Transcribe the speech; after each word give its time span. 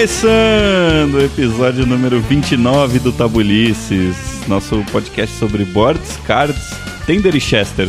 Começando 0.00 1.16
o 1.16 1.22
episódio 1.22 1.84
número 1.84 2.22
29 2.22 3.00
do 3.00 3.12
Tabulices, 3.12 4.16
nosso 4.48 4.82
podcast 4.90 5.36
sobre 5.36 5.62
boards, 5.66 6.16
cards, 6.26 6.70
Tender 7.04 7.36
e 7.36 7.40
Chester. 7.40 7.86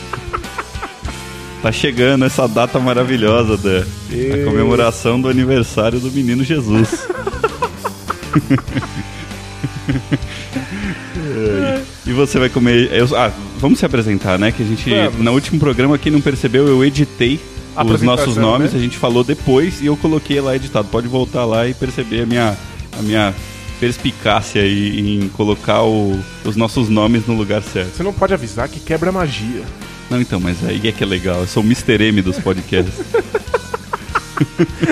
tá 1.60 1.70
chegando 1.70 2.24
essa 2.24 2.48
data 2.48 2.80
maravilhosa 2.80 3.58
da 3.58 3.80
a 3.80 4.44
comemoração 4.46 5.20
do 5.20 5.28
aniversário 5.28 6.00
do 6.00 6.10
menino 6.10 6.42
Jesus. 6.42 6.88
e 12.06 12.12
você 12.12 12.38
vai 12.38 12.48
comer. 12.48 12.90
eu- 12.90 13.14
ah, 13.14 13.30
vamos 13.58 13.80
se 13.80 13.84
apresentar, 13.84 14.38
né? 14.38 14.50
Que 14.50 14.62
a 14.62 14.66
gente. 14.66 14.88
Vamos. 14.88 15.18
No 15.18 15.32
último 15.32 15.60
programa, 15.60 15.98
quem 15.98 16.10
não 16.10 16.22
percebeu, 16.22 16.66
eu 16.66 16.82
editei 16.82 17.38
os 17.84 18.02
nossos 18.02 18.36
nomes, 18.36 18.72
né? 18.72 18.78
a 18.78 18.82
gente 18.82 18.96
falou 18.96 19.22
depois 19.24 19.80
e 19.80 19.86
eu 19.86 19.96
coloquei 19.96 20.40
lá 20.40 20.54
editado. 20.56 20.88
Pode 20.88 21.08
voltar 21.08 21.44
lá 21.44 21.66
e 21.68 21.74
perceber 21.74 22.22
a 22.22 22.26
minha, 22.26 22.56
a 22.98 23.02
minha 23.02 23.34
perspicácia 23.80 24.62
aí 24.62 25.18
em 25.24 25.28
colocar 25.28 25.82
o- 25.82 26.18
os 26.44 26.56
nossos 26.56 26.88
nomes 26.88 27.26
no 27.26 27.34
lugar 27.36 27.62
certo. 27.62 27.96
Você 27.96 28.02
não 28.02 28.12
pode 28.12 28.32
avisar 28.34 28.68
que 28.68 28.80
quebra 28.80 29.12
magia. 29.12 29.62
Não, 30.10 30.20
então, 30.20 30.38
mas 30.40 30.64
aí 30.64 30.80
é 30.86 30.92
que 30.92 31.02
é 31.02 31.06
legal. 31.06 31.40
Eu 31.40 31.46
sou 31.46 31.62
o 31.62 31.66
Mr. 31.66 32.02
M 32.04 32.22
dos 32.22 32.38
podcasts. 32.38 32.94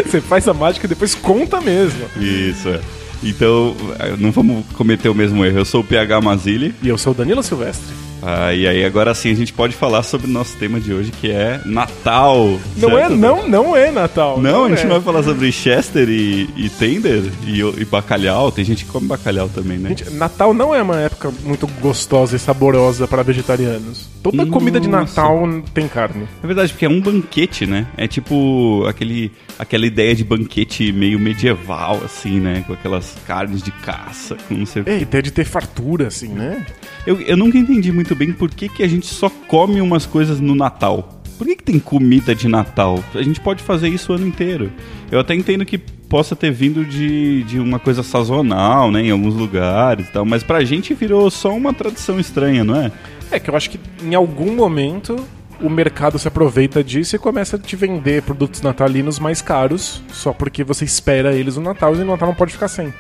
Você 0.07 0.21
faz 0.21 0.47
a 0.49 0.55
mágica 0.55 0.87
e 0.87 0.89
depois 0.89 1.15
conta 1.15 1.61
mesmo. 1.61 2.01
Isso, 2.21 2.69
é. 2.69 2.81
Então, 3.23 3.75
não 4.19 4.31
vamos 4.33 4.65
cometer 4.75 5.09
o 5.09 5.15
mesmo 5.15 5.45
erro. 5.45 5.59
Eu 5.59 5.65
sou 5.65 5.81
o 5.81 5.85
PH 5.85 6.21
Mazili. 6.21 6.75
E 6.83 6.89
eu 6.89 6.99
sou 6.99 7.13
o 7.13 7.17
Danilo 7.17 7.43
Silvestre. 7.43 7.95
Ah, 8.23 8.55
e 8.55 8.67
aí 8.67 8.85
agora 8.85 9.15
sim 9.15 9.31
a 9.31 9.35
gente 9.35 9.53
pode 9.53 9.75
falar 9.75 10.03
sobre 10.03 10.27
o 10.27 10.31
nosso 10.31 10.57
tema 10.57 10.81
de 10.81 10.93
hoje, 10.95 11.11
que 11.11 11.31
é 11.31 11.61
Natal. 11.67 12.59
Não 12.77 12.91
certo? 12.91 13.13
é, 13.13 13.17
não, 13.17 13.49
não 13.49 13.77
é 13.77 13.91
Natal. 13.91 14.41
Não, 14.41 14.65
a 14.65 14.69
gente 14.71 14.81
é. 14.81 14.85
não 14.85 14.93
vai 14.97 15.01
falar 15.03 15.23
sobre 15.23 15.53
Chester 15.53 16.09
e, 16.09 16.49
e 16.57 16.69
Tender 16.71 17.23
e, 17.47 17.61
e 17.61 17.85
bacalhau. 17.85 18.51
Tem 18.51 18.65
gente 18.65 18.85
que 18.85 18.91
come 18.91 19.07
bacalhau 19.07 19.49
também, 19.49 19.77
né? 19.79 19.91
Gente, 19.91 20.11
Natal 20.11 20.55
não 20.55 20.75
é 20.75 20.81
uma 20.83 20.99
época 21.01 21.31
muito 21.45 21.67
gostosa 21.81 22.35
e 22.37 22.39
saborosa 22.39 23.07
para 23.07 23.23
vegetarianos. 23.23 24.09
Toda 24.23 24.47
comida 24.47 24.81
de 24.81 24.89
Nossa. 24.89 25.21
Natal 25.21 25.63
tem 25.75 25.87
carne. 25.87 26.27
É 26.43 26.47
verdade, 26.47 26.73
porque 26.73 26.87
é 26.87 26.89
um 26.89 27.01
banquete, 27.01 27.67
né? 27.67 27.87
É 27.97 28.07
tipo 28.09 28.87
aquele, 28.89 29.31
aquela 29.59 29.85
ideia 29.87 30.15
de 30.15 30.25
banquete 30.25 30.91
meio 30.93 31.19
medieval, 31.21 32.01
assim, 32.03 32.41
né? 32.41 32.65
Com 32.67 32.73
aquelas 32.73 33.15
carnes 33.27 33.63
de 33.63 33.71
caça, 33.71 34.35
com 34.49 34.55
não 34.55 34.65
sei 34.67 34.81
o 34.81 34.89
É, 34.89 34.97
quê. 34.97 35.03
ideia 35.03 35.23
de 35.23 35.31
ter 35.31 35.45
fartura, 35.45 36.07
assim, 36.07 36.29
né? 36.29 36.65
Eu, 37.07 37.21
eu 37.21 37.37
nunca 37.37 37.59
entendi 37.59 37.93
muito 37.93 38.15
bem 38.15 38.33
por 38.33 38.51
que, 38.51 38.69
que 38.69 38.83
a 38.83 38.89
gente 38.89 39.07
só 39.07 39.29
come 39.29 39.81
umas 39.81 40.07
coisas 40.07 40.41
no 40.41 40.55
Natal. 40.55 41.21
Por 41.37 41.47
que, 41.47 41.57
que 41.57 41.65
tem 41.65 41.79
comida 41.79 42.35
de 42.35 42.49
Natal? 42.49 43.03
A 43.15 43.23
gente 43.23 43.41
pode 43.41 43.63
fazer 43.63 43.89
isso 43.89 44.13
o 44.13 44.15
ano 44.15 44.27
inteiro. 44.27 44.73
Eu 45.11 45.19
até 45.19 45.35
entendo 45.35 45.67
que 45.67 45.77
possa 45.77 46.37
ter 46.37 46.51
vindo 46.51 46.85
de, 46.85 47.43
de 47.43 47.59
uma 47.59 47.79
coisa 47.79 48.03
sazonal, 48.03 48.91
né? 48.91 49.03
Em 49.03 49.11
alguns 49.11 49.35
lugares 49.35 50.09
e 50.09 50.13
tal. 50.13 50.25
Mas 50.25 50.43
pra 50.43 50.65
gente 50.65 50.95
virou 50.95 51.29
só 51.31 51.55
uma 51.55 51.75
tradição 51.75 52.21
estranha, 52.21 52.63
não 52.63 52.77
é? 52.77 52.93
É 53.31 53.41
que 53.41 53.51
eu 53.51 53.57
acho 53.57 53.69
que 53.69 53.81
em 54.03 54.15
algum 54.15 54.55
momento 54.55 55.17
o 55.61 55.69
mercado 55.69 56.19
se 56.19 56.29
aproveita 56.29 56.85
disso 56.85 57.17
e 57.17 57.19
começa 57.19 57.57
a 57.57 57.59
te 57.59 57.75
vender 57.75 58.23
produtos 58.23 58.63
natalinos 58.63 59.19
mais 59.19 59.43
caros, 59.43 60.03
só 60.13 60.33
porque 60.33 60.63
você 60.63 60.85
espera 60.85 61.35
eles 61.35 61.57
no 61.57 61.63
Natal 61.63 61.95
e 61.95 61.99
no 61.99 62.07
Natal 62.07 62.29
não 62.29 62.35
pode 62.35 62.53
ficar 62.53 62.69
sem. 62.69 62.95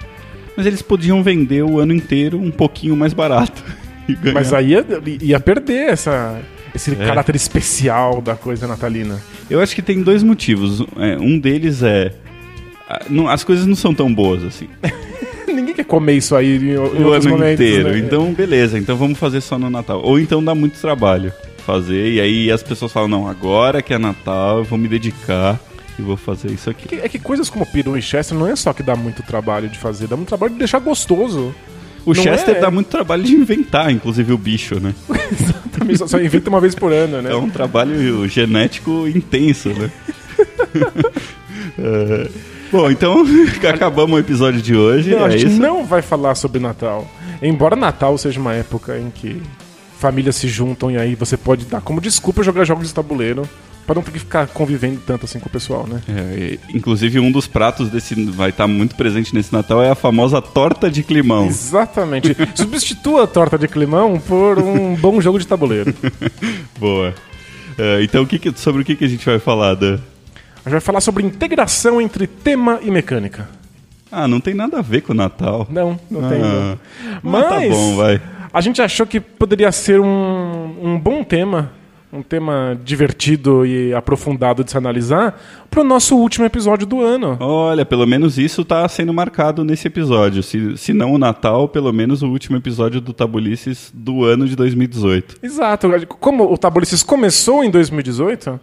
Mas 0.57 0.67
eles 0.67 0.83
podiam 0.83 1.23
vender 1.23 1.63
o 1.63 1.79
ano 1.79 1.93
inteiro 1.93 2.39
um 2.39 2.51
pouquinho 2.51 2.97
mais 2.97 3.13
barato. 3.13 3.63
Mas 4.33 4.53
aí 4.53 4.71
ia, 4.71 4.85
ia 5.23 5.41
perder 5.41 5.89
essa, 5.91 6.41
esse 6.75 6.93
É. 6.93 6.95
caráter 6.97 7.35
especial 7.37 8.21
da 8.21 8.35
coisa 8.35 8.67
natalina. 8.67 9.19
Eu 9.49 9.61
acho 9.61 9.75
que 9.75 9.83
tem 9.83 10.03
dois 10.03 10.23
motivos. 10.23 10.81
É, 10.99 11.17
um 11.19 11.39
deles 11.39 11.83
é. 11.83 12.13
as 13.29 13.45
coisas 13.45 13.67
não 13.67 13.75
são 13.77 13.95
tão 13.95 14.13
boas 14.13 14.43
assim. 14.45 14.69
Ninguém 15.47 15.75
quer 15.75 15.85
comer 15.85 16.15
isso 16.15 16.35
aí 16.35 16.57
em, 16.57 16.71
em 16.73 16.77
o 16.77 17.13
ano 17.13 17.29
momentos. 17.31 17.53
inteiro. 17.65 17.91
né? 17.91 17.99
Então, 17.99 18.33
beleza, 18.33 18.79
então 18.79 18.97
vamos 18.97 19.19
fazer 19.19 19.41
só 19.41 19.59
no 19.59 19.71
Natal. 19.71 20.01
Ou 20.03 20.19
então 20.19 20.43
dá 20.45 20.55
muito 20.55 20.79
trabalho 20.81 21.33
fazer, 21.65 22.13
e 22.13 22.21
aí 22.21 22.51
as 22.53 22.63
pessoas 22.63 22.93
falam, 22.93 23.09
não, 23.09 23.27
agora 23.27 23.81
que 23.81 23.95
é 23.95 23.99
Natal, 23.99 24.59
eu 24.59 24.65
vou 24.65 24.79
me 24.79 24.87
dedicar 24.87 25.59
e 25.99 26.03
vou 26.03 26.15
fazer 26.17 26.51
isso 26.51 26.69
aqui. 26.69 26.87
Que- 26.89 26.97
É 26.97 27.09
que 27.09 27.19
coisas 27.19 27.49
como 27.49 27.65
peru 27.65 27.97
e 27.97 28.03
chester 28.03 28.37
não 28.37 28.47
é 28.47 28.55
só 28.55 28.73
que 28.75 28.83
dá 28.83 28.95
muito 28.95 29.23
trabalho 29.23 29.67
de 29.69 29.79
fazer, 29.79 30.07
dá 30.07 30.15
muito 30.17 30.29
trabalho 30.29 30.53
de 30.53 30.59
deixar 30.59 30.79
gostoso. 30.81 31.55
O 32.07 32.13
Não 32.13 32.23
Chester 32.23 32.57
é- 32.57 32.61
dá 32.61 32.71
muito 32.71 32.89
trabalho 32.89 33.23
de 33.23 33.33
inventar, 33.35 33.91
inclusive 33.91 34.33
o 34.33 34.39
bicho, 34.39 34.79
né? 34.81 34.95
Também 35.79 35.97
só, 35.97 36.07
só 36.07 36.21
inventa 36.21 36.51
uma 36.51 36.61
vez 36.61 36.75
por 36.75 36.93
ano, 36.93 37.23
né? 37.23 37.33
É 37.33 37.37
um 37.37 37.49
trabalho 37.51 38.29
genético 38.29 39.07
intenso, 39.09 39.71
né? 39.71 39.91
É. 41.79 42.29
Bom, 42.71 42.91
então 42.91 43.25
acabamos 43.69 44.17
o 44.17 44.19
episódio 44.19 44.61
de 44.61 44.77
hoje. 44.77 45.11
Não, 45.11 45.25
a 45.25 45.29
é 45.29 45.31
gente 45.39 45.47
isso. 45.53 45.61
não 45.61 45.85
vai 45.85 46.03
falar 46.03 46.35
sobre 46.35 46.61
Natal. 46.61 47.09
Embora 47.43 47.75
Natal 47.77 48.17
seja 48.19 48.39
uma 48.41 48.53
época 48.55 48.99
em 48.99 49.11
que 49.11 49.41
famílias 49.99 50.37
se 50.37 50.49
juntam 50.49 50.91
e 50.91 50.97
aí 50.97 51.15
você 51.15 51.37
pode 51.37 51.65
dar 51.65 51.81
como 51.81 52.01
desculpa 52.01 52.43
jogar 52.43 52.65
jogos 52.65 52.89
de 52.89 52.95
tabuleiro 52.95 53.49
para 53.87 53.97
não 53.97 54.03
ter 54.03 54.11
que 54.13 54.19
ficar 54.19 54.47
convivendo 54.49 55.01
tanto 55.07 55.25
assim 55.27 55.39
com 55.39 55.47
o 55.49 55.53
pessoal, 55.53 55.87
né? 55.87 56.01
É, 56.09 56.59
inclusive, 56.75 57.19
um 57.21 57.31
dos 57.31 57.47
pratos 57.47 57.91
desse 57.91 58.15
vai 58.31 58.51
estar 58.51 58.67
muito 58.67 58.95
presente 58.95 59.35
nesse 59.35 59.53
Natal 59.53 59.83
é 59.83 59.91
a 59.91 59.95
famosa 59.95 60.41
torta 60.41 60.91
de 60.91 61.03
climão. 61.03 61.47
Exatamente. 61.47 62.35
Substitua 62.55 63.25
a 63.25 63.27
torta 63.27 63.59
de 63.59 63.69
climão 63.69 64.19
por 64.19 64.59
um 64.59 64.95
bom 64.97 65.21
jogo 65.21 65.39
de 65.39 65.47
tabuleiro. 65.47 65.95
Boa. 66.79 67.15
É, 67.79 68.03
então, 68.03 68.23
o 68.23 68.27
que 68.27 68.39
que- 68.39 68.59
sobre 68.59 68.83
o 68.83 68.85
que, 68.85 68.97
que 68.97 69.05
a 69.05 69.09
gente 69.09 69.25
vai 69.27 69.39
falar, 69.39 69.75
Dan? 69.75 69.95
A 70.65 70.69
gente 70.69 70.73
vai 70.73 70.81
falar 70.81 71.01
sobre 71.01 71.23
integração 71.25 72.01
entre 72.01 72.27
tema 72.27 72.79
e 72.83 72.91
mecânica. 72.91 73.49
Ah, 74.11 74.27
não 74.29 74.41
tem 74.41 74.55
nada 74.55 74.79
a 74.79 74.83
ver 74.83 75.01
com 75.03 75.13
o 75.13 75.17
Natal. 75.17 75.67
Não, 75.69 75.99
não 76.11 76.29
tem. 76.29 76.41
Ah, 76.41 76.77
Não. 77.23 77.31
mas 77.31 77.45
tá 77.49 77.55
Mas 77.57 77.69
bom, 77.71 77.97
vai. 77.97 78.23
a 78.53 78.61
gente 78.61 78.81
achou 78.81 79.05
que 79.07 79.19
poderia 79.21 79.71
ser 79.73 80.01
um, 80.01 80.77
um 80.83 80.99
bom 80.99 81.25
tema, 81.25 81.73
um 82.15 82.23
tema 82.23 82.79
divertido 82.85 83.67
e 83.67 83.93
aprofundado 83.93 84.63
de 84.63 84.71
se 84.71 84.77
analisar, 84.77 85.41
para 85.69 85.81
o 85.81 85.85
nosso 85.85 86.17
último 86.17 86.47
episódio 86.47 86.87
do 86.87 87.01
ano. 87.01 87.37
Olha, 87.41 87.85
pelo 87.85 88.07
menos 88.07 88.39
isso 88.39 88.65
tá 88.65 88.87
sendo 88.89 89.13
marcado 89.13 89.65
nesse 89.65 89.89
episódio. 89.89 90.43
Se, 90.43 90.77
se 90.77 90.93
não 90.93 91.13
o 91.13 91.19
Natal, 91.19 91.69
pelo 91.69 91.93
menos 91.93 92.23
o 92.23 92.29
último 92.29 92.57
episódio 92.57 93.01
do 93.01 93.13
Tabulices 93.13 93.91
do 93.93 94.25
ano 94.25 94.47
de 94.47 94.55
2018. 94.55 95.37
Exato. 95.43 95.89
Como 96.07 96.53
o 96.53 96.57
Tabulices 96.57 97.03
começou 97.03 97.65
em 97.65 97.71
2018, 97.71 98.61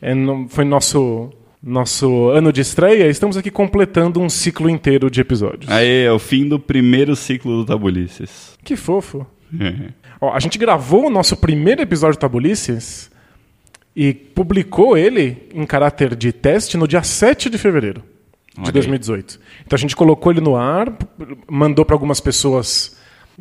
é, 0.00 0.14
foi 0.48 0.64
nosso, 0.64 1.30
nosso 1.62 2.30
ano 2.30 2.52
de 2.52 2.62
estreia, 2.62 3.08
estamos 3.08 3.36
aqui 3.36 3.50
completando 3.50 4.20
um 4.20 4.30
ciclo 4.30 4.70
inteiro 4.70 5.10
de 5.10 5.20
episódios. 5.20 5.70
Aí, 5.70 6.04
é 6.04 6.12
o 6.12 6.18
fim 6.18 6.48
do 6.48 6.58
primeiro 6.58 7.14
ciclo 7.14 7.58
do 7.58 7.64
Tabulices. 7.66 8.56
Que 8.64 8.76
fofo. 8.76 9.26
Ó, 10.20 10.32
a 10.32 10.38
gente 10.38 10.58
gravou 10.58 11.06
o 11.06 11.10
nosso 11.10 11.36
primeiro 11.36 11.82
episódio 11.82 12.16
do 12.16 12.20
Tabulices 12.20 13.10
e 13.94 14.12
publicou 14.12 14.96
ele 14.96 15.48
em 15.54 15.64
caráter 15.64 16.14
de 16.16 16.32
teste 16.32 16.76
no 16.76 16.88
dia 16.88 17.02
7 17.02 17.48
de 17.48 17.58
fevereiro 17.58 18.02
de 18.56 18.66
aí. 18.66 18.72
2018. 18.72 19.40
Então 19.66 19.76
a 19.76 19.80
gente 19.80 19.96
colocou 19.96 20.32
ele 20.32 20.40
no 20.40 20.56
ar, 20.56 20.92
mandou 21.48 21.84
para 21.84 21.94
algumas 21.94 22.20
pessoas 22.20 22.96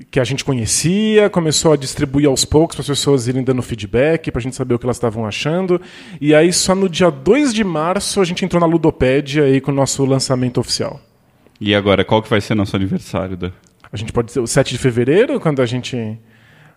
que 0.10 0.20
a 0.20 0.24
gente 0.24 0.44
conhecia, 0.44 1.30
começou 1.30 1.72
a 1.72 1.78
distribuir 1.78 2.28
aos 2.28 2.44
poucos 2.44 2.76
para 2.76 2.82
as 2.82 2.88
pessoas 2.88 3.28
irem 3.28 3.44
dando 3.44 3.62
feedback, 3.62 4.32
para 4.32 4.40
a 4.40 4.42
gente 4.42 4.56
saber 4.56 4.74
o 4.74 4.80
que 4.80 4.86
elas 4.86 4.98
estavam 4.98 5.26
achando. 5.26 5.80
E 6.20 6.34
aí 6.34 6.52
só 6.52 6.74
no 6.74 6.90
dia 6.90 7.12
2 7.12 7.54
de 7.54 7.64
março 7.64 8.20
a 8.20 8.26
gente 8.26 8.44
entrou 8.44 8.60
na 8.60 8.66
Ludopédia 8.66 9.44
aí 9.44 9.62
com 9.62 9.72
o 9.72 9.76
nosso 9.76 10.04
lançamento 10.06 10.60
oficial. 10.60 11.00
E 11.62 11.76
agora, 11.76 12.04
qual 12.04 12.22
que 12.22 12.30
vai 12.30 12.42
ser 12.42 12.56
nosso 12.56 12.76
aniversário, 12.76 13.38
Dan? 13.38 13.52
A 13.92 13.96
gente 13.96 14.12
pode 14.12 14.28
dizer 14.28 14.40
o 14.40 14.48
7 14.48 14.74
de 14.74 14.80
fevereiro, 14.80 15.40
quando 15.40 15.62
a 15.62 15.66
gente 15.66 16.18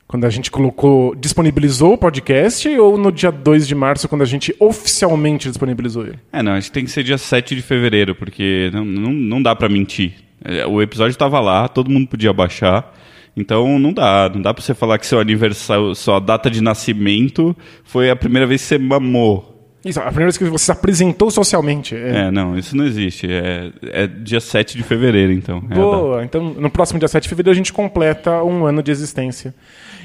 quando 0.06 0.24
a 0.24 0.30
gente 0.30 0.50
colocou, 0.50 1.14
disponibilizou 1.14 1.94
o 1.94 1.98
podcast, 1.98 2.68
ou 2.78 2.96
no 2.96 3.10
dia 3.10 3.32
2 3.32 3.66
de 3.66 3.74
março, 3.74 4.08
quando 4.08 4.22
a 4.22 4.26
gente 4.26 4.54
oficialmente 4.60 5.48
disponibilizou 5.48 6.06
ele? 6.06 6.18
É, 6.32 6.42
não, 6.42 6.52
acho 6.52 6.68
que 6.68 6.74
tem 6.74 6.84
que 6.84 6.90
ser 6.90 7.02
dia 7.02 7.18
7 7.18 7.56
de 7.56 7.62
fevereiro, 7.62 8.14
porque 8.14 8.70
não, 8.72 8.84
não, 8.84 9.12
não 9.12 9.42
dá 9.42 9.54
pra 9.56 9.68
mentir. 9.68 10.14
É, 10.44 10.66
O 10.66 10.80
episódio 10.80 11.16
tava 11.16 11.40
lá, 11.40 11.66
todo 11.68 11.90
mundo 11.90 12.06
podia 12.06 12.32
baixar. 12.32 12.94
Então 13.36 13.78
não 13.78 13.92
dá, 13.92 14.30
não 14.32 14.40
dá 14.40 14.54
pra 14.54 14.62
você 14.62 14.72
falar 14.72 14.98
que 14.98 15.06
seu 15.06 15.20
aniversário, 15.20 15.94
sua 15.94 16.18
data 16.18 16.50
de 16.50 16.62
nascimento 16.62 17.54
foi 17.84 18.08
a 18.08 18.16
primeira 18.16 18.46
vez 18.46 18.62
que 18.62 18.68
você 18.68 18.78
mamou. 18.78 19.52
Isso, 19.84 20.00
a 20.00 20.04
primeira 20.04 20.26
vez 20.26 20.38
que 20.38 20.44
você 20.44 20.64
se 20.64 20.72
apresentou 20.72 21.30
socialmente. 21.30 21.94
É. 21.94 22.26
É, 22.26 22.30
não, 22.30 22.58
isso 22.58 22.76
não 22.76 22.84
existe. 22.84 23.28
É, 23.30 23.70
é 23.82 24.06
dia 24.06 24.40
7 24.40 24.76
de 24.76 24.82
fevereiro, 24.82 25.32
então. 25.32 25.62
É. 25.70 25.74
Boa, 25.74 26.24
então 26.24 26.42
no 26.54 26.70
próximo 26.70 26.98
dia 26.98 27.06
7 27.08 27.24
de 27.24 27.28
fevereiro 27.28 27.54
a 27.54 27.56
gente 27.56 27.72
completa 27.72 28.42
um 28.42 28.64
ano 28.64 28.82
de 28.82 28.90
existência. 28.90 29.54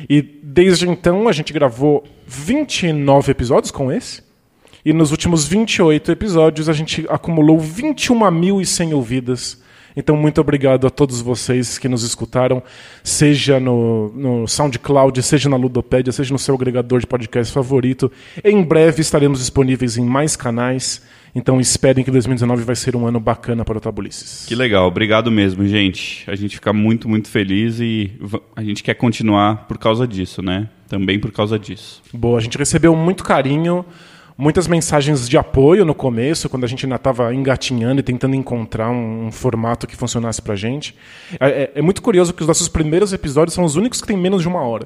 E 0.10 0.22
desde 0.22 0.88
então 0.88 1.28
a 1.28 1.32
gente 1.32 1.54
gravou 1.54 2.04
29 2.28 3.32
episódios 3.32 3.72
com 3.72 3.92
esse. 3.92 4.24
E 4.84 4.94
nos 4.94 5.12
últimos 5.12 5.48
28 5.48 6.12
episódios 6.12 6.68
a 6.68 6.74
gente 6.74 7.06
acumulou 7.10 7.60
21.100 7.60 8.96
ouvidas. 8.96 9.62
Então, 9.96 10.16
muito 10.16 10.40
obrigado 10.40 10.88
a 10.88 10.90
todos 10.90 11.22
vocês 11.22 11.78
que 11.78 11.90
nos 11.90 12.04
escutaram, 12.04 12.64
seja 13.04 13.60
no, 13.60 14.10
no 14.10 14.48
SoundCloud, 14.48 15.22
seja 15.22 15.50
na 15.50 15.58
Ludopédia, 15.58 16.14
seja 16.14 16.32
no 16.32 16.40
seu 16.40 16.56
agregador 16.56 17.00
de 17.00 17.08
podcast 17.08 17.54
favorito. 17.54 18.12
Em 18.44 18.64
breve 18.64 19.02
estaremos 19.02 19.40
disponíveis 19.40 19.98
em 19.98 20.06
mais 20.06 20.36
canais. 20.36 21.02
Então 21.33 21.60
esperem 21.62 22.04
que 22.04 22.12
2019 22.12 22.63
vai 22.63 22.75
ser 22.75 22.95
um 22.95 23.07
ano 23.07 23.19
bacana 23.19 23.63
para 23.63 23.78
o 23.78 23.81
Tabulices. 23.81 24.45
Que 24.45 24.56
legal, 24.56 24.88
obrigado 24.88 25.31
mesmo, 25.31 25.66
gente. 25.66 26.30
A 26.30 26.36
gente 26.36 26.56
fica 26.56 26.74
muito, 26.74 27.07
muito 27.07 27.30
feliz 27.30 27.80
e 27.80 28.12
a 28.56 28.63
gente 28.63 28.83
quer 28.83 28.95
continuar 28.95 29.68
por 29.68 29.78
causa 29.78 30.06
disso, 30.06 30.42
né? 30.42 30.69
Também 30.89 31.18
por 31.19 31.31
causa 31.31 31.57
disso. 31.57 32.01
Boa, 32.13 32.38
a 32.38 32.42
gente 32.42 32.57
recebeu 32.57 32.94
muito 32.94 33.24
carinho, 33.24 33.86
muitas 34.38 34.68
mensagens 34.68 35.30
de 35.30 35.38
apoio 35.38 35.86
no 35.86 35.95
começo, 35.95 36.50
quando 36.50 36.66
a 36.66 36.68
gente 36.68 36.86
ainda 36.86 36.98
estava 36.98 37.34
engatinhando 37.34 38.01
e 38.01 38.04
tentando 38.04 38.36
encontrar 38.36 38.89
um, 38.89 39.27
um, 39.27 39.31
formato 39.31 39.88
que 39.88 39.95
funcionasse 39.95 40.42
pra 40.42 40.56
gente. 40.56 40.94
É, 41.39 41.48
é, 41.48 41.72
é 41.75 41.81
muito 41.81 42.01
curioso 42.01 42.34
que 42.34 42.42
os 42.42 42.48
nossos 42.48 42.68
primeiros 42.68 43.13
episódios 43.13 43.54
são 43.54 43.63
os 43.63 43.77
únicos 43.77 44.01
que 44.01 44.07
têm 44.07 44.18
menos 44.18 44.42
de 44.42 44.50
uma 44.50 44.62
hora. 44.62 44.86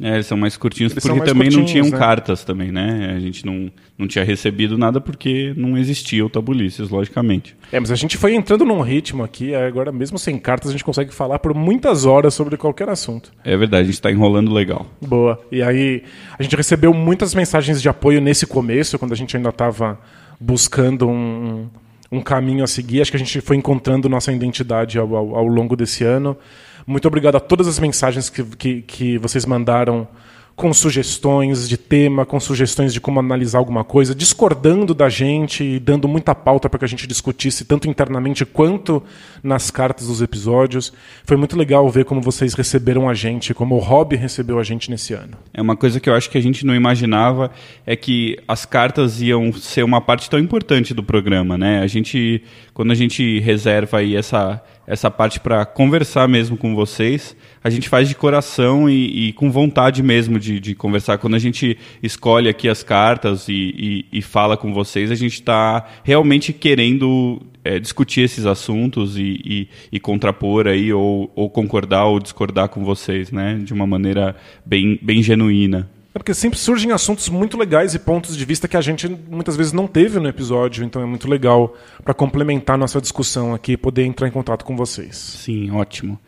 É, 0.00 0.14
eles 0.14 0.26
são 0.26 0.36
mais 0.36 0.56
curtinhos 0.56 0.92
eles 0.92 1.02
porque 1.02 1.18
mais 1.18 1.30
também 1.30 1.50
não 1.50 1.64
tinham 1.64 1.88
né? 1.88 1.96
cartas 1.96 2.44
também, 2.44 2.72
né? 2.72 3.12
A 3.16 3.20
gente 3.20 3.44
não, 3.44 3.70
não 3.96 4.06
tinha 4.06 4.24
recebido 4.24 4.78
nada 4.78 5.00
porque 5.00 5.52
não 5.56 5.76
existia 5.76 6.24
o 6.24 6.30
Tabulices, 6.30 6.88
logicamente. 6.88 7.56
É, 7.70 7.78
mas 7.78 7.90
a 7.90 7.94
gente 7.94 8.16
foi 8.16 8.34
entrando 8.34 8.64
num 8.64 8.80
ritmo 8.80 9.22
aqui, 9.22 9.54
agora 9.54 9.92
mesmo 9.92 10.18
sem 10.18 10.38
cartas 10.38 10.70
a 10.70 10.72
gente 10.72 10.84
consegue 10.84 11.12
falar 11.12 11.38
por 11.38 11.54
muitas 11.54 12.04
horas 12.04 12.34
sobre 12.34 12.56
qualquer 12.56 12.88
assunto. 12.88 13.32
É 13.44 13.56
verdade, 13.56 13.82
a 13.82 13.86
gente 13.86 13.94
está 13.94 14.10
enrolando 14.10 14.52
legal. 14.52 14.86
Boa. 15.00 15.40
E 15.52 15.62
aí 15.62 16.02
a 16.38 16.42
gente 16.42 16.56
recebeu 16.56 16.92
muitas 16.92 17.34
mensagens 17.34 17.80
de 17.80 17.88
apoio 17.88 18.20
nesse 18.20 18.46
começo, 18.46 18.98
quando 18.98 19.12
a 19.12 19.16
gente 19.16 19.36
ainda 19.36 19.50
estava 19.50 19.98
buscando 20.40 21.08
um, 21.08 21.68
um 22.10 22.20
caminho 22.20 22.64
a 22.64 22.66
seguir. 22.66 23.00
Acho 23.00 23.10
que 23.10 23.16
a 23.16 23.20
gente 23.20 23.40
foi 23.40 23.56
encontrando 23.56 24.08
nossa 24.08 24.32
identidade 24.32 24.98
ao, 24.98 25.14
ao, 25.14 25.36
ao 25.36 25.46
longo 25.46 25.76
desse 25.76 26.04
ano. 26.04 26.36
Muito 26.86 27.06
obrigado 27.06 27.36
a 27.36 27.40
todas 27.40 27.66
as 27.66 27.78
mensagens 27.78 28.28
que, 28.28 28.42
que, 28.44 28.82
que 28.82 29.18
vocês 29.18 29.46
mandaram 29.46 30.08
com 30.54 30.72
sugestões 30.72 31.68
de 31.68 31.76
tema, 31.76 32.26
com 32.26 32.38
sugestões 32.38 32.92
de 32.92 33.00
como 33.00 33.18
analisar 33.18 33.58
alguma 33.58 33.84
coisa, 33.84 34.14
discordando 34.14 34.94
da 34.94 35.08
gente 35.08 35.64
e 35.64 35.78
dando 35.78 36.06
muita 36.06 36.34
pauta 36.34 36.68
para 36.68 36.78
que 36.78 36.84
a 36.84 36.88
gente 36.88 37.06
discutisse 37.06 37.64
tanto 37.64 37.88
internamente 37.88 38.44
quanto 38.44 39.02
nas 39.42 39.70
cartas 39.70 40.06
dos 40.06 40.20
episódios. 40.20 40.92
Foi 41.24 41.36
muito 41.36 41.56
legal 41.56 41.88
ver 41.88 42.04
como 42.04 42.20
vocês 42.20 42.54
receberam 42.54 43.08
a 43.08 43.14
gente, 43.14 43.54
como 43.54 43.76
o 43.76 43.78
Hobby 43.78 44.16
recebeu 44.16 44.58
a 44.58 44.62
gente 44.62 44.90
nesse 44.90 45.14
ano. 45.14 45.36
É 45.54 45.62
uma 45.62 45.76
coisa 45.76 45.98
que 45.98 46.08
eu 46.08 46.14
acho 46.14 46.30
que 46.30 46.38
a 46.38 46.42
gente 46.42 46.66
não 46.66 46.74
imaginava 46.74 47.50
é 47.86 47.96
que 47.96 48.38
as 48.46 48.66
cartas 48.66 49.20
iam 49.20 49.52
ser 49.52 49.82
uma 49.82 50.00
parte 50.00 50.28
tão 50.28 50.38
importante 50.38 50.92
do 50.92 51.02
programa, 51.02 51.56
né? 51.56 51.80
A 51.80 51.86
gente 51.86 52.42
quando 52.82 52.90
a 52.90 52.96
gente 52.96 53.38
reserva 53.38 53.98
aí 53.98 54.16
essa 54.16 54.60
essa 54.84 55.08
parte 55.08 55.38
para 55.38 55.64
conversar 55.64 56.26
mesmo 56.26 56.56
com 56.56 56.74
vocês, 56.74 57.36
a 57.62 57.70
gente 57.70 57.88
faz 57.88 58.08
de 58.08 58.16
coração 58.16 58.90
e, 58.90 59.28
e 59.28 59.32
com 59.34 59.48
vontade 59.52 60.02
mesmo 60.02 60.36
de, 60.40 60.58
de, 60.58 60.74
conversar. 60.74 61.18
Quando 61.18 61.36
a 61.36 61.38
gente 61.38 61.78
escolhe 62.02 62.48
aqui 62.48 62.68
as 62.68 62.82
cartas 62.82 63.46
e, 63.46 63.52
e, 64.12 64.18
e 64.18 64.20
fala 64.20 64.56
com 64.56 64.74
vocês, 64.74 65.12
a 65.12 65.14
gente 65.14 65.34
está 65.34 65.86
realmente 66.02 66.52
querendo 66.52 67.40
é, 67.64 67.78
discutir 67.78 68.22
esses 68.22 68.44
assuntos 68.44 69.16
e, 69.16 69.68
contrapor 70.02 70.66
aí, 70.66 70.92
ou, 70.92 71.30
ou 71.36 71.48
concordar 71.48 72.06
ou 72.06 72.18
discordar 72.18 72.68
com 72.68 72.84
vocês, 72.84 73.30
né? 73.30 73.60
De 73.62 73.72
uma 73.72 73.86
maneira 73.86 74.34
bem, 74.66 74.98
bem 75.00 75.22
genuína. 75.22 75.88
É 76.14 76.18
porque 76.18 76.34
sempre 76.34 76.58
surgem 76.58 76.92
assuntos 76.92 77.28
muito 77.30 77.56
legais 77.56 77.94
e 77.94 77.98
pontos 77.98 78.36
de 78.36 78.44
vista 78.44 78.68
que 78.68 78.76
a 78.76 78.82
gente 78.82 79.08
muitas 79.08 79.56
vezes 79.56 79.72
não 79.72 79.86
teve 79.86 80.20
no 80.20 80.28
episódio, 80.28 80.84
então 80.84 81.00
é 81.00 81.06
muito 81.06 81.26
legal 81.28 81.74
para 82.04 82.12
complementar 82.12 82.76
nossa 82.76 83.00
discussão 83.00 83.54
aqui 83.54 83.78
poder 83.78 84.04
entrar 84.04 84.28
em 84.28 84.30
contato 84.30 84.62
com 84.64 84.76
vocês. 84.76 85.16
Sim, 85.16 85.70
ótimo. 85.70 86.18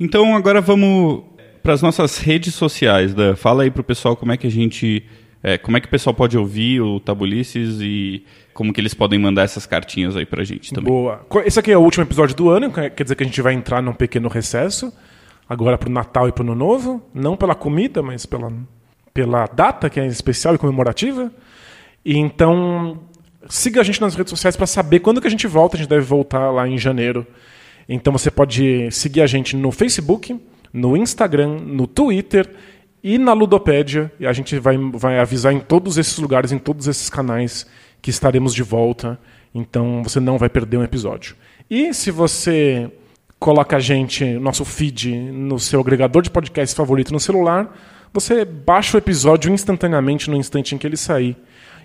Então 0.00 0.34
agora 0.34 0.62
vamos 0.62 1.24
para 1.62 1.74
as 1.74 1.82
nossas 1.82 2.18
redes 2.18 2.54
sociais. 2.54 3.14
Fala 3.36 3.64
aí 3.64 3.70
para 3.70 3.80
o 3.82 3.84
pessoal 3.84 4.16
como 4.16 4.32
é 4.32 4.36
que 4.36 4.46
a 4.46 4.50
gente. 4.50 5.04
É, 5.42 5.58
como 5.58 5.76
é 5.76 5.80
que 5.80 5.86
o 5.86 5.90
pessoal 5.90 6.14
pode 6.14 6.38
ouvir 6.38 6.80
o 6.80 6.98
Tabulices 6.98 7.78
e 7.82 8.24
como 8.54 8.72
que 8.72 8.80
eles 8.80 8.94
podem 8.94 9.18
mandar 9.18 9.42
essas 9.42 9.66
cartinhas 9.66 10.16
aí 10.16 10.24
para 10.24 10.40
a 10.40 10.44
gente 10.44 10.72
também. 10.72 10.90
Boa. 10.90 11.26
Esse 11.44 11.60
aqui 11.60 11.70
é 11.70 11.76
o 11.76 11.82
último 11.82 12.02
episódio 12.02 12.34
do 12.34 12.48
ano, 12.48 12.72
quer 12.72 13.02
dizer 13.02 13.14
que 13.14 13.22
a 13.22 13.26
gente 13.26 13.42
vai 13.42 13.52
entrar 13.52 13.82
num 13.82 13.92
pequeno 13.92 14.28
recesso, 14.28 14.90
agora 15.46 15.76
para 15.76 15.90
o 15.90 15.92
Natal 15.92 16.28
e 16.28 16.32
para 16.32 16.42
o 16.42 16.46
Ano 16.46 16.54
Novo. 16.54 17.02
Não 17.12 17.36
pela 17.36 17.54
comida, 17.54 18.02
mas 18.02 18.24
pela, 18.24 18.50
pela 19.14 19.46
data, 19.46 19.88
que 19.88 20.00
é 20.00 20.06
especial 20.06 20.56
e 20.56 20.58
comemorativa. 20.58 21.32
E 22.04 22.18
então, 22.18 23.00
siga 23.48 23.80
a 23.80 23.84
gente 23.84 24.00
nas 24.00 24.16
redes 24.16 24.30
sociais 24.30 24.56
para 24.56 24.66
saber 24.66 24.98
quando 24.98 25.20
que 25.20 25.28
a 25.28 25.30
gente 25.30 25.46
volta. 25.46 25.76
A 25.76 25.78
gente 25.78 25.88
deve 25.88 26.04
voltar 26.04 26.50
lá 26.50 26.68
em 26.68 26.76
janeiro. 26.76 27.24
Então 27.88 28.12
você 28.12 28.30
pode 28.30 28.90
seguir 28.90 29.22
a 29.22 29.26
gente 29.26 29.56
no 29.56 29.70
Facebook, 29.70 30.38
no 30.72 30.96
Instagram, 30.96 31.60
no 31.60 31.86
Twitter 31.86 32.50
e 33.02 33.16
na 33.16 33.32
Ludopédia. 33.32 34.12
E 34.18 34.26
a 34.26 34.32
gente 34.32 34.58
vai, 34.58 34.76
vai 34.76 35.18
avisar 35.20 35.52
em 35.52 35.60
todos 35.60 35.96
esses 35.96 36.18
lugares, 36.18 36.50
em 36.50 36.58
todos 36.58 36.88
esses 36.88 37.08
canais, 37.08 37.66
que 38.02 38.10
estaremos 38.10 38.52
de 38.52 38.62
volta. 38.62 39.18
Então 39.54 40.02
você 40.02 40.18
não 40.18 40.36
vai 40.38 40.48
perder 40.48 40.78
um 40.78 40.84
episódio. 40.84 41.36
E 41.70 41.94
se 41.94 42.10
você 42.10 42.90
coloca 43.38 43.76
a 43.76 43.80
gente, 43.80 44.24
nosso 44.38 44.64
feed, 44.64 45.14
no 45.14 45.58
seu 45.58 45.80
agregador 45.80 46.22
de 46.22 46.30
podcast 46.30 46.74
favorito 46.74 47.12
no 47.12 47.20
celular, 47.20 47.70
você 48.14 48.44
baixa 48.44 48.96
o 48.96 48.98
episódio 48.98 49.52
instantaneamente 49.52 50.30
no 50.30 50.36
instante 50.36 50.72
em 50.72 50.78
que 50.78 50.86
ele 50.86 50.96
sair. 50.96 51.36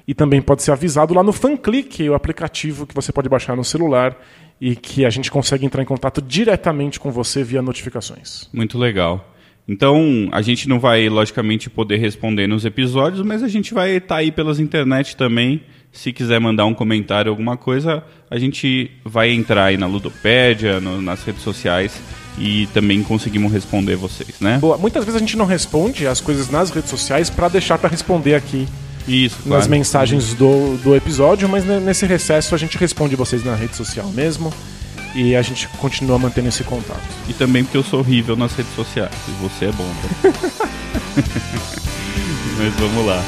E 0.08 0.14
também 0.14 0.42
pode 0.42 0.62
ser 0.62 0.72
avisado 0.72 1.14
lá 1.14 1.24
no 1.24 1.34
FanClick, 1.34 2.08
o 2.08 2.14
aplicativo 2.14 2.86
que 2.86 2.94
você 2.94 3.12
pode 3.12 3.28
baixar 3.28 3.56
no 3.56 3.64
celular 3.64 4.16
e 4.62 4.76
que 4.76 5.06
a 5.06 5.10
gente 5.10 5.32
consegue 5.32 5.66
entrar 5.66 5.82
em 5.82 5.86
contato 5.86 6.22
diretamente 6.22 7.00
com 7.00 7.12
você 7.12 7.44
via 7.44 7.64
notificações. 7.64 8.48
Muito 8.54 8.78
legal. 8.78 9.36
Então, 9.68 10.30
a 10.32 10.42
gente 10.42 10.70
não 10.70 10.80
vai, 10.80 11.10
logicamente, 11.10 11.70
poder 11.70 11.98
responder 11.98 12.48
nos 12.48 12.64
episódios, 12.64 13.24
mas 13.24 13.42
a 13.42 13.48
gente 13.48 13.74
vai 13.74 13.98
estar 13.98 14.08
tá 14.08 14.16
aí 14.18 14.32
pelas 14.32 14.60
internet 14.60 15.16
também. 15.16 15.62
Se 15.92 16.14
quiser 16.14 16.40
mandar 16.40 16.66
um 16.66 16.74
comentário, 16.74 17.32
alguma 17.32 17.58
coisa, 17.58 18.04
a 18.30 18.38
gente 18.38 18.92
vai 19.04 19.32
entrar 19.32 19.66
aí 19.66 19.78
na 19.78 19.88
Ludopédia, 19.88 20.80
no, 20.80 21.02
nas 21.02 21.24
redes 21.24 21.42
sociais 21.42 22.00
e 22.38 22.68
também 22.68 23.04
conseguimos 23.04 23.52
responder 23.52 23.96
vocês, 23.96 24.36
né? 24.40 24.58
Boa. 24.60 24.78
Muitas 24.78 25.04
vezes 25.04 25.18
a 25.18 25.20
gente 25.20 25.38
não 25.38 25.46
responde 25.46 26.08
as 26.08 26.22
coisas 26.22 26.50
nas 26.50 26.70
redes 26.70 26.90
sociais 26.90 27.30
para 27.30 27.48
deixar 27.48 27.78
para 27.78 27.90
responder 27.90 28.36
aqui 28.36 28.68
isso, 29.08 29.38
claro. 29.44 29.58
nas 29.58 29.68
mensagens 29.68 30.34
do, 30.34 30.78
do 30.78 30.96
episódio, 30.96 31.50
mas 31.50 31.66
nesse 31.66 32.06
recesso 32.06 32.54
a 32.54 32.58
gente 32.58 32.78
responde 32.78 33.16
vocês 33.16 33.44
na 33.44 33.56
rede 33.56 33.76
social 33.76 34.08
mesmo 34.10 34.54
e 35.16 35.36
a 35.36 35.42
gente 35.42 35.68
continua 35.80 36.20
mantendo 36.20 36.50
esse 36.50 36.64
contato. 36.64 37.02
E 37.28 37.34
também 37.34 37.64
porque 37.64 37.78
eu 37.78 37.84
sou 37.84 38.00
horrível 38.00 38.36
nas 38.36 38.54
redes 38.54 38.74
sociais 38.76 39.12
e 39.28 39.32
você 39.42 39.66
é 39.66 39.72
bom. 39.72 39.92
Tá? 40.22 40.68
mas 42.58 42.74
vamos 42.76 43.06
lá. 43.06 43.24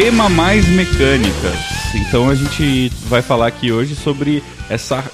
Tema 0.00 0.28
mais 0.28 0.64
mecânicas. 0.68 1.58
Então 1.92 2.30
a 2.30 2.34
gente 2.36 2.88
vai 3.08 3.20
falar 3.20 3.48
aqui 3.48 3.72
hoje 3.72 3.96
sobre 3.96 4.44
essa, 4.70 5.04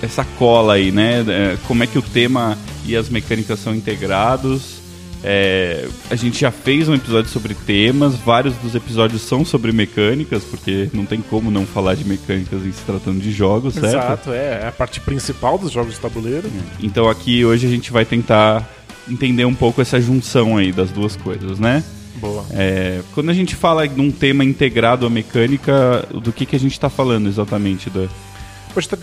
essa 0.00 0.24
cola 0.38 0.74
aí, 0.74 0.92
né? 0.92 1.24
É, 1.26 1.56
como 1.66 1.82
é 1.82 1.88
que 1.88 1.98
o 1.98 2.02
tema 2.02 2.56
e 2.86 2.94
as 2.94 3.08
mecânicas 3.08 3.58
são 3.58 3.74
integrados. 3.74 4.78
É, 5.24 5.88
a 6.08 6.14
gente 6.14 6.38
já 6.38 6.52
fez 6.52 6.88
um 6.88 6.94
episódio 6.94 7.28
sobre 7.28 7.52
temas, 7.52 8.14
vários 8.14 8.54
dos 8.58 8.76
episódios 8.76 9.22
são 9.22 9.44
sobre 9.44 9.72
mecânicas, 9.72 10.44
porque 10.44 10.88
não 10.94 11.04
tem 11.04 11.20
como 11.20 11.50
não 11.50 11.66
falar 11.66 11.96
de 11.96 12.06
mecânicas 12.06 12.64
em 12.64 12.70
se 12.70 12.82
tratando 12.82 13.18
de 13.18 13.32
jogos, 13.32 13.74
certo? 13.74 13.88
Exato, 13.88 14.32
é, 14.32 14.60
é 14.62 14.68
a 14.68 14.72
parte 14.72 15.00
principal 15.00 15.58
dos 15.58 15.72
jogos 15.72 15.94
de 15.94 16.00
tabuleiro. 16.00 16.46
É. 16.46 16.86
Então 16.86 17.10
aqui 17.10 17.44
hoje 17.44 17.66
a 17.66 17.70
gente 17.70 17.90
vai 17.90 18.04
tentar 18.04 18.64
entender 19.10 19.46
um 19.46 19.54
pouco 19.54 19.82
essa 19.82 20.00
junção 20.00 20.56
aí 20.56 20.70
das 20.70 20.92
duas 20.92 21.16
coisas, 21.16 21.58
né? 21.58 21.82
Boa. 22.20 22.44
É, 22.50 23.00
quando 23.14 23.30
a 23.30 23.34
gente 23.34 23.54
fala 23.54 23.86
de 23.86 24.00
um 24.00 24.10
tema 24.10 24.44
integrado 24.44 25.06
à 25.06 25.10
mecânica, 25.10 26.06
do 26.12 26.32
que, 26.32 26.44
que 26.44 26.56
a 26.56 26.60
gente 26.60 26.72
está 26.72 26.90
falando 26.90 27.28
exatamente? 27.28 27.88
Da... 27.90 28.08
Você 28.74 28.80
está 28.80 28.98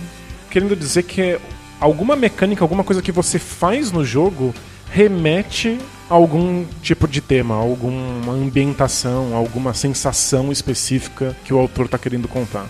querendo 0.49 0.75
dizer 0.75 1.03
que 1.03 1.39
alguma 1.79 2.15
mecânica, 2.15 2.63
alguma 2.63 2.83
coisa 2.83 3.01
que 3.01 3.11
você 3.11 3.39
faz 3.39 3.91
no 3.91 4.03
jogo 4.03 4.53
remete 4.91 5.77
a 6.09 6.13
algum 6.13 6.65
tipo 6.81 7.07
de 7.07 7.19
tema, 7.19 7.55
alguma 7.55 8.33
ambientação, 8.33 9.35
alguma 9.35 9.73
sensação 9.73 10.51
específica 10.51 11.35
que 11.43 11.53
o 11.53 11.57
autor 11.57 11.85
está 11.85 11.97
querendo 11.97 12.27
contar. 12.27 12.67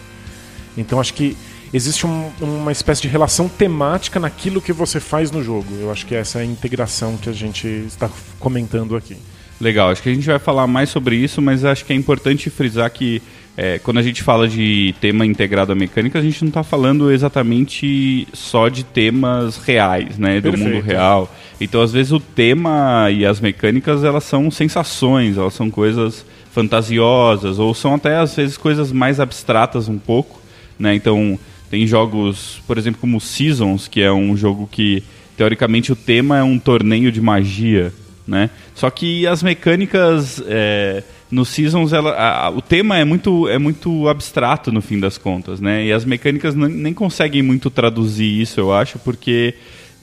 Então 0.77 0.99
acho 0.99 1.13
que 1.13 1.37
existe 1.73 2.07
um, 2.07 2.31
uma 2.39 2.71
espécie 2.71 3.01
de 3.01 3.07
relação 3.07 3.47
temática 3.47 4.19
naquilo 4.19 4.61
que 4.61 4.73
você 4.73 4.99
faz 4.99 5.31
no 5.31 5.43
jogo. 5.43 5.67
Eu 5.79 5.91
acho 5.91 6.05
que 6.05 6.15
essa 6.15 6.39
é 6.39 6.41
a 6.41 6.45
integração 6.45 7.17
que 7.17 7.29
a 7.29 7.33
gente 7.33 7.67
está 7.67 8.09
comentando 8.39 8.95
aqui. 8.95 9.17
Legal, 9.59 9.89
acho 9.89 10.03
que 10.03 10.09
a 10.09 10.13
gente 10.13 10.27
vai 10.27 10.39
falar 10.39 10.67
mais 10.67 10.89
sobre 10.89 11.15
isso, 11.15 11.41
mas 11.41 11.63
acho 11.63 11.85
que 11.85 11.93
é 11.93 11.95
importante 11.95 12.49
frisar 12.49 12.89
que 12.91 13.21
é, 13.57 13.79
quando 13.79 13.99
a 13.99 14.01
gente 14.01 14.21
fala 14.21 14.49
de 14.49 14.93
tema 14.99 15.25
integrado 15.25 15.71
à 15.71 15.75
mecânica, 15.75 16.19
a 16.19 16.21
gente 16.21 16.41
não 16.41 16.49
está 16.49 16.61
falando 16.61 17.09
exatamente 17.09 18.27
só 18.33 18.67
de 18.67 18.83
temas 18.83 19.57
reais, 19.57 20.17
né, 20.17 20.41
do 20.41 20.51
Perfeito. 20.51 20.73
mundo 20.73 20.83
real. 20.83 21.33
Então, 21.59 21.81
às 21.81 21.93
vezes, 21.93 22.11
o 22.11 22.19
tema 22.19 23.09
e 23.11 23.25
as 23.25 23.39
mecânicas 23.39 24.03
elas 24.03 24.25
são 24.25 24.51
sensações, 24.51 25.37
elas 25.37 25.53
são 25.53 25.71
coisas 25.71 26.25
fantasiosas 26.51 27.57
ou 27.57 27.73
são 27.73 27.95
até 27.95 28.17
às 28.17 28.35
vezes 28.35 28.57
coisas 28.57 28.91
mais 28.91 29.19
abstratas 29.19 29.87
um 29.87 29.97
pouco, 29.97 30.41
né? 30.77 30.93
Então, 30.93 31.39
tem 31.69 31.87
jogos, 31.87 32.61
por 32.67 32.77
exemplo, 32.77 32.99
como 32.99 33.21
Seasons, 33.21 33.87
que 33.87 34.01
é 34.01 34.11
um 34.11 34.35
jogo 34.35 34.67
que 34.69 35.01
teoricamente 35.37 35.93
o 35.93 35.95
tema 35.95 36.37
é 36.37 36.43
um 36.43 36.59
torneio 36.59 37.11
de 37.11 37.21
magia, 37.21 37.93
né? 38.27 38.49
Só 38.73 38.89
que 38.89 39.25
as 39.27 39.41
mecânicas 39.43 40.41
é, 40.47 41.03
no 41.31 41.45
Seasons, 41.45 41.93
ela, 41.93 42.11
a- 42.11 42.45
a- 42.47 42.49
o 42.49 42.61
tema 42.61 42.97
é 42.97 43.03
muito, 43.05 43.47
é 43.47 43.57
muito 43.59 44.07
abstrato 44.07 44.71
no 44.71 44.81
fim 44.81 44.99
das 44.99 45.17
contas, 45.17 45.59
né? 45.59 45.85
E 45.85 45.91
as 45.91 46.05
mecânicas 46.05 46.55
nem, 46.55 46.93
conseguem 46.93 47.41
muito 47.41 47.69
traduzir 47.69 48.41
isso, 48.41 48.59
eu 48.59 48.73
acho, 48.73 48.97
porque 48.99 49.53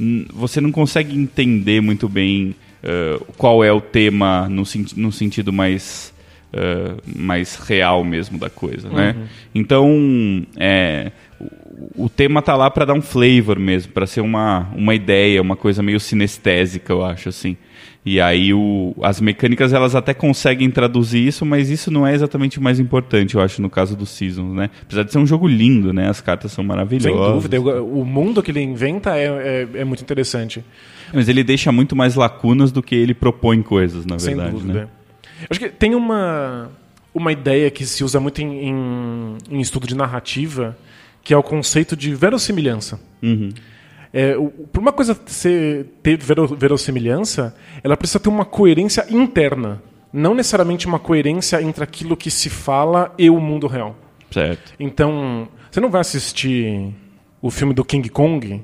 hum, 0.00 0.25
você 0.33 0.61
não 0.61 0.71
consegue 0.73 1.17
entender 1.19 1.81
muito 1.81 2.09
bem 2.09 2.55
eh, 2.83 3.19
qual 3.37 3.62
é 3.64 3.73
o 3.73 3.81
tema 3.81 4.49
no, 4.49 4.64
senti- 4.67 4.99
no 4.99 5.11
sentido 5.12 5.52
mais 5.52 6.12
eh, 6.52 6.95
mais 7.17 7.57
real 7.57 8.05
mesmo 8.05 8.38
da 8.38 8.50
coisa, 8.50 8.88
né? 8.91 9.17
Então, 9.55 10.45
é, 10.59 11.12
o, 11.41 12.05
o 12.05 12.09
tema 12.09 12.43
tá 12.43 12.55
lá 12.57 12.71
para 12.71 12.85
dar 12.85 12.95
um 12.95 13.00
flavor 13.02 13.59
mesmo, 13.59 13.93
para 13.93 14.07
ser 14.07 14.21
uma, 14.21 14.69
uma 14.76 14.95
ideia, 14.95 15.41
uma 15.41 15.57
coisa 15.57 15.83
meio 15.83 15.99
sinestésica, 16.00 16.93
eu 16.93 17.05
acho 17.05 17.29
assim. 17.29 17.57
E 18.04 18.21
aí 18.21 18.52
o, 18.52 18.94
as 19.00 19.21
mecânicas 19.21 19.73
elas 19.73 19.94
até 19.94 20.12
conseguem 20.12 20.68
traduzir 20.71 21.25
isso, 21.25 21.47
mas 21.47 21.71
isso 21.71 21.88
não 21.88 22.04
é 22.04 22.12
exatamente 22.12 22.59
o 22.59 22.62
mais 22.62 22.80
importante, 22.80 23.37
eu 23.37 23.40
acho, 23.40 23.62
no 23.62 23.71
caso 23.71 23.97
do 23.97 24.04
Seasons, 24.04 24.56
né? 24.56 24.71
Apesar 24.82 25.04
de 25.04 25.12
ser 25.12 25.18
um 25.18 25.26
jogo 25.26 25.47
lindo, 25.47 25.92
né? 25.92 26.09
As 26.09 26.21
cartas 26.21 26.50
são 26.50 26.64
maravilhosas. 26.64 27.12
Sem 27.12 27.61
dúvida. 27.61 27.82
O 27.82 28.04
mundo 28.04 28.42
que 28.42 28.50
ele 28.50 28.61
inventa 28.61 29.16
é, 29.16 29.68
é, 29.75 29.78
é 29.80 29.85
muito 29.85 30.02
interessante. 30.02 30.64
Mas 31.14 31.28
ele 31.28 31.44
deixa 31.44 31.71
muito 31.71 31.94
mais 31.94 32.16
lacunas 32.16 32.73
do 32.73 32.82
que 32.82 32.94
ele 32.97 33.14
propõe 33.14 33.62
coisas, 33.62 34.04
na 34.04 34.18
Sem 34.18 34.35
verdade, 34.35 34.56
dúvida. 34.56 34.73
né? 34.73 34.88
Acho 35.49 35.61
que 35.61 35.68
tem 35.68 35.94
uma, 35.94 36.71
uma 37.14 37.30
ideia 37.30 37.71
que 37.71 37.87
se 37.87 38.02
usa 38.02 38.18
muito 38.18 38.40
em, 38.40 38.68
em, 38.68 39.37
em 39.49 39.61
estudo 39.61 39.87
de 39.87 39.94
narrativa, 39.94 40.76
que 41.23 41.32
é 41.32 41.37
o 41.37 41.42
conceito 41.42 41.97
de 41.97 42.14
verossimilhança. 42.14 42.99
Uhum. 43.23 43.50
É, 44.12 44.35
Para 44.73 44.81
uma 44.83 44.92
coisa 44.92 45.19
ser, 45.26 45.87
ter 46.02 46.19
vero- 46.19 46.49
verossimilhança, 46.49 47.54
ela 47.83 47.97
precisa 47.97 48.21
ter 48.21 48.28
uma 48.28 48.45
coerência 48.45 49.07
interna. 49.11 49.83
Não 50.12 50.35
necessariamente 50.35 50.87
uma 50.87 50.99
coerência 50.99 51.62
entre 51.62 51.83
aquilo 51.83 52.16
que 52.16 52.31
se 52.31 52.50
fala 52.50 53.14
e 53.16 53.31
o 53.31 53.40
mundo 53.40 53.66
real. 53.66 53.97
Certo. 54.31 54.75
Então, 54.78 55.49
você 55.71 55.81
não 55.81 55.90
vai 55.90 56.02
assistir 56.02 56.92
o 57.40 57.50
filme 57.50 57.73
do 57.73 57.85
King 57.85 58.09
Kong 58.11 58.62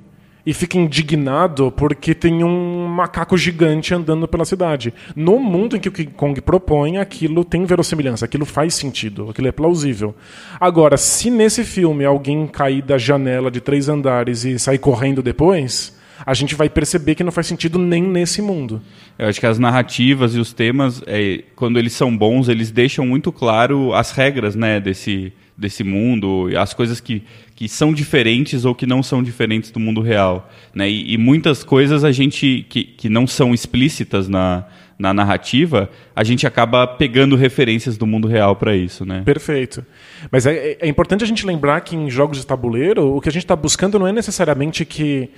e 0.49 0.55
fica 0.55 0.79
indignado 0.79 1.71
porque 1.71 2.15
tem 2.15 2.43
um 2.43 2.87
macaco 2.87 3.37
gigante 3.37 3.93
andando 3.93 4.27
pela 4.27 4.47
cidade. 4.47 4.95
No 5.15 5.39
mundo 5.39 5.77
em 5.77 5.79
que 5.79 5.91
o 5.91 5.93
King 5.93 6.11
Kong 6.13 6.41
propõe, 6.41 6.97
aquilo 6.97 7.45
tem 7.45 7.67
verossimilhança, 7.67 8.25
aquilo 8.25 8.47
faz 8.47 8.73
sentido, 8.73 9.29
aquilo 9.29 9.49
é 9.49 9.53
plausível. 9.53 10.15
Agora, 10.59 10.97
se 10.97 11.31
nesse 11.31 11.65
filme 11.65 12.03
alguém 12.03 12.47
cair 12.47 12.81
da 12.81 12.97
janela 12.97 13.51
de 13.51 13.61
três 13.61 13.91
andares 13.91 14.47
e 14.47 14.59
sair 14.59 14.79
correndo 14.79 15.23
depois, 15.23 15.98
a 16.25 16.35
gente 16.35 16.55
vai 16.55 16.69
perceber 16.69 17.15
que 17.15 17.25
não 17.25 17.33
faz 17.33 17.47
sentido 17.47 17.79
nem 17.79 18.03
nesse 18.03 18.43
mundo. 18.43 18.83
Eu 19.19 19.29
acho 19.29 19.41
que 19.41 19.47
as 19.47 19.59
narrativas 19.59 20.35
e 20.35 20.39
os 20.39 20.53
temas, 20.53 21.03
é, 21.07 21.45
quando 21.55 21.79
eles 21.79 21.93
são 21.93 22.17
bons, 22.17 22.49
eles 22.49 22.71
deixam 22.71 23.07
muito 23.07 23.31
claro 23.33 23.93
as 23.95 24.11
regras 24.11 24.55
né, 24.55 24.81
desse, 24.81 25.33
desse 25.57 25.83
mundo, 25.83 26.49
e 26.51 26.57
as 26.57 26.73
coisas 26.73 27.01
que, 27.01 27.23
que 27.55 27.69
são 27.69 27.93
diferentes 27.93 28.65
ou 28.65 28.75
que 28.75 28.87
não 28.87 29.03
são 29.03 29.23
diferentes 29.23 29.71
do 29.71 29.81
mundo 29.81 30.01
real. 30.01 30.51
Né? 30.75 30.89
E, 30.89 31.15
e 31.15 31.19
muitas 31.19 31.65
coisas 31.65 32.05
a 32.05 32.13
gente 32.13 32.65
que, 32.69 32.85
que 32.85 33.09
não 33.09 33.27
são 33.27 33.53
explícitas 33.53 34.29
na, 34.29 34.65
na 34.99 35.15
narrativa, 35.15 35.89
a 36.15 36.25
gente 36.25 36.47
acaba 36.47 36.87
pegando 36.87 37.37
referências 37.37 37.97
do 37.97 38.07
mundo 38.07 38.27
real 38.27 38.57
para 38.57 38.77
isso. 38.77 39.05
Né? 39.05 39.23
Perfeito. 39.25 39.85
Mas 40.31 40.47
é, 40.47 40.77
é 40.81 40.89
importante 40.89 41.23
a 41.23 41.27
gente 41.27 41.47
lembrar 41.47 41.81
que 41.81 41.95
em 41.95 42.11
jogos 42.11 42.39
de 42.39 42.47
tabuleiro, 42.47 43.17
o 43.17 43.21
que 43.21 43.29
a 43.29 43.33
gente 43.33 43.45
está 43.45 43.55
buscando 43.55 43.99
não 43.99 44.07
é 44.07 44.13
necessariamente 44.13 44.85
que 44.85 45.31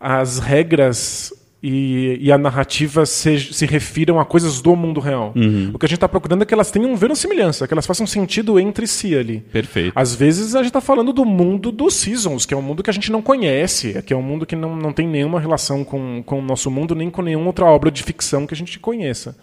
as 0.00 0.38
regras 0.38 1.32
e, 1.62 2.18
e 2.20 2.30
a 2.30 2.38
narrativa 2.38 3.04
se, 3.04 3.38
se 3.40 3.66
refiram 3.66 4.20
a 4.20 4.24
coisas 4.24 4.60
do 4.60 4.76
mundo 4.76 5.00
real. 5.00 5.34
O 5.74 5.78
que 5.78 5.86
a 5.86 5.88
gente 5.88 5.96
está 5.96 6.08
procurando 6.08 6.42
é 6.42 6.46
que 6.46 6.54
elas 6.54 6.70
tenham 6.70 6.94
verossimilhança, 6.96 7.66
que 7.66 7.74
elas 7.74 7.86
façam 7.86 8.06
sentido 8.06 8.58
entre 8.60 8.86
si 8.86 9.16
ali. 9.16 9.40
Perfeito. 9.52 9.92
Às 9.94 10.14
vezes 10.14 10.54
a 10.54 10.58
gente 10.58 10.68
está 10.68 10.80
falando 10.80 11.12
do 11.12 11.24
mundo 11.24 11.72
dos 11.72 11.94
Seasons, 11.94 12.46
que 12.46 12.54
é 12.54 12.56
um 12.56 12.62
mundo 12.62 12.82
que 12.82 12.90
a 12.90 12.92
gente 12.92 13.10
não 13.10 13.20
conhece, 13.20 14.00
que 14.02 14.12
é 14.12 14.16
um 14.16 14.22
mundo 14.22 14.46
que 14.46 14.54
não, 14.54 14.76
não 14.76 14.92
tem 14.92 15.08
nenhuma 15.08 15.40
relação 15.40 15.82
com, 15.82 16.22
com 16.24 16.38
o 16.38 16.42
nosso 16.42 16.70
mundo, 16.70 16.94
nem 16.94 17.10
com 17.10 17.22
nenhuma 17.22 17.46
outra 17.46 17.66
obra 17.66 17.90
de 17.90 18.02
ficção 18.02 18.46
que 18.46 18.54
a 18.54 18.56
gente 18.56 18.78
conheça. 18.78 19.36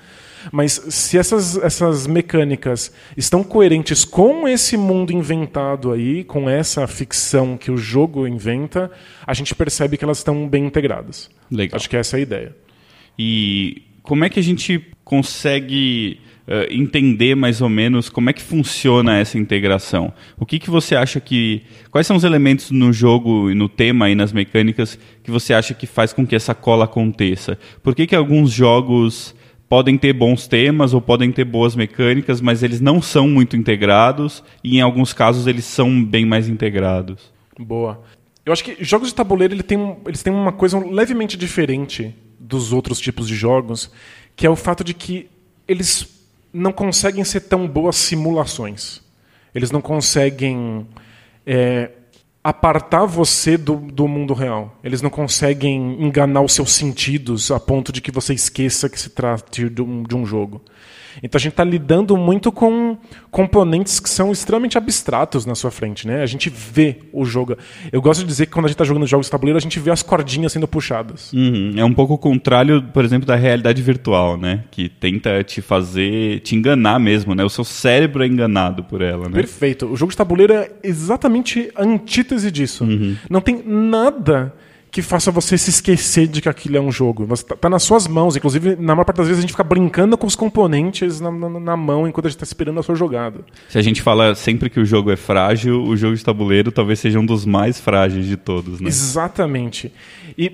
Mas 0.52 0.74
se 0.90 1.18
essas, 1.18 1.58
essas 1.58 2.08
mecânicas 2.08 2.92
estão 3.16 3.44
coerentes 3.44 4.06
com 4.06 4.48
esse 4.48 4.78
mundo 4.78 5.12
inventado 5.12 5.92
aí, 5.92 6.24
com 6.24 6.50
essa 6.50 6.86
ficção 6.88 7.58
que 7.58 7.72
o 7.72 7.78
jogo 7.78 8.28
inventa, 8.28 8.92
a 9.26 9.34
gente 9.34 9.54
percebe 9.56 9.98
que 9.98 10.04
elas 10.04 10.20
estão 10.20 10.48
bem 10.48 10.66
integradas. 10.66 11.30
Legal. 11.52 11.76
Acho 11.76 11.90
que 11.90 11.98
essa 11.98 12.18
é 12.18 12.20
a 12.20 12.22
ideia. 12.22 12.56
E 13.18 13.84
como 14.02 14.24
é 14.24 14.30
que 14.30 14.40
a 14.40 14.44
gente 14.44 14.84
consegue 15.04 16.20
eh, 16.48 16.68
entender 16.70 17.36
mais 17.36 17.60
ou 17.60 17.70
menos 17.70 18.08
como 18.08 18.30
é 18.30 18.34
que 18.34 18.42
funciona 18.42 19.18
essa 19.18 19.38
integração? 19.38 20.14
O 20.38 20.46
que, 20.46 20.60
que 20.60 20.70
você 20.70 20.96
acha 20.96 21.20
que. 21.20 21.64
Quais 21.90 22.06
são 22.06 22.16
os 22.16 22.24
elementos 22.24 22.70
no 22.70 22.94
jogo 22.94 23.50
e 23.50 23.56
no 23.56 23.68
tema 23.68 24.10
e 24.10 24.16
nas 24.16 24.32
mecânicas 24.32 25.00
que 25.24 25.32
você 25.32 25.54
acha 25.54 25.74
que 25.74 25.88
faz 25.88 26.14
com 26.14 26.26
que 26.26 26.36
essa 26.36 26.54
cola 26.54 26.86
aconteça? 26.86 27.58
Por 27.82 27.96
que, 27.96 28.06
que 28.06 28.16
alguns 28.16 28.52
jogos 28.52 29.35
podem 29.68 29.98
ter 29.98 30.14
bons 30.14 30.48
temas 30.48 30.94
ou 30.94 31.02
podem 31.02 31.32
ter 31.32 31.44
boas 31.44 31.76
mecânicas, 31.76 32.42
mas 32.42 32.64
eles 32.64 32.80
não 32.80 33.02
são 33.02 33.28
muito 33.28 33.56
integrados 33.56 34.44
e 34.64 34.78
em 34.78 34.82
alguns 34.82 35.14
casos 35.14 35.48
eles 35.48 35.66
são 35.66 36.04
bem 36.04 36.26
mais 36.26 36.48
integrados? 36.48 37.34
Boa. 37.58 38.04
Eu 38.46 38.54
acho 38.54 38.64
que 38.64 38.84
jogos 38.84 39.10
de 39.10 39.16
tabuleiro 39.16 39.54
ele 39.54 39.64
tem, 39.64 39.98
eles 40.06 40.22
têm 40.22 40.32
uma 40.32 40.52
coisa 40.52 40.78
levemente 40.78 41.36
diferente 41.36 42.14
dos 42.40 42.72
outros 42.72 43.00
tipos 43.00 43.28
de 43.28 43.36
jogos, 43.36 43.92
que 44.36 44.46
é 44.46 44.50
o 44.50 44.56
fato 44.56 44.84
de 44.84 44.94
que 44.94 45.28
eles 45.68 46.08
não 46.54 46.72
conseguem 46.72 47.24
ser 47.24 47.42
tão 47.42 47.68
boas 47.68 47.96
simulações. 47.96 49.02
Eles 49.54 49.72
não 49.72 49.82
conseguem 49.82 50.86
é, 51.46 51.92
apartar 52.46 53.06
você 53.06 53.58
do, 53.58 53.76
do 53.78 54.08
mundo 54.08 54.36
real. 54.36 54.78
Eles 54.84 55.02
não 55.02 55.10
conseguem 55.10 56.00
enganar 56.00 56.42
os 56.42 56.54
seus 56.54 56.74
sentidos 56.74 57.50
a 57.50 57.60
ponto 57.60 57.92
de 57.92 58.02
que 58.02 58.12
você 58.12 58.36
esqueça 58.36 58.88
que 58.88 59.00
se 59.00 59.10
trata 59.10 59.68
de 59.68 59.82
um, 59.82 60.04
de 60.04 60.16
um 60.16 60.24
jogo. 60.28 60.62
Então 61.24 61.38
a 61.38 61.42
gente 61.42 61.54
está 61.54 61.64
lidando 61.64 62.16
muito 62.18 62.52
com 62.52 62.98
componentes 63.32 64.00
que 64.00 64.10
são 64.10 64.32
extremamente 64.32 64.78
abstratos 64.78 65.46
na 65.46 65.56
sua 65.56 65.72
frente, 65.72 66.08
né? 66.08 66.22
A 66.22 66.26
gente 66.26 66.50
vê 66.50 67.00
o 67.12 67.26
jogo. 67.26 67.58
Eu 67.92 68.02
gosto 68.02 68.22
de 68.22 68.28
dizer 68.28 68.46
que 68.46 68.52
quando 68.52 68.66
a 68.66 68.68
gente 68.68 68.76
está 68.76 68.84
jogando 68.84 69.08
jogos 69.08 69.28
de 69.28 69.32
tabuleiro, 69.32 69.58
a 69.58 69.62
gente 69.62 69.80
vê 69.80 69.92
as 69.92 70.04
cordinhas 70.04 70.52
sendo 70.52 70.68
puxadas. 70.68 71.32
Uhum. 71.34 71.74
É 71.76 71.84
um 71.84 71.94
pouco 71.94 72.14
o 72.14 72.18
contrário, 72.18 72.82
por 72.82 73.04
exemplo, 73.04 73.26
da 73.26 73.36
realidade 73.36 73.82
virtual, 73.82 74.38
né? 74.38 74.64
Que 74.72 74.90
tenta 74.90 75.44
te 75.44 75.62
fazer, 75.62 76.40
te 76.42 76.56
enganar 76.56 77.00
mesmo, 77.00 77.36
né? 77.36 77.44
O 77.44 77.50
seu 77.50 77.64
cérebro 77.64 78.24
é 78.24 78.28
enganado 78.28 78.84
por 78.84 79.02
ela, 79.02 79.28
né? 79.30 79.36
Perfeito. 79.36 79.86
O 79.86 79.96
jogo 79.96 80.12
de 80.12 80.18
tabuleiro 80.18 80.54
é 80.54 80.72
exatamente 80.84 81.72
a 81.76 81.84
antítese 81.84 82.52
disso. 82.52 82.88
Não 83.30 83.42
tem 83.42 83.62
nada 83.66 84.54
que 84.96 85.02
faça 85.02 85.30
você 85.30 85.58
se 85.58 85.70
esquecer 85.70 86.26
de 86.26 86.40
que 86.42 86.48
aquilo 86.48 86.78
é 86.78 86.80
um 86.80 86.90
jogo. 86.90 87.26
Você 87.26 87.44
tá, 87.44 87.54
tá 87.54 87.70
nas 87.70 87.84
suas 87.84 88.08
mãos. 88.08 88.38
Inclusive, 88.38 88.78
na 88.78 88.96
maior 88.96 89.04
parte 89.04 89.18
das 89.18 89.28
vezes, 89.28 89.40
a 89.40 89.42
gente 89.42 89.52
fica 89.52 89.62
brincando 89.64 90.18
com 90.18 90.26
os 90.26 90.38
componentes 90.38 91.20
na, 91.20 91.30
na- 91.30 91.60
na 91.60 91.76
mão 91.76 92.08
enquanto 92.08 92.28
a 92.28 92.30
gente 92.30 92.38
está 92.38 92.46
esperando 92.46 92.80
a 92.80 92.84
sua 92.84 92.96
jogada. 92.96 93.42
Se 93.68 93.78
a 93.78 93.82
gente 93.82 94.02
fala 94.02 94.34
sempre 94.36 94.70
que 94.70 94.80
o 94.80 94.86
jogo 94.86 95.12
é 95.12 95.18
frágil, 95.18 95.84
o 95.84 95.98
jogo 95.98 96.16
de 96.16 96.24
tabuleiro 96.24 96.72
talvez 96.72 96.98
seja 97.00 97.20
um 97.20 97.26
dos 97.26 97.46
mais 97.46 97.78
frágeis 97.78 98.26
de 98.26 98.38
todos, 98.38 98.80
né? 98.80 98.88
Exatamente. 98.88 99.92
E, 100.38 100.50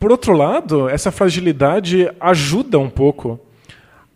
por 0.00 0.10
outro 0.10 0.32
lado, 0.32 0.88
essa 0.88 1.12
fragilidade 1.12 2.10
ajuda 2.18 2.78
um 2.78 2.88
pouco 2.88 3.38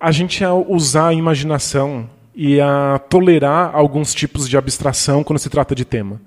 a 0.00 0.10
gente 0.10 0.42
a 0.42 0.54
usar 0.54 1.08
a 1.08 1.12
imaginação 1.12 2.08
e 2.34 2.58
a 2.60 2.98
tolerar 3.10 3.70
alguns 3.74 4.14
tipos 4.14 4.48
de 4.48 4.56
abstração 4.56 5.22
quando 5.22 5.38
se 5.38 5.50
trata 5.50 5.74
de 5.74 5.84
tema. 5.84 6.18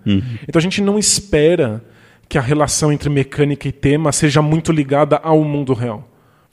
Então 0.47 0.59
a 0.59 0.61
gente 0.61 0.81
não 0.81 0.99
espera 0.99 1.83
que 2.29 2.37
a 2.37 2.41
relação 2.41 2.93
entre 2.93 3.09
mecânica 3.09 3.67
e 3.67 3.71
tema 3.71 4.11
seja 4.11 4.39
muito 4.39 4.71
ligada 4.71 5.17
ao 5.17 5.43
mundo 5.43 5.73
real. 5.73 6.07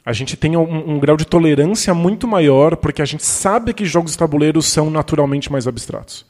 A 0.04 0.12
gente 0.12 0.36
tem 0.36 0.56
um, 0.56 0.92
um 0.92 0.98
grau 0.98 1.16
de 1.16 1.26
tolerância 1.26 1.92
muito 1.92 2.26
maior 2.26 2.76
porque 2.76 3.02
a 3.02 3.04
gente 3.04 3.24
sabe 3.24 3.74
que 3.74 3.84
jogos 3.84 4.12
de 4.12 4.18
tabuleiro 4.18 4.62
são 4.62 4.88
naturalmente 4.88 5.52
mais 5.52 5.66
abstratos. 5.66 6.24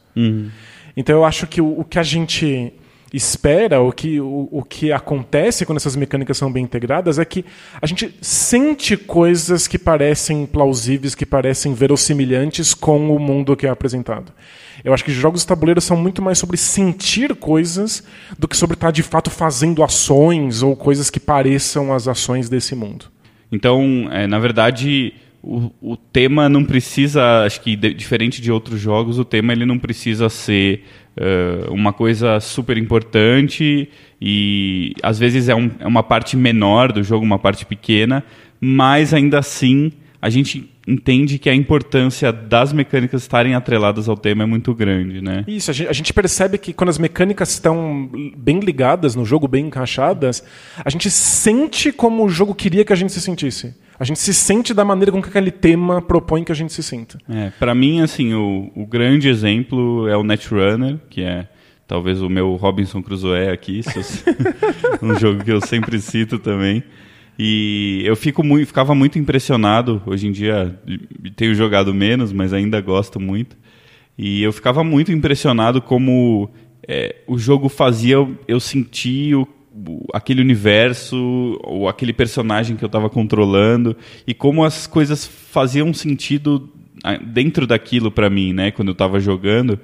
Então 0.96 1.14
eu 1.14 1.24
acho 1.24 1.46
que 1.46 1.60
o, 1.60 1.80
o 1.80 1.84
que 1.84 1.98
a 1.98 2.02
gente 2.02 2.72
espera, 3.16 3.80
o 3.80 3.90
que, 3.90 4.20
o, 4.20 4.48
o 4.50 4.62
que 4.62 4.92
acontece 4.92 5.64
quando 5.64 5.78
essas 5.78 5.96
mecânicas 5.96 6.36
são 6.36 6.52
bem 6.52 6.62
integradas 6.62 7.18
é 7.18 7.24
que 7.24 7.44
a 7.80 7.86
gente 7.86 8.14
sente 8.20 8.96
coisas 8.96 9.66
que 9.66 9.78
parecem 9.78 10.44
plausíveis, 10.44 11.14
que 11.14 11.24
parecem 11.24 11.72
verossimilhantes 11.72 12.74
com 12.74 13.10
o 13.14 13.18
mundo 13.18 13.56
que 13.56 13.66
é 13.66 13.70
apresentado. 13.70 14.32
Eu 14.84 14.92
acho 14.92 15.04
que 15.04 15.10
jogos 15.10 15.40
de 15.40 15.46
tabuleiro 15.46 15.80
são 15.80 15.96
muito 15.96 16.20
mais 16.20 16.38
sobre 16.38 16.56
sentir 16.56 17.34
coisas 17.34 18.04
do 18.38 18.46
que 18.46 18.56
sobre 18.56 18.74
estar 18.74 18.90
de 18.90 19.02
fato 19.02 19.30
fazendo 19.30 19.82
ações 19.82 20.62
ou 20.62 20.76
coisas 20.76 21.08
que 21.08 21.18
pareçam 21.18 21.92
as 21.92 22.06
ações 22.06 22.48
desse 22.48 22.74
mundo. 22.74 23.06
Então, 23.50 24.08
é, 24.12 24.26
na 24.26 24.38
verdade, 24.38 25.14
o, 25.42 25.70
o, 25.80 25.96
tema 25.96 26.48
não 26.48 26.64
precisa, 26.64 27.44
acho 27.44 27.60
que 27.62 27.76
de, 27.76 27.94
diferente 27.94 28.42
de 28.42 28.52
outros 28.52 28.80
jogos, 28.80 29.18
o 29.18 29.24
tema 29.24 29.52
ele 29.52 29.64
não 29.64 29.78
precisa 29.78 30.28
ser 30.28 30.84
uh, 31.16 31.72
uma 31.72 31.92
coisa 31.92 32.40
super 32.40 32.76
importante 32.76 33.88
e 34.20 34.92
às 35.02 35.18
vezes 35.18 35.48
é, 35.48 35.54
um, 35.54 35.70
é 35.78 35.86
uma 35.86 36.02
parte 36.02 36.36
menor 36.36 36.92
do 36.92 37.02
jogo, 37.02 37.24
uma 37.24 37.38
parte 37.38 37.64
pequena, 37.66 38.24
mas 38.60 39.12
ainda 39.12 39.38
assim 39.38 39.92
a 40.20 40.30
gente 40.30 40.70
entende 40.86 41.38
que 41.38 41.50
a 41.50 41.54
importância 41.54 42.32
das 42.32 42.72
mecânicas 42.72 43.22
estarem 43.22 43.54
atreladas 43.54 44.08
ao 44.08 44.16
tema 44.16 44.44
é 44.44 44.46
muito 44.46 44.72
grande, 44.74 45.20
né? 45.20 45.44
Isso, 45.48 45.70
a 45.70 45.74
gente, 45.74 45.88
a 45.88 45.92
gente, 45.92 46.12
percebe 46.12 46.58
que 46.58 46.72
quando 46.72 46.90
as 46.90 46.98
mecânicas 46.98 47.50
estão 47.50 48.08
bem 48.36 48.60
ligadas 48.60 49.16
no 49.16 49.24
jogo, 49.24 49.48
bem 49.48 49.66
encaixadas, 49.66 50.44
a 50.84 50.88
gente 50.88 51.10
sente 51.10 51.90
como 51.92 52.24
o 52.24 52.28
jogo 52.28 52.54
queria 52.54 52.84
que 52.84 52.92
a 52.92 52.96
gente 52.96 53.12
se 53.12 53.20
sentisse. 53.20 53.74
A 53.98 54.04
gente 54.04 54.20
se 54.20 54.32
sente 54.32 54.72
da 54.74 54.84
maneira 54.84 55.10
com 55.10 55.22
que 55.22 55.28
aquele 55.28 55.50
tema 55.50 56.02
propõe 56.02 56.44
que 56.44 56.52
a 56.52 56.54
gente 56.54 56.72
se 56.72 56.82
sinta. 56.82 57.18
É, 57.28 57.50
para 57.58 57.74
mim, 57.74 58.00
assim, 58.00 58.34
o, 58.34 58.70
o 58.74 58.86
grande 58.86 59.28
exemplo 59.28 60.06
é 60.06 60.16
o 60.16 60.22
Netrunner, 60.22 60.98
que 61.08 61.22
é 61.22 61.48
talvez 61.86 62.20
o 62.20 62.28
meu 62.28 62.54
Robinson 62.56 63.02
Crusoe 63.02 63.48
aqui, 63.48 63.80
um 65.02 65.18
jogo 65.18 65.42
que 65.42 65.50
eu 65.50 65.60
sempre 65.60 66.00
cito 66.00 66.38
também. 66.38 66.82
E 67.38 68.02
eu 68.04 68.16
fico 68.16 68.42
muito, 68.42 68.66
ficava 68.66 68.94
muito 68.94 69.18
impressionado. 69.18 70.02
Hoje 70.06 70.26
em 70.26 70.32
dia 70.32 70.78
tenho 71.34 71.54
jogado 71.54 71.92
menos, 71.92 72.32
mas 72.32 72.52
ainda 72.52 72.80
gosto 72.80 73.20
muito. 73.20 73.56
E 74.16 74.42
eu 74.42 74.52
ficava 74.52 74.82
muito 74.82 75.12
impressionado 75.12 75.82
como 75.82 76.50
é, 76.88 77.16
o 77.26 77.36
jogo 77.36 77.68
fazia 77.68 78.16
eu 78.48 78.58
sentir 78.58 79.34
o, 79.34 79.46
aquele 80.14 80.40
universo 80.40 81.58
ou 81.62 81.88
aquele 81.88 82.12
personagem 82.12 82.76
que 82.76 82.84
eu 82.84 82.88
estava 82.88 83.10
controlando 83.10 83.94
e 84.26 84.32
como 84.32 84.64
as 84.64 84.86
coisas 84.86 85.26
faziam 85.26 85.92
sentido 85.92 86.72
dentro 87.26 87.66
daquilo 87.66 88.10
para 88.10 88.30
mim, 88.30 88.52
né? 88.52 88.70
Quando 88.70 88.88
eu 88.88 88.92
estava 88.92 89.20
jogando. 89.20 89.78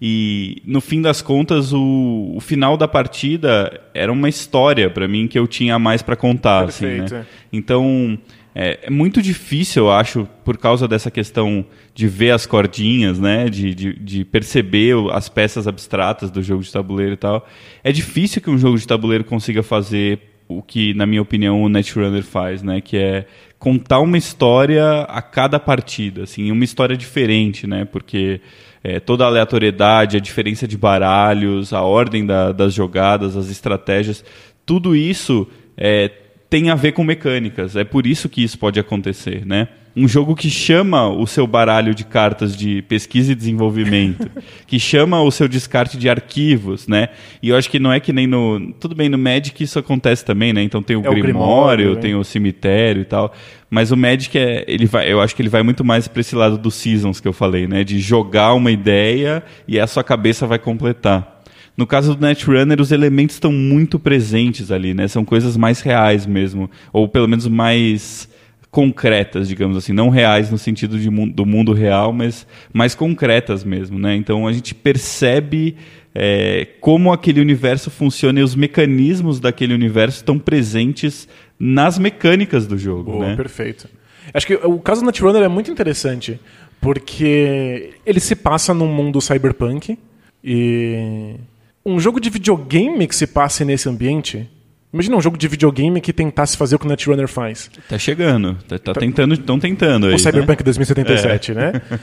E 0.00 0.62
no 0.64 0.80
fim 0.80 1.00
das 1.00 1.22
contas, 1.22 1.72
o, 1.72 2.32
o 2.34 2.40
final 2.40 2.76
da 2.76 2.86
partida 2.86 3.80
era 3.94 4.12
uma 4.12 4.28
história 4.28 4.90
para 4.90 5.08
mim 5.08 5.26
que 5.26 5.38
eu 5.38 5.46
tinha 5.46 5.78
mais 5.78 6.02
para 6.02 6.16
contar. 6.16 6.64
Perfeito. 6.64 7.04
Assim, 7.04 7.14
né? 7.14 7.26
Então 7.52 8.18
é, 8.58 8.78
é, 8.84 8.90
muito 8.90 9.20
difícil, 9.20 9.84
eu 9.84 9.92
acho, 9.92 10.26
por 10.42 10.56
causa 10.56 10.88
dessa 10.88 11.10
questão 11.10 11.62
de 11.94 12.08
ver 12.08 12.30
as 12.30 12.46
cordinhas, 12.46 13.18
né? 13.18 13.50
De, 13.50 13.74
de, 13.74 13.92
de, 13.92 14.24
perceber 14.24 14.94
as 15.12 15.28
peças 15.28 15.68
abstratas 15.68 16.30
do 16.30 16.42
jogo 16.42 16.62
de 16.62 16.72
tabuleiro 16.72 17.12
e 17.12 17.16
tal. 17.18 17.46
É 17.84 17.92
difícil 17.92 18.40
que 18.40 18.48
um 18.48 18.56
jogo 18.56 18.78
de 18.78 18.86
tabuleiro 18.86 19.24
consiga 19.24 19.62
fazer 19.62 20.20
o 20.48 20.62
que, 20.62 20.94
na 20.94 21.04
minha 21.04 21.20
opinião, 21.20 21.62
o 21.62 21.68
Netrunner 21.68 22.22
faz, 22.22 22.62
né? 22.62 22.80
Que 22.80 22.96
é 22.96 23.26
contar 23.58 24.00
uma 24.00 24.16
história 24.16 25.02
a 25.02 25.20
cada 25.20 25.60
partida, 25.60 26.22
assim, 26.22 26.50
uma 26.50 26.64
história 26.64 26.96
diferente, 26.96 27.66
né? 27.66 27.84
Porque 27.84 28.40
é, 28.86 29.00
toda 29.00 29.24
a 29.24 29.26
aleatoriedade, 29.26 30.16
a 30.16 30.20
diferença 30.20 30.66
de 30.68 30.78
baralhos, 30.78 31.72
a 31.72 31.82
ordem 31.82 32.24
da, 32.24 32.52
das 32.52 32.72
jogadas, 32.72 33.36
as 33.36 33.50
estratégias, 33.50 34.24
tudo 34.64 34.94
isso 34.94 35.48
é, 35.76 36.08
tem 36.48 36.70
a 36.70 36.76
ver 36.76 36.92
com 36.92 37.02
mecânicas. 37.02 37.74
É 37.74 37.82
por 37.82 38.06
isso 38.06 38.28
que 38.28 38.44
isso 38.44 38.56
pode 38.56 38.78
acontecer, 38.78 39.44
né? 39.44 39.66
Um 39.98 40.06
jogo 40.06 40.34
que 40.34 40.50
chama 40.50 41.08
o 41.08 41.26
seu 41.26 41.46
baralho 41.46 41.94
de 41.94 42.04
cartas 42.04 42.54
de 42.54 42.82
pesquisa 42.82 43.32
e 43.32 43.34
desenvolvimento, 43.34 44.30
que 44.66 44.78
chama 44.78 45.22
o 45.22 45.30
seu 45.30 45.48
descarte 45.48 45.96
de 45.96 46.06
arquivos, 46.06 46.86
né? 46.86 47.08
E 47.42 47.48
eu 47.48 47.56
acho 47.56 47.70
que 47.70 47.78
não 47.78 47.90
é 47.90 47.98
que 47.98 48.12
nem 48.12 48.26
no. 48.26 48.74
Tudo 48.78 48.94
bem, 48.94 49.08
no 49.08 49.16
Magic 49.16 49.64
isso 49.64 49.78
acontece 49.78 50.22
também, 50.22 50.52
né? 50.52 50.62
Então 50.62 50.82
tem 50.82 50.96
o, 50.96 51.00
é 51.00 51.02
Grimório, 51.02 51.20
o 51.20 51.22
Grimório 51.22 51.94
né? 51.94 52.00
tem 52.00 52.14
o 52.14 52.22
cemitério 52.22 53.00
e 53.00 53.04
tal. 53.06 53.32
Mas 53.70 53.90
o 53.90 53.96
Magic 53.96 54.36
é, 54.36 54.66
ele 54.68 54.84
vai, 54.84 55.10
eu 55.10 55.18
acho 55.18 55.34
que 55.34 55.40
ele 55.40 55.48
vai 55.48 55.62
muito 55.62 55.82
mais 55.82 56.06
para 56.06 56.20
esse 56.20 56.36
lado 56.36 56.58
dos 56.58 56.74
seasons 56.74 57.18
que 57.18 57.26
eu 57.26 57.32
falei, 57.32 57.66
né? 57.66 57.82
De 57.82 57.98
jogar 57.98 58.52
uma 58.52 58.70
ideia 58.70 59.42
e 59.66 59.80
a 59.80 59.86
sua 59.86 60.04
cabeça 60.04 60.46
vai 60.46 60.58
completar. 60.58 61.42
No 61.74 61.86
caso 61.86 62.14
do 62.14 62.20
Netrunner, 62.20 62.82
os 62.82 62.92
elementos 62.92 63.36
estão 63.36 63.52
muito 63.52 63.98
presentes 63.98 64.70
ali, 64.70 64.92
né? 64.92 65.08
São 65.08 65.24
coisas 65.24 65.56
mais 65.56 65.80
reais 65.80 66.26
mesmo, 66.26 66.70
ou 66.92 67.08
pelo 67.08 67.26
menos 67.26 67.48
mais 67.48 68.28
concretas, 68.76 69.48
digamos 69.48 69.74
assim, 69.74 69.94
não 69.94 70.10
reais 70.10 70.50
no 70.50 70.58
sentido 70.58 70.98
de, 70.98 71.08
do 71.08 71.46
mundo 71.46 71.72
real, 71.72 72.12
mas 72.12 72.46
mais 72.74 72.94
concretas 72.94 73.64
mesmo, 73.64 73.98
né? 73.98 74.14
Então 74.14 74.46
a 74.46 74.52
gente 74.52 74.74
percebe 74.74 75.76
é, 76.14 76.66
como 76.78 77.10
aquele 77.10 77.40
universo 77.40 77.90
funciona 77.90 78.38
e 78.38 78.42
os 78.42 78.54
mecanismos 78.54 79.40
daquele 79.40 79.72
universo 79.72 80.18
estão 80.18 80.38
presentes 80.38 81.26
nas 81.58 81.98
mecânicas 81.98 82.66
do 82.66 82.76
jogo, 82.76 83.18
né? 83.18 83.34
Perfeito. 83.34 83.88
Acho 84.34 84.46
que 84.46 84.54
o 84.56 84.78
caso 84.78 85.00
do 85.00 85.06
Netrunner 85.06 85.42
é 85.42 85.48
muito 85.48 85.70
interessante, 85.70 86.38
porque 86.78 87.94
ele 88.04 88.20
se 88.20 88.36
passa 88.36 88.74
num 88.74 88.88
mundo 88.88 89.22
cyberpunk 89.22 89.98
e 90.44 91.34
um 91.82 91.98
jogo 91.98 92.20
de 92.20 92.28
videogame 92.28 93.06
que 93.06 93.16
se 93.16 93.26
passe 93.26 93.64
nesse 93.64 93.88
ambiente. 93.88 94.46
Imagina 94.92 95.16
um 95.16 95.20
jogo 95.20 95.36
de 95.36 95.48
videogame 95.48 96.00
que 96.00 96.12
tentasse 96.12 96.56
fazer 96.56 96.76
o 96.76 96.78
que 96.78 96.86
o 96.86 96.88
Netrunner 96.88 97.28
faz. 97.28 97.70
Tá 97.88 97.98
chegando, 97.98 98.54
tá, 98.68 98.78
tá, 98.78 98.94
tá 98.94 99.00
tentando, 99.00 99.34
estão 99.34 99.58
tentando 99.58 100.06
aí. 100.06 100.14
O 100.14 100.18
Cyberpunk 100.18 100.60
né? 100.60 100.64
2077, 100.64 101.50
é. 101.50 101.54
né? 101.54 101.72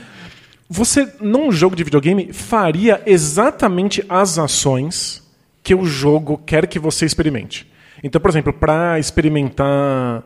Você, 0.69 1.07
num 1.21 1.51
jogo 1.51 1.75
de 1.75 1.83
videogame, 1.83 2.31
faria 2.33 3.01
exatamente 3.05 4.03
as 4.09 4.39
ações 4.39 5.21
que 5.61 5.75
o 5.75 5.85
jogo 5.85 6.37
quer 6.37 6.67
que 6.67 6.79
você 6.79 7.05
experimente. 7.05 7.71
Então, 8.03 8.19
por 8.19 8.29
exemplo, 8.29 8.51
para 8.51 8.97
experimentar 8.97 10.23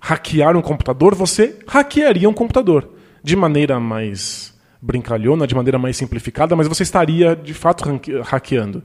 hackear 0.00 0.56
um 0.56 0.62
computador, 0.62 1.14
você 1.14 1.58
hackearia 1.66 2.28
um 2.28 2.32
computador 2.32 2.88
de 3.22 3.36
maneira 3.36 3.78
mais 3.78 4.54
brincalhona, 4.80 5.46
de 5.46 5.54
maneira 5.54 5.78
mais 5.78 5.96
simplificada, 5.96 6.56
mas 6.56 6.66
você 6.66 6.82
estaria 6.82 7.36
de 7.36 7.52
fato 7.52 7.84
hackeando. 8.24 8.82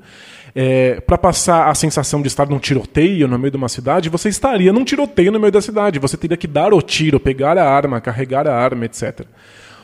É, 0.58 1.02
para 1.02 1.18
passar 1.18 1.70
a 1.70 1.76
sensação 1.76 2.22
de 2.22 2.30
estar 2.30 2.48
num 2.48 2.60
tiroteio 2.60 3.28
no 3.28 3.38
meio 3.38 3.52
de 3.52 3.58
uma 3.58 3.68
cidade, 3.68 4.08
você 4.08 4.30
estaria 4.30 4.72
num 4.72 4.86
tiroteio 4.86 5.30
no 5.30 5.40
meio 5.40 5.52
da 5.52 5.62
cidade. 5.62 6.00
Você 6.00 6.16
teria 6.16 6.38
que 6.38 6.48
dar 6.48 6.74
o 6.74 6.82
tiro, 6.82 7.20
pegar 7.20 7.58
a 7.58 7.70
arma, 7.70 8.00
carregar 8.00 8.48
a 8.48 8.56
arma, 8.56 8.86
etc. 8.86 9.26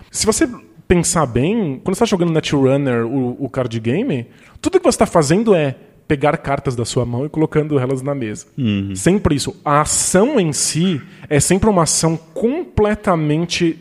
Se 0.09 0.25
você 0.25 0.49
pensar 0.87 1.25
bem, 1.25 1.79
quando 1.83 1.95
você 1.95 2.03
está 2.03 2.05
jogando 2.05 2.31
Netrunner, 2.31 3.05
o, 3.05 3.35
o 3.37 3.49
card 3.49 3.77
game, 3.79 4.27
tudo 4.61 4.79
que 4.79 4.83
você 4.83 4.95
está 4.95 5.05
fazendo 5.05 5.53
é 5.53 5.75
pegar 6.07 6.35
cartas 6.37 6.75
da 6.75 6.83
sua 6.83 7.05
mão 7.05 7.25
e 7.25 7.29
colocando 7.29 7.79
elas 7.79 8.01
na 8.01 8.13
mesa. 8.13 8.47
Uhum. 8.57 8.93
Sempre 8.95 9.35
isso. 9.35 9.55
A 9.63 9.81
ação 9.81 10.37
em 10.37 10.51
si 10.51 11.01
é 11.29 11.39
sempre 11.39 11.69
uma 11.69 11.83
ação 11.83 12.17
completamente 12.33 13.77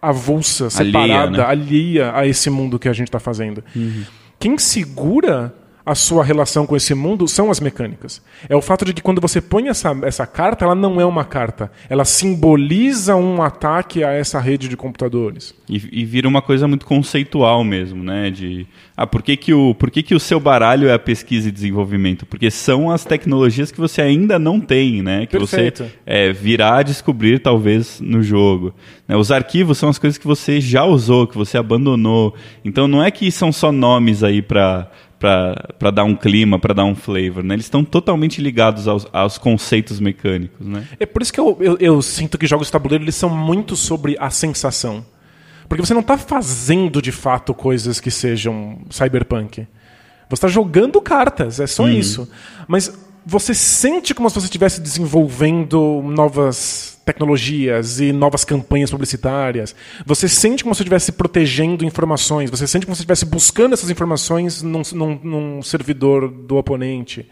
avulsa, 0.00 0.68
separada, 0.68 1.12
alheia, 1.12 1.30
né? 1.30 1.42
alheia 1.42 2.12
a 2.14 2.26
esse 2.26 2.50
mundo 2.50 2.78
que 2.78 2.88
a 2.88 2.92
gente 2.92 3.08
está 3.08 3.18
fazendo. 3.18 3.64
Uhum. 3.74 4.02
Quem 4.38 4.58
segura 4.58 5.54
a 5.84 5.94
sua 5.94 6.24
relação 6.24 6.66
com 6.66 6.76
esse 6.76 6.94
mundo 6.94 7.26
são 7.26 7.50
as 7.50 7.60
mecânicas. 7.60 8.22
É 8.48 8.54
o 8.54 8.62
fato 8.62 8.84
de 8.84 8.92
que 8.92 9.02
quando 9.02 9.20
você 9.20 9.40
põe 9.40 9.68
essa, 9.68 9.96
essa 10.02 10.26
carta, 10.26 10.64
ela 10.64 10.74
não 10.74 11.00
é 11.00 11.04
uma 11.04 11.24
carta. 11.24 11.70
Ela 11.88 12.04
simboliza 12.04 13.16
um 13.16 13.42
ataque 13.42 14.04
a 14.04 14.10
essa 14.10 14.38
rede 14.38 14.68
de 14.68 14.76
computadores. 14.76 15.54
E, 15.68 16.00
e 16.00 16.04
vira 16.04 16.28
uma 16.28 16.40
coisa 16.40 16.68
muito 16.68 16.86
conceitual 16.86 17.64
mesmo, 17.64 18.02
né? 18.02 18.30
De, 18.30 18.66
ah, 18.96 19.06
por 19.06 19.22
que, 19.22 19.36
que, 19.36 19.52
o, 19.52 19.74
por 19.74 19.90
que, 19.90 20.02
que 20.02 20.14
o 20.14 20.20
seu 20.20 20.38
baralho 20.38 20.88
é 20.88 20.94
a 20.94 20.98
pesquisa 20.98 21.48
e 21.48 21.52
desenvolvimento? 21.52 22.24
Porque 22.26 22.50
são 22.50 22.90
as 22.90 23.04
tecnologias 23.04 23.72
que 23.72 23.80
você 23.80 24.00
ainda 24.00 24.38
não 24.38 24.60
tem, 24.60 25.02
né? 25.02 25.26
Que 25.26 25.36
Perfeito. 25.36 25.84
você 25.84 25.92
é, 26.06 26.32
virá 26.32 26.76
a 26.76 26.82
descobrir, 26.82 27.40
talvez, 27.40 28.00
no 28.00 28.22
jogo. 28.22 28.74
Né? 29.08 29.16
Os 29.16 29.32
arquivos 29.32 29.78
são 29.78 29.88
as 29.88 29.98
coisas 29.98 30.16
que 30.16 30.26
você 30.26 30.60
já 30.60 30.84
usou, 30.84 31.26
que 31.26 31.36
você 31.36 31.58
abandonou. 31.58 32.34
Então 32.64 32.86
não 32.86 33.02
é 33.02 33.10
que 33.10 33.30
são 33.30 33.50
só 33.50 33.72
nomes 33.72 34.22
aí 34.22 34.40
para 34.40 34.90
para 35.22 35.90
dar 35.92 36.02
um 36.02 36.16
clima, 36.16 36.58
para 36.58 36.74
dar 36.74 36.84
um 36.84 36.96
flavor. 36.96 37.44
Né? 37.44 37.54
Eles 37.54 37.66
estão 37.66 37.84
totalmente 37.84 38.42
ligados 38.42 38.88
aos, 38.88 39.06
aos, 39.12 39.38
conceitos 39.38 40.00
mecânicos. 40.00 40.66
Né? 40.66 40.84
É 40.98 41.06
por 41.06 41.22
isso 41.22 41.32
que 41.32 41.38
eu, 41.38 41.56
eu, 41.60 41.76
eu 41.78 42.02
sinto 42.02 42.36
que 42.36 42.46
jogos 42.46 42.66
de 42.66 42.72
tabuleiro 42.72 43.04
eles 43.04 43.14
são 43.14 43.30
muito 43.30 43.76
sobre 43.76 44.16
a 44.18 44.30
sensação. 44.30 45.06
Porque 45.68 45.84
você 45.84 45.94
não 45.94 46.00
está 46.00 46.18
fazendo 46.18 47.00
de 47.00 47.12
fato 47.12 47.54
coisas 47.54 48.00
que 48.00 48.10
sejam 48.10 48.78
cyberpunk. 48.90 49.66
Você 50.28 50.34
está 50.34 50.48
jogando 50.48 51.00
cartas, 51.00 51.60
é 51.60 51.66
só 51.68 51.84
uhum. 51.84 51.90
isso. 51.92 52.28
Mas 52.66 52.92
você 53.24 53.54
sente 53.54 54.12
como 54.12 54.28
se 54.28 54.34
você 54.34 54.46
estivesse 54.46 54.80
desenvolvendo 54.80 56.02
novas 56.04 56.91
tecnologias 57.04 58.00
e 58.00 58.12
novas 58.12 58.44
campanhas 58.44 58.90
publicitárias. 58.90 59.74
Você 60.06 60.28
sente 60.28 60.62
como 60.62 60.74
se 60.74 60.82
estivesse 60.82 61.12
protegendo 61.12 61.84
informações, 61.84 62.50
você 62.50 62.66
sente 62.66 62.86
como 62.86 62.94
se 62.94 63.02
estivesse 63.02 63.24
buscando 63.24 63.72
essas 63.72 63.90
informações 63.90 64.62
num, 64.62 64.82
num, 64.92 65.20
num 65.22 65.62
servidor 65.62 66.28
do 66.28 66.56
oponente. 66.56 67.28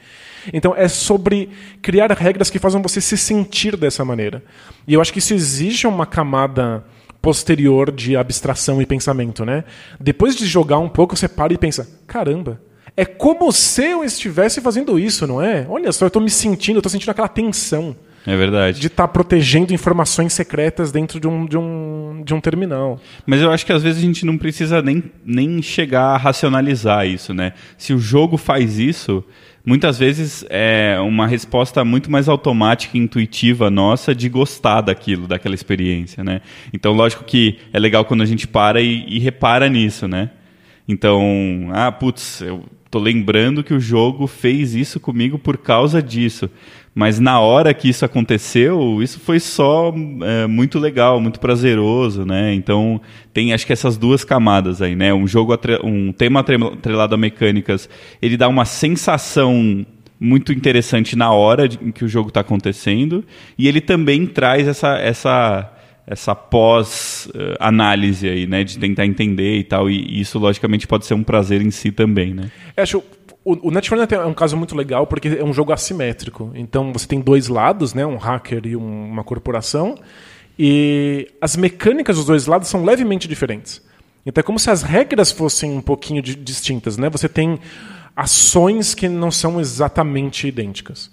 Então 0.53 0.75
é 0.75 0.89
sobre 0.89 1.51
criar 1.83 2.11
regras 2.13 2.51
que 2.51 2.59
façam 2.59 2.83
você 2.83 3.01
se 3.01 3.17
sentir 3.17 3.77
dessa 3.77 4.05
maneira. 4.05 4.43
E 4.87 4.95
eu 4.95 5.01
acho 5.01 5.13
que 5.13 5.19
isso 5.19 5.35
exige 5.35 5.87
uma 5.87 6.07
camada 6.07 6.85
posterior 7.21 7.93
de 7.93 8.17
abstração 8.17 8.81
e 8.81 8.87
pensamento, 8.87 9.45
né? 9.45 9.65
Depois 10.01 10.35
de 10.35 10.47
jogar 10.47 10.79
um 10.79 10.89
pouco, 10.89 11.17
você 11.17 11.29
para 11.29 11.53
e 11.53 11.59
pensa: 11.59 11.89
caramba, 12.07 12.61
é 12.97 13.05
como 13.05 13.53
se 13.53 13.85
eu 13.85 14.05
estivesse 14.05 14.61
fazendo 14.61 14.99
isso, 14.99 15.27
não 15.27 15.43
é? 15.43 15.67
Olha 15.69 15.93
só, 15.93 16.07
eu 16.07 16.09
estou 16.09 16.23
me 16.23 16.31
sentindo, 16.31 16.79
estou 16.79 16.91
sentindo 16.91 17.11
aquela 17.11 17.29
tensão. 17.29 17.95
É 18.27 18.37
verdade. 18.37 18.81
De 18.81 18.87
estar 18.87 19.07
tá 19.07 19.13
protegendo 19.13 19.73
informações 19.73 20.33
secretas 20.33 20.93
dentro 20.93 21.19
de 21.19 21.27
um, 21.27 21.47
de, 21.47 21.57
um, 21.57 22.23
de 22.25 22.35
um 22.35 22.41
terminal. 22.41 23.01
Mas 23.27 23.41
eu 23.41 23.51
acho 23.51 23.65
que 23.65 23.73
às 23.73 23.83
vezes 23.83 24.03
a 24.03 24.07
gente 24.07 24.27
não 24.27 24.37
precisa 24.37 24.83
nem, 24.83 25.03
nem 25.25 25.63
chegar 25.63 26.15
a 26.15 26.17
racionalizar 26.17 27.07
isso, 27.07 27.33
né? 27.33 27.55
Se 27.79 27.95
o 27.95 27.99
jogo 27.99 28.37
faz 28.37 28.79
isso, 28.79 29.25
muitas 29.65 29.99
vezes 29.99 30.45
é 30.51 30.99
uma 31.01 31.27
resposta 31.27 31.85
muito 31.85 32.11
mais 32.11 32.29
automática 32.29 32.97
e 32.97 33.01
intuitiva 33.01 33.71
nossa 33.71 34.15
de 34.15 34.29
gostar 34.29 34.83
daquilo, 34.83 35.27
daquela 35.27 35.55
experiência, 35.55 36.23
né? 36.23 36.43
Então, 36.73 36.93
lógico 36.93 37.25
que 37.25 37.59
é 37.73 37.79
legal 37.79 38.05
quando 38.05 38.23
a 38.23 38.27
gente 38.27 38.47
para 38.47 38.83
e, 38.83 39.05
e 39.09 39.19
repara 39.19 39.69
nisso, 39.69 40.07
né? 40.07 40.31
Então, 40.87 41.69
ah, 41.73 41.91
putz, 41.91 42.43
eu 42.43 42.65
tô 42.91 42.99
lembrando 42.99 43.63
que 43.63 43.73
o 43.73 43.81
jogo 43.81 44.27
fez 44.27 44.75
isso 44.75 44.99
comigo 44.99 45.39
por 45.39 45.57
causa 45.57 46.03
disso. 46.03 46.51
Mas 46.95 47.21
na 47.21 47.39
hora 47.39 47.73
que 47.73 47.89
isso 47.89 48.05
aconteceu, 48.05 49.01
isso 49.03 49.21
foi 49.21 49.39
só 49.39 49.95
é, 50.23 50.47
muito 50.47 50.79
legal, 50.79 51.21
muito 51.21 51.39
prazeroso, 51.39 52.25
né? 52.25 52.53
Então 52.53 53.01
tem 53.33 53.53
acho 53.53 53.65
que 53.65 53.73
essas 53.73 53.97
duas 53.97 54.25
camadas 54.25 54.83
aí, 54.83 54.97
né? 54.97 55.15
Um 55.15 55.27
jogo 55.27 55.57
um 55.85 56.13
tema 56.13 56.41
atrelado 56.41 57.15
a 57.15 57.19
mecânicas, 57.19 57.89
ele 58.21 58.37
dá 58.37 58.49
uma 58.49 58.65
sensação 58.65 59.87
muito 60.19 60.53
interessante 60.53 61.17
na 61.17 61.33
hora 61.33 61.67
em 61.67 61.93
que 61.93 62.05
o 62.05 62.09
jogo 62.09 62.29
está 62.29 62.41
acontecendo 62.41 63.25
e 63.57 63.69
ele 63.69 63.81
também 63.81 64.27
traz 64.27 64.67
essa 64.67 64.99
essa 64.99 65.73
essa 66.07 66.35
pós-análise 66.35 68.29
aí, 68.29 68.45
né, 68.45 68.65
de 68.65 68.77
tentar 68.79 69.07
entender 69.07 69.59
e 69.59 69.63
tal, 69.63 69.89
e 69.89 70.21
isso 70.21 70.41
logicamente 70.41 70.85
pode 70.85 71.07
ser 71.07 71.15
um 71.15 71.23
prazer 71.23 71.63
em 71.63 71.71
si 71.71 71.93
também, 71.93 72.35
né? 72.35 72.51
Eu 72.77 72.83
acho 72.83 73.05
o, 73.45 73.69
o 73.69 73.71
Netrunner 73.71 74.07
é 74.11 74.27
um 74.27 74.35
caso 74.35 74.57
muito 74.57 74.77
legal 74.77 75.07
porque 75.07 75.29
é 75.29 75.45
um 75.45 75.53
jogo 75.53 75.73
assimétrico. 75.73 76.51
Então 76.55 76.93
você 76.93 77.07
tem 77.07 77.21
dois 77.21 77.49
lados, 77.49 77.95
né? 77.95 78.05
um 78.05 78.17
hacker 78.17 78.67
e 78.67 78.77
um, 78.77 79.11
uma 79.11 79.25
corporação. 79.25 79.97
E 80.59 81.29
as 81.41 81.57
mecânicas 81.57 82.17
dos 82.17 82.27
dois 82.27 82.47
lados 82.47 82.69
são 82.69 82.85
levemente 82.85 83.27
diferentes. 83.27 83.83
Então 84.27 84.43
é 84.43 84.45
como 84.45 84.59
se 84.59 84.71
as 84.71 84.83
regras 84.83 85.33
fossem 85.33 85.73
um 85.73 85.81
pouquinho 85.81 86.21
de, 86.21 86.35
distintas. 86.35 86.99
Né? 86.99 87.09
Você 87.09 87.29
tem 87.29 87.59
ações 88.15 88.95
que 88.95 89.09
não 89.09 89.31
são 89.31 89.59
exatamente 89.59 90.47
idênticas. 90.47 91.11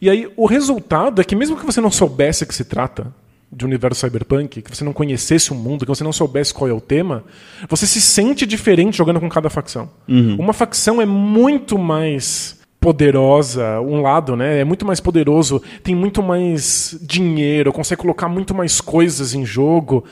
E 0.00 0.10
aí 0.10 0.30
o 0.36 0.44
resultado 0.44 1.22
é 1.22 1.24
que 1.24 1.34
mesmo 1.34 1.56
que 1.56 1.64
você 1.64 1.80
não 1.80 1.90
soubesse 1.90 2.44
que 2.44 2.54
se 2.54 2.64
trata 2.64 3.12
de 3.50 3.64
universo 3.64 4.00
cyberpunk, 4.00 4.62
que 4.62 4.76
você 4.76 4.84
não 4.84 4.92
conhecesse 4.92 5.52
o 5.52 5.54
mundo, 5.54 5.84
que 5.84 5.88
você 5.88 6.02
não 6.02 6.12
soubesse 6.12 6.52
qual 6.52 6.68
é 6.68 6.72
o 6.72 6.80
tema, 6.80 7.24
você 7.68 7.86
se 7.86 8.00
sente 8.00 8.44
diferente 8.44 8.96
jogando 8.96 9.20
com 9.20 9.28
cada 9.28 9.48
facção. 9.48 9.88
Uhum. 10.08 10.36
Uma 10.38 10.52
facção 10.52 11.00
é 11.00 11.06
muito 11.06 11.78
mais 11.78 12.58
poderosa, 12.80 13.80
um 13.80 14.02
lado, 14.02 14.36
né? 14.36 14.60
É 14.60 14.64
muito 14.64 14.84
mais 14.84 15.00
poderoso, 15.00 15.62
tem 15.82 15.94
muito 15.94 16.22
mais 16.22 16.98
dinheiro, 17.00 17.72
consegue 17.72 18.02
colocar 18.02 18.28
muito 18.28 18.54
mais 18.54 18.78
coisas 18.78 19.32
em 19.34 19.44
jogo 19.44 20.04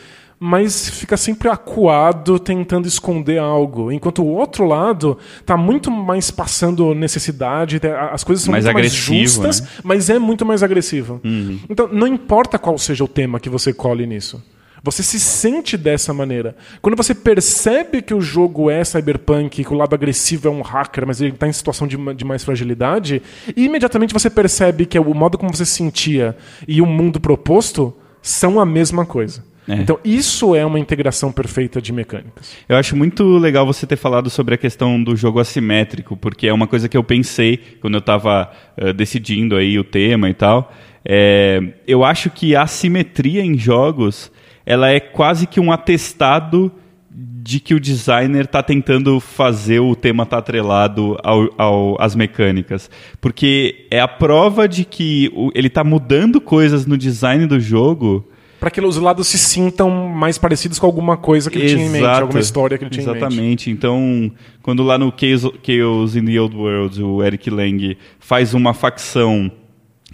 mas 0.44 0.88
fica 0.90 1.16
sempre 1.16 1.48
acuado 1.48 2.36
tentando 2.36 2.88
esconder 2.88 3.38
algo. 3.38 3.92
Enquanto 3.92 4.24
o 4.24 4.26
outro 4.26 4.66
lado 4.66 5.16
está 5.38 5.56
muito 5.56 5.88
mais 5.88 6.32
passando 6.32 6.92
necessidade, 6.96 7.80
as 8.10 8.24
coisas 8.24 8.44
são 8.44 8.50
mais 8.50 8.64
muito 8.64 8.74
mais 8.74 8.92
justas, 8.92 9.60
né? 9.60 9.68
mas 9.84 10.10
é 10.10 10.18
muito 10.18 10.44
mais 10.44 10.64
agressivo. 10.64 11.20
Uhum. 11.22 11.60
Então, 11.70 11.86
não 11.86 12.08
importa 12.08 12.58
qual 12.58 12.76
seja 12.76 13.04
o 13.04 13.08
tema 13.08 13.38
que 13.38 13.48
você 13.48 13.72
colhe 13.72 14.04
nisso. 14.04 14.42
Você 14.82 15.04
se 15.04 15.20
sente 15.20 15.76
dessa 15.76 16.12
maneira. 16.12 16.56
Quando 16.80 16.96
você 16.96 17.14
percebe 17.14 18.02
que 18.02 18.12
o 18.12 18.20
jogo 18.20 18.68
é 18.68 18.82
cyberpunk, 18.82 19.62
que 19.62 19.72
o 19.72 19.76
lado 19.76 19.94
agressivo 19.94 20.48
é 20.48 20.50
um 20.50 20.60
hacker, 20.60 21.06
mas 21.06 21.20
ele 21.20 21.34
está 21.34 21.46
em 21.46 21.52
situação 21.52 21.86
de, 21.86 21.96
de, 22.14 22.24
mais 22.24 22.42
fragilidade, 22.42 23.22
imediatamente 23.56 24.12
você 24.12 24.28
percebe 24.28 24.86
que 24.86 24.98
o 24.98 25.14
modo 25.14 25.38
como 25.38 25.54
você 25.54 25.64
se 25.64 25.76
sentia 25.76 26.36
e 26.66 26.82
o 26.82 26.86
mundo 26.86 27.20
proposto 27.20 27.94
são 28.20 28.58
a 28.58 28.66
mesma 28.66 29.06
coisa. 29.06 29.51
É. 29.72 29.82
Então, 29.82 29.98
isso 30.04 30.54
é 30.54 30.64
uma 30.64 30.78
integração 30.78 31.32
perfeita 31.32 31.80
de 31.80 31.92
mecânicas. 31.92 32.56
Eu 32.68 32.76
acho 32.76 32.96
muito 32.96 33.38
legal 33.38 33.64
você 33.64 33.86
ter 33.86 33.96
falado 33.96 34.28
sobre 34.28 34.54
a 34.54 34.58
questão 34.58 35.02
do 35.02 35.16
jogo 35.16 35.40
assimétrico, 35.40 36.16
porque 36.16 36.46
é 36.46 36.52
uma 36.52 36.66
coisa 36.66 36.88
que 36.88 36.96
eu 36.96 37.02
pensei 37.02 37.58
quando 37.80 37.94
eu 37.94 38.00
estava 38.00 38.50
uh, 38.80 38.92
decidindo 38.92 39.56
aí 39.56 39.78
o 39.78 39.84
tema 39.84 40.28
e 40.28 40.34
tal. 40.34 40.72
É, 41.04 41.60
eu 41.86 42.04
acho 42.04 42.30
que 42.30 42.54
a 42.54 42.62
assimetria 42.62 43.42
em 43.42 43.58
jogos 43.58 44.30
ela 44.64 44.88
é 44.90 45.00
quase 45.00 45.46
que 45.46 45.58
um 45.58 45.72
atestado 45.72 46.70
de 47.10 47.58
que 47.58 47.74
o 47.74 47.80
designer 47.80 48.44
está 48.44 48.62
tentando 48.62 49.18
fazer 49.18 49.80
o 49.80 49.96
tema 49.96 50.22
estar 50.22 50.36
tá 50.36 50.40
atrelado 50.40 51.18
ao, 51.24 51.48
ao, 51.58 52.00
às 52.00 52.14
mecânicas. 52.14 52.88
Porque 53.20 53.86
é 53.90 54.00
a 54.00 54.06
prova 54.06 54.68
de 54.68 54.84
que 54.84 55.30
o, 55.34 55.50
ele 55.54 55.66
está 55.66 55.82
mudando 55.82 56.40
coisas 56.40 56.86
no 56.86 56.96
design 56.96 57.46
do 57.46 57.58
jogo 57.58 58.28
para 58.62 58.70
que 58.70 58.80
os 58.80 58.96
lados 58.96 59.26
se 59.26 59.38
sintam 59.38 59.90
mais 59.90 60.38
parecidos 60.38 60.78
com 60.78 60.86
alguma 60.86 61.16
coisa 61.16 61.50
que 61.50 61.58
ele 61.58 61.64
Exato. 61.64 61.78
tinha 61.78 61.88
em 61.88 61.90
mente, 61.90 62.20
alguma 62.20 62.38
história 62.38 62.78
que 62.78 62.84
ele 62.84 62.90
tinha 62.92 63.02
Exatamente. 63.02 63.34
em 63.34 63.42
mente. 63.42 63.70
Exatamente. 63.70 63.70
Então, 63.72 64.32
quando 64.62 64.84
lá 64.84 64.96
no 64.96 65.12
Chaos, 65.18 65.52
Chaos 65.66 66.14
in 66.14 66.24
the 66.26 66.40
Old 66.40 66.56
World, 66.56 67.02
o 67.02 67.24
Eric 67.24 67.50
Lang 67.50 67.98
faz 68.20 68.54
uma 68.54 68.72
facção 68.72 69.50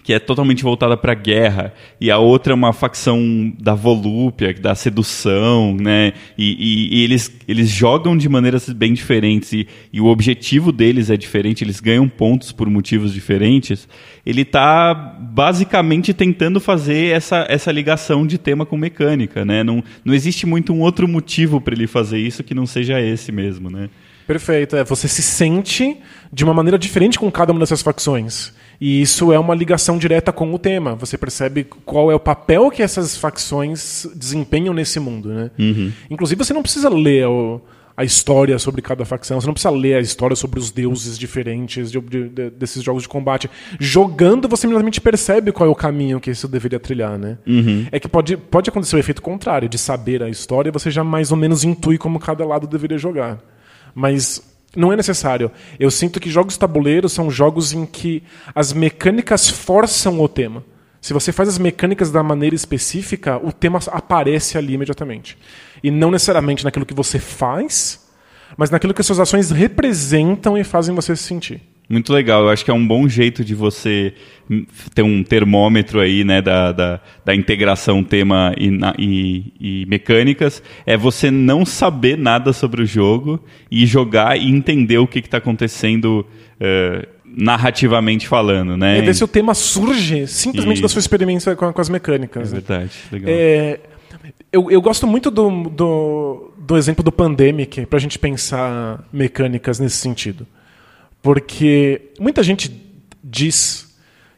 que 0.08 0.14
é 0.14 0.18
totalmente 0.18 0.62
voltada 0.62 0.96
para 0.96 1.12
guerra, 1.12 1.74
e 2.00 2.10
a 2.10 2.16
outra 2.16 2.54
é 2.54 2.56
uma 2.56 2.72
facção 2.72 3.52
da 3.60 3.74
volúpia, 3.74 4.54
da 4.54 4.74
sedução, 4.74 5.76
né? 5.78 6.14
E, 6.38 6.56
e, 6.58 6.96
e, 6.96 7.04
eles, 7.04 7.30
eles 7.46 7.68
jogam 7.68 8.16
de 8.16 8.26
maneiras 8.26 8.70
bem 8.70 8.94
diferentes, 8.94 9.52
e, 9.52 9.68
e, 9.92 10.00
o 10.00 10.06
objetivo 10.06 10.72
deles 10.72 11.10
é 11.10 11.16
diferente, 11.18 11.62
eles 11.62 11.78
ganham 11.78 12.08
pontos 12.08 12.52
por 12.52 12.70
motivos 12.70 13.12
diferentes. 13.12 13.86
Ele 14.24 14.40
está 14.40 14.94
basicamente 14.94 16.14
tentando 16.14 16.58
fazer 16.58 17.14
essa, 17.14 17.44
essa 17.46 17.70
ligação 17.70 18.26
de 18.26 18.38
tema 18.38 18.64
com 18.64 18.78
mecânica, 18.78 19.44
né? 19.44 19.62
Não, 19.62 19.84
não 20.02 20.14
existe 20.14 20.46
muito 20.46 20.72
um 20.72 20.80
outro 20.80 21.06
motivo 21.06 21.60
para 21.60 21.74
ele 21.74 21.86
fazer 21.86 22.18
isso 22.18 22.42
que 22.42 22.54
não 22.54 22.64
seja 22.64 22.98
esse 22.98 23.30
mesmo, 23.30 23.68
né? 23.68 23.90
Perfeito. 24.28 24.76
É, 24.76 24.84
você 24.84 25.08
se 25.08 25.22
sente 25.22 25.96
de 26.30 26.44
uma 26.44 26.52
maneira 26.52 26.78
diferente 26.78 27.18
com 27.18 27.32
cada 27.32 27.50
uma 27.50 27.60
dessas 27.60 27.80
facções. 27.80 28.52
E 28.78 29.00
isso 29.00 29.32
é 29.32 29.38
uma 29.38 29.54
ligação 29.54 29.96
direta 29.96 30.30
com 30.30 30.52
o 30.52 30.58
tema. 30.58 30.94
Você 30.96 31.16
percebe 31.16 31.64
qual 31.64 32.12
é 32.12 32.14
o 32.14 32.20
papel 32.20 32.70
que 32.70 32.82
essas 32.82 33.16
facções 33.16 34.06
desempenham 34.14 34.74
nesse 34.74 35.00
mundo. 35.00 35.30
Né? 35.30 35.50
Uhum. 35.58 35.92
Inclusive, 36.10 36.44
você 36.44 36.52
não 36.52 36.60
precisa 36.60 36.90
ler 36.90 37.26
o, 37.26 37.58
a 37.96 38.04
história 38.04 38.58
sobre 38.58 38.82
cada 38.82 39.06
facção, 39.06 39.40
você 39.40 39.46
não 39.46 39.54
precisa 39.54 39.74
ler 39.74 39.94
a 39.94 40.00
história 40.00 40.36
sobre 40.36 40.60
os 40.60 40.70
deuses 40.70 41.18
diferentes 41.18 41.90
de, 41.90 41.98
de, 41.98 42.28
de, 42.28 42.50
desses 42.50 42.82
jogos 42.82 43.04
de 43.04 43.08
combate. 43.08 43.48
Jogando, 43.80 44.46
você 44.46 44.66
imediatamente 44.66 45.00
percebe 45.00 45.52
qual 45.52 45.66
é 45.66 45.72
o 45.72 45.74
caminho 45.74 46.20
que 46.20 46.30
isso 46.30 46.46
deveria 46.46 46.78
trilhar. 46.78 47.18
Né? 47.18 47.38
Uhum. 47.46 47.86
É 47.90 47.98
que 47.98 48.06
pode, 48.06 48.36
pode 48.36 48.68
acontecer 48.68 48.94
o 48.94 48.98
efeito 48.98 49.22
contrário, 49.22 49.70
de 49.70 49.78
saber 49.78 50.22
a 50.22 50.28
história, 50.28 50.70
você 50.70 50.90
já 50.90 51.02
mais 51.02 51.32
ou 51.32 51.36
menos 51.38 51.64
intui 51.64 51.96
como 51.96 52.20
cada 52.20 52.44
lado 52.44 52.66
deveria 52.66 52.98
jogar. 52.98 53.42
Mas 53.98 54.40
não 54.76 54.92
é 54.92 54.96
necessário. 54.96 55.50
Eu 55.76 55.90
sinto 55.90 56.20
que 56.20 56.30
jogos 56.30 56.56
tabuleiros 56.56 57.12
são 57.12 57.28
jogos 57.28 57.72
em 57.72 57.84
que 57.84 58.22
as 58.54 58.72
mecânicas 58.72 59.50
forçam 59.50 60.20
o 60.20 60.28
tema. 60.28 60.62
Se 61.00 61.12
você 61.12 61.32
faz 61.32 61.48
as 61.48 61.58
mecânicas 61.58 62.12
da 62.12 62.22
maneira 62.22 62.54
específica, 62.54 63.44
o 63.44 63.52
tema 63.52 63.80
aparece 63.88 64.56
ali 64.56 64.74
imediatamente. 64.74 65.36
E 65.82 65.90
não 65.90 66.12
necessariamente 66.12 66.64
naquilo 66.64 66.86
que 66.86 66.94
você 66.94 67.18
faz, 67.18 68.08
mas 68.56 68.70
naquilo 68.70 68.94
que 68.94 69.00
as 69.00 69.06
suas 69.06 69.18
ações 69.18 69.50
representam 69.50 70.56
e 70.56 70.62
fazem 70.62 70.94
você 70.94 71.16
se 71.16 71.24
sentir. 71.24 71.60
Muito 71.88 72.12
legal. 72.12 72.42
Eu 72.42 72.50
acho 72.50 72.64
que 72.64 72.70
é 72.70 72.74
um 72.74 72.86
bom 72.86 73.08
jeito 73.08 73.42
de 73.42 73.54
você 73.54 74.12
ter 74.94 75.02
um 75.02 75.22
termômetro 75.22 76.00
aí, 76.00 76.22
né, 76.22 76.42
da, 76.42 76.70
da, 76.70 77.00
da 77.24 77.34
integração 77.34 78.04
tema 78.04 78.54
e, 78.58 78.68
e, 78.98 79.52
e, 79.60 79.86
mecânicas. 79.86 80.62
É 80.84 80.96
você 80.96 81.30
não 81.30 81.64
saber 81.64 82.18
nada 82.18 82.52
sobre 82.52 82.82
o 82.82 82.86
jogo 82.86 83.42
e 83.70 83.86
jogar 83.86 84.38
e 84.38 84.50
entender 84.50 84.98
o 84.98 85.06
que 85.06 85.18
está 85.20 85.38
acontecendo 85.38 86.26
uh, 86.60 87.08
narrativamente 87.24 88.28
falando, 88.28 88.76
né? 88.76 88.98
É 88.98 89.02
ver 89.02 89.14
se 89.14 89.24
o 89.24 89.28
tema 89.28 89.54
surge 89.54 90.26
simplesmente 90.26 90.82
da 90.82 90.88
sua 90.88 91.00
experiência 91.00 91.56
com, 91.56 91.72
com 91.72 91.80
as 91.80 91.88
mecânicas. 91.88 92.52
É 92.52 92.56
né? 92.56 92.62
verdade. 92.66 92.92
Legal. 93.10 93.30
É, 93.30 93.80
eu, 94.52 94.70
eu 94.70 94.80
gosto 94.82 95.06
muito 95.06 95.30
do, 95.30 95.64
do, 95.70 96.50
do 96.58 96.76
exemplo 96.76 97.02
do 97.02 97.12
Pandemic 97.12 97.86
para 97.86 97.96
a 97.96 98.00
gente 98.00 98.18
pensar 98.18 99.02
mecânicas 99.10 99.78
nesse 99.78 99.96
sentido. 99.96 100.46
Porque 101.22 102.12
muita 102.18 102.42
gente 102.42 102.72
diz 103.22 103.96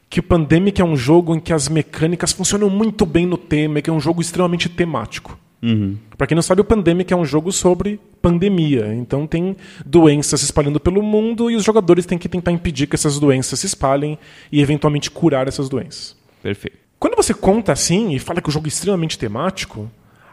que 0.08 0.20
o 0.20 0.22
Pandemic 0.22 0.80
é 0.80 0.84
um 0.84 0.96
jogo 0.96 1.34
em 1.34 1.40
que 1.40 1.52
as 1.52 1.68
mecânicas 1.68 2.32
funcionam 2.32 2.68
muito 2.68 3.06
bem 3.06 3.26
no 3.26 3.38
tema, 3.38 3.80
que 3.80 3.88
é 3.88 3.92
um 3.92 4.00
jogo 4.00 4.20
extremamente 4.20 4.68
temático. 4.68 5.38
Uhum. 5.62 5.96
Para 6.16 6.26
quem 6.26 6.34
não 6.34 6.42
sabe, 6.42 6.62
o 6.62 6.64
Pandemic 6.64 7.12
é 7.12 7.16
um 7.16 7.24
jogo 7.24 7.52
sobre 7.52 8.00
pandemia. 8.20 8.94
Então 8.94 9.26
tem 9.26 9.56
doenças 9.84 10.40
se 10.40 10.46
espalhando 10.46 10.80
pelo 10.80 11.02
mundo 11.02 11.50
e 11.50 11.54
os 11.54 11.64
jogadores 11.64 12.06
têm 12.06 12.18
que 12.18 12.28
tentar 12.28 12.50
impedir 12.50 12.86
que 12.86 12.96
essas 12.96 13.18
doenças 13.18 13.60
se 13.60 13.66
espalhem 13.66 14.18
e 14.50 14.60
eventualmente 14.60 15.10
curar 15.10 15.46
essas 15.46 15.68
doenças. 15.68 16.16
Perfeito. 16.42 16.78
Quando 16.98 17.16
você 17.16 17.32
conta 17.32 17.72
assim 17.72 18.14
e 18.14 18.18
fala 18.18 18.40
que 18.40 18.48
o 18.48 18.52
jogo 18.52 18.66
é 18.66 18.68
extremamente 18.68 19.18
temático, 19.18 19.90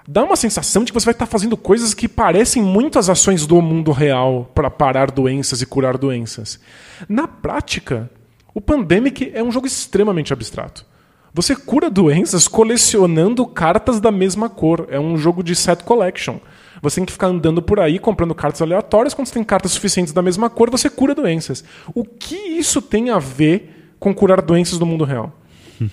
dá 0.07 0.23
uma 0.23 0.37
sensação 0.37 0.83
de 0.83 0.91
que 0.91 0.99
você 0.99 1.05
vai 1.05 1.11
estar 1.11 1.25
fazendo 1.25 1.57
coisas 1.57 1.93
que 1.93 2.07
parecem 2.07 2.63
muito 2.63 2.97
as 2.97 3.09
ações 3.09 3.45
do 3.45 3.61
mundo 3.61 3.91
real 3.91 4.49
para 4.55 4.69
parar 4.69 5.11
doenças 5.11 5.61
e 5.61 5.65
curar 5.65 5.97
doenças. 5.97 6.59
Na 7.09 7.27
prática, 7.27 8.09
o 8.53 8.61
Pandemic 8.61 9.31
é 9.33 9.43
um 9.43 9.51
jogo 9.51 9.67
extremamente 9.67 10.31
abstrato. 10.31 10.85
Você 11.33 11.55
cura 11.55 11.89
doenças 11.89 12.47
colecionando 12.47 13.45
cartas 13.45 13.99
da 13.99 14.11
mesma 14.11 14.49
cor. 14.49 14.87
É 14.89 14.99
um 14.99 15.17
jogo 15.17 15.43
de 15.43 15.55
set 15.55 15.83
collection. 15.83 16.39
Você 16.81 16.95
tem 16.95 17.05
que 17.05 17.11
ficar 17.11 17.27
andando 17.27 17.61
por 17.61 17.79
aí 17.79 17.99
comprando 17.99 18.33
cartas 18.33 18.61
aleatórias. 18.61 19.13
Quando 19.13 19.27
você 19.27 19.33
tem 19.33 19.43
cartas 19.43 19.73
suficientes 19.73 20.13
da 20.13 20.21
mesma 20.21 20.49
cor, 20.49 20.71
você 20.71 20.89
cura 20.89 21.13
doenças. 21.13 21.63
O 21.93 22.03
que 22.03 22.35
isso 22.35 22.81
tem 22.81 23.09
a 23.09 23.19
ver 23.19 23.93
com 23.99 24.15
curar 24.15 24.41
doenças 24.41 24.79
no 24.79 24.85
mundo 24.85 25.03
real? 25.03 25.33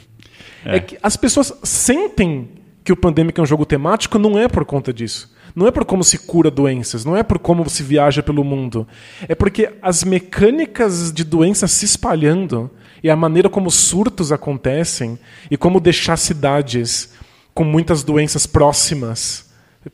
É. 0.67 0.77
é 0.77 0.81
que 0.81 0.99
as 1.03 1.15
pessoas 1.15 1.53
sentem 1.63 2.49
que 2.85 2.93
o 2.93 2.97
Pandemic 2.97 3.41
é 3.41 3.43
um 3.43 3.47
jogo 3.47 3.65
temático 3.65 4.19
não 4.19 4.39
é 4.39 4.47
por 4.47 4.65
conta 4.65 4.93
disso. 4.93 5.33
Não 5.57 5.67
é 5.67 5.71
por 5.71 5.85
como 5.85 6.05
se 6.05 6.19
cura 6.19 6.51
doenças, 6.51 7.05
não 7.05 7.17
é 7.17 7.23
por 7.23 7.39
como 7.39 7.69
se 7.71 7.83
viaja 7.83 8.23
pelo 8.23 8.45
mundo. 8.45 8.87
É 9.27 9.35
porque 9.35 9.73
as 9.81 10.05
mecânicas 10.05 11.13
de 11.13 11.25
doenças 11.25 11.73
se 11.73 11.85
espalhando 11.85 12.71
e 13.03 13.09
a 13.09 13.17
maneira 13.17 13.49
como 13.49 13.71
surtos 13.71 14.33
acontecem 14.33 15.19
e 15.51 15.57
como 15.57 15.81
deixar 15.81 16.17
cidades 16.17 17.15
com 17.55 17.65
muitas 17.65 18.03
doenças 18.03 18.47
próximas 18.47 19.45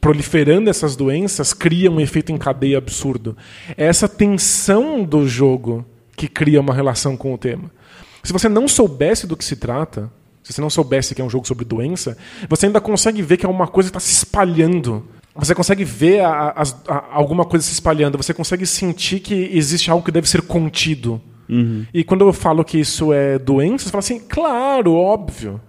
proliferando 0.01 0.71
essas 0.71 0.95
doenças 0.95 1.53
cria 1.53 1.91
um 1.91 2.01
efeito 2.01 2.31
em 2.31 2.39
cadeia 2.39 2.79
absurdo. 2.79 3.37
É 3.77 3.87
essa 3.87 4.09
tensão 4.09 5.03
do 5.03 5.27
jogo 5.27 5.85
que 6.17 6.29
cria 6.29 6.61
uma 6.61 6.75
relação 6.75 7.17
com 7.17 7.35
o 7.35 7.39
tema. 7.39 7.71
Se 8.23 8.33
você 8.33 8.49
não 8.49 8.69
soubesse 8.69 9.27
do 9.27 9.37
que 9.37 9.45
se 9.45 9.57
trata, 9.57 10.11
se 10.43 10.53
você 10.53 10.61
não 10.61 10.71
soubesse 10.71 11.15
que 11.15 11.21
é 11.21 11.25
um 11.25 11.31
jogo 11.31 11.47
sobre 11.47 11.65
doença, 11.65 12.17
você 12.49 12.67
ainda 12.67 12.81
consegue 12.81 13.23
ver 13.23 13.37
que 13.37 13.47
é 13.47 13.49
uma 13.49 13.67
coisa 13.67 13.91
que 13.91 13.97
está 13.97 14.01
se 14.01 14.13
espalhando 14.13 15.05
você 15.35 15.55
consegue 15.55 15.85
ver 15.85 16.21
a, 16.21 16.49
a, 16.57 16.63
a, 16.89 17.05
alguma 17.13 17.45
coisa 17.45 17.65
se 17.65 17.73
espalhando, 17.73 18.19
você 18.19 18.35
consegue 18.35 18.67
sentir 18.67 19.21
que 19.21 19.51
existe 19.53 19.91
algo 19.91 20.05
que 20.05 20.11
deve 20.11 20.29
ser 20.29 20.43
contido. 20.43 21.21
Uhum. 21.49 21.87
E 21.93 22.05
quando 22.05 22.27
eu 22.27 22.33
falo 22.33 22.65
que 22.65 22.79
isso 22.79 23.13
é 23.13 23.39
doença, 23.39 23.85
você 23.85 23.91
fala 23.91 24.01
assim, 24.01 24.21
claro, 24.21 24.95
óbvio. 24.95 25.61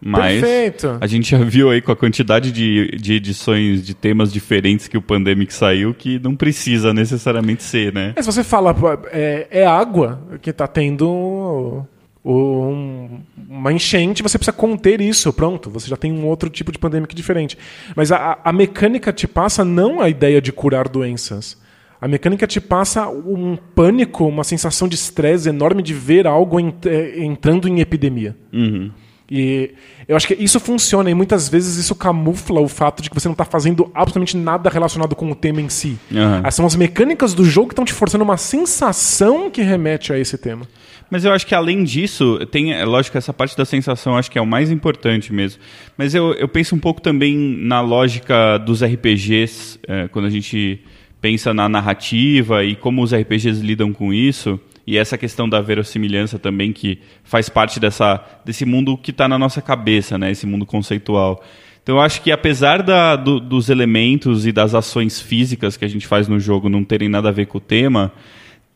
Mas 0.00 0.40
Perfeito. 0.40 0.96
a 1.00 1.06
gente 1.08 1.30
já 1.30 1.38
viu 1.38 1.70
aí 1.70 1.80
com 1.80 1.90
a 1.90 1.96
quantidade 1.96 2.52
de, 2.52 2.96
de 2.96 3.14
edições 3.14 3.84
de 3.84 3.94
temas 3.94 4.32
diferentes 4.32 4.86
que 4.86 4.96
o 4.96 5.02
Pandemic 5.02 5.52
saiu 5.52 5.92
que 5.92 6.20
não 6.20 6.36
precisa 6.36 6.94
necessariamente 6.94 7.64
ser, 7.64 7.92
né? 7.92 8.12
Mas 8.14 8.24
se 8.24 8.32
você 8.32 8.44
fala, 8.44 8.76
é, 9.10 9.48
é 9.50 9.66
água 9.66 10.20
que 10.40 10.50
está 10.50 10.68
tendo 10.68 11.84
um, 12.32 13.20
uma 13.48 13.72
enchente, 13.72 14.22
você 14.22 14.36
precisa 14.36 14.56
conter 14.56 15.00
isso, 15.00 15.32
pronto, 15.32 15.70
você 15.70 15.88
já 15.88 15.96
tem 15.96 16.12
um 16.12 16.26
outro 16.26 16.50
tipo 16.50 16.70
de 16.70 16.78
pandemia 16.78 17.08
diferente. 17.08 17.56
Mas 17.96 18.12
a, 18.12 18.38
a 18.44 18.52
mecânica 18.52 19.12
te 19.12 19.26
passa 19.26 19.64
não 19.64 20.00
a 20.00 20.08
ideia 20.08 20.40
de 20.40 20.52
curar 20.52 20.88
doenças. 20.88 21.56
A 22.00 22.06
mecânica 22.06 22.46
te 22.46 22.60
passa 22.60 23.08
um 23.08 23.56
pânico, 23.74 24.26
uma 24.26 24.44
sensação 24.44 24.86
de 24.86 24.94
estresse 24.94 25.48
enorme 25.48 25.82
de 25.82 25.94
ver 25.94 26.26
algo 26.26 26.58
é, 26.60 27.24
entrando 27.24 27.66
em 27.66 27.80
epidemia. 27.80 28.36
Uhum. 28.52 28.90
E 29.30 29.74
eu 30.06 30.16
acho 30.16 30.26
que 30.26 30.34
isso 30.34 30.58
funciona 30.60 31.10
e 31.10 31.14
muitas 31.14 31.48
vezes 31.48 31.76
isso 31.76 31.94
camufla 31.94 32.60
o 32.60 32.68
fato 32.68 33.02
de 33.02 33.10
que 33.10 33.14
você 33.14 33.28
não 33.28 33.34
está 33.34 33.44
fazendo 33.44 33.90
absolutamente 33.94 34.36
nada 34.36 34.70
relacionado 34.70 35.14
com 35.14 35.30
o 35.30 35.34
tema 35.34 35.60
em 35.60 35.68
si. 35.68 35.98
Uhum. 36.10 36.50
São 36.50 36.64
as 36.66 36.76
mecânicas 36.76 37.34
do 37.34 37.44
jogo 37.44 37.68
que 37.68 37.72
estão 37.72 37.84
te 37.84 37.92
forçando 37.92 38.24
uma 38.24 38.36
sensação 38.36 39.50
que 39.50 39.60
remete 39.60 40.12
a 40.12 40.18
esse 40.18 40.38
tema. 40.38 40.66
Mas 41.10 41.24
eu 41.24 41.32
acho 41.32 41.46
que 41.46 41.54
além 41.54 41.84
disso, 41.84 42.38
tem, 42.50 42.72
é 42.72 42.84
lógico, 42.84 43.16
essa 43.16 43.32
parte 43.32 43.56
da 43.56 43.64
sensação 43.64 44.16
acho 44.16 44.30
que 44.30 44.38
é 44.38 44.42
o 44.42 44.46
mais 44.46 44.70
importante 44.70 45.32
mesmo. 45.32 45.60
Mas 45.96 46.14
eu, 46.14 46.34
eu 46.34 46.48
penso 46.48 46.74
um 46.74 46.78
pouco 46.78 47.00
também 47.00 47.36
na 47.36 47.80
lógica 47.80 48.58
dos 48.58 48.82
RPGs, 48.82 49.78
é, 49.88 50.08
quando 50.08 50.26
a 50.26 50.30
gente 50.30 50.80
pensa 51.20 51.52
na 51.52 51.68
narrativa 51.68 52.64
e 52.64 52.76
como 52.76 53.02
os 53.02 53.14
RPGs 53.14 53.60
lidam 53.62 53.92
com 53.92 54.12
isso. 54.12 54.60
E 54.86 54.96
essa 54.96 55.18
questão 55.18 55.48
da 55.48 55.60
verossimilhança 55.60 56.38
também, 56.38 56.72
que 56.72 56.98
faz 57.22 57.48
parte 57.48 57.78
dessa, 57.78 58.24
desse 58.44 58.64
mundo 58.64 58.96
que 58.96 59.10
está 59.10 59.28
na 59.28 59.38
nossa 59.38 59.60
cabeça, 59.60 60.16
né? 60.16 60.30
esse 60.30 60.46
mundo 60.46 60.64
conceitual. 60.64 61.44
Então 61.82 61.96
eu 61.96 62.02
acho 62.02 62.20
que 62.20 62.30
apesar 62.30 62.82
da, 62.82 63.16
do, 63.16 63.40
dos 63.40 63.70
elementos 63.70 64.46
e 64.46 64.52
das 64.52 64.74
ações 64.74 65.20
físicas 65.20 65.76
que 65.76 65.84
a 65.84 65.88
gente 65.88 66.06
faz 66.06 66.28
no 66.28 66.38
jogo 66.38 66.68
não 66.68 66.84
terem 66.84 67.08
nada 67.08 67.30
a 67.30 67.32
ver 67.32 67.46
com 67.46 67.56
o 67.58 67.60
tema, 67.60 68.12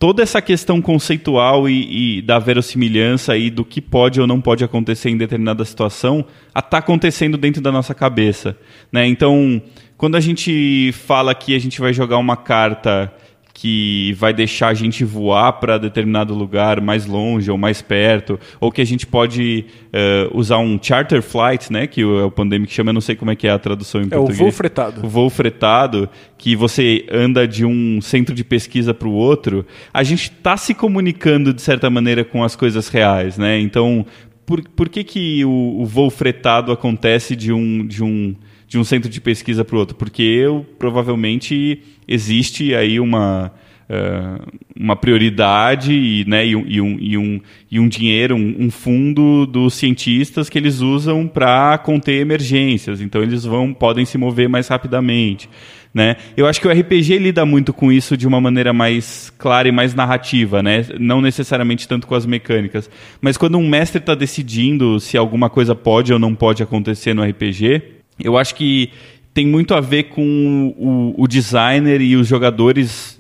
toda 0.02 0.20
essa 0.20 0.42
questão 0.42 0.82
conceitual 0.82 1.68
e, 1.68 2.16
e, 2.18 2.22
da 2.22 2.36
verossimilhança 2.40 3.36
e 3.36 3.48
do 3.48 3.64
que 3.64 3.80
pode 3.80 4.20
ou 4.20 4.26
não 4.26 4.40
pode 4.40 4.64
acontecer 4.64 5.10
em 5.10 5.16
determinada 5.16 5.64
situação 5.64 6.24
está 6.58 6.78
acontecendo 6.78 7.38
dentro 7.38 7.62
da 7.62 7.70
nossa 7.70 7.94
cabeça. 7.94 8.58
Né? 8.90 9.06
Então, 9.06 9.62
quando 9.96 10.16
a 10.16 10.20
gente 10.20 10.90
fala 11.06 11.36
que 11.36 11.54
a 11.54 11.58
gente 11.60 11.80
vai 11.80 11.92
jogar 11.92 12.18
uma 12.18 12.36
carta 12.36 13.14
que 13.54 14.14
vai 14.18 14.32
deixar 14.32 14.68
a 14.68 14.74
gente 14.74 15.04
voar 15.04 15.52
para 15.54 15.78
determinado 15.78 16.34
lugar 16.34 16.80
mais 16.80 17.06
longe 17.06 17.50
ou 17.50 17.58
mais 17.58 17.82
perto, 17.82 18.38
ou 18.60 18.72
que 18.72 18.80
a 18.80 18.84
gente 18.84 19.06
pode 19.06 19.66
uh, 19.88 20.36
usar 20.36 20.58
um 20.58 20.78
charter 20.80 21.22
flight, 21.22 21.72
né, 21.72 21.86
que 21.86 22.04
o, 22.04 22.20
é 22.20 22.24
o 22.24 22.30
Pandemic 22.30 22.72
chama, 22.72 22.90
eu 22.90 22.94
não 22.94 23.00
sei 23.00 23.14
como 23.14 23.30
é 23.30 23.36
que 23.36 23.46
é 23.46 23.50
a 23.50 23.58
tradução 23.58 24.00
em 24.00 24.06
é 24.06 24.08
português. 24.08 24.38
É 24.38 24.42
o 24.42 24.44
voo 24.44 24.52
fretado. 24.52 25.06
O 25.06 25.08
voo 25.08 25.30
fretado, 25.30 26.08
que 26.38 26.56
você 26.56 27.04
anda 27.10 27.46
de 27.46 27.64
um 27.64 28.00
centro 28.00 28.34
de 28.34 28.42
pesquisa 28.42 28.94
para 28.94 29.08
o 29.08 29.12
outro, 29.12 29.66
a 29.92 30.02
gente 30.02 30.32
está 30.32 30.56
se 30.56 30.74
comunicando 30.74 31.52
de 31.52 31.60
certa 31.60 31.90
maneira 31.90 32.24
com 32.24 32.42
as 32.42 32.56
coisas 32.56 32.88
reais, 32.88 33.36
né? 33.36 33.60
Então, 33.60 34.06
por, 34.46 34.62
por 34.70 34.88
que, 34.88 35.04
que 35.04 35.44
o, 35.44 35.80
o 35.80 35.86
voo 35.86 36.10
fretado 36.10 36.72
acontece 36.72 37.36
de 37.36 37.52
um, 37.52 37.86
de 37.86 38.02
um 38.02 38.34
de 38.72 38.78
um 38.78 38.84
centro 38.84 39.10
de 39.10 39.20
pesquisa 39.20 39.62
para 39.66 39.76
o 39.76 39.78
outro? 39.78 39.94
Porque 39.94 40.22
eu, 40.22 40.64
provavelmente 40.78 41.82
existe 42.08 42.74
aí 42.74 42.98
uma, 42.98 43.52
uh, 43.82 44.50
uma 44.74 44.96
prioridade 44.96 45.92
e, 45.92 46.24
né, 46.26 46.46
e, 46.46 46.56
um, 46.56 46.64
e, 46.66 46.80
um, 46.80 46.98
e, 46.98 47.18
um, 47.18 47.40
e 47.70 47.78
um 47.78 47.86
dinheiro, 47.86 48.34
um, 48.34 48.56
um 48.60 48.70
fundo 48.70 49.44
dos 49.44 49.74
cientistas 49.74 50.48
que 50.48 50.56
eles 50.56 50.80
usam 50.80 51.28
para 51.28 51.76
conter 51.84 52.22
emergências. 52.22 53.02
Então 53.02 53.22
eles 53.22 53.44
vão 53.44 53.74
podem 53.74 54.06
se 54.06 54.16
mover 54.16 54.48
mais 54.48 54.68
rapidamente. 54.68 55.50
Né? 55.92 56.16
Eu 56.34 56.46
acho 56.46 56.58
que 56.58 56.66
o 56.66 56.70
RPG 56.70 57.18
lida 57.18 57.44
muito 57.44 57.74
com 57.74 57.92
isso 57.92 58.16
de 58.16 58.26
uma 58.26 58.40
maneira 58.40 58.72
mais 58.72 59.28
clara 59.36 59.68
e 59.68 59.72
mais 59.72 59.94
narrativa, 59.94 60.62
né? 60.62 60.86
não 60.98 61.20
necessariamente 61.20 61.86
tanto 61.86 62.06
com 62.06 62.14
as 62.14 62.24
mecânicas. 62.24 62.88
Mas 63.20 63.36
quando 63.36 63.58
um 63.58 63.68
mestre 63.68 63.98
está 63.98 64.14
decidindo 64.14 64.98
se 64.98 65.18
alguma 65.18 65.50
coisa 65.50 65.74
pode 65.74 66.10
ou 66.10 66.18
não 66.18 66.34
pode 66.34 66.62
acontecer 66.62 67.12
no 67.12 67.22
RPG, 67.22 68.00
eu 68.22 68.38
acho 68.38 68.54
que 68.54 68.90
tem 69.34 69.46
muito 69.46 69.74
a 69.74 69.80
ver 69.80 70.04
com 70.04 70.74
o, 70.76 71.22
o 71.22 71.26
designer 71.26 72.00
e 72.02 72.16
os 72.16 72.26
jogadores, 72.28 73.18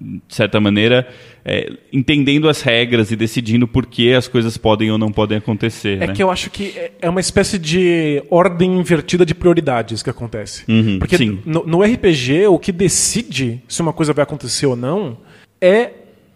de 0.00 0.34
certa 0.34 0.58
maneira, 0.58 1.06
é, 1.44 1.72
entendendo 1.92 2.48
as 2.48 2.60
regras 2.60 3.12
e 3.12 3.16
decidindo 3.16 3.68
por 3.68 3.86
que 3.86 4.12
as 4.12 4.26
coisas 4.26 4.56
podem 4.56 4.90
ou 4.90 4.98
não 4.98 5.12
podem 5.12 5.38
acontecer. 5.38 6.02
É 6.02 6.06
né? 6.08 6.12
que 6.12 6.22
eu 6.22 6.30
acho 6.30 6.50
que 6.50 6.76
é, 6.76 6.92
é 7.02 7.08
uma 7.08 7.20
espécie 7.20 7.56
de 7.56 8.22
ordem 8.30 8.78
invertida 8.78 9.24
de 9.24 9.34
prioridades 9.34 10.02
que 10.02 10.10
acontece. 10.10 10.64
Uhum, 10.68 10.98
Porque. 10.98 11.16
No, 11.46 11.64
no 11.64 11.82
RPG, 11.82 12.48
o 12.48 12.58
que 12.58 12.72
decide 12.72 13.62
se 13.68 13.80
uma 13.80 13.92
coisa 13.92 14.12
vai 14.12 14.24
acontecer 14.24 14.66
ou 14.66 14.74
não 14.74 15.18
é 15.60 15.90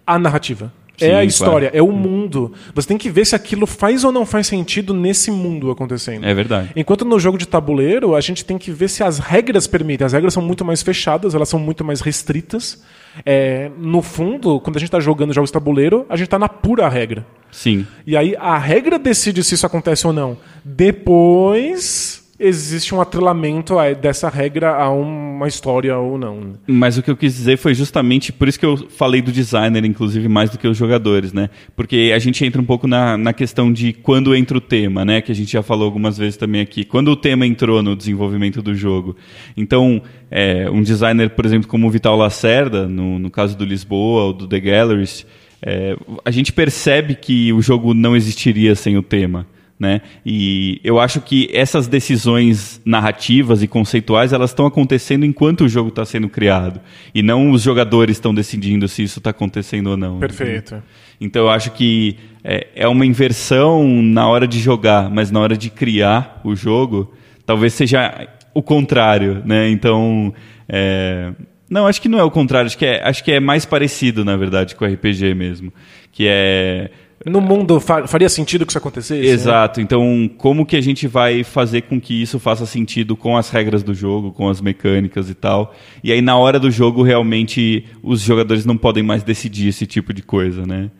a 0.06 0.18
narrativa. 0.18 0.72
Sim, 0.98 1.06
é 1.06 1.14
a 1.14 1.24
história, 1.24 1.70
claro. 1.70 1.76
é 1.76 1.82
o 1.82 1.92
mundo. 1.92 2.52
Você 2.74 2.88
tem 2.88 2.98
que 2.98 3.08
ver 3.08 3.24
se 3.24 3.34
aquilo 3.34 3.66
faz 3.66 4.02
ou 4.02 4.10
não 4.10 4.26
faz 4.26 4.48
sentido 4.48 4.92
nesse 4.92 5.30
mundo 5.30 5.70
acontecendo. 5.70 6.26
É 6.26 6.34
verdade. 6.34 6.70
Enquanto 6.74 7.04
no 7.04 7.18
jogo 7.20 7.38
de 7.38 7.46
tabuleiro, 7.46 8.14
a 8.14 8.20
gente 8.20 8.44
tem 8.44 8.58
que 8.58 8.70
ver 8.72 8.88
se 8.88 9.04
as 9.04 9.18
regras 9.18 9.66
permitem. 9.66 10.04
As 10.04 10.12
regras 10.12 10.34
são 10.34 10.42
muito 10.42 10.64
mais 10.64 10.82
fechadas, 10.82 11.34
elas 11.34 11.48
são 11.48 11.60
muito 11.60 11.84
mais 11.84 12.00
restritas. 12.00 12.82
É, 13.24 13.70
no 13.78 14.02
fundo, 14.02 14.60
quando 14.60 14.76
a 14.76 14.80
gente 14.80 14.88
está 14.88 15.00
jogando 15.00 15.32
jogos 15.32 15.50
de 15.50 15.54
tabuleiro, 15.54 16.04
a 16.08 16.16
gente 16.16 16.26
está 16.26 16.38
na 16.38 16.48
pura 16.48 16.88
regra. 16.88 17.24
Sim. 17.50 17.86
E 18.06 18.16
aí 18.16 18.36
a 18.36 18.58
regra 18.58 18.98
decide 18.98 19.42
se 19.44 19.54
isso 19.54 19.66
acontece 19.66 20.06
ou 20.06 20.12
não. 20.12 20.36
Depois 20.64 22.17
existe 22.38 22.94
um 22.94 23.00
atrelamento 23.00 23.74
dessa 24.00 24.28
regra 24.28 24.74
a 24.76 24.90
uma 24.90 25.48
história 25.48 25.96
ou 25.98 26.16
não. 26.16 26.54
Mas 26.66 26.96
o 26.96 27.02
que 27.02 27.10
eu 27.10 27.16
quis 27.16 27.34
dizer 27.34 27.56
foi 27.56 27.74
justamente 27.74 28.32
por 28.32 28.46
isso 28.46 28.58
que 28.58 28.66
eu 28.66 28.76
falei 28.90 29.20
do 29.20 29.32
designer, 29.32 29.84
inclusive, 29.84 30.28
mais 30.28 30.50
do 30.50 30.58
que 30.58 30.68
os 30.68 30.76
jogadores, 30.76 31.32
né? 31.32 31.50
Porque 31.74 32.12
a 32.14 32.18
gente 32.18 32.44
entra 32.44 32.60
um 32.60 32.64
pouco 32.64 32.86
na, 32.86 33.16
na 33.16 33.32
questão 33.32 33.72
de 33.72 33.92
quando 33.92 34.34
entra 34.34 34.56
o 34.56 34.60
tema, 34.60 35.04
né? 35.04 35.20
Que 35.20 35.32
a 35.32 35.34
gente 35.34 35.52
já 35.52 35.62
falou 35.62 35.86
algumas 35.86 36.16
vezes 36.16 36.36
também 36.36 36.60
aqui. 36.60 36.84
Quando 36.84 37.10
o 37.10 37.16
tema 37.16 37.46
entrou 37.46 37.82
no 37.82 37.96
desenvolvimento 37.96 38.62
do 38.62 38.74
jogo. 38.74 39.16
Então, 39.56 40.00
é, 40.30 40.70
um 40.70 40.82
designer, 40.82 41.30
por 41.30 41.44
exemplo, 41.44 41.68
como 41.68 41.86
o 41.86 41.90
Vital 41.90 42.16
Lacerda, 42.16 42.86
no, 42.86 43.18
no 43.18 43.30
caso 43.30 43.56
do 43.56 43.64
Lisboa 43.64 44.24
ou 44.24 44.32
do 44.32 44.46
The 44.46 44.60
Galleries, 44.60 45.26
é, 45.60 45.96
a 46.24 46.30
gente 46.30 46.52
percebe 46.52 47.14
que 47.16 47.52
o 47.52 47.60
jogo 47.60 47.94
não 47.94 48.14
existiria 48.14 48.74
sem 48.74 48.96
o 48.96 49.02
tema. 49.02 49.46
Né? 49.78 50.00
E 50.26 50.80
eu 50.82 50.98
acho 50.98 51.20
que 51.20 51.48
essas 51.52 51.86
decisões 51.86 52.80
narrativas 52.84 53.62
e 53.62 53.68
conceituais 53.68 54.32
elas 54.32 54.50
estão 54.50 54.66
acontecendo 54.66 55.24
enquanto 55.24 55.60
o 55.60 55.68
jogo 55.68 55.90
está 55.90 56.04
sendo 56.04 56.28
criado 56.28 56.80
e 57.14 57.22
não 57.22 57.52
os 57.52 57.62
jogadores 57.62 58.16
estão 58.16 58.34
decidindo 58.34 58.88
se 58.88 59.04
isso 59.04 59.20
está 59.20 59.30
acontecendo 59.30 59.90
ou 59.90 59.96
não. 59.96 60.18
Perfeito. 60.18 60.82
Então 61.20 61.42
eu 61.42 61.50
acho 61.50 61.70
que 61.70 62.16
é, 62.42 62.66
é 62.74 62.88
uma 62.88 63.06
inversão 63.06 64.02
na 64.02 64.26
hora 64.26 64.48
de 64.48 64.58
jogar, 64.58 65.08
mas 65.08 65.30
na 65.30 65.38
hora 65.38 65.56
de 65.56 65.70
criar 65.70 66.40
o 66.42 66.56
jogo 66.56 67.14
talvez 67.46 67.72
seja 67.72 68.28
o 68.52 68.62
contrário, 68.62 69.42
né? 69.44 69.70
Então 69.70 70.34
é... 70.68 71.32
não 71.70 71.86
acho 71.86 72.02
que 72.02 72.08
não 72.08 72.18
é 72.18 72.24
o 72.24 72.30
contrário, 72.32 72.66
acho 72.66 72.76
que 72.76 72.84
é, 72.84 73.00
acho 73.06 73.22
que 73.22 73.30
é 73.30 73.38
mais 73.38 73.64
parecido 73.64 74.24
na 74.24 74.36
verdade 74.36 74.74
com 74.74 74.84
o 74.84 74.88
RPG 74.88 75.34
mesmo, 75.34 75.72
que 76.10 76.26
é 76.28 76.90
no 77.28 77.40
mundo 77.40 77.80
faria 77.80 78.28
sentido 78.28 78.64
que 78.64 78.72
isso 78.72 78.78
acontecesse? 78.78 79.20
Né? 79.20 79.28
Exato. 79.28 79.80
Né? 79.80 79.84
Então, 79.84 80.30
como 80.38 80.64
que 80.64 80.76
a 80.76 80.80
gente 80.80 81.06
vai 81.06 81.42
fazer 81.44 81.82
com 81.82 82.00
que 82.00 82.22
isso 82.22 82.38
faça 82.38 82.66
sentido 82.66 83.16
com 83.16 83.36
as 83.36 83.50
regras 83.50 83.82
do 83.82 83.94
jogo, 83.94 84.32
com 84.32 84.48
as 84.48 84.60
mecânicas 84.60 85.28
e 85.30 85.34
tal? 85.34 85.74
E 86.02 86.12
aí, 86.12 86.20
na 86.20 86.36
hora 86.36 86.58
do 86.58 86.70
jogo, 86.70 87.02
realmente, 87.02 87.84
os 88.02 88.20
jogadores 88.20 88.64
não 88.64 88.76
podem 88.76 89.02
mais 89.02 89.22
decidir 89.22 89.68
esse 89.68 89.86
tipo 89.86 90.12
de 90.12 90.22
coisa, 90.22 90.66
né? 90.66 90.90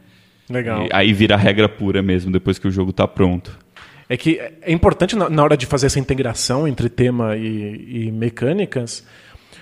Legal. 0.49 0.87
E 0.87 0.89
aí 0.93 1.13
vira 1.13 1.37
regra 1.37 1.69
pura 1.69 2.03
mesmo, 2.03 2.31
depois 2.31 2.59
que 2.59 2.67
o 2.67 2.71
jogo 2.71 2.91
está 2.91 3.07
pronto. 3.07 3.59
É 4.09 4.17
que 4.17 4.41
é 4.63 4.73
importante, 4.73 5.15
na 5.15 5.43
hora 5.43 5.57
de 5.57 5.67
fazer 5.67 5.87
essa 5.87 5.99
integração 5.99 6.67
entre 6.67 6.89
tema 6.89 7.37
e, 7.37 8.07
e 8.07 8.13
mecânicas, 8.13 9.05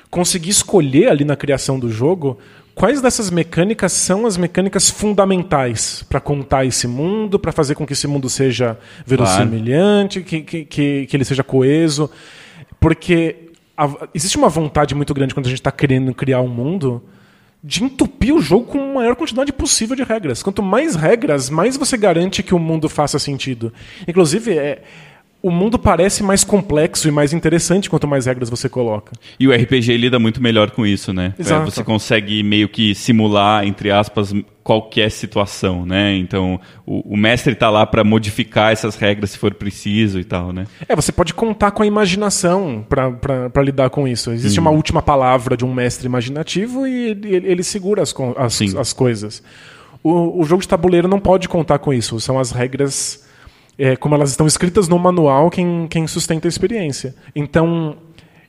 conseguir 0.08 0.50
escolher 0.50 1.08
ali 1.08 1.24
na 1.24 1.34
criação 1.34 1.78
do 1.78 1.90
jogo 1.90 2.38
Quais 2.76 3.00
dessas 3.00 3.30
mecânicas 3.30 3.90
são 3.90 4.26
as 4.26 4.36
mecânicas 4.36 4.90
fundamentais 4.90 6.04
para 6.10 6.20
contar 6.20 6.66
esse 6.66 6.86
mundo, 6.86 7.38
para 7.38 7.50
fazer 7.50 7.74
com 7.74 7.86
que 7.86 7.94
esse 7.94 8.06
mundo 8.06 8.28
seja 8.28 8.78
verossimilhante, 9.06 10.20
claro. 10.20 10.44
que, 10.44 10.64
que, 10.66 11.06
que, 11.06 11.16
ele 11.16 11.24
seja 11.24 11.42
coeso? 11.42 12.10
Porque 12.78 13.48
a, 13.74 13.88
existe 14.12 14.36
uma 14.36 14.50
vontade 14.50 14.94
muito 14.94 15.14
grande 15.14 15.32
quando 15.32 15.46
a 15.46 15.48
gente 15.48 15.60
está 15.60 15.72
querendo 15.72 16.12
criar 16.12 16.42
um 16.42 16.48
mundo 16.48 17.02
de 17.64 17.82
entupir 17.82 18.34
o 18.34 18.42
jogo 18.42 18.66
com 18.66 18.78
a 18.78 18.94
maior 18.96 19.16
quantidade 19.16 19.54
possível 19.54 19.96
de 19.96 20.02
regras. 20.02 20.42
Quanto 20.42 20.62
mais 20.62 20.94
regras, 20.94 21.48
mais 21.48 21.78
você 21.78 21.96
garante 21.96 22.42
que 22.42 22.54
o 22.54 22.58
mundo 22.58 22.90
faça 22.90 23.18
sentido. 23.18 23.72
Inclusive, 24.06 24.52
é, 24.52 24.82
o 25.46 25.50
mundo 25.50 25.78
parece 25.78 26.24
mais 26.24 26.42
complexo 26.42 27.06
e 27.06 27.10
mais 27.12 27.32
interessante 27.32 27.88
quanto 27.88 28.08
mais 28.08 28.26
regras 28.26 28.50
você 28.50 28.68
coloca. 28.68 29.12
E 29.38 29.46
o 29.46 29.52
RPG 29.52 29.96
lida 29.96 30.18
muito 30.18 30.42
melhor 30.42 30.72
com 30.72 30.84
isso, 30.84 31.12
né? 31.12 31.34
Exato. 31.38 31.70
Você 31.70 31.84
consegue 31.84 32.42
meio 32.42 32.68
que 32.68 32.96
simular, 32.96 33.64
entre 33.64 33.92
aspas, 33.92 34.34
qualquer 34.64 35.08
situação, 35.08 35.86
né? 35.86 36.16
Então, 36.16 36.60
o, 36.84 37.14
o 37.14 37.16
mestre 37.16 37.52
está 37.52 37.70
lá 37.70 37.86
para 37.86 38.02
modificar 38.02 38.72
essas 38.72 38.96
regras 38.96 39.30
se 39.30 39.38
for 39.38 39.54
preciso 39.54 40.18
e 40.18 40.24
tal, 40.24 40.52
né? 40.52 40.66
É, 40.88 40.96
você 40.96 41.12
pode 41.12 41.32
contar 41.32 41.70
com 41.70 41.84
a 41.84 41.86
imaginação 41.86 42.84
para 42.88 43.62
lidar 43.62 43.88
com 43.88 44.08
isso. 44.08 44.32
Existe 44.32 44.58
hum. 44.58 44.62
uma 44.62 44.72
última 44.72 45.00
palavra 45.00 45.56
de 45.56 45.64
um 45.64 45.72
mestre 45.72 46.06
imaginativo 46.06 46.88
e 46.88 47.10
ele, 47.10 47.36
ele 47.46 47.62
segura 47.62 48.02
as, 48.02 48.12
as, 48.36 48.74
as 48.74 48.92
coisas. 48.92 49.44
O, 50.02 50.40
o 50.40 50.44
jogo 50.44 50.62
de 50.62 50.66
tabuleiro 50.66 51.06
não 51.06 51.20
pode 51.20 51.48
contar 51.48 51.78
com 51.78 51.94
isso. 51.94 52.18
São 52.18 52.36
as 52.36 52.50
regras 52.50 53.24
é, 53.78 53.96
como 53.96 54.14
elas 54.14 54.30
estão 54.30 54.46
escritas 54.46 54.88
no 54.88 54.98
manual, 54.98 55.50
quem, 55.50 55.86
quem 55.88 56.06
sustenta 56.06 56.46
a 56.46 56.50
experiência. 56.50 57.14
Então, 57.34 57.96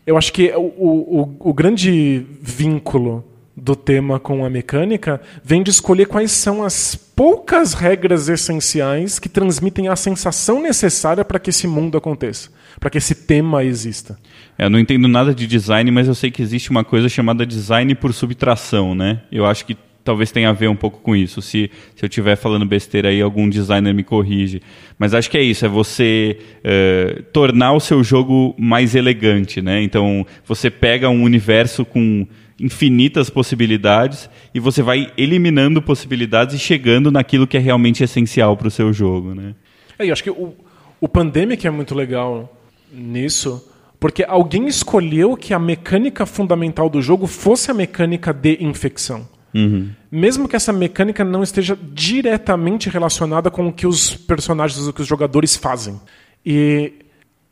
eu 0.06 0.18
acho 0.18 0.32
que 0.32 0.52
o, 0.56 0.62
o, 0.62 1.50
o 1.50 1.54
grande 1.54 2.26
vínculo 2.42 3.24
do 3.56 3.76
tema 3.76 4.20
com 4.20 4.46
a 4.46 4.50
mecânica 4.50 5.20
vem 5.44 5.64
de 5.64 5.72
escolher 5.72 6.06
quais 6.06 6.32
são 6.32 6.64
as 6.64 6.96
poucas 6.96 7.74
regras 7.74 8.30
essenciais 8.30 9.18
que 9.18 9.28
transmitem 9.28 9.88
a 9.88 9.96
sensação 9.96 10.62
necessária 10.62 11.26
para 11.26 11.40
que 11.40 11.50
esse 11.50 11.66
mundo 11.68 11.98
aconteça, 11.98 12.52
para 12.80 12.92
que 12.92 13.00
esse 13.00 13.16
tema 13.16 13.64
exista. 13.64 14.18
É, 14.58 14.66
eu 14.66 14.70
não 14.70 14.78
entendo 14.78 15.08
nada 15.08 15.34
de 15.34 15.48
design, 15.48 15.90
mas 15.90 16.08
eu 16.08 16.14
sei 16.14 16.30
que 16.30 16.44
existe 16.44 16.70
uma 16.70 16.84
coisa 16.84 17.10
chamada 17.10 17.46
design 17.48 17.96
por 17.96 18.14
subtração, 18.14 18.94
né? 18.94 19.24
Eu 19.32 19.46
acho 19.46 19.66
que 19.66 19.76
talvez 20.08 20.32
tenha 20.32 20.50
a 20.50 20.54
ver 20.54 20.70
um 20.70 20.76
pouco 20.76 21.02
com 21.02 21.16
isso. 21.16 21.42
Se, 21.42 21.70
se 21.96 22.04
eu 22.04 22.08
estiver 22.08 22.38
falando 22.38 22.66
besteira 22.66 23.10
aí, 23.10 23.22
algum 23.22 23.50
designer 23.50 23.94
me 23.94 24.04
corrige. 24.04 24.62
Mas 24.98 25.14
acho 25.14 25.30
que 25.30 25.38
é 25.38 25.44
isso, 25.44 25.66
é 25.66 25.70
você 25.70 26.40
uh, 26.64 27.24
tornar 27.34 27.74
o 27.74 27.80
seu 27.80 28.02
jogo 28.04 28.56
mais 28.58 28.96
elegante, 28.96 29.62
né? 29.62 29.82
Então, 29.84 30.26
você 30.46 30.72
pega 30.72 31.10
um 31.10 31.24
universo 31.24 31.84
com 31.84 32.26
infinitas 32.60 33.30
possibilidades 33.30 34.30
e 34.54 34.60
você 34.60 34.82
vai 34.82 35.12
eliminando 35.18 35.82
possibilidades 35.82 36.56
e 36.56 36.60
chegando 36.60 37.12
naquilo 37.12 37.46
que 37.46 37.58
é 37.58 37.60
realmente 37.60 38.02
essencial 38.02 38.56
para 38.56 38.70
o 38.70 38.72
seu 38.72 38.94
jogo, 38.94 39.36
né? 39.36 39.54
É, 40.00 40.08
eu 40.08 40.14
acho 40.14 40.24
que 40.24 40.32
o, 40.32 40.56
o 41.02 41.08
Pandemic 41.10 41.68
é 41.68 41.70
muito 41.70 41.94
legal 41.94 42.58
nisso, 42.92 43.70
porque 44.00 44.24
alguém 44.26 44.68
escolheu 44.68 45.36
que 45.36 45.54
a 45.54 45.60
mecânica 45.60 46.26
fundamental 46.26 46.90
do 46.90 47.02
jogo 47.02 47.28
fosse 47.28 47.70
a 47.70 47.74
mecânica 47.74 48.32
de 48.32 48.64
infecção. 48.64 49.28
Uhum. 49.54 49.90
Mesmo 50.12 50.48
que 50.48 50.56
essa 50.56 50.74
mecânica 50.74 51.24
não 51.24 51.42
esteja 51.44 51.78
diretamente 51.94 52.90
relacionada 52.90 53.50
com 53.50 53.68
o 53.68 53.74
que 53.74 53.88
os 53.88 54.16
personagens, 54.16 54.88
o 54.88 54.94
que 54.94 55.02
os 55.02 55.08
jogadores 55.08 55.56
fazem. 55.56 56.00
E 56.46 56.94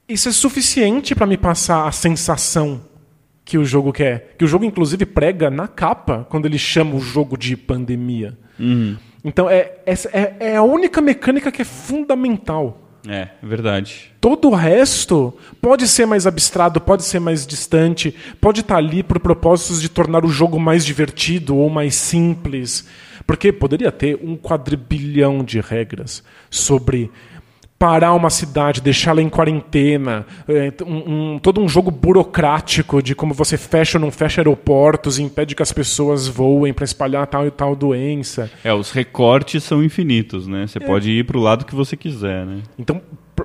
isso 0.07 0.29
é 0.29 0.31
suficiente 0.31 1.15
para 1.15 1.25
me 1.25 1.37
passar 1.37 1.87
a 1.87 1.91
sensação 1.91 2.81
que 3.43 3.57
o 3.57 3.65
jogo 3.65 3.91
quer. 3.93 4.35
Que 4.37 4.45
o 4.45 4.47
jogo, 4.47 4.65
inclusive, 4.65 5.05
prega 5.05 5.49
na 5.49 5.67
capa 5.67 6.25
quando 6.29 6.45
ele 6.45 6.57
chama 6.57 6.95
o 6.95 6.99
jogo 6.99 7.37
de 7.37 7.55
pandemia. 7.55 8.37
Uhum. 8.59 8.97
Então, 9.23 9.49
é, 9.49 9.73
é, 9.85 10.35
é 10.39 10.55
a 10.55 10.63
única 10.63 11.01
mecânica 11.01 11.51
que 11.51 11.61
é 11.61 11.65
fundamental. 11.65 12.84
É, 13.07 13.29
verdade. 13.41 14.11
Todo 14.19 14.49
o 14.49 14.55
resto 14.55 15.33
pode 15.61 15.87
ser 15.87 16.05
mais 16.05 16.25
abstrato, 16.25 16.79
pode 16.79 17.03
ser 17.03 17.19
mais 17.19 17.45
distante, 17.45 18.15
pode 18.41 18.61
estar 18.61 18.77
ali 18.77 19.03
por 19.03 19.19
propósitos 19.19 19.81
de 19.81 19.89
tornar 19.89 20.25
o 20.25 20.29
jogo 20.29 20.59
mais 20.59 20.85
divertido 20.85 21.55
ou 21.55 21.69
mais 21.69 21.95
simples. 21.95 22.87
Porque 23.27 23.51
poderia 23.51 23.91
ter 23.91 24.19
um 24.21 24.35
quadrilhão 24.35 25.43
de 25.43 25.59
regras 25.59 26.23
sobre 26.49 27.11
parar 27.85 28.15
uma 28.15 28.31
cidade, 28.31 28.81
deixá-la 28.81 29.21
em 29.21 29.29
quarentena, 29.29 30.25
é, 30.47 30.73
um, 30.83 31.33
um, 31.35 31.39
todo 31.39 31.61
um 31.61 31.69
jogo 31.69 31.91
burocrático 31.91 32.99
de 32.99 33.13
como 33.13 33.31
você 33.31 33.59
fecha 33.59 33.99
ou 33.99 34.01
não 34.01 34.09
fecha 34.09 34.41
aeroportos, 34.41 35.19
impede 35.19 35.53
que 35.53 35.61
as 35.61 35.71
pessoas 35.71 36.27
voem 36.27 36.73
para 36.73 36.83
espalhar 36.83 37.27
tal 37.27 37.45
e 37.45 37.51
tal 37.51 37.75
doença. 37.75 38.49
É, 38.63 38.73
os 38.73 38.89
recortes 38.89 39.63
são 39.63 39.83
infinitos, 39.83 40.47
né? 40.47 40.65
Você 40.65 40.79
é. 40.79 40.81
pode 40.81 41.11
ir 41.11 41.25
para 41.25 41.37
o 41.37 41.39
lado 41.39 41.63
que 41.63 41.75
você 41.75 41.95
quiser, 41.95 42.43
né? 42.43 42.63
Então, 42.79 42.99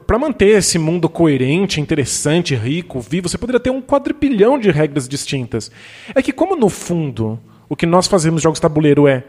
para 0.07 0.19
manter 0.19 0.57
esse 0.57 0.79
mundo 0.79 1.07
coerente, 1.07 1.83
interessante, 1.83 2.55
rico, 2.55 2.99
vivo, 2.99 3.29
você 3.29 3.37
poderia 3.37 3.61
ter 3.61 3.69
um 3.69 3.83
quadrilhão 3.83 4.59
de 4.59 4.71
regras 4.71 5.07
distintas. 5.07 5.71
É 6.15 6.23
que 6.23 6.33
como 6.33 6.57
no 6.57 6.71
fundo 6.71 7.39
o 7.69 7.77
que 7.77 7.85
nós 7.85 8.07
fazemos 8.07 8.37
nos 8.37 8.43
jogos 8.43 8.59
tabuleiro 8.59 9.07
é 9.07 9.23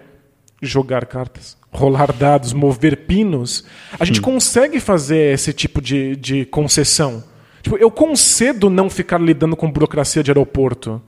jogar 0.61 1.05
cartas, 1.05 1.57
rolar 1.71 2.11
dados, 2.11 2.53
mover 2.53 2.97
pinos, 3.05 3.63
a 3.99 4.03
gente 4.03 4.19
hum. 4.19 4.23
consegue 4.23 4.79
fazer 4.79 5.33
esse 5.33 5.53
tipo 5.53 5.81
de, 5.81 6.15
de 6.15 6.45
concessão. 6.45 7.23
Tipo, 7.61 7.77
eu 7.77 7.89
concedo 7.89 8.69
não 8.69 8.89
ficar 8.89 9.21
lidando 9.21 9.55
com 9.55 9.71
burocracia 9.71 10.23
de 10.23 10.31
aeroporto. 10.31 11.01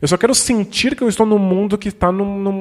Eu 0.00 0.08
só 0.08 0.16
quero 0.16 0.34
sentir 0.34 0.96
que 0.96 1.02
eu 1.02 1.08
estou 1.08 1.26
num 1.26 1.38
mundo 1.38 1.76
que 1.76 1.88
está 1.88 2.10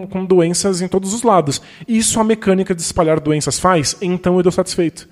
com 0.09 0.25
doenças 0.25 0.81
em 0.81 0.87
todos 0.87 1.13
os 1.13 1.23
lados. 1.23 1.61
E 1.87 1.97
isso 1.97 2.19
a 2.19 2.23
mecânica 2.23 2.75
de 2.75 2.81
espalhar 2.81 3.19
doenças 3.19 3.57
faz, 3.57 3.95
então 4.01 4.33
eu 4.33 4.41
estou 4.41 4.51
satisfeito. 4.51 5.07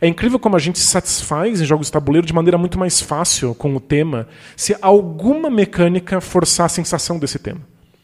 É 0.00 0.06
incrível 0.06 0.38
como 0.38 0.56
a 0.56 0.58
gente 0.58 0.78
se 0.78 0.86
satisfaz 0.86 1.60
em 1.60 1.64
jogos 1.64 1.88
de 1.88 1.92
tabuleiro 1.92 2.26
de 2.26 2.32
maneira 2.32 2.56
muito 2.56 2.78
mais 2.78 3.00
fácil 3.00 3.54
com 3.54 3.74
o 3.74 3.80
tema 3.80 4.26
se 4.56 4.74
alguma 4.80 5.50
mecânica 5.50 6.20
forçar 6.20 6.66
a 6.66 6.68
sensação 6.68 7.18
desse 7.18 7.38
tema. 7.38 7.60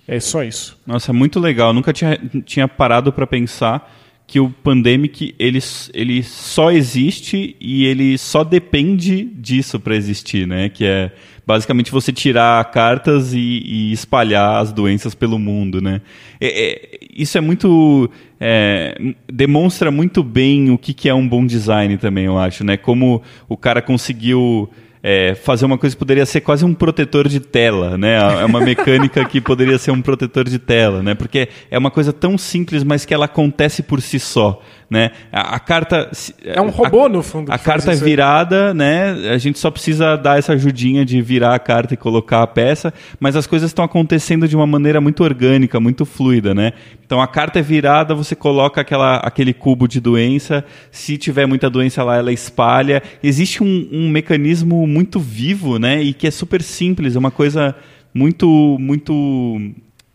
É 0.09 0.19
só 0.19 0.43
isso. 0.43 0.79
Nossa, 0.87 1.11
é 1.11 1.15
muito 1.15 1.39
legal. 1.39 1.69
Eu 1.69 1.75
nunca 1.75 1.93
tinha, 1.93 2.19
tinha 2.47 2.67
parado 2.67 3.13
para 3.13 3.27
pensar 3.27 3.95
que 4.27 4.41
o 4.41 4.51
Pandemic 4.51 5.35
ele, 5.39 5.59
ele 5.93 6.23
só 6.23 6.71
existe 6.71 7.55
e 7.61 7.85
ele 7.85 8.17
só 8.17 8.43
depende 8.43 9.25
disso 9.25 9.79
para 9.79 9.95
existir, 9.95 10.47
né? 10.47 10.71
Que 10.71 10.85
é 10.85 11.13
basicamente 11.47 11.91
você 11.91 12.13
tirar 12.13 12.63
cartas 12.71 13.33
e, 13.33 13.63
e 13.65 13.93
espalhar 13.93 14.63
as 14.63 14.73
doenças 14.73 15.15
pelo 15.15 15.39
mundo, 15.39 15.81
né? 15.81 16.01
É, 16.41 16.47
é, 16.47 16.99
isso 17.15 17.37
é 17.37 17.41
muito 17.41 18.11
é, 18.41 18.99
demonstra 19.31 19.91
muito 19.91 20.23
bem 20.23 20.71
o 20.71 20.79
que, 20.79 20.93
que 20.93 21.09
é 21.09 21.15
um 21.15 21.27
bom 21.27 21.45
design 21.47 21.97
também, 21.99 22.27
eu 22.27 22.39
acho, 22.39 22.65
né? 22.65 22.77
Como 22.79 23.23
o 23.49 23.57
cara 23.57 23.81
conseguiu 23.83 24.71
é, 25.11 25.35
fazer 25.35 25.65
uma 25.65 25.79
coisa 25.79 25.97
que 25.97 25.99
poderia 25.99 26.27
ser 26.27 26.43
quase 26.43 26.67
um 26.67 26.75
protetor 26.75 27.29
de 27.29 27.41
tela, 27.41 27.97
né? 27.97 28.19
É 28.43 28.45
uma 28.45 28.61
mecânica 28.61 29.25
que 29.25 29.41
poderia 29.41 29.79
ser 29.79 29.91
um 29.91 30.03
protetor 30.03 30.45
de 30.45 30.59
tela, 30.59 31.03
né? 31.03 31.15
Porque 31.15 31.49
é 31.71 31.79
uma 31.79 31.91
coisa 31.91 32.13
tão 32.13 32.37
simples, 32.37 32.85
mas 32.85 33.07
que 33.07 33.15
ela 33.15 33.25
acontece 33.25 33.83
por 33.83 34.03
si 34.03 34.21
só. 34.21 34.61
Né? 34.91 35.11
A, 35.31 35.57
a 35.57 35.59
carta. 35.61 36.11
É 36.43 36.61
um 36.61 36.71
robô, 36.71 37.07
a, 37.07 37.09
no 37.11 37.23
fundo. 37.23 37.53
A 37.53 37.59
carta 37.59 37.93
é 37.93 37.95
virada, 37.95 38.73
né? 38.73 39.11
A 39.31 39.37
gente 39.37 39.59
só 39.59 39.71
precisa 39.71 40.17
dar 40.17 40.39
essa 40.39 40.55
ajudinha 40.55 41.05
de 41.05 41.21
virar 41.21 41.55
a 41.55 41.59
carta 41.59 41.93
e 41.93 41.97
colocar 41.97 42.43
a 42.43 42.47
peça, 42.47 42.93
mas 43.21 43.37
as 43.37 43.47
coisas 43.47 43.69
estão 43.69 43.85
acontecendo 43.85 44.49
de 44.49 44.57
uma 44.57 44.67
maneira 44.67 44.99
muito 44.99 45.23
orgânica, 45.23 45.79
muito 45.79 46.07
fluida, 46.07 46.55
né? 46.55 46.73
Então 47.05 47.21
a 47.21 47.27
carta 47.27 47.59
é 47.59 47.63
virada, 47.63 48.15
você 48.15 48.35
coloca 48.35 48.81
aquela, 48.81 49.17
aquele 49.17 49.53
cubo 49.53 49.87
de 49.87 50.01
doença, 50.01 50.65
se 50.91 51.19
tiver 51.19 51.47
muita 51.47 51.69
doença 51.69 52.03
lá, 52.03 52.17
ela 52.17 52.33
espalha. 52.33 53.03
Existe 53.23 53.63
um, 53.63 53.89
um 53.93 54.09
mecanismo 54.09 54.87
muito 54.87 55.21
vivo, 55.21 55.79
né? 55.79 56.03
E 56.03 56.15
que 56.15 56.27
é 56.27 56.31
super 56.31 56.63
simples, 56.63 57.15
é 57.15 57.19
uma 57.19 57.31
coisa 57.31 57.75
muito, 58.15 58.77
muito 58.81 59.61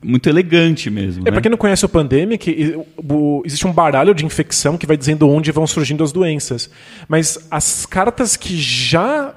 muito 0.04 0.28
elegante 0.28 0.90
mesmo. 0.90 1.22
É, 1.22 1.26
né? 1.26 1.32
para 1.32 1.42
quem 1.42 1.50
não 1.50 1.58
conhece 1.58 1.86
o 1.86 1.90
Pandemic, 1.90 2.76
existe 3.46 3.68
um 3.68 3.72
baralho 3.72 4.14
de 4.14 4.26
infecção 4.26 4.78
que 4.78 4.86
vai 4.86 4.98
dizendo 4.98 5.28
onde 5.30 5.52
vão 5.52 5.66
surgindo 5.66 6.04
as 6.04 6.12
doenças. 6.12 6.70
Mas 7.08 7.48
as 7.50 7.86
cartas 7.86 8.36
que 8.36 8.56
já 8.58 9.36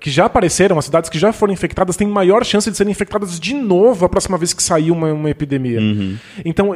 que 0.00 0.10
já 0.10 0.24
apareceram, 0.24 0.78
as 0.78 0.86
cidades 0.86 1.10
que 1.10 1.18
já 1.18 1.30
foram 1.30 1.52
infectadas, 1.52 1.94
têm 1.94 2.08
maior 2.08 2.42
chance 2.42 2.70
de 2.70 2.76
serem 2.76 2.90
infectadas 2.90 3.38
de 3.38 3.52
novo 3.52 4.06
a 4.06 4.08
próxima 4.08 4.38
vez 4.38 4.54
que 4.54 4.62
sair 4.62 4.90
uma, 4.90 5.12
uma 5.12 5.28
epidemia. 5.28 5.78
Uhum. 5.78 6.16
Então, 6.42 6.74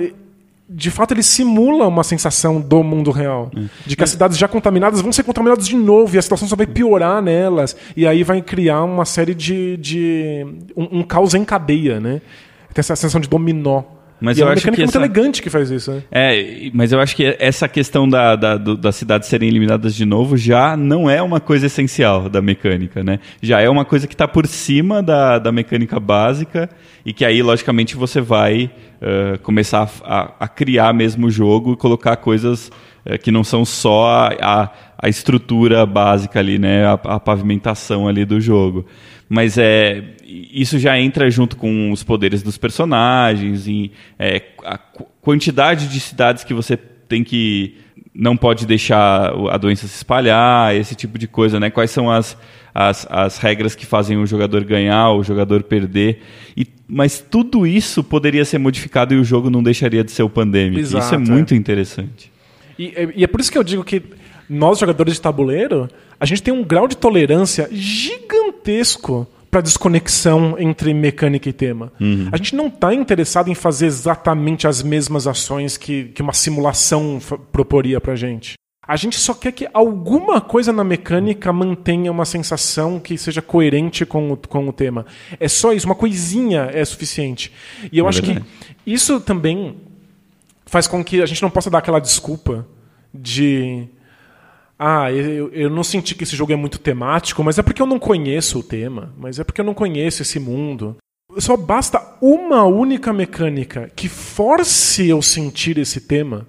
de 0.72 0.88
fato, 0.88 1.12
ele 1.12 1.22
simula 1.22 1.88
uma 1.88 2.04
sensação 2.04 2.60
do 2.60 2.84
mundo 2.84 3.10
real. 3.10 3.50
Uhum. 3.56 3.68
De 3.84 3.96
que 3.96 4.04
as 4.04 4.10
cidades 4.10 4.38
já 4.38 4.46
contaminadas 4.46 5.00
vão 5.00 5.12
ser 5.12 5.24
contaminadas 5.24 5.66
de 5.66 5.74
novo 5.74 6.14
e 6.14 6.18
a 6.18 6.22
situação 6.22 6.46
só 6.46 6.54
vai 6.54 6.66
piorar 6.66 7.20
nelas. 7.20 7.76
E 7.96 8.06
aí 8.06 8.22
vai 8.22 8.40
criar 8.40 8.84
uma 8.84 9.04
série 9.04 9.34
de. 9.34 9.76
de 9.78 10.46
um, 10.76 11.00
um 11.00 11.02
caos 11.02 11.34
em 11.34 11.44
cadeia, 11.44 11.98
né? 11.98 12.20
Tem 12.72 12.80
essa 12.80 12.96
sensação 12.96 13.20
de 13.20 13.28
dominó. 13.28 13.82
Mas 14.20 14.36
e 14.36 14.42
eu 14.42 14.44
é 14.44 14.48
uma 14.48 14.52
acho 14.52 14.66
mecânica 14.66 14.76
que 14.76 14.82
muito 14.82 14.90
essa... 14.90 14.98
elegante 14.98 15.42
que 15.42 15.48
faz 15.48 15.70
isso, 15.70 15.92
né? 15.92 16.02
É, 16.10 16.70
mas 16.74 16.92
eu 16.92 17.00
acho 17.00 17.16
que 17.16 17.36
essa 17.38 17.66
questão 17.66 18.06
da, 18.06 18.36
da, 18.36 18.56
do, 18.58 18.76
das 18.76 18.94
cidades 18.96 19.28
serem 19.28 19.48
eliminadas 19.48 19.94
de 19.94 20.04
novo 20.04 20.36
já 20.36 20.76
não 20.76 21.08
é 21.08 21.22
uma 21.22 21.40
coisa 21.40 21.66
essencial 21.66 22.28
da 22.28 22.42
mecânica, 22.42 23.02
né? 23.02 23.18
Já 23.40 23.60
é 23.60 23.68
uma 23.68 23.84
coisa 23.84 24.06
que 24.06 24.14
está 24.14 24.28
por 24.28 24.46
cima 24.46 25.02
da, 25.02 25.38
da 25.38 25.50
mecânica 25.50 25.98
básica 25.98 26.68
e 27.04 27.14
que 27.14 27.24
aí, 27.24 27.42
logicamente, 27.42 27.96
você 27.96 28.20
vai 28.20 28.70
uh, 29.00 29.38
começar 29.38 29.90
a, 30.04 30.34
a, 30.40 30.48
criar 30.48 30.92
mesmo 30.92 31.28
o 31.28 31.30
jogo 31.30 31.72
e 31.72 31.76
colocar 31.76 32.16
coisas 32.16 32.70
uh, 33.06 33.18
que 33.18 33.30
não 33.30 33.42
são 33.42 33.64
só 33.64 34.06
a, 34.06 34.36
a, 34.42 34.70
a, 34.98 35.08
estrutura 35.08 35.86
básica 35.86 36.38
ali, 36.38 36.58
né? 36.58 36.84
A, 36.84 36.92
a 36.92 37.20
pavimentação 37.20 38.06
ali 38.06 38.26
do 38.26 38.38
jogo 38.38 38.84
mas 39.32 39.56
é 39.56 40.02
isso 40.52 40.78
já 40.78 40.98
entra 40.98 41.28
junto 41.30 41.56
com 41.56 41.90
os 41.90 42.04
poderes 42.04 42.42
dos 42.42 42.56
personagens 42.56 43.66
e 43.66 43.90
é, 44.18 44.42
a 44.64 44.78
quantidade 45.20 45.88
de 45.88 45.98
cidades 45.98 46.44
que 46.44 46.54
você 46.54 46.76
tem 46.76 47.24
que 47.24 47.74
não 48.14 48.36
pode 48.36 48.66
deixar 48.66 49.32
a 49.50 49.56
doença 49.56 49.86
se 49.86 49.96
espalhar, 49.96 50.74
esse 50.74 50.94
tipo 50.94 51.18
de 51.18 51.26
coisa, 51.26 51.58
né? 51.58 51.70
Quais 51.70 51.90
são 51.90 52.10
as, 52.10 52.36
as, 52.74 53.06
as 53.10 53.38
regras 53.38 53.74
que 53.74 53.86
fazem 53.86 54.16
o 54.16 54.26
jogador 54.26 54.64
ganhar, 54.64 55.10
o 55.10 55.22
jogador 55.22 55.62
perder. 55.62 56.22
E, 56.56 56.66
mas 56.86 57.18
tudo 57.18 57.66
isso 57.66 58.02
poderia 58.02 58.44
ser 58.44 58.58
modificado 58.58 59.14
e 59.14 59.16
o 59.16 59.24
jogo 59.24 59.50
não 59.50 59.62
deixaria 59.62 60.04
de 60.04 60.10
ser 60.12 60.22
o 60.22 60.28
Pandemic. 60.28 60.80
Exato, 60.80 61.04
isso 61.04 61.14
é 61.14 61.18
muito 61.18 61.54
é. 61.54 61.56
interessante. 61.56 62.30
E, 62.78 62.92
e 63.16 63.24
é 63.24 63.26
por 63.26 63.40
isso 63.40 63.50
que 63.50 63.58
eu 63.58 63.64
digo 63.64 63.84
que 63.84 64.02
nós, 64.48 64.78
jogadores 64.78 65.14
de 65.14 65.20
tabuleiro, 65.20 65.88
a 66.18 66.26
gente 66.26 66.42
tem 66.42 66.52
um 66.52 66.64
grau 66.64 66.88
de 66.88 66.96
tolerância 66.96 67.68
gigantesco 67.70 69.26
para 69.50 69.60
desconexão 69.60 70.56
entre 70.58 70.94
mecânica 70.94 71.48
e 71.48 71.52
tema. 71.52 71.92
Uhum. 72.00 72.28
A 72.30 72.36
gente 72.36 72.54
não 72.54 72.68
está 72.68 72.94
interessado 72.94 73.50
em 73.50 73.54
fazer 73.54 73.86
exatamente 73.86 74.66
as 74.66 74.82
mesmas 74.82 75.26
ações 75.26 75.76
que, 75.76 76.04
que 76.04 76.22
uma 76.22 76.32
simulação 76.32 77.18
proporia 77.50 78.00
para 78.00 78.12
a 78.12 78.16
gente. 78.16 78.54
A 78.86 78.96
gente 78.96 79.18
só 79.18 79.34
quer 79.34 79.52
que 79.52 79.68
alguma 79.72 80.40
coisa 80.40 80.72
na 80.72 80.82
mecânica 80.82 81.52
mantenha 81.52 82.10
uma 82.10 82.24
sensação 82.24 82.98
que 82.98 83.16
seja 83.18 83.42
coerente 83.42 84.04
com 84.06 84.32
o, 84.32 84.36
com 84.36 84.68
o 84.68 84.72
tema. 84.72 85.06
É 85.38 85.48
só 85.48 85.72
isso, 85.72 85.86
uma 85.86 85.94
coisinha 85.94 86.70
é 86.72 86.84
suficiente. 86.84 87.52
E 87.92 87.98
eu 87.98 88.06
é 88.06 88.08
acho 88.08 88.22
verdade. 88.22 88.44
que 88.84 88.90
isso 88.92 89.20
também 89.20 89.76
faz 90.66 90.86
com 90.86 91.04
que 91.04 91.22
a 91.22 91.26
gente 91.26 91.42
não 91.42 91.50
possa 91.50 91.70
dar 91.70 91.78
aquela 91.78 92.00
desculpa 92.00 92.66
de 93.12 93.88
ah, 94.82 95.12
eu, 95.12 95.52
eu 95.52 95.68
não 95.68 95.84
senti 95.84 96.14
que 96.14 96.24
esse 96.24 96.34
jogo 96.34 96.54
é 96.54 96.56
muito 96.56 96.78
temático, 96.78 97.44
mas 97.44 97.58
é 97.58 97.62
porque 97.62 97.82
eu 97.82 97.86
não 97.86 97.98
conheço 97.98 98.60
o 98.60 98.62
tema, 98.62 99.12
mas 99.18 99.38
é 99.38 99.44
porque 99.44 99.60
eu 99.60 99.64
não 99.64 99.74
conheço 99.74 100.22
esse 100.22 100.40
mundo. 100.40 100.96
Só 101.36 101.54
basta 101.54 102.16
uma 102.18 102.64
única 102.64 103.12
mecânica 103.12 103.90
que 103.94 104.08
force 104.08 105.06
eu 105.06 105.20
sentir 105.20 105.76
esse 105.76 106.00
tema 106.00 106.48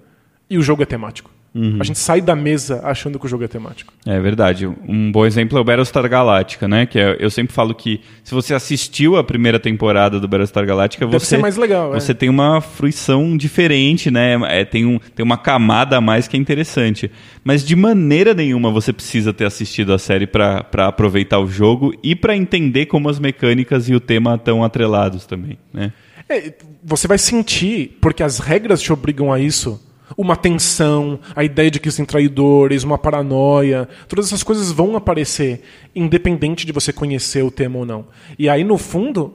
e 0.49 0.57
o 0.57 0.61
jogo 0.61 0.81
é 0.81 0.85
temático. 0.85 1.29
Uhum. 1.53 1.77
A 1.81 1.83
gente 1.83 1.99
sai 1.99 2.21
da 2.21 2.33
mesa 2.33 2.79
achando 2.81 3.19
que 3.19 3.25
o 3.25 3.29
jogo 3.29 3.43
é 3.43 3.47
temático. 3.47 3.93
É 4.05 4.17
verdade. 4.21 4.65
Um 4.65 5.11
bom 5.11 5.25
exemplo 5.25 5.57
é 5.57 5.61
o 5.61 5.63
Battlestar 5.63 6.07
Galactica, 6.07 6.65
né? 6.65 6.85
Que 6.85 6.97
é, 6.97 7.17
eu 7.19 7.29
sempre 7.29 7.53
falo 7.53 7.75
que 7.75 7.99
se 8.23 8.33
você 8.33 8.53
assistiu 8.53 9.17
a 9.17 9.23
primeira 9.23 9.59
temporada 9.59 10.17
do 10.17 10.29
Battlestar 10.29 10.65
Galactica, 10.65 11.05
Deve 11.05 11.19
você 11.19 11.37
mais 11.37 11.57
legal. 11.57 11.93
É. 11.93 11.99
Você 11.99 12.13
é. 12.13 12.15
tem 12.15 12.29
uma 12.29 12.61
fruição 12.61 13.35
diferente, 13.35 14.09
né? 14.09 14.39
É, 14.45 14.63
tem, 14.63 14.85
um, 14.85 14.97
tem 15.13 15.25
uma 15.25 15.37
camada 15.37 15.97
a 15.97 16.01
mais 16.01 16.25
que 16.25 16.37
é 16.37 16.39
interessante. 16.39 17.11
Mas 17.43 17.65
de 17.65 17.75
maneira 17.75 18.33
nenhuma 18.33 18.71
você 18.71 18.93
precisa 18.93 19.33
ter 19.33 19.45
assistido 19.45 19.93
a 19.93 19.99
série 19.99 20.27
para 20.27 20.65
aproveitar 20.87 21.39
o 21.39 21.47
jogo 21.47 21.93
e 22.01 22.15
para 22.15 22.35
entender 22.35 22.85
como 22.85 23.09
as 23.09 23.19
mecânicas 23.19 23.89
e 23.89 23.93
o 23.93 23.99
tema 23.99 24.35
estão 24.35 24.63
atrelados 24.63 25.25
também, 25.25 25.57
né? 25.73 25.91
É, 26.29 26.53
você 26.81 27.09
vai 27.09 27.17
sentir, 27.17 27.97
porque 27.99 28.23
as 28.23 28.39
regras 28.39 28.81
te 28.81 28.93
obrigam 28.93 29.33
a 29.33 29.39
isso 29.39 29.90
uma 30.17 30.35
tensão, 30.35 31.19
a 31.35 31.43
ideia 31.43 31.69
de 31.69 31.79
que 31.79 31.87
existem 31.87 32.05
traidores, 32.05 32.83
uma 32.83 32.97
paranoia, 32.97 33.87
todas 34.07 34.27
essas 34.27 34.43
coisas 34.43 34.71
vão 34.71 34.95
aparecer, 34.95 35.61
independente 35.95 36.65
de 36.65 36.71
você 36.71 36.91
conhecer 36.91 37.43
o 37.43 37.51
tema 37.51 37.79
ou 37.79 37.85
não. 37.85 38.05
E 38.37 38.49
aí, 38.49 38.63
no 38.63 38.77
fundo, 38.77 39.33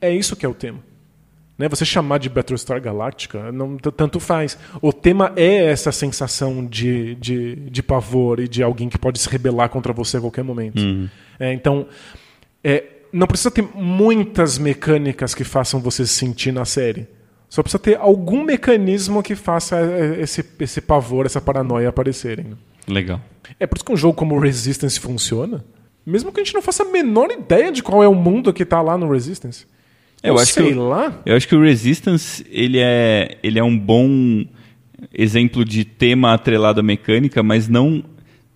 é 0.00 0.12
isso 0.14 0.36
que 0.36 0.46
é 0.46 0.48
o 0.48 0.54
tema. 0.54 0.80
Né? 1.56 1.68
Você 1.68 1.84
chamar 1.84 2.18
de 2.18 2.28
Battlestar 2.28 2.80
Galactica, 2.80 3.50
não, 3.50 3.76
tanto 3.76 4.20
faz. 4.20 4.56
O 4.80 4.92
tema 4.92 5.32
é 5.34 5.66
essa 5.66 5.90
sensação 5.90 6.64
de, 6.64 7.16
de, 7.16 7.56
de 7.56 7.82
pavor 7.82 8.38
e 8.38 8.46
de 8.46 8.62
alguém 8.62 8.88
que 8.88 8.96
pode 8.96 9.18
se 9.18 9.28
rebelar 9.28 9.68
contra 9.68 9.92
você 9.92 10.18
a 10.18 10.20
qualquer 10.20 10.44
momento. 10.44 10.80
Uhum. 10.80 11.08
É, 11.38 11.52
então, 11.52 11.88
é, 12.62 12.84
não 13.12 13.26
precisa 13.26 13.50
ter 13.50 13.66
muitas 13.74 14.56
mecânicas 14.56 15.34
que 15.34 15.42
façam 15.42 15.80
você 15.80 16.06
se 16.06 16.14
sentir 16.14 16.52
na 16.52 16.64
série 16.64 17.08
só 17.48 17.62
precisa 17.62 17.78
ter 17.78 17.96
algum 17.96 18.44
mecanismo 18.44 19.22
que 19.22 19.34
faça 19.34 19.78
é, 19.80 20.20
esse, 20.20 20.44
esse 20.60 20.80
pavor, 20.80 21.26
essa 21.26 21.40
paranoia 21.40 21.88
aparecerem. 21.88 22.46
Né? 22.46 22.56
Legal. 22.86 23.20
É 23.58 23.66
por 23.66 23.76
isso 23.76 23.84
que 23.84 23.92
um 23.92 23.96
jogo 23.96 24.14
como 24.14 24.38
Resistance 24.38 25.00
funciona. 25.00 25.64
Mesmo 26.04 26.32
que 26.32 26.40
a 26.40 26.44
gente 26.44 26.54
não 26.54 26.62
faça 26.62 26.82
a 26.82 26.86
menor 26.86 27.30
ideia 27.30 27.70
de 27.70 27.82
qual 27.82 28.02
é 28.02 28.08
o 28.08 28.14
mundo 28.14 28.52
que 28.52 28.62
está 28.62 28.80
lá 28.80 28.96
no 28.96 29.10
Resistance. 29.10 29.66
Eu, 30.22 30.34
eu 30.34 30.40
acho 30.40 30.52
sei 30.52 30.68
que 30.68 30.74
lá. 30.74 31.20
Eu 31.24 31.36
acho 31.36 31.46
que 31.46 31.54
o 31.54 31.62
Resistance 31.62 32.44
ele 32.50 32.78
é, 32.78 33.38
ele 33.42 33.58
é 33.58 33.64
um 33.64 33.78
bom 33.78 34.44
exemplo 35.12 35.64
de 35.64 35.84
tema 35.84 36.34
atrelado 36.34 36.80
à 36.80 36.82
mecânica, 36.82 37.42
mas 37.42 37.68
não 37.68 38.02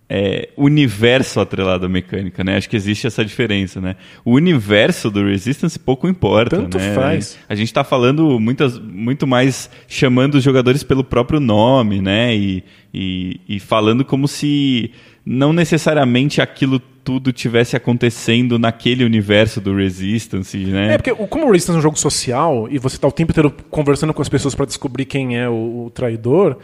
é, 0.09 0.49
universo 0.57 1.39
atrelado 1.39 1.85
à 1.85 1.89
mecânica, 1.89 2.43
né? 2.43 2.57
Acho 2.57 2.69
que 2.69 2.75
existe 2.75 3.07
essa 3.07 3.23
diferença, 3.23 3.79
né? 3.79 3.95
O 4.23 4.33
universo 4.33 5.09
do 5.09 5.25
Resistance 5.25 5.79
pouco 5.79 6.07
importa, 6.07 6.57
Tanto 6.57 6.77
né? 6.77 6.93
faz. 6.93 7.37
A 7.47 7.55
gente 7.55 7.67
está 7.67 7.83
falando 7.83 8.39
muitas, 8.39 8.77
muito 8.77 9.25
mais 9.25 9.69
chamando 9.87 10.35
os 10.35 10.43
jogadores 10.43 10.83
pelo 10.83 11.03
próprio 11.03 11.39
nome, 11.39 12.01
né? 12.01 12.35
E, 12.35 12.63
e, 12.93 13.39
e 13.47 13.59
falando 13.59 14.03
como 14.03 14.27
se 14.27 14.91
não 15.25 15.53
necessariamente 15.53 16.41
aquilo 16.41 16.79
tudo 16.79 17.33
tivesse 17.33 17.75
acontecendo 17.75 18.59
naquele 18.59 19.03
universo 19.03 19.59
do 19.59 19.75
Resistance, 19.75 20.57
né? 20.57 20.93
É, 20.93 20.97
porque 20.97 21.13
como 21.27 21.47
o 21.47 21.51
Resistance 21.51 21.77
é 21.77 21.79
um 21.79 21.81
jogo 21.81 21.97
social 21.97 22.67
e 22.69 22.77
você 22.77 22.97
está 22.97 23.07
o 23.07 23.11
tempo 23.11 23.31
inteiro 23.31 23.51
conversando 23.69 24.13
com 24.13 24.21
as 24.21 24.29
pessoas 24.29 24.53
para 24.53 24.65
descobrir 24.65 25.05
quem 25.05 25.37
é 25.37 25.49
o, 25.49 25.85
o 25.85 25.91
traidor, 25.93 26.57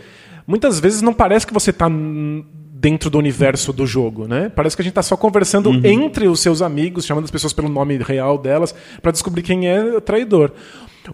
muitas 0.45 0.79
vezes 0.79 1.01
não 1.01 1.13
parece 1.13 1.47
que 1.47 1.53
você 1.53 1.71
está 1.71 1.89
dentro 2.79 3.09
do 3.09 3.17
universo 3.17 3.73
do 3.73 3.85
jogo, 3.85 4.25
né? 4.25 4.47
Parece 4.47 4.75
que 4.75 4.81
a 4.81 4.83
gente 4.83 4.91
está 4.91 5.03
só 5.03 5.17
conversando 5.17 5.69
uhum. 5.69 5.81
entre 5.83 6.29
os 6.29 6.39
seus 6.39 6.61
amigos, 6.61 7.05
chamando 7.05 7.25
as 7.25 7.31
pessoas 7.31 7.51
pelo 7.51 7.67
nome 7.67 7.97
real 7.97 8.37
delas, 8.37 8.73
para 9.01 9.11
descobrir 9.11 9.43
quem 9.43 9.67
é 9.67 9.83
o 9.83 9.99
traidor. 9.99 10.53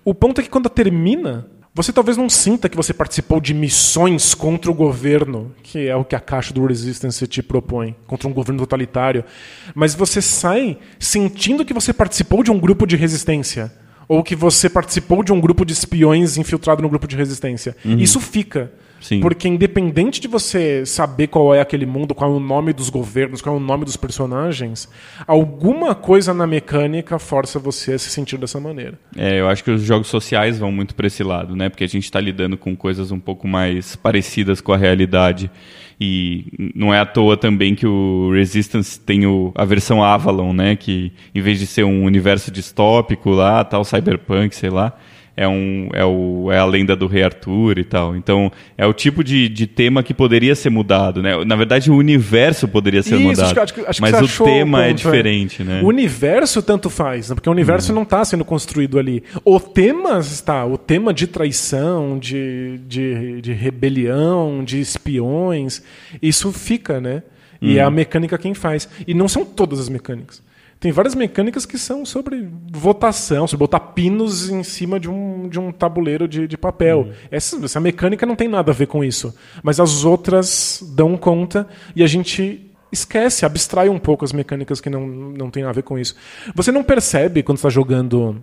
O 0.04 0.14
ponto 0.14 0.40
é 0.40 0.44
que 0.44 0.50
quando 0.50 0.70
termina, 0.70 1.48
você 1.74 1.92
talvez 1.92 2.18
não 2.18 2.30
sinta 2.30 2.70
que 2.70 2.78
você 2.78 2.94
participou 2.94 3.42
de 3.42 3.52
missões 3.52 4.36
contra 4.36 4.70
o 4.70 4.76
governo, 4.76 5.56
que 5.64 5.88
é 5.88 5.96
o 5.96 6.06
que 6.06 6.16
a 6.16 6.20
caixa 6.20 6.54
do 6.54 6.64
Resistance 6.66 7.26
te 7.26 7.42
propõe, 7.42 7.96
contra 8.06 8.28
um 8.28 8.34
governo 8.34 8.60
totalitário, 8.60 9.26
mas 9.74 9.96
você 9.96 10.22
sai 10.22 10.78
sentindo 11.00 11.66
que 11.66 11.74
você 11.74 11.92
participou 11.92 12.44
de 12.44 12.52
um 12.52 12.60
grupo 12.60 12.86
de 12.86 12.96
resistência 12.96 13.74
ou 14.08 14.22
que 14.22 14.36
você 14.36 14.70
participou 14.70 15.24
de 15.24 15.34
um 15.34 15.42
grupo 15.42 15.66
de 15.66 15.74
espiões 15.74 16.38
infiltrado 16.38 16.84
no 16.84 16.90
grupo 16.90 17.08
de 17.08 17.16
resistência. 17.16 17.76
Uhum. 17.84 17.98
Isso 17.98 18.20
fica. 18.20 18.72
Sim. 19.00 19.20
Porque 19.20 19.48
independente 19.48 20.20
de 20.20 20.28
você 20.28 20.86
saber 20.86 21.28
qual 21.28 21.54
é 21.54 21.62
aquele 21.62 21.86
mundo, 21.86 22.16
qual 22.16 22.32
é 22.32 22.36
o 22.36 22.40
nome 22.40 22.74
dos 22.74 22.90
governos, 22.90 23.42
qual 23.42 23.56
é 23.56 23.60
o 23.60 23.62
nome 23.62 23.86
dos 23.86 23.96
personagens, 23.96 24.90
alguma 25.28 25.94
coisa 25.94 26.34
na 26.34 26.48
mecânica 26.48 27.20
força 27.20 27.60
você 27.60 27.94
a 27.94 28.00
se 28.00 28.10
sentir 28.10 28.38
dessa 28.38 28.60
maneira. 28.60 28.98
É, 29.16 29.40
eu 29.40 29.48
acho 29.48 29.64
que 29.64 29.72
os 29.72 29.84
jogos 29.84 30.08
sociais 30.08 30.58
vão 30.58 30.72
muito 30.72 30.96
para 30.96 31.08
esse 31.08 31.24
lado, 31.24 31.56
né? 31.56 31.70
Porque 31.70 31.84
a 31.84 31.88
gente 31.88 32.06
está 32.06 32.20
lidando 32.20 32.58
com 32.58 32.76
coisas 32.76 33.12
um 33.12 33.20
pouco 33.20 33.48
mais 33.48 33.96
parecidas 33.96 34.60
com 34.60 34.74
a 34.74 34.78
realidade. 34.78 35.52
E 36.00 36.72
não 36.76 36.94
é 36.94 37.00
à 37.00 37.06
toa 37.06 37.38
também 37.38 37.74
que 37.74 37.88
o 37.88 38.32
Resistance 38.34 39.00
tem 39.00 39.26
o, 39.26 39.54
a 39.56 39.64
versão 39.64 40.04
Avalon, 40.04 40.52
né? 40.52 40.76
Que 40.76 41.14
em 41.34 41.42
vez 41.42 41.60
de 41.60 41.68
ser 41.68 41.84
um 41.84 42.04
universo 42.04 42.52
distópico 42.52 43.30
lá, 43.30 43.64
tal, 43.64 43.86
cyberpunk, 43.86 44.56
sei 44.56 44.70
lá, 44.70 44.98
é, 45.38 45.48
um, 45.48 45.90
é, 45.94 46.04
o, 46.06 46.50
é 46.52 46.58
a 46.58 46.66
lenda 46.66 46.96
do 46.96 47.08
rei 47.08 47.24
Arthur 47.24 47.78
e 47.78 47.84
tal. 47.84 48.16
Então, 48.16 48.52
é 48.78 48.86
o 48.86 48.94
tipo 48.94 49.24
de, 49.24 49.50
de 49.50 49.68
tema 49.68 50.02
que 50.02 50.14
poderia 50.14 50.56
ser 50.56 50.70
mudado, 50.70 51.22
né? 51.22 51.44
Na 51.44 51.56
verdade, 51.56 51.92
o 51.92 51.96
universo 51.96 52.68
poderia 52.68 53.04
ser 53.04 53.16
Isso, 53.16 53.24
mudado. 53.24 53.60
acho 53.60 53.74
que- 53.74 53.82
acho 53.82 53.96
que 53.96 54.02
mas 54.02 54.40
o 54.40 54.44
o 54.44 54.46
tema 54.46 54.84
é 54.86 54.90
ponto, 54.90 54.98
diferente, 54.98 55.64
né? 55.64 55.82
O 55.84 55.88
universo 55.88 56.62
tanto 56.62 56.90
faz, 56.90 57.30
né? 57.30 57.36
porque 57.36 57.50
o 57.50 57.52
universo 57.52 57.92
não 57.94 58.04
está 58.04 58.24
sendo 58.24 58.46
construído 58.46 58.98
ali. 58.98 59.24
O 59.44 59.60
tema 59.60 60.20
está, 60.20 60.66
o 60.66 60.78
tema 60.78 61.14
de 61.14 61.28
traição, 61.28 62.18
de, 62.18 62.80
de, 62.88 63.42
de 63.42 63.54
rebelião, 63.54 64.64
de 64.64 64.80
espiões, 64.80 65.82
isso 66.22 66.52
fica, 66.52 67.00
né? 67.02 67.24
E 67.62 67.80
é 67.80 67.82
a 67.82 67.90
mecânica 67.90 68.38
quem 68.38 68.54
faz. 68.54 68.88
E 69.08 69.14
não 69.14 69.28
são 69.28 69.44
todas 69.44 69.80
as 69.80 69.90
mecânicas. 69.90 70.44
Tem 70.86 70.92
várias 70.92 71.16
mecânicas 71.16 71.66
que 71.66 71.80
são 71.80 72.06
sobre 72.06 72.48
votação, 72.72 73.48
sobre 73.48 73.62
botar 73.62 73.80
pinos 73.80 74.52
em 74.52 74.62
cima 74.62 75.00
de 75.00 75.10
um, 75.10 75.50
de 75.50 75.60
um 75.60 75.72
tabuleiro 75.72 76.28
de, 76.28 76.48
de 76.48 76.56
papel. 76.56 77.10
Essa, 77.32 77.66
essa 77.66 77.80
mecânica 77.80 78.24
não 78.24 78.36
tem 78.36 78.48
nada 78.48 78.72
a 78.72 78.76
ver 78.76 78.86
com 78.86 79.04
isso. 79.04 79.36
Mas 79.64 79.80
as 79.80 80.06
outras 80.06 80.88
dão 80.96 81.18
conta 81.18 81.68
e 81.96 82.04
a 82.04 82.08
gente 82.08 82.72
esquece, 82.92 83.48
abstrai 83.48 83.90
um 83.90 83.98
pouco 83.98 84.24
as 84.24 84.32
mecânicas 84.32 84.80
que 84.80 84.88
não, 84.88 85.08
não 85.08 85.50
tem 85.50 85.64
a 85.64 85.72
ver 85.72 85.82
com 85.82 85.98
isso. 85.98 86.16
Você 86.54 86.72
não 86.72 86.84
percebe 86.84 87.42
quando 87.42 87.58
está 87.58 87.70
jogando 87.70 88.40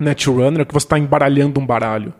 Netrunner 0.00 0.64
que 0.64 0.72
você 0.72 0.86
está 0.86 0.98
embaralhando 0.98 1.60
um 1.60 1.66
baralho. 1.66 2.14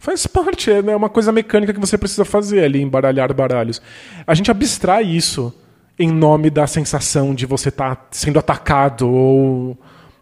Faz 0.00 0.26
parte, 0.26 0.68
é 0.68 0.82
né, 0.82 0.96
uma 0.96 1.08
coisa 1.08 1.30
mecânica 1.30 1.72
que 1.72 1.78
você 1.78 1.96
precisa 1.96 2.24
fazer 2.24 2.64
ali, 2.64 2.82
embaralhar 2.82 3.32
baralhos. 3.32 3.80
A 4.26 4.34
gente 4.34 4.50
abstrai 4.50 5.04
isso 5.04 5.54
em 6.00 6.10
nome 6.10 6.48
da 6.48 6.66
sensação 6.66 7.34
de 7.34 7.44
você 7.44 7.68
estar 7.68 8.08
sendo 8.10 8.38
atacado 8.38 9.06
ou, 9.06 9.78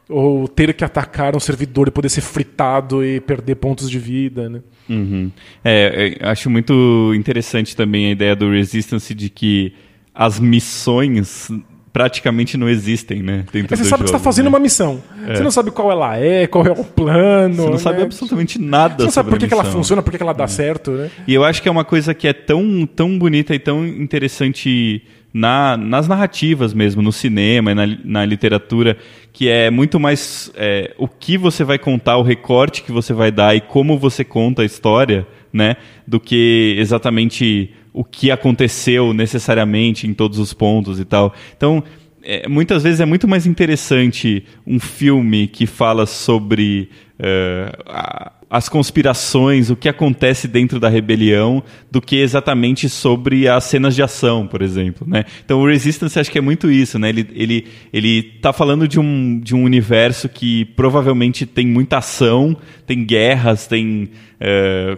ou 0.09 0.49
ter 0.49 0.75
que 0.75 0.85
atacar 0.85 1.37
um 1.37 1.41
servidor 1.41 1.87
e 1.87 1.93
poder 1.93 2.09
ser 2.09 2.21
fritado 2.21 3.05
e 3.05 3.21
perder 3.21 3.55
pontos 3.55 3.89
de 3.89 3.97
vida. 3.97 4.49
Né? 4.49 4.61
Uhum. 4.89 5.31
É, 5.65 6.19
é, 6.21 6.29
acho 6.29 6.51
muito 6.51 7.13
interessante 7.15 7.77
também 7.77 8.09
a 8.09 8.11
ideia 8.11 8.35
do 8.35 8.51
Resistance 8.51 9.15
de 9.15 9.31
que 9.31 9.73
as 10.13 10.41
missões 10.41 11.49
praticamente 11.93 12.57
não 12.57 12.69
existem, 12.69 13.23
né? 13.23 13.45
Aí 13.55 13.63
você 13.63 13.77
sabe 13.77 13.77
que 13.77 13.87
você 13.87 13.95
está 13.95 14.07
jogo, 14.07 14.25
fazendo 14.25 14.45
né? 14.45 14.51
uma 14.51 14.59
missão. 14.59 15.03
Você 15.27 15.43
não 15.43 15.51
sabe 15.51 15.71
qual 15.71 15.91
ela 15.91 16.17
é, 16.17 16.47
qual 16.47 16.67
é 16.67 16.71
o 16.71 16.85
plano. 16.85 17.55
Você 17.55 17.71
não 17.71 17.79
sabe 17.79 17.99
né? 17.99 18.05
absolutamente 18.05 18.59
nada 18.59 18.97
Você 18.97 19.05
não 19.05 19.11
sabe 19.11 19.31
por 19.31 19.39
que, 19.39 19.49
que 19.49 19.55
ela 19.55 19.65
funciona, 19.65 20.03
por 20.03 20.11
que, 20.11 20.17
que 20.17 20.23
ela 20.23 20.33
dá 20.33 20.47
certo, 20.47 20.91
né? 20.93 21.11
E 21.27 21.35
eu 21.35 21.45
acho 21.45 21.63
que 21.63 21.69
é 21.69 21.73
uma 21.73 21.85
coisa 21.85 22.15
que 22.15 22.29
é 22.29 22.33
tão, 22.33 22.87
tão 22.87 23.19
bonita 23.19 23.55
e 23.55 23.59
tão 23.59 23.87
interessante 23.87 25.03
na, 25.39 25.77
nas 25.77 26.09
narrativas 26.09 26.75
mesmo, 26.75 27.01
no 27.01 27.13
cinema 27.13 27.71
e 27.71 27.75
na, 27.75 27.87
na 28.05 28.25
literatura, 28.25 28.97
que 29.33 29.49
é 29.49 29.71
muito 29.71 30.01
mais 30.01 30.51
é, 30.57 30.93
o 30.99 31.07
que 31.07 31.39
você 31.39 31.63
vai 31.63 31.79
contar, 31.79 32.17
o 32.17 32.23
recorte 32.23 32.83
que 32.83 32.91
você 32.91 33.13
vai 33.13 33.31
dar 33.31 33.55
e 33.55 33.61
como 33.61 33.97
você 33.97 34.25
conta 34.25 34.63
a 34.63 34.65
história, 34.65 35.25
né? 35.53 35.77
Do 36.07 36.19
que 36.19 36.75
exatamente 36.79 37.71
o 37.93 38.03
que 38.03 38.31
aconteceu 38.33 39.15
necessariamente 39.15 40.09
em 40.09 40.13
todos 40.13 40.39
os 40.41 40.53
pontos 40.53 40.99
e 40.99 41.05
tal. 41.05 41.33
Então, 41.57 41.85
é, 42.23 42.49
muitas 42.49 42.83
vezes 42.83 42.99
é 43.01 43.07
muito 43.07 43.29
mais 43.29 43.47
interessante 43.47 44.45
um 44.67 44.81
filme 44.81 45.47
que 45.47 45.67
fala 45.67 46.05
sobre 46.05 46.91
eh, 47.19 47.73
a- 47.87 48.33
as 48.51 48.69
conspirações, 48.69 49.69
o 49.69 49.77
que 49.77 49.89
acontece 49.89 50.49
dentro 50.49 50.81
da 50.81 50.89
rebelião, 50.89 51.63
do 51.91 52.01
que 52.01 52.17
exatamente 52.17 52.89
sobre 52.89 53.47
as 53.47 53.65
cenas 53.65 53.95
de 53.95 54.03
ação, 54.03 54.47
por 54.47 54.63
exemplo. 54.63 55.07
Né? 55.07 55.25
Então 55.45 55.61
o 55.61 55.67
Resistance 55.67 56.19
acho 56.19 56.31
que 56.31 56.39
é 56.39 56.41
muito 56.41 56.71
isso. 56.71 56.99
Né? 56.99 57.11
Ele, 57.11 57.29
ele, 57.35 57.67
ele 57.93 58.23
tá 58.41 58.53
falando 58.53 58.89
de 58.89 58.99
um, 58.99 59.39
de 59.39 59.55
um 59.55 59.63
universo 59.63 60.29
que 60.29 60.65
provavelmente 60.65 61.45
tem 61.45 61.67
muita 61.67 61.99
ação, 61.99 62.57
tem 62.87 63.05
guerras, 63.05 63.67
tem. 63.67 64.09
eh, 64.41 64.97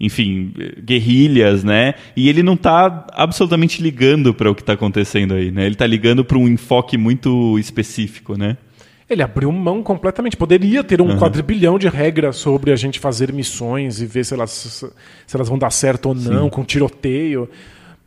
enfim, 0.00 0.52
guerrilhas, 0.84 1.62
né? 1.62 1.94
E 2.16 2.28
ele 2.28 2.42
não 2.42 2.56
tá 2.56 3.06
absolutamente 3.12 3.80
ligando 3.80 4.34
para 4.34 4.50
o 4.50 4.54
que 4.54 4.64
tá 4.64 4.72
acontecendo 4.72 5.32
aí, 5.34 5.52
né? 5.52 5.64
Ele 5.64 5.76
tá 5.76 5.86
ligando 5.86 6.24
para 6.24 6.36
um 6.36 6.48
enfoque 6.48 6.98
muito 6.98 7.56
específico, 7.56 8.36
né? 8.36 8.56
Ele 9.12 9.22
abriu 9.22 9.50
mão 9.52 9.82
completamente. 9.82 10.36
Poderia 10.36 10.82
ter 10.82 11.00
um 11.00 11.16
quadrilhão 11.18 11.78
de 11.78 11.88
regras 11.88 12.36
sobre 12.36 12.72
a 12.72 12.76
gente 12.76 12.98
fazer 12.98 13.32
missões 13.32 14.00
e 14.00 14.06
ver 14.06 14.24
se 14.24 14.34
elas, 14.34 14.50
se 15.26 15.36
elas 15.36 15.48
vão 15.48 15.58
dar 15.58 15.70
certo 15.70 16.06
ou 16.06 16.14
não, 16.14 16.48
com 16.50 16.64
tiroteio. 16.64 17.48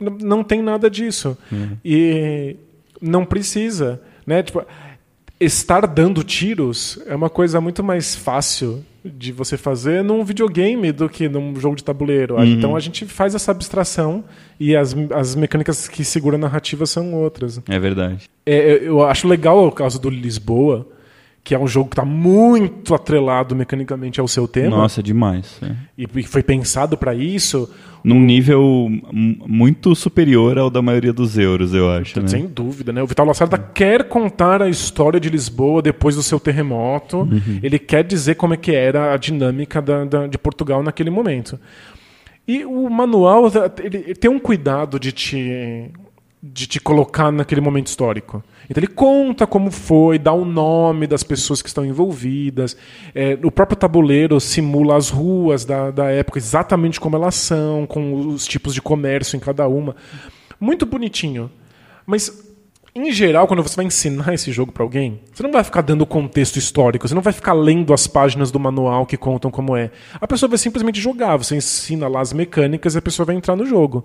N- 0.00 0.18
Não 0.22 0.42
tem 0.44 0.60
nada 0.62 0.90
disso. 0.90 1.36
E 1.84 2.56
não 3.00 3.24
precisa. 3.24 4.00
Né? 4.26 4.42
Tipo, 4.42 4.64
estar 5.38 5.86
dando 5.86 6.24
tiros 6.24 6.98
é 7.06 7.14
uma 7.14 7.28
coisa 7.30 7.60
muito 7.60 7.84
mais 7.84 8.14
fácil 8.16 8.84
de 9.04 9.30
você 9.30 9.56
fazer 9.56 10.02
num 10.02 10.24
videogame 10.24 10.90
do 10.90 11.08
que 11.08 11.28
num 11.28 11.54
jogo 11.60 11.76
de 11.76 11.84
tabuleiro. 11.84 12.42
Então 12.44 12.74
a 12.74 12.80
gente 12.80 13.04
faz 13.04 13.34
essa 13.36 13.52
abstração 13.52 14.24
e 14.58 14.74
as, 14.74 14.96
as 15.14 15.36
mecânicas 15.36 15.86
que 15.86 16.02
seguram 16.04 16.36
a 16.36 16.40
narrativa 16.40 16.84
são 16.86 17.14
outras. 17.14 17.60
É 17.68 17.78
verdade. 17.78 18.28
É, 18.44 18.80
eu 18.82 19.04
acho 19.04 19.28
legal 19.28 19.64
o 19.64 19.70
caso 19.70 20.00
do 20.00 20.10
Lisboa, 20.10 20.88
que 21.46 21.54
é 21.54 21.58
um 21.58 21.68
jogo 21.68 21.88
que 21.90 21.92
está 21.94 22.04
muito 22.04 22.92
atrelado 22.92 23.54
mecanicamente 23.54 24.18
ao 24.20 24.26
seu 24.26 24.48
tema 24.48 24.76
Nossa, 24.78 25.00
demais. 25.00 25.60
é. 25.62 25.76
e 25.96 26.04
e 26.16 26.22
foi 26.24 26.42
pensado 26.42 26.96
para 26.98 27.14
isso. 27.14 27.70
Num 28.02 28.20
nível 28.20 28.88
muito 29.12 29.94
superior 29.94 30.58
ao 30.58 30.68
da 30.70 30.82
maioria 30.82 31.12
dos 31.12 31.38
euros, 31.38 31.72
eu 31.72 31.88
acho. 31.90 32.20
Né? 32.20 32.26
Sem 32.28 32.46
dúvida, 32.46 32.92
né? 32.92 33.00
O 33.02 33.06
Vital 33.06 33.26
Lacerda 33.26 33.56
quer 33.58 34.08
contar 34.08 34.60
a 34.60 34.68
história 34.68 35.18
de 35.20 35.28
Lisboa 35.28 35.80
depois 35.82 36.16
do 36.16 36.22
seu 36.22 36.38
terremoto. 36.40 37.28
Ele 37.62 37.78
quer 37.78 38.02
dizer 38.04 38.34
como 38.34 38.54
é 38.54 38.56
que 38.56 38.72
era 38.72 39.12
a 39.12 39.16
dinâmica 39.16 39.80
da- 39.82 40.04
da- 40.04 40.26
de 40.26 40.38
Portugal 40.38 40.82
naquele 40.82 41.10
momento. 41.10 41.58
E 42.46 42.64
o 42.64 42.88
manual 42.90 43.46
ele, 43.82 43.96
ele 43.98 44.14
tem 44.14 44.30
um 44.30 44.38
cuidado 44.38 44.98
de 45.00 45.10
te 45.12 45.90
de 46.52 46.66
te 46.66 46.80
colocar 46.80 47.32
naquele 47.32 47.60
momento 47.60 47.88
histórico. 47.88 48.42
Então 48.68 48.80
ele 48.82 48.92
conta 48.92 49.46
como 49.46 49.70
foi, 49.70 50.18
dá 50.18 50.32
o 50.32 50.44
nome 50.44 51.06
das 51.06 51.22
pessoas 51.22 51.62
que 51.62 51.68
estão 51.68 51.84
envolvidas. 51.84 52.76
É, 53.14 53.38
o 53.42 53.50
próprio 53.50 53.76
tabuleiro 53.76 54.40
simula 54.40 54.96
as 54.96 55.10
ruas 55.10 55.64
da, 55.64 55.90
da 55.90 56.10
época 56.10 56.38
exatamente 56.38 57.00
como 57.00 57.16
elas 57.16 57.34
são, 57.34 57.86
com 57.86 58.28
os 58.28 58.46
tipos 58.46 58.74
de 58.74 58.82
comércio 58.82 59.36
em 59.36 59.40
cada 59.40 59.68
uma. 59.68 59.96
Muito 60.60 60.86
bonitinho. 60.86 61.50
Mas 62.04 62.46
em 62.98 63.12
geral, 63.12 63.46
quando 63.46 63.62
você 63.62 63.76
vai 63.76 63.84
ensinar 63.84 64.32
esse 64.32 64.50
jogo 64.50 64.72
para 64.72 64.82
alguém, 64.82 65.20
você 65.30 65.42
não 65.42 65.52
vai 65.52 65.62
ficar 65.62 65.82
dando 65.82 66.06
contexto 66.06 66.56
histórico, 66.56 67.06
você 67.06 67.14
não 67.14 67.20
vai 67.20 67.32
ficar 67.32 67.52
lendo 67.52 67.92
as 67.92 68.06
páginas 68.06 68.50
do 68.50 68.58
manual 68.58 69.04
que 69.04 69.18
contam 69.18 69.50
como 69.50 69.76
é. 69.76 69.90
A 70.14 70.26
pessoa 70.26 70.48
vai 70.48 70.56
simplesmente 70.56 70.98
jogar, 70.98 71.36
você 71.36 71.54
ensina 71.54 72.08
lá 72.08 72.22
as 72.22 72.32
mecânicas 72.32 72.94
e 72.94 72.98
a 72.98 73.02
pessoa 73.02 73.26
vai 73.26 73.36
entrar 73.36 73.54
no 73.54 73.66
jogo. 73.66 74.02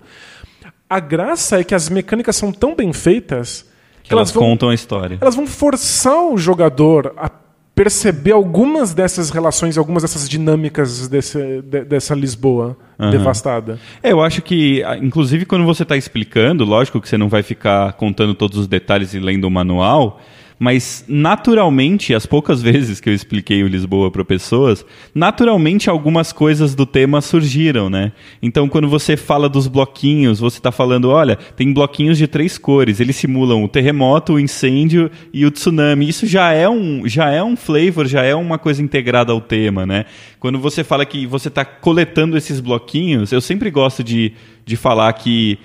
A 0.94 1.00
graça 1.00 1.58
é 1.60 1.64
que 1.64 1.74
as 1.74 1.88
mecânicas 1.88 2.36
são 2.36 2.52
tão 2.52 2.74
bem 2.76 2.92
feitas 2.92 3.64
Que 4.02 4.12
elas 4.12 4.30
vão, 4.30 4.42
contam 4.42 4.68
a 4.68 4.74
história. 4.74 5.16
elas 5.20 5.34
vão 5.34 5.46
forçar 5.46 6.22
o 6.24 6.36
jogador 6.36 7.14
a 7.16 7.30
perceber 7.74 8.32
algumas 8.32 8.92
dessas 8.92 9.30
relações, 9.30 9.78
algumas 9.78 10.02
dessas 10.02 10.28
dinâmicas 10.28 11.08
desse, 11.08 11.62
de- 11.62 11.84
dessa 11.84 12.14
Lisboa 12.14 12.76
devastada. 13.10 13.78
É, 14.02 14.12
eu 14.12 14.20
acho 14.22 14.42
que, 14.42 14.82
inclusive, 15.00 15.46
quando 15.46 15.64
você 15.64 15.82
está 15.82 15.96
explicando, 15.96 16.64
lógico 16.64 17.00
que 17.00 17.08
você 17.08 17.16
não 17.16 17.28
vai 17.30 17.42
ficar 17.42 17.94
contando 17.94 18.34
todos 18.34 18.58
os 18.58 18.66
detalhes 18.68 19.14
e 19.14 19.18
lendo 19.18 19.44
o 19.44 19.50
manual, 19.50 20.20
mas 20.58 21.04
naturalmente, 21.08 22.14
as 22.14 22.26
poucas 22.26 22.60
vezes 22.62 23.00
que 23.00 23.08
eu 23.08 23.14
expliquei 23.14 23.62
o 23.62 23.68
Lisboa 23.68 24.10
para 24.10 24.24
pessoas, 24.24 24.84
naturalmente 25.14 25.90
algumas 25.90 26.32
coisas 26.32 26.74
do 26.74 26.86
tema 26.86 27.20
surgiram, 27.20 27.90
né? 27.90 28.12
Então, 28.42 28.68
quando 28.68 28.88
você 28.88 29.16
fala 29.16 29.48
dos 29.48 29.66
bloquinhos, 29.66 30.40
você 30.40 30.58
está 30.58 30.72
falando, 30.72 31.10
olha, 31.10 31.36
tem 31.36 31.72
bloquinhos 31.72 32.18
de 32.18 32.26
três 32.26 32.58
cores, 32.58 33.00
eles 33.00 33.16
simulam 33.16 33.64
o 33.64 33.68
terremoto, 33.68 34.34
o 34.34 34.40
incêndio 34.40 35.10
e 35.32 35.44
o 35.44 35.50
tsunami. 35.50 36.08
Isso 36.08 36.26
já 36.26 36.52
é 36.52 36.68
um, 36.68 37.08
já 37.08 37.30
é 37.30 37.42
um 37.42 37.56
flavor, 37.56 38.06
já 38.06 38.22
é 38.22 38.34
uma 38.34 38.58
coisa 38.58 38.82
integrada 38.82 39.32
ao 39.32 39.40
tema, 39.40 39.86
né? 39.86 40.04
Quando 40.38 40.58
você 40.58 40.84
fala 40.84 41.06
que 41.06 41.26
você 41.26 41.48
está 41.48 41.64
coletando 41.64 42.36
esses 42.36 42.60
bloquinhos, 42.60 43.32
eu 43.32 43.40
sempre 43.40 43.70
gosto 43.70 44.02
de, 44.02 44.32
de 44.64 44.76
falar 44.76 45.12
que 45.12 45.58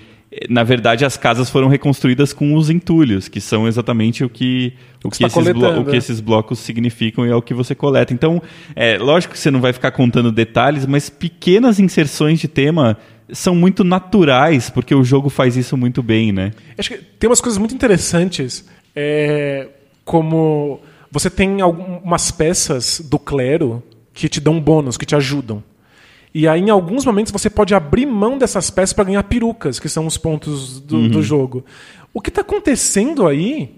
na 0.48 0.62
verdade, 0.62 1.04
as 1.04 1.16
casas 1.16 1.48
foram 1.50 1.68
reconstruídas 1.68 2.32
com 2.32 2.54
os 2.54 2.70
entulhos, 2.70 3.28
que 3.28 3.40
são 3.40 3.66
exatamente 3.66 4.22
o 4.24 4.28
que, 4.28 4.72
o 5.02 5.10
que, 5.10 5.18
tá 5.20 5.26
esses, 5.26 5.52
blo- 5.52 5.80
o 5.80 5.84
que 5.84 5.96
esses 5.96 6.20
blocos 6.20 6.58
significam 6.58 7.26
e 7.26 7.30
é 7.30 7.34
o 7.34 7.42
que 7.42 7.54
você 7.54 7.74
coleta. 7.74 8.12
Então, 8.12 8.42
é 8.76 8.98
lógico 8.98 9.34
que 9.34 9.38
você 9.40 9.50
não 9.50 9.60
vai 9.60 9.72
ficar 9.72 9.90
contando 9.90 10.30
detalhes, 10.30 10.86
mas 10.86 11.08
pequenas 11.10 11.78
inserções 11.80 12.38
de 12.38 12.48
tema 12.48 12.96
são 13.30 13.54
muito 13.54 13.84
naturais, 13.84 14.70
porque 14.70 14.94
o 14.94 15.04
jogo 15.04 15.28
faz 15.28 15.56
isso 15.56 15.76
muito 15.76 16.02
bem, 16.02 16.32
né? 16.32 16.52
Acho 16.78 16.90
que 16.90 16.98
tem 16.98 17.28
umas 17.28 17.40
coisas 17.40 17.58
muito 17.58 17.74
interessantes, 17.74 18.64
é, 18.96 19.68
como 20.04 20.80
você 21.10 21.28
tem 21.30 21.60
algumas 21.60 22.30
peças 22.30 23.00
do 23.04 23.18
clero 23.18 23.82
que 24.14 24.28
te 24.28 24.40
dão 24.40 24.60
bônus, 24.60 24.96
que 24.96 25.06
te 25.06 25.14
ajudam. 25.14 25.62
E 26.34 26.46
aí, 26.46 26.60
em 26.60 26.70
alguns 26.70 27.04
momentos, 27.04 27.32
você 27.32 27.48
pode 27.48 27.74
abrir 27.74 28.06
mão 28.06 28.38
dessas 28.38 28.70
peças 28.70 28.92
para 28.92 29.04
ganhar 29.04 29.22
perucas, 29.24 29.78
que 29.78 29.88
são 29.88 30.06
os 30.06 30.18
pontos 30.18 30.80
do, 30.80 30.96
uhum. 30.96 31.08
do 31.08 31.22
jogo. 31.22 31.64
O 32.12 32.20
que 32.20 32.28
está 32.28 32.42
acontecendo 32.42 33.26
aí, 33.26 33.70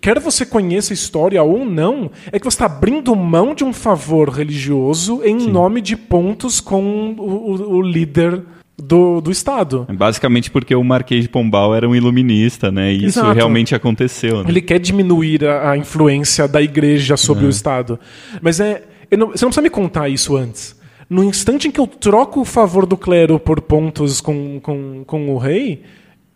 quer 0.00 0.18
você 0.18 0.44
conheça 0.44 0.92
a 0.92 0.94
história 0.94 1.42
ou 1.42 1.64
não, 1.64 2.10
é 2.30 2.38
que 2.38 2.44
você 2.44 2.54
está 2.54 2.66
abrindo 2.66 3.14
mão 3.14 3.54
de 3.54 3.64
um 3.64 3.72
favor 3.72 4.28
religioso 4.28 5.22
em 5.24 5.40
Sim. 5.40 5.50
nome 5.50 5.80
de 5.80 5.96
pontos 5.96 6.60
com 6.60 7.14
o, 7.18 7.22
o, 7.22 7.76
o 7.76 7.82
líder 7.82 8.42
do, 8.76 9.20
do 9.20 9.30
Estado. 9.30 9.86
Basicamente 9.92 10.50
porque 10.50 10.74
o 10.74 10.82
Marquês 10.82 11.22
de 11.22 11.28
Pombal 11.28 11.74
era 11.74 11.88
um 11.88 11.94
iluminista, 11.94 12.70
né? 12.70 12.92
E 12.92 13.04
Exato. 13.04 13.28
isso 13.28 13.34
realmente 13.34 13.74
aconteceu. 13.74 14.42
Né? 14.42 14.44
Ele 14.48 14.60
quer 14.60 14.78
diminuir 14.78 15.44
a, 15.44 15.70
a, 15.70 15.76
influência 15.76 16.48
da 16.48 16.60
igreja 16.60 17.16
sobre 17.16 17.44
é. 17.44 17.46
o 17.46 17.50
Estado. 17.50 17.98
Mas 18.40 18.58
é, 18.58 18.82
não, 19.16 19.28
você 19.28 19.44
não 19.44 19.50
precisa 19.50 19.62
me 19.62 19.70
contar 19.70 20.08
isso 20.08 20.36
antes. 20.36 20.80
No 21.12 21.22
instante 21.22 21.68
em 21.68 21.70
que 21.70 21.78
eu 21.78 21.86
troco 21.86 22.40
o 22.40 22.44
favor 22.44 22.86
do 22.86 22.96
clero 22.96 23.38
por 23.38 23.60
pontos 23.60 24.18
com, 24.18 24.58
com, 24.60 25.04
com 25.04 25.28
o 25.28 25.36
rei, 25.36 25.82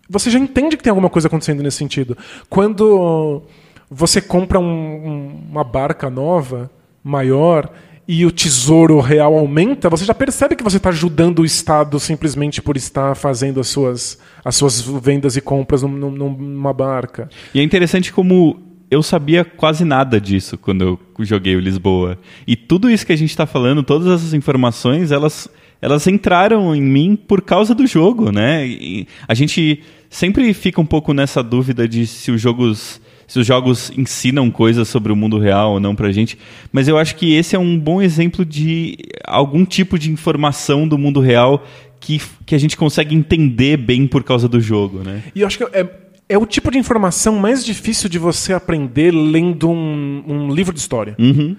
você 0.07 0.31
já 0.31 0.39
entende 0.39 0.77
que 0.77 0.83
tem 0.83 0.91
alguma 0.91 1.09
coisa 1.09 1.29
acontecendo 1.29 1.62
nesse 1.62 1.79
sentido. 1.79 2.14
Quando 2.51 3.43
você 3.91 4.20
compra 4.20 4.61
um, 4.61 5.47
uma 5.51 5.64
barca 5.64 6.11
nova, 6.11 6.70
maior, 7.03 7.72
e 8.07 8.27
o 8.27 8.31
tesouro 8.31 9.01
real 9.01 9.39
aumenta, 9.39 9.89
você 9.89 10.05
já 10.05 10.12
percebe 10.12 10.55
que 10.55 10.62
você 10.62 10.77
está 10.77 10.91
ajudando 10.91 11.39
o 11.39 11.45
Estado 11.47 11.99
simplesmente 11.99 12.61
por 12.61 12.77
estar 12.77 13.14
fazendo 13.16 13.61
as 13.61 13.68
suas, 13.68 14.18
as 14.45 14.57
suas 14.57 14.83
vendas 14.83 15.39
e 15.39 15.41
compras 15.41 15.85
num, 15.85 16.11
numa 16.11 16.74
barca. 16.74 17.31
E 17.55 17.61
é 17.61 17.62
interessante 17.62 18.12
como 18.12 18.61
eu 18.91 19.03
sabia 19.03 19.45
quase 19.45 19.84
nada 19.84 20.20
disso 20.20 20.57
quando 20.57 20.82
eu 20.82 21.24
joguei 21.24 21.57
o 21.57 21.61
Lisboa. 21.61 22.18
E 22.47 22.55
tudo 22.55 22.91
isso 22.91 23.07
que 23.07 23.12
a 23.12 23.16
gente 23.16 23.30
está 23.30 23.47
falando, 23.47 23.82
todas 23.82 24.07
essas 24.09 24.32
informações, 24.32 25.11
elas, 25.11 25.49
elas 25.80 26.07
entraram 26.07 26.74
em 26.74 26.82
mim 26.82 27.16
por 27.16 27.43
causa 27.43 27.74
do 27.74 27.87
jogo, 27.87 28.30
né? 28.30 28.66
E 28.66 29.07
a 29.26 29.34
gente 29.34 29.82
sempre 30.09 30.53
fica 30.55 30.80
um 30.80 30.87
pouco 30.87 31.12
nessa 31.12 31.43
dúvida 31.43 31.89
de 31.89 32.07
se 32.07 32.30
os 32.30 32.41
jogos 32.41 33.01
se 33.26 33.41
os 33.41 33.47
jogos 33.47 33.91
ensinam 33.97 34.49
coisas 34.53 34.87
sobre 34.87 35.11
o 35.11 35.16
mundo 35.16 35.37
real 35.37 35.72
ou 35.72 35.80
não 35.80 35.97
pra 35.97 36.12
gente, 36.12 36.39
mas 36.70 36.87
eu 36.87 36.97
acho 36.97 37.16
que 37.16 37.34
esse 37.34 37.57
é 37.57 37.59
um 37.59 37.76
bom 37.76 38.01
exemplo 38.01 38.45
de 38.45 38.97
algum 39.24 39.64
tipo 39.64 39.99
de 39.99 40.12
informação 40.12 40.87
do 40.87 40.97
mundo 40.97 41.18
real 41.18 41.66
que, 41.99 42.20
que 42.45 42.55
a 42.55 42.59
gente 42.59 42.76
consegue 42.76 43.16
entender 43.16 43.76
bem 43.76 44.07
por 44.07 44.22
causa 44.22 44.49
do 44.49 44.61
jogo, 44.61 45.03
né? 45.03 45.24
E 45.34 45.41
eu 45.41 45.47
acho 45.49 45.59
que 45.59 45.64
é, 45.76 45.84
é 46.29 46.37
o 46.37 46.47
tipo 46.47 46.70
de 46.70 46.79
informação 46.79 47.37
mais 47.37 47.64
difícil 47.64 48.09
de 48.09 48.18
você 48.18 48.53
aprender 48.53 49.12
lendo 49.12 49.70
um, 49.70 50.24
um 50.27 50.51
livro 50.53 50.72
de 50.72 50.81
história. 50.81 51.14
Uhum. 51.18 51.57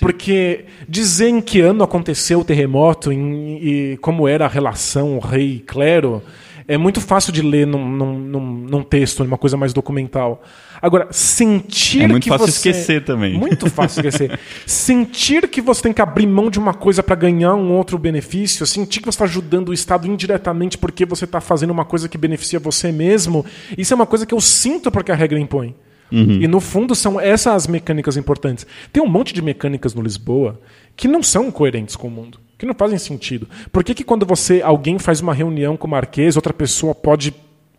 Porque 0.00 0.64
dizer 0.88 1.28
em 1.28 1.40
que 1.40 1.60
ano 1.60 1.82
aconteceu 1.82 2.40
o 2.40 2.44
terremoto 2.44 3.12
em, 3.12 3.58
e 3.62 3.96
como 3.98 4.28
era 4.28 4.44
a 4.44 4.48
relação 4.48 5.18
rei-clero 5.18 6.22
é 6.68 6.76
muito 6.76 7.00
fácil 7.00 7.32
de 7.32 7.42
ler 7.42 7.66
num, 7.66 7.88
num, 7.88 8.18
num, 8.18 8.40
num 8.40 8.82
texto, 8.82 9.22
numa 9.22 9.38
coisa 9.38 9.56
mais 9.56 9.72
documental. 9.72 10.42
Agora, 10.82 11.08
sentir 11.10 12.02
é 12.02 12.08
muito 12.08 12.24
que 12.24 12.28
fácil 12.28 12.46
você... 12.46 12.70
esquecer 12.70 13.04
também. 13.04 13.38
Muito 13.38 13.70
fácil 13.70 14.00
esquecer. 14.00 14.38
sentir 14.66 15.48
que 15.48 15.60
você 15.60 15.82
tem 15.82 15.92
que 15.92 16.02
abrir 16.02 16.26
mão 16.26 16.50
de 16.50 16.58
uma 16.58 16.74
coisa 16.74 17.02
para 17.02 17.14
ganhar 17.14 17.54
um 17.54 17.72
outro 17.72 17.96
benefício, 17.98 18.66
sentir 18.66 19.00
que 19.00 19.06
você 19.06 19.16
está 19.16 19.24
ajudando 19.24 19.68
o 19.68 19.74
Estado 19.74 20.06
indiretamente 20.06 20.76
porque 20.76 21.06
você 21.06 21.24
está 21.24 21.40
fazendo 21.40 21.70
uma 21.70 21.84
coisa 21.84 22.08
que 22.08 22.18
beneficia 22.18 22.58
você 22.58 22.90
mesmo, 22.90 23.44
isso 23.78 23.94
é 23.94 23.96
uma 23.96 24.06
coisa 24.06 24.26
que 24.26 24.34
eu 24.34 24.40
sinto 24.40 24.90
porque 24.90 25.12
a 25.12 25.14
regra 25.14 25.38
impõe. 25.38 25.74
Uhum. 26.10 26.40
E 26.40 26.46
no 26.46 26.60
fundo 26.60 26.94
são 26.94 27.20
essas 27.20 27.54
as 27.54 27.66
mecânicas 27.66 28.16
importantes. 28.16 28.66
Tem 28.92 29.02
um 29.02 29.08
monte 29.08 29.32
de 29.32 29.42
mecânicas 29.42 29.94
no 29.94 30.02
Lisboa 30.02 30.60
que 30.94 31.08
não 31.08 31.22
são 31.22 31.50
coerentes 31.50 31.96
com 31.96 32.08
o 32.08 32.10
mundo, 32.10 32.38
que 32.58 32.66
não 32.66 32.74
fazem 32.74 32.98
sentido. 32.98 33.48
Por 33.70 33.84
que, 33.84 33.94
que 33.94 34.04
quando 34.04 34.24
você 34.24 34.62
alguém 34.62 34.98
faz 34.98 35.20
uma 35.20 35.34
reunião 35.34 35.76
com 35.76 35.86
o 35.86 35.90
Marquês, 35.90 36.36
outra 36.36 36.52
pessoa 36.52 36.94
pode 36.94 37.34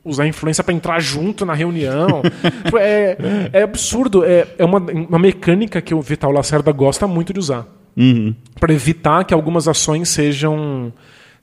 usar 0.08 0.26
influência 0.26 0.64
para 0.64 0.74
entrar 0.74 1.00
junto 1.00 1.46
na 1.46 1.54
reunião. 1.54 2.22
É, 2.80 3.18
é 3.54 3.64
absurdo. 3.64 4.24
É, 4.24 4.48
é 4.58 4.64
uma, 4.64 4.78
uma 4.78 5.20
mecânica 5.20 5.82
que 5.82 5.94
o 5.94 6.02
Vital 6.02 6.32
Lacerda 6.32 6.72
gosta 6.72 7.08
muito 7.08 7.34
de 7.34 7.40
usar. 7.40 7.66
Uhum. 7.96 8.36
Para 8.60 8.74
evitar 8.74 9.24
que 9.26 9.34
algumas 9.34 9.68
ações 9.68 10.10
sejam 10.10 10.94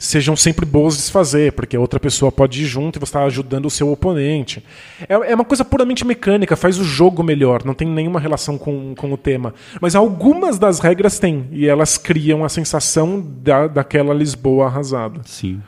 sejam 0.04 0.36
sempre 0.36 0.66
boas 0.66 0.96
de 0.96 1.02
se 1.02 1.12
fazer, 1.12 1.52
porque 1.52 1.76
outra 1.76 1.98
pessoa 1.98 2.30
pode 2.30 2.62
ir 2.62 2.66
junto 2.66 2.96
e 2.96 3.00
você 3.00 3.04
está 3.04 3.24
ajudando 3.24 3.66
o 3.66 3.70
seu 3.70 3.90
oponente. 3.90 4.62
É, 5.08 5.14
é, 5.14 5.34
uma 5.34 5.44
coisa 5.44 5.64
puramente 5.64 6.04
mecânica, 6.04 6.56
faz 6.56 6.78
o 6.78 6.84
jogo 6.84 7.22
melhor, 7.22 7.64
não 7.64 7.74
tem 7.74 7.88
nenhuma 7.88 8.20
relação 8.20 8.58
com, 8.58 8.94
com 8.94 9.12
o 9.12 9.16
tema. 9.16 9.54
Mas 9.80 9.94
algumas 9.94 10.58
das 10.58 10.78
regras 10.78 11.18
têm, 11.18 11.48
e 11.50 11.66
elas 11.66 11.96
criam 11.96 12.44
a 12.44 12.48
sensação 12.48 13.20
da, 13.20 13.66
daquela 13.66 14.12
Lisboa 14.12 14.66
arrasada. 14.66 15.20
Sim. 15.24 15.60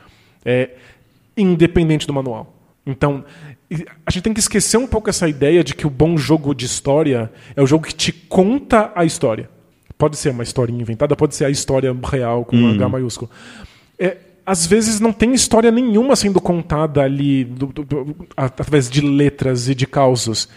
É, 0.45 0.69
independente 1.35 2.05
do 2.05 2.13
manual. 2.13 2.53
Então, 2.85 3.25
a 4.05 4.11
gente 4.11 4.23
tem 4.23 4.33
que 4.33 4.39
esquecer 4.39 4.77
um 4.77 4.87
pouco 4.87 5.09
essa 5.09 5.27
ideia 5.27 5.63
de 5.63 5.75
que 5.75 5.85
o 5.85 5.89
bom 5.89 6.15
jogo 6.15 6.53
de 6.53 6.65
história 6.65 7.31
é 7.55 7.61
o 7.61 7.67
jogo 7.67 7.85
que 7.85 7.93
te 7.93 8.11
conta 8.11 8.91
a 8.95 9.03
história. 9.03 9.49
Pode 9.97 10.15
ser 10.15 10.29
uma 10.29 10.43
historinha 10.43 10.81
inventada, 10.81 11.15
pode 11.15 11.35
ser 11.35 11.45
a 11.45 11.49
história 11.49 11.95
real 12.05 12.45
com 12.45 12.55
um 12.55 12.69
H 12.69 12.87
maiúsculo. 12.87 13.29
Às 14.47 14.65
vezes 14.65 15.01
não 15.01 15.11
tem 15.11 15.33
história 15.33 15.69
nenhuma 15.69 16.15
sendo 16.15 16.39
contada 16.39 17.01
ali 17.01 17.43
do, 17.43 17.65
do, 17.67 17.83
do, 17.83 18.27
através 18.37 18.89
de 18.89 19.01
letras 19.01 19.67
e 19.67 19.75
de 19.75 19.85
causos. 19.85 20.47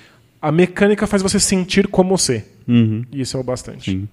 A 0.41 0.53
mecânica 0.53 1.09
faz 1.09 1.24
você 1.24 1.41
sentir 1.41 1.88
como 1.88 2.16
ser. 2.16 2.55
Uhum. 2.68 3.05
E 3.11 3.20
isso 3.20 3.36
é 3.36 3.41
o 3.41 3.43
bastante. 3.43 3.91
Sim. 3.91 4.09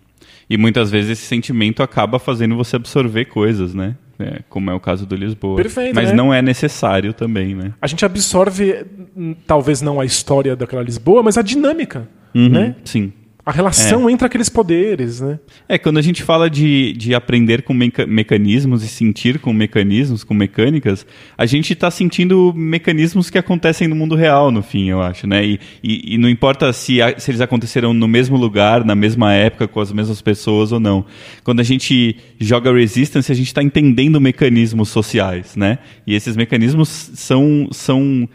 E 0.49 0.57
muitas 0.57 0.89
vezes 0.89 1.11
esse 1.11 1.27
sentimento 1.27 1.83
acaba 1.83 2.17
fazendo 2.17 2.55
você 2.55 2.75
absorver 2.75 3.25
coisas, 3.25 3.75
né? 3.75 3.95
É, 4.17 4.41
como 4.49 4.71
é 4.71 4.73
o 4.73 4.79
caso 4.79 5.05
do 5.05 5.15
Lisboa. 5.15 5.57
Perfeito, 5.57 5.93
Mas 5.93 6.09
né? 6.09 6.15
não 6.15 6.33
é 6.33 6.41
necessário 6.41 7.13
também, 7.13 7.53
né? 7.53 7.71
A 7.79 7.85
gente 7.85 8.03
absorve, 8.03 8.83
hum, 9.15 9.35
talvez 9.45 9.79
não 9.79 9.99
a 9.99 10.05
história 10.05 10.55
daquela 10.55 10.81
Lisboa, 10.81 11.21
mas 11.21 11.37
a 11.37 11.43
dinâmica, 11.43 12.09
uhum, 12.33 12.49
né? 12.49 12.75
Sim. 12.83 13.13
A 13.47 13.51
relação 13.53 14.09
é. 14.09 14.11
entre 14.11 14.27
aqueles 14.27 14.49
poderes, 14.49 15.21
né? 15.21 15.39
É, 15.69 15.77
quando 15.77 15.97
a 15.97 16.01
gente 16.01 16.21
fala 16.21 16.49
de, 16.49 16.91
de 16.91 17.15
aprender 17.15 17.61
com 17.61 17.73
meca 17.73 18.05
mecanismos 18.05 18.83
e 18.83 18.89
sentir 18.89 19.39
com 19.39 19.53
mecanismos, 19.53 20.21
com 20.21 20.33
mecânicas, 20.33 21.05
a 21.37 21.45
gente 21.45 21.71
está 21.71 21.89
sentindo 21.89 22.53
mecanismos 22.53 23.29
que 23.29 23.37
acontecem 23.37 23.87
no 23.87 23.95
mundo 23.95 24.15
real, 24.15 24.51
no 24.51 24.61
fim, 24.61 24.89
eu 24.89 25.01
acho, 25.01 25.25
né? 25.25 25.45
E, 25.45 25.61
e, 25.81 26.15
e 26.15 26.17
não 26.17 26.27
importa 26.27 26.73
se, 26.73 27.01
a, 27.01 27.17
se 27.17 27.31
eles 27.31 27.39
aconteceram 27.39 27.93
no 27.93 28.05
mesmo 28.05 28.35
lugar, 28.35 28.83
na 28.83 28.95
mesma 28.95 29.33
época, 29.33 29.65
com 29.65 29.79
as 29.79 29.93
mesmas 29.93 30.21
pessoas 30.21 30.73
ou 30.73 30.79
não. 30.81 31.05
Quando 31.41 31.61
a 31.61 31.63
gente 31.63 32.17
joga 32.37 32.73
Resistance, 32.73 33.31
a 33.31 33.35
gente 33.35 33.47
está 33.47 33.63
entendendo 33.63 34.19
mecanismos 34.19 34.89
sociais, 34.89 35.55
né? 35.55 35.79
E 36.05 36.13
esses 36.13 36.35
mecanismos 36.35 36.89
são, 36.89 37.69
são 37.71 38.27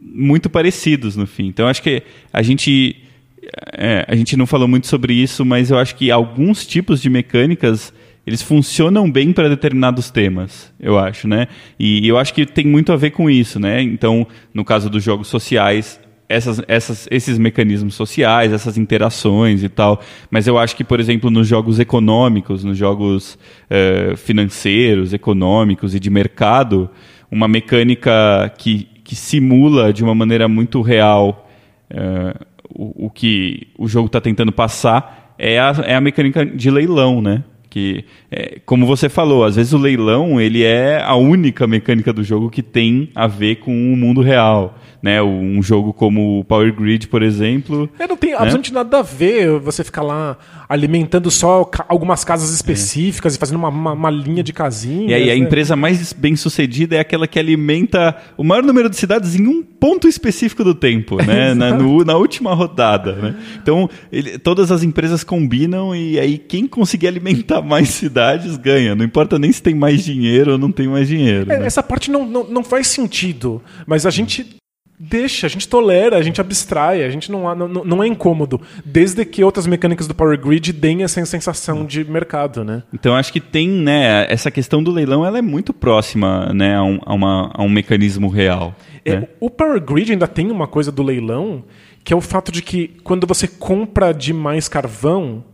muito 0.00 0.48
parecidos, 0.48 1.16
no 1.16 1.26
fim. 1.26 1.48
Então, 1.48 1.66
acho 1.66 1.82
que 1.82 2.04
a 2.32 2.42
gente 2.42 3.02
é, 3.72 4.04
a 4.08 4.14
gente 4.14 4.36
não 4.36 4.46
falou 4.46 4.66
muito 4.66 4.86
sobre 4.86 5.12
isso, 5.14 5.44
mas 5.44 5.70
eu 5.70 5.78
acho 5.78 5.94
que 5.94 6.10
alguns 6.10 6.66
tipos 6.66 7.00
de 7.00 7.10
mecânicas 7.10 7.92
eles 8.26 8.40
funcionam 8.40 9.10
bem 9.10 9.32
para 9.32 9.48
determinados 9.48 10.08
temas, 10.10 10.72
eu 10.78 10.96
acho, 10.96 11.26
né? 11.26 11.48
E 11.78 12.06
eu 12.06 12.16
acho 12.16 12.32
que 12.32 12.46
tem 12.46 12.64
muito 12.64 12.92
a 12.92 12.96
ver 12.96 13.10
com 13.10 13.28
isso, 13.28 13.58
né? 13.58 13.82
Então, 13.82 14.26
no 14.54 14.64
caso 14.64 14.88
dos 14.88 15.02
jogos 15.02 15.26
sociais, 15.26 16.00
essas, 16.28 16.62
essas, 16.66 17.08
esses 17.10 17.36
mecanismos 17.36 17.94
sociais, 17.94 18.52
essas 18.52 18.78
interações 18.78 19.62
e 19.62 19.68
tal. 19.68 20.00
Mas 20.30 20.46
eu 20.46 20.56
acho 20.56 20.74
que, 20.74 20.84
por 20.84 20.98
exemplo, 20.98 21.30
nos 21.30 21.46
jogos 21.46 21.78
econômicos, 21.78 22.64
nos 22.64 22.78
jogos 22.78 23.38
uh, 23.68 24.16
financeiros, 24.16 25.12
econômicos 25.12 25.94
e 25.94 26.00
de 26.00 26.08
mercado, 26.08 26.88
uma 27.30 27.48
mecânica 27.48 28.52
que, 28.56 28.88
que 29.04 29.14
simula 29.14 29.92
de 29.92 30.02
uma 30.02 30.14
maneira 30.14 30.48
muito 30.48 30.80
real 30.80 31.50
uh, 31.90 32.51
o, 32.74 33.10
que 33.10 33.68
o 33.78 33.88
jogo 33.88 34.06
está 34.06 34.20
tentando 34.20 34.52
passar 34.52 35.34
é 35.38 35.58
a, 35.58 35.74
é 35.84 35.94
a 35.94 36.00
mecânica 36.00 36.44
de 36.44 36.70
leilão, 36.70 37.20
né? 37.20 37.44
Que, 37.68 38.04
é, 38.30 38.58
como 38.66 38.84
você 38.84 39.08
falou, 39.08 39.44
às 39.44 39.56
vezes 39.56 39.72
o 39.72 39.78
leilão 39.78 40.40
ele 40.40 40.62
é 40.62 41.02
a 41.02 41.14
única 41.14 41.66
mecânica 41.66 42.12
do 42.12 42.22
jogo 42.22 42.50
que 42.50 42.62
tem 42.62 43.10
a 43.14 43.26
ver 43.26 43.56
com 43.56 43.72
o 43.72 43.96
mundo 43.96 44.20
real. 44.20 44.78
Né? 45.02 45.20
Um 45.22 45.62
jogo 45.62 45.92
como 45.92 46.38
o 46.38 46.44
Power 46.44 46.72
Grid, 46.74 47.08
por 47.08 47.22
exemplo. 47.22 47.88
É, 47.98 48.06
não 48.06 48.16
tem 48.16 48.32
absolutamente 48.32 48.72
nada 48.72 48.98
a 48.98 49.02
ver 49.02 49.58
você 49.58 49.82
ficar 49.82 50.02
lá 50.02 50.36
alimentando 50.68 51.30
só 51.30 51.64
ca- 51.64 51.84
algumas 51.88 52.24
casas 52.24 52.50
específicas 52.54 53.34
e 53.34 53.38
fazendo 53.38 53.56
uma, 53.56 53.68
uma, 53.68 53.92
uma 53.92 54.10
linha 54.10 54.42
de 54.42 54.52
casinhas. 54.52 55.10
E 55.10 55.14
aí 55.14 55.24
a 55.30 55.34
né? 55.34 55.36
empresa 55.40 55.74
mais 55.76 56.12
bem 56.12 56.36
sucedida 56.36 56.96
é 56.96 57.00
aquela 57.00 57.26
que 57.26 57.38
alimenta 57.38 58.16
o 58.36 58.44
maior 58.44 58.62
número 58.62 58.88
de 58.88 58.96
cidades 58.96 59.34
em 59.34 59.46
um 59.46 59.62
ponto 59.62 60.06
específico 60.08 60.62
do 60.64 60.74
tempo, 60.74 61.16
né? 61.16 61.52
na, 61.54 61.76
no- 61.76 62.04
na 62.04 62.16
última 62.16 62.54
rodada, 62.54 63.12
né? 63.14 63.34
Então, 63.60 63.90
ele- 64.12 64.38
todas 64.38 64.70
as 64.70 64.82
empresas 64.82 65.24
combinam 65.24 65.94
e 65.94 66.18
aí 66.18 66.38
quem 66.38 66.66
conseguir 66.66 67.08
alimentar 67.08 67.60
mais 67.62 67.88
cidades 67.88 68.56
ganha. 68.56 68.94
Não 68.94 69.04
importa 69.04 69.38
nem 69.38 69.50
se 69.52 69.62
tem 69.62 69.74
mais 69.74 70.04
dinheiro 70.04 70.52
ou 70.52 70.58
não 70.58 70.70
tem 70.70 70.86
mais 70.88 71.08
dinheiro. 71.08 71.50
É, 71.52 71.58
né? 71.58 71.66
Essa 71.66 71.82
parte 71.82 72.10
não, 72.10 72.24
não, 72.26 72.44
não 72.44 72.64
faz 72.64 72.86
sentido, 72.86 73.60
mas 73.86 74.06
a 74.06 74.10
gente 74.10 74.46
deixa, 75.10 75.46
a 75.46 75.50
gente 75.50 75.66
tolera, 75.68 76.16
a 76.16 76.22
gente 76.22 76.40
abstrai, 76.40 77.02
a 77.04 77.10
gente 77.10 77.30
não, 77.30 77.54
não, 77.54 77.68
não 77.84 78.02
é 78.02 78.06
incômodo, 78.06 78.60
desde 78.84 79.24
que 79.24 79.42
outras 79.42 79.66
mecânicas 79.66 80.06
do 80.06 80.14
Power 80.14 80.38
Grid 80.40 80.72
deem 80.72 81.02
essa 81.02 81.24
sensação 81.26 81.84
de 81.84 82.04
mercado, 82.04 82.62
né? 82.64 82.82
Então 82.92 83.14
acho 83.14 83.32
que 83.32 83.40
tem, 83.40 83.68
né, 83.68 84.26
essa 84.28 84.50
questão 84.50 84.82
do 84.82 84.90
leilão, 84.90 85.24
ela 85.26 85.38
é 85.38 85.42
muito 85.42 85.72
próxima, 85.72 86.52
né, 86.54 86.76
a 86.76 86.82
um, 86.84 86.98
a 87.04 87.14
uma- 87.14 87.50
a 87.54 87.62
um 87.62 87.68
mecanismo 87.68 88.28
real. 88.28 88.74
É, 89.04 89.16
né? 89.20 89.28
O 89.40 89.50
Power 89.50 89.80
Grid 89.80 90.12
ainda 90.12 90.28
tem 90.28 90.50
uma 90.50 90.66
coisa 90.68 90.92
do 90.92 91.02
leilão, 91.02 91.64
que 92.04 92.12
é 92.12 92.16
o 92.16 92.20
fato 92.20 92.52
de 92.52 92.62
que 92.62 92.88
quando 93.02 93.26
você 93.26 93.46
compra 93.48 94.12
demais 94.12 94.68
carvão, 94.68 95.44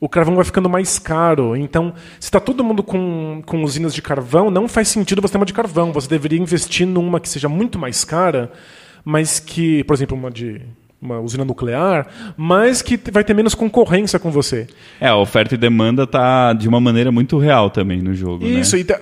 o 0.00 0.08
carvão 0.08 0.34
vai 0.36 0.44
ficando 0.44 0.68
mais 0.68 0.98
caro. 0.98 1.56
Então, 1.56 1.92
se 2.20 2.28
está 2.28 2.38
todo 2.40 2.62
mundo 2.64 2.82
com, 2.82 3.42
com 3.44 3.62
usinas 3.64 3.94
de 3.94 4.00
carvão, 4.02 4.50
não 4.50 4.68
faz 4.68 4.88
sentido 4.88 5.20
você 5.20 5.32
ter 5.32 5.38
uma 5.38 5.46
de 5.46 5.52
carvão. 5.52 5.92
Você 5.92 6.08
deveria 6.08 6.38
investir 6.38 6.86
numa 6.86 7.18
que 7.20 7.28
seja 7.28 7.48
muito 7.48 7.78
mais 7.78 8.04
cara, 8.04 8.52
mas 9.04 9.40
que, 9.40 9.82
por 9.84 9.94
exemplo, 9.94 10.16
uma 10.16 10.30
de 10.30 10.60
uma 11.00 11.20
usina 11.20 11.44
nuclear, 11.44 12.08
mas 12.36 12.82
que 12.82 12.96
vai 13.12 13.22
ter 13.22 13.32
menos 13.32 13.54
concorrência 13.54 14.18
com 14.18 14.32
você. 14.32 14.66
É, 15.00 15.06
a 15.06 15.16
oferta 15.16 15.54
e 15.54 15.58
demanda 15.58 16.06
tá 16.08 16.52
de 16.52 16.68
uma 16.68 16.80
maneira 16.80 17.12
muito 17.12 17.38
real 17.38 17.70
também 17.70 18.02
no 18.02 18.12
jogo, 18.14 18.44
né? 18.44 18.58
Isso, 18.58 18.82
da- 18.84 19.00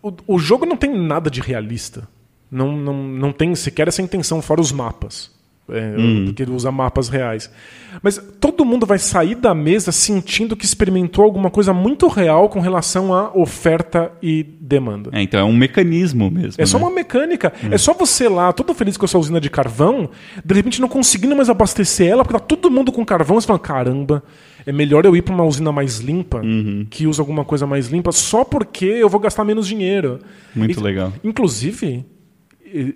o, 0.00 0.12
o 0.28 0.38
jogo 0.38 0.64
não 0.64 0.76
tem 0.76 0.96
nada 0.96 1.28
de 1.28 1.40
realista. 1.40 2.06
Não, 2.50 2.70
não, 2.76 2.94
não 3.02 3.32
tem 3.32 3.52
sequer 3.56 3.88
essa 3.88 4.00
intenção, 4.00 4.40
fora 4.40 4.60
os 4.60 4.70
mapas. 4.70 5.30
É, 5.70 6.24
Porque 6.24 6.42
ele 6.42 6.52
usa 6.52 6.70
mapas 6.72 7.08
reais. 7.08 7.50
Mas 8.02 8.20
todo 8.40 8.64
mundo 8.64 8.84
vai 8.86 8.98
sair 8.98 9.34
da 9.34 9.54
mesa 9.54 9.90
sentindo 9.92 10.56
que 10.56 10.64
experimentou 10.64 11.24
alguma 11.24 11.50
coisa 11.50 11.72
muito 11.72 12.06
real 12.06 12.48
com 12.48 12.60
relação 12.60 13.12
à 13.14 13.30
oferta 13.36 14.12
e 14.22 14.42
demanda. 14.42 15.10
É, 15.12 15.22
então 15.22 15.40
é 15.40 15.44
um 15.44 15.52
mecanismo 15.56 16.30
mesmo. 16.30 16.62
É 16.62 16.66
só 16.66 16.78
né? 16.78 16.84
uma 16.84 16.90
mecânica. 16.94 17.52
É 17.70 17.78
só 17.78 17.92
você 17.94 18.28
lá, 18.28 18.52
todo 18.52 18.72
feliz 18.74 18.96
com 18.96 19.04
a 19.04 19.08
sua 19.08 19.20
usina 19.20 19.40
de 19.40 19.50
carvão, 19.50 20.08
de 20.44 20.54
repente 20.54 20.80
não 20.80 20.88
conseguindo 20.88 21.34
mais 21.36 21.48
abastecer 21.50 22.08
ela, 22.08 22.22
porque 22.24 22.38
tá 22.38 22.44
todo 22.44 22.70
mundo 22.70 22.92
com 22.92 23.04
carvão, 23.04 23.40
você 23.40 23.46
fala, 23.46 23.58
caramba, 23.58 24.22
é 24.66 24.72
melhor 24.72 25.04
eu 25.06 25.16
ir 25.16 25.22
para 25.22 25.34
uma 25.34 25.44
usina 25.44 25.72
mais 25.72 25.98
limpa, 25.98 26.40
Uhum. 26.42 26.86
que 26.88 27.06
usa 27.06 27.22
alguma 27.22 27.44
coisa 27.44 27.66
mais 27.66 27.88
limpa, 27.88 28.12
só 28.12 28.44
porque 28.44 28.84
eu 28.84 29.08
vou 29.08 29.18
gastar 29.20 29.44
menos 29.44 29.66
dinheiro. 29.66 30.18
Muito 30.54 30.78
E- 30.78 30.82
legal. 30.82 31.12
Inclusive, 31.24 32.04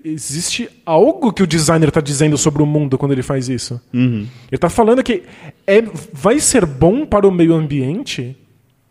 existe 0.04 0.68
algo 0.84 1.32
que 1.32 1.42
o 1.42 1.46
designer 1.46 1.88
está 1.88 2.00
dizendo 2.00 2.36
sobre 2.36 2.62
o 2.62 2.66
mundo 2.66 2.98
quando 2.98 3.12
ele 3.12 3.22
faz 3.22 3.48
isso. 3.48 3.80
Uhum. 3.92 4.20
Ele 4.20 4.28
está 4.52 4.68
falando 4.68 5.02
que 5.02 5.22
é, 5.66 5.82
vai 6.12 6.38
ser 6.40 6.64
bom 6.66 7.04
para 7.06 7.26
o 7.26 7.30
meio 7.32 7.54
ambiente 7.54 8.36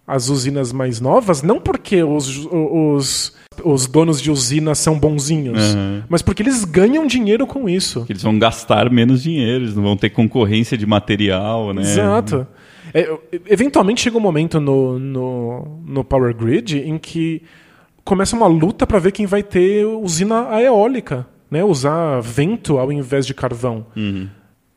as 0.08 0.28
usinas 0.30 0.74
mais 0.74 1.00
novas, 1.00 1.42
não 1.42 1.60
porque 1.60 2.04
os, 2.04 2.46
os, 2.52 3.34
os 3.64 3.88
donos 3.88 4.22
de 4.22 4.30
usinas 4.30 4.78
são 4.78 5.00
bonzinhos, 5.00 5.74
Uhum. 5.74 6.04
mas 6.10 6.22
porque 6.22 6.42
eles 6.44 6.66
ganham 6.66 7.08
dinheiro 7.08 7.48
com 7.48 7.70
isso. 7.70 8.06
Eles 8.10 8.22
vão 8.24 8.38
gastar 8.38 8.90
menos 8.92 9.24
dinheiro, 9.24 9.64
eles 9.64 9.76
não 9.76 9.84
vão 9.84 9.96
ter 9.96 10.10
concorrência 10.10 10.78
de 10.78 10.86
material, 10.86 11.74
né? 11.74 11.84
Exato. 11.84 12.46
É, 12.94 13.10
eventualmente 13.48 14.02
chega 14.02 14.18
um 14.18 14.22
momento 14.22 14.60
no, 14.60 15.00
no, 15.00 15.82
no 15.86 16.04
Power 16.04 16.36
Grid 16.36 16.78
em 16.80 16.98
que 16.98 17.42
começa 18.04 18.36
uma 18.36 18.48
luta 18.48 18.86
para 18.88 19.00
ver 19.00 19.12
quem 19.12 19.26
vai 19.26 19.44
ter 19.44 19.86
usina 19.86 20.60
eólica, 20.62 21.28
né? 21.50 21.64
usar 21.64 22.20
vento 22.22 22.78
ao 22.78 22.92
invés 22.92 23.26
de 23.26 23.34
carvão. 23.34 23.86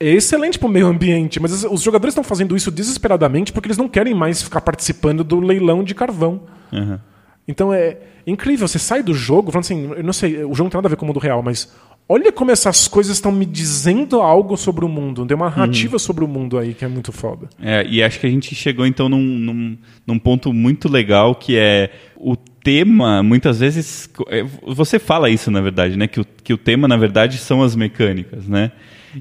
É 0.01 0.09
excelente 0.11 0.59
para 0.59 0.66
o 0.68 0.70
meio 0.70 0.87
ambiente, 0.87 1.41
mas 1.41 1.64
os- 1.64 1.83
jogadores 1.83 2.12
estão 2.12 2.25
fazendo 2.25 2.57
isso 2.57 2.70
desesperadamente 2.70 3.53
porque 3.53 3.68
eles 3.68 3.79
não 3.79 3.89
querem 3.89 4.12
mais 4.14 4.43
ficar 4.43 4.61
participando 4.61 5.22
do 5.25 5.41
leilão 5.41 5.83
de 5.85 5.95
carvão. 5.95 6.43
Uhum. 6.72 6.99
Então 7.47 7.72
é 7.72 7.99
incrível, 8.27 8.66
você 8.66 8.79
sai 8.79 9.03
do 9.03 9.14
jogo 9.14 9.51
falando 9.53 9.64
assim, 9.64 9.91
eu 9.97 10.03
não 10.03 10.12
sei, 10.12 10.45
o 10.45 10.55
jogo 10.55 10.64
não 10.64 10.70
tem 10.70 10.79
nada 10.79 10.89
a 10.89 10.91
ver 10.91 10.97
com 10.97 11.05
o 11.05 11.09
mundo 11.09 11.20
real, 11.20 11.43
mas 11.43 11.72
olha 12.09 12.33
como 12.33 12.51
essas 12.51 12.89
coisas 12.89 13.16
estão 13.16 13.31
me 13.31 13.47
dizendo 13.47 14.20
algo 14.20 14.57
sobre 14.57 14.85
o 14.85 14.89
mundo. 14.89 15.25
Tem 15.27 15.37
uma 15.37 15.49
narrativa 15.49 15.99
sobre 15.99 16.25
o 16.25 16.29
mundo 16.29 16.59
aí 16.59 16.75
que 16.75 16.85
é 16.85 16.89
muito 16.89 17.12
foda. 17.12 17.49
É, 17.62 17.87
e 17.89 18.03
acho 18.03 18.18
que 18.18 18.27
a 18.27 18.31
gente 18.31 18.55
chegou 18.55 18.85
então 18.87 19.09
num, 19.09 19.22
num, 19.22 19.79
num 20.07 20.18
ponto 20.18 20.53
muito 20.53 20.89
legal 20.91 21.35
que 21.35 21.57
é 21.57 21.91
o 22.16 22.35
tema, 22.65 23.23
muitas 23.23 23.61
vezes. 23.61 24.11
é, 24.29 24.43
Você 24.67 24.99
fala 24.99 25.31
isso, 25.31 25.51
na 25.51 25.61
verdade, 25.61 25.97
né? 25.97 26.09
Que 26.09 26.21
o, 26.21 26.27
que 26.43 26.53
o 26.53 26.59
tema, 26.59 26.89
na 26.89 26.97
verdade, 26.97 27.39
são 27.39 27.62
as 27.62 27.77
mecânicas, 27.77 28.49
né? 28.49 28.73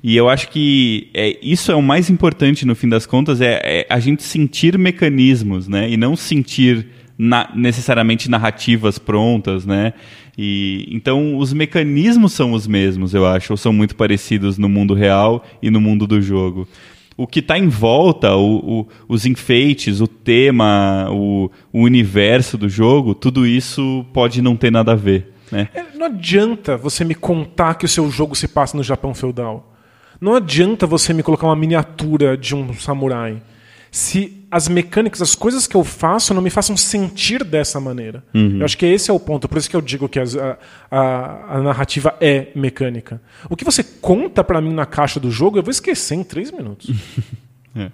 E 0.04 0.16
eu 0.16 0.28
acho 0.28 0.50
que 0.50 1.10
é, 1.14 1.38
isso 1.44 1.72
é 1.72 1.76
o 1.76 1.82
mais 1.82 2.10
importante 2.10 2.66
no 2.66 2.74
fim 2.74 2.90
das 2.90 3.06
contas, 3.06 3.42
é, 3.42 3.60
é 3.64 3.88
a 3.90 4.00
gente 4.00 4.24
sentir 4.24 4.76
mecanismos, 4.80 5.68
né? 5.68 5.88
E 5.90 5.98
não 5.98 6.16
sentir 6.16 6.88
na- 7.16 7.52
necessariamente 7.54 8.28
narrativas 8.30 8.98
prontas, 8.98 9.66
né? 9.66 9.94
E, 10.36 10.88
então 10.90 11.38
os 11.38 11.54
mecanismos 11.54 12.34
são 12.34 12.54
os 12.54 12.66
mesmos, 12.66 13.14
eu 13.14 13.28
acho, 13.28 13.54
ou 13.54 13.58
são 13.58 13.72
muito 13.72 13.96
parecidos 13.96 14.58
no 14.58 14.68
mundo 14.68 14.96
real 14.96 15.46
e 15.62 15.70
no 15.70 15.80
mundo 15.80 16.08
do 16.08 16.20
jogo 16.20 16.68
o 17.18 17.28
que 17.28 17.40
está 17.40 17.58
em 17.58 17.68
volta, 17.68 18.36
o- 18.36 18.82
o- 18.82 18.88
os 19.08 19.26
enfeites, 19.26 20.02
o 20.02 20.08
tema, 20.08 21.08
o, 21.12 21.50
o 21.72 21.82
universo 21.82 22.58
do 22.58 22.68
jogo, 22.68 23.14
tudo 23.14 23.46
isso 23.48 24.06
pode 24.14 24.42
não 24.42 24.56
ter 24.56 24.72
nada 24.72 24.94
a 24.94 24.96
ver. 24.96 25.34
Né? 25.52 25.68
É, 25.74 25.84
Não 25.98 26.08
adianta 26.08 26.76
você 26.76 27.04
me 27.06 27.14
contar 27.16 27.76
que 27.76 27.86
o 27.86 27.90
seu 27.90 28.10
jogo 28.10 28.36
se 28.36 28.48
passa 28.48 28.76
no 28.76 28.84
Japão 28.84 29.14
feudal. 29.14 29.72
Não 30.20 30.36
adianta 30.36 30.88
você 30.88 31.14
me 31.14 31.22
colocar 31.24 31.48
uma 31.48 31.56
miniatura 31.56 32.38
de 32.38 32.56
um 32.56 32.74
samurai. 32.74 33.42
Se 33.96 34.44
as 34.50 34.68
mecânicas, 34.68 35.22
as 35.22 35.36
coisas 35.36 35.68
que 35.68 35.76
eu 35.78 35.84
faço 35.84 36.34
não 36.34 36.42
me 36.42 36.50
façam 36.50 36.76
sentir 36.76 37.44
dessa 37.44 37.80
maneira. 37.80 38.24
Eu 38.60 38.66
acho 38.66 38.76
que 38.76 38.88
esse 38.88 39.12
é 39.12 39.14
o 39.14 39.20
ponto. 39.20 39.48
Por 39.48 39.56
isso 39.60 39.70
que 39.70 39.76
eu 39.76 39.82
digo 39.82 40.10
que 40.10 40.20
as- 40.20 40.36
a, 40.36 40.58
a- 40.90 41.58
a 41.58 41.62
narrativa 41.62 42.16
é 42.20 42.48
mecânica. 42.56 43.22
O 43.48 43.56
que 43.56 43.64
você 43.64 43.84
conta 43.84 44.44
pra 44.44 44.60
mim 44.60 44.74
na 44.74 44.88
caixa 44.88 45.20
do 45.20 45.30
jogo, 45.30 45.60
eu 45.60 45.64
vou 45.64 45.70
esquecer 45.70 46.16
em 46.16 46.24
três 46.24 46.50
minutos. 46.52 46.90
É. 47.76 47.92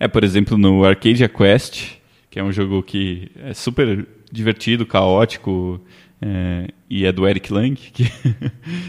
É, 0.00 0.08
por 0.08 0.22
exemplo, 0.24 0.56
no 0.58 0.84
Arcadia 0.84 1.28
Quest, 1.28 1.92
que 2.30 2.38
é 2.40 2.42
um 2.42 2.52
jogo 2.52 2.82
que 2.82 3.30
é 3.36 3.52
super 3.54 4.06
divertido, 4.30 4.84
caótico, 4.86 5.80
é, 6.20 6.68
e 6.90 7.04
é 7.04 7.10
do 7.12 7.26
Eric 7.28 7.52
Lang, 7.52 7.74
que 7.94 8.06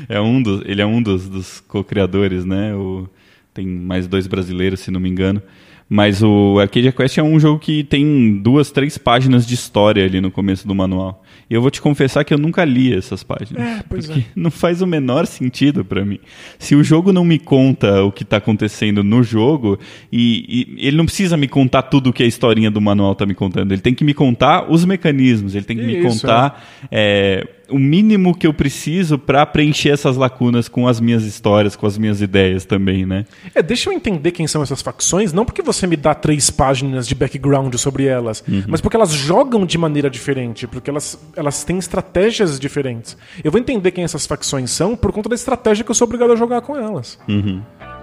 é 0.07 0.19
um 0.21 0.41
dos, 0.41 0.61
ele 0.65 0.81
é 0.81 0.85
um 0.85 1.01
dos, 1.01 1.27
dos 1.29 1.59
co-criadores, 1.61 2.43
né? 2.45 2.73
O, 2.75 3.07
tem 3.53 3.65
mais 3.67 4.07
dois 4.07 4.25
brasileiros, 4.27 4.79
se 4.81 4.89
não 4.91 4.99
me 4.99 5.09
engano. 5.09 5.41
Mas 5.89 6.21
o 6.21 6.59
Arcadia 6.59 6.91
Quest 6.91 7.17
é 7.17 7.23
um 7.23 7.39
jogo 7.39 7.57
que 7.57 7.83
tem 7.83 8.37
duas, 8.37 8.69
três 8.69 8.95
páginas 8.95 9.47
de 9.47 9.55
história 9.55 10.05
ali 10.05 10.21
no 10.21 10.29
começo 10.29 10.67
do 10.67 10.75
manual. 10.75 11.23
E 11.49 11.53
eu 11.55 11.61
vou 11.63 11.71
te 11.71 11.81
confessar 11.81 12.23
que 12.23 12.31
eu 12.31 12.37
nunca 12.37 12.63
li 12.63 12.93
essas 12.93 13.23
páginas. 13.23 13.63
É, 13.63 13.83
pois 13.89 14.05
porque 14.05 14.23
não 14.35 14.51
faz 14.51 14.83
o 14.83 14.87
menor 14.87 15.25
sentido 15.25 15.83
pra 15.83 16.05
mim. 16.05 16.19
Se 16.59 16.75
o 16.75 16.83
jogo 16.83 17.11
não 17.11 17.25
me 17.25 17.39
conta 17.39 18.03
o 18.03 18.11
que 18.11 18.23
tá 18.23 18.37
acontecendo 18.37 19.03
no 19.03 19.23
jogo, 19.23 19.79
e, 20.11 20.75
e 20.77 20.87
ele 20.87 20.95
não 20.95 21.05
precisa 21.05 21.35
me 21.35 21.47
contar 21.47 21.81
tudo 21.81 22.11
o 22.11 22.13
que 22.13 22.21
a 22.21 22.27
historinha 22.27 22.69
do 22.69 22.79
manual 22.79 23.15
tá 23.15 23.25
me 23.25 23.33
contando. 23.33 23.71
Ele 23.71 23.81
tem 23.81 23.95
que 23.95 24.03
me 24.03 24.13
contar 24.13 24.71
os 24.71 24.85
mecanismos, 24.85 25.55
ele 25.55 25.65
tem 25.65 25.75
que 25.75 25.85
me 25.85 25.97
Isso, 25.97 26.21
contar 26.21 26.63
é, 26.91 27.47
o 27.69 27.79
mínimo 27.79 28.35
que 28.35 28.47
eu 28.47 28.53
preciso 28.53 29.17
pra 29.17 29.45
preencher 29.45 29.89
essas 29.89 30.17
lacunas 30.17 30.67
com 30.67 30.87
as 30.87 30.99
minhas 30.99 31.23
histórias, 31.23 31.75
com 31.75 31.85
as 31.85 31.97
minhas 31.97 32.21
ideias 32.21 32.65
também, 32.65 33.05
né? 33.05 33.25
É, 33.53 33.61
deixa 33.61 33.89
eu 33.89 33.93
entender 33.93 34.31
quem 34.31 34.47
são 34.47 34.61
essas 34.61 34.81
facções, 34.81 35.33
não 35.33 35.45
porque 35.45 35.61
você 35.61 35.87
me 35.87 35.95
dá 35.95 36.13
três 36.13 36.49
páginas 36.49 37.07
de 37.07 37.15
background 37.15 37.73
sobre 37.75 38.05
elas, 38.05 38.43
mas 38.67 38.81
porque 38.81 38.95
elas 38.95 39.11
jogam 39.11 39.65
de 39.65 39.77
maneira 39.77 40.09
diferente, 40.09 40.67
porque 40.67 40.89
elas, 40.89 41.19
elas 41.35 41.63
têm 41.63 41.77
estratégias 41.77 42.59
diferentes. 42.59 43.17
Eu 43.43 43.51
vou 43.51 43.59
entender 43.59 43.91
quem 43.91 44.03
essas 44.03 44.25
facções 44.25 44.71
são 44.71 44.95
por 44.95 45.11
conta 45.11 45.29
da 45.29 45.35
estratégia 45.35 45.83
que 45.83 45.91
eu 45.91 45.95
sou 45.95 46.05
obrigado 46.05 46.31
a 46.33 46.35
jogar 46.35 46.61
com 46.61 46.75
elas. 46.75 47.17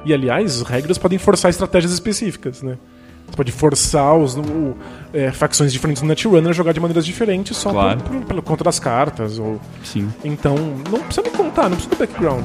E 0.04 0.14
aliás, 0.14 0.62
regras 0.62 0.98
podem 0.98 1.18
forçar 1.18 1.50
estratégias 1.50 1.92
específicas, 1.92 2.62
né? 2.62 2.78
Você 3.28 3.36
pode 3.36 3.52
forçar 3.52 4.16
os 4.16 4.36
o, 4.36 4.76
é, 5.12 5.30
facções 5.32 5.72
diferentes 5.72 6.02
do 6.02 6.08
Netrunner 6.08 6.50
a 6.50 6.52
jogar 6.52 6.72
de 6.72 6.80
maneiras 6.80 7.04
diferentes 7.04 7.56
só 7.56 7.70
Claro. 7.70 8.00
por, 8.00 8.10
por, 8.16 8.24
pelo 8.26 8.42
conta 8.42 8.64
das 8.64 8.78
cartas. 8.78 9.38
Ou... 9.38 9.60
Sim, 9.84 10.08
Então, 10.24 10.54
não 10.90 11.00
precisa 11.00 11.22
me 11.22 11.30
contar, 11.30 11.64
não 11.68 11.76
precisa 11.76 11.90
do 11.90 11.98
background. 11.98 12.44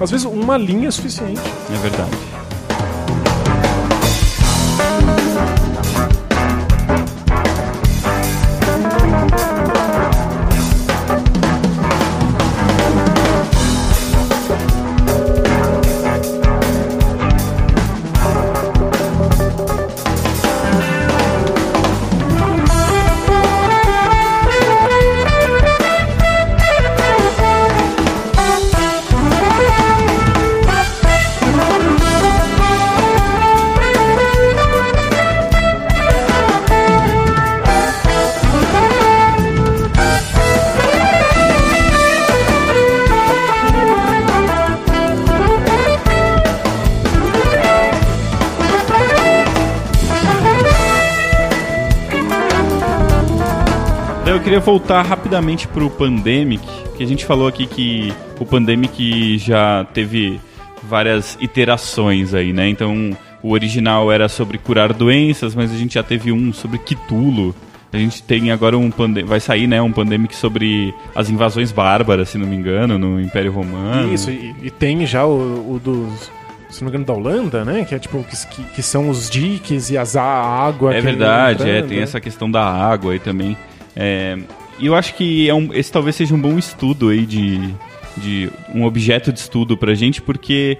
Às 0.00 0.10
vezes 0.10 0.26
uma 0.26 0.56
linha 0.56 0.88
é 0.88 0.90
suficiente. 0.90 1.40
é 1.72 1.76
verdade. 1.78 2.10
Queria 54.44 54.60
voltar 54.60 55.00
rapidamente 55.00 55.66
pro 55.66 55.88
Pandemic, 55.88 56.62
que 56.98 57.02
a 57.02 57.06
gente 57.06 57.24
falou 57.24 57.48
aqui 57.48 57.66
que 57.66 58.12
o 58.38 58.44
Pandemic 58.44 59.38
já 59.38 59.86
teve 59.94 60.38
várias 60.82 61.38
iterações 61.40 62.34
aí, 62.34 62.52
né? 62.52 62.68
Então, 62.68 63.16
o 63.42 63.52
original 63.52 64.12
era 64.12 64.28
sobre 64.28 64.58
curar 64.58 64.92
doenças, 64.92 65.54
mas 65.54 65.72
a 65.72 65.76
gente 65.76 65.94
já 65.94 66.02
teve 66.02 66.30
um 66.30 66.52
sobre 66.52 66.78
Kitulo. 66.78 67.54
A 67.90 67.96
gente 67.96 68.22
tem 68.22 68.50
agora 68.50 68.76
um 68.76 68.90
vai 69.24 69.40
sair, 69.40 69.66
né, 69.66 69.80
um 69.80 69.90
Pandemic 69.90 70.36
sobre 70.36 70.94
as 71.14 71.30
invasões 71.30 71.72
bárbaras, 71.72 72.28
se 72.28 72.36
não 72.36 72.46
me 72.46 72.54
engano, 72.54 72.98
no 72.98 73.18
Império 73.18 73.50
Romano. 73.50 74.12
Isso, 74.12 74.30
e, 74.30 74.54
e 74.62 74.70
tem 74.70 75.06
já 75.06 75.24
o, 75.24 75.74
o 75.74 75.80
dos 75.82 76.30
se 76.68 76.82
não 76.82 76.90
me 76.90 76.98
engano, 76.98 77.06
da 77.06 77.12
Holanda, 77.14 77.64
né? 77.64 77.84
Que 77.84 77.94
é 77.94 77.98
tipo, 77.98 78.22
que, 78.24 78.62
que 78.74 78.82
são 78.82 79.08
os 79.08 79.30
diques 79.30 79.88
e 79.88 79.96
as, 79.96 80.16
a 80.16 80.22
água. 80.22 80.94
É 80.94 81.00
verdade, 81.00 81.70
é, 81.70 81.80
tem 81.80 82.00
essa 82.00 82.20
questão 82.20 82.50
da 82.50 82.62
água 82.62 83.12
aí 83.12 83.18
também. 83.18 83.56
É, 83.96 84.38
e 84.78 84.86
eu 84.86 84.94
acho 84.94 85.14
que 85.14 85.48
é 85.48 85.54
um, 85.54 85.72
esse 85.72 85.92
talvez 85.92 86.16
seja 86.16 86.34
um 86.34 86.40
bom 86.40 86.58
estudo 86.58 87.08
aí 87.08 87.24
de, 87.24 87.74
de 88.16 88.50
um 88.74 88.84
objeto 88.84 89.32
de 89.32 89.38
estudo 89.38 89.76
pra 89.76 89.94
gente, 89.94 90.20
porque 90.20 90.78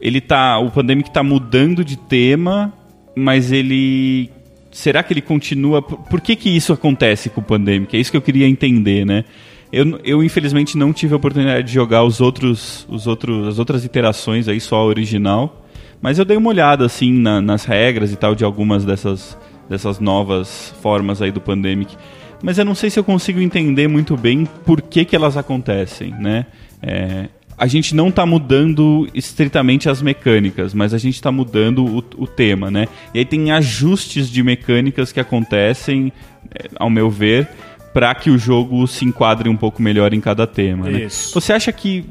ele 0.00 0.20
tá. 0.20 0.58
O 0.58 0.70
Pandemic 0.70 1.10
tá 1.10 1.22
mudando 1.22 1.84
de 1.84 1.96
tema, 1.96 2.72
mas 3.14 3.52
ele. 3.52 4.30
Será 4.70 5.02
que 5.02 5.12
ele 5.12 5.22
continua. 5.22 5.80
Por 5.80 6.20
que, 6.20 6.34
que 6.34 6.50
isso 6.50 6.72
acontece 6.72 7.30
com 7.30 7.40
o 7.40 7.44
Pandemic? 7.44 7.96
É 7.96 8.00
isso 8.00 8.10
que 8.10 8.16
eu 8.16 8.22
queria 8.22 8.46
entender, 8.46 9.06
né? 9.06 9.24
Eu, 9.72 9.98
eu 10.04 10.22
infelizmente 10.22 10.76
não 10.76 10.92
tive 10.92 11.14
a 11.14 11.16
oportunidade 11.16 11.66
de 11.66 11.72
jogar 11.72 12.04
os 12.04 12.20
outros, 12.20 12.86
os 12.88 13.06
outros, 13.06 13.48
as 13.48 13.58
outras 13.58 13.84
iterações 13.84 14.46
aí, 14.46 14.60
só 14.60 14.76
a 14.76 14.84
original. 14.84 15.64
Mas 16.00 16.18
eu 16.18 16.24
dei 16.24 16.36
uma 16.36 16.50
olhada 16.50 16.84
assim 16.84 17.12
na, 17.12 17.40
nas 17.40 17.64
regras 17.64 18.12
e 18.12 18.16
tal 18.16 18.34
de 18.34 18.44
algumas 18.44 18.84
dessas, 18.84 19.38
dessas 19.68 19.98
novas 19.98 20.74
formas 20.82 21.22
aí 21.22 21.30
do 21.30 21.40
Pandemic. 21.40 21.96
Mas 22.44 22.58
eu 22.58 22.64
não 22.64 22.74
sei 22.74 22.90
se 22.90 22.98
eu 22.98 23.02
consigo 23.02 23.40
entender 23.40 23.88
muito 23.88 24.18
bem 24.18 24.44
por 24.44 24.82
que, 24.82 25.02
que 25.06 25.16
elas 25.16 25.34
acontecem, 25.34 26.10
né? 26.10 26.44
É, 26.82 27.30
a 27.56 27.66
gente 27.66 27.94
não 27.94 28.10
está 28.10 28.26
mudando 28.26 29.08
estritamente 29.14 29.88
as 29.88 30.02
mecânicas, 30.02 30.74
mas 30.74 30.92
a 30.92 30.98
gente 30.98 31.14
está 31.14 31.32
mudando 31.32 31.86
o, 31.86 32.04
o, 32.22 32.26
tema, 32.26 32.70
né? 32.70 32.86
E 33.14 33.20
aí 33.20 33.24
tem 33.24 33.50
ajustes 33.50 34.28
de 34.28 34.42
mecânicas 34.42 35.10
que 35.10 35.18
acontecem, 35.18 36.12
é, 36.54 36.68
ao 36.76 36.90
meu 36.90 37.08
ver, 37.08 37.48
para 37.94 38.14
que 38.14 38.28
o 38.28 38.36
jogo 38.36 38.86
se 38.86 39.06
enquadre 39.06 39.48
um 39.48 39.56
pouco 39.56 39.80
melhor 39.80 40.12
em 40.12 40.20
cada 40.20 40.46
tema. 40.46 40.90
Né? 40.90 41.08
Você 41.08 41.50
acha 41.50 41.72
que 41.72 42.04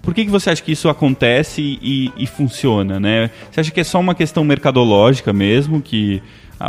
por 0.00 0.14
que, 0.14 0.24
que 0.24 0.30
você 0.30 0.48
acha 0.48 0.62
que 0.62 0.72
isso 0.72 0.88
acontece 0.88 1.60
e, 1.60 2.10
e, 2.16 2.26
funciona, 2.26 2.98
né? 2.98 3.30
Você 3.50 3.60
acha 3.60 3.70
que 3.70 3.80
é 3.80 3.84
só 3.84 4.00
uma 4.00 4.14
questão 4.14 4.44
mercadológica 4.44 5.30
mesmo, 5.32 5.82
que 5.82 6.22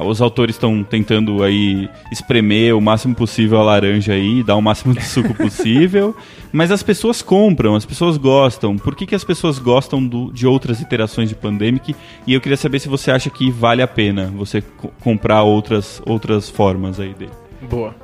os 0.03 0.21
autores 0.21 0.55
estão 0.55 0.83
tentando 0.83 1.43
aí 1.43 1.89
espremer 2.11 2.75
o 2.75 2.81
máximo 2.81 3.15
possível 3.15 3.59
a 3.59 3.63
laranja 3.63 4.13
aí, 4.13 4.43
dar 4.43 4.55
o 4.55 4.61
máximo 4.61 4.93
de 4.93 5.03
suco 5.05 5.33
possível, 5.35 6.15
mas 6.51 6.71
as 6.71 6.83
pessoas 6.83 7.21
compram, 7.21 7.75
as 7.75 7.85
pessoas 7.85 8.17
gostam. 8.17 8.77
Por 8.77 8.95
que, 8.95 9.05
que 9.05 9.15
as 9.15 9.23
pessoas 9.23 9.59
gostam 9.59 10.05
do, 10.05 10.31
de 10.31 10.47
outras 10.47 10.81
iterações 10.81 11.29
de 11.29 11.35
Pandemic? 11.35 11.95
E 12.25 12.33
eu 12.33 12.41
queria 12.41 12.57
saber 12.57 12.79
se 12.79 12.89
você 12.89 13.11
acha 13.11 13.29
que 13.29 13.51
vale 13.51 13.81
a 13.81 13.87
pena 13.87 14.33
você 14.35 14.63
comprar 15.01 15.43
outras, 15.43 16.01
outras 16.05 16.49
formas 16.49 16.99
aí 16.99 17.13
dele. 17.13 17.31
Boa. 17.69 17.95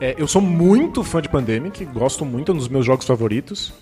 É, 0.00 0.14
eu 0.16 0.26
sou 0.26 0.40
muito 0.40 1.04
fã 1.04 1.20
de 1.20 1.28
Pandemic, 1.28 1.84
gosto 1.84 2.24
muito, 2.24 2.52
é 2.52 2.54
um 2.54 2.58
dos 2.58 2.68
meus 2.68 2.86
jogos 2.86 3.06
favoritos. 3.06 3.72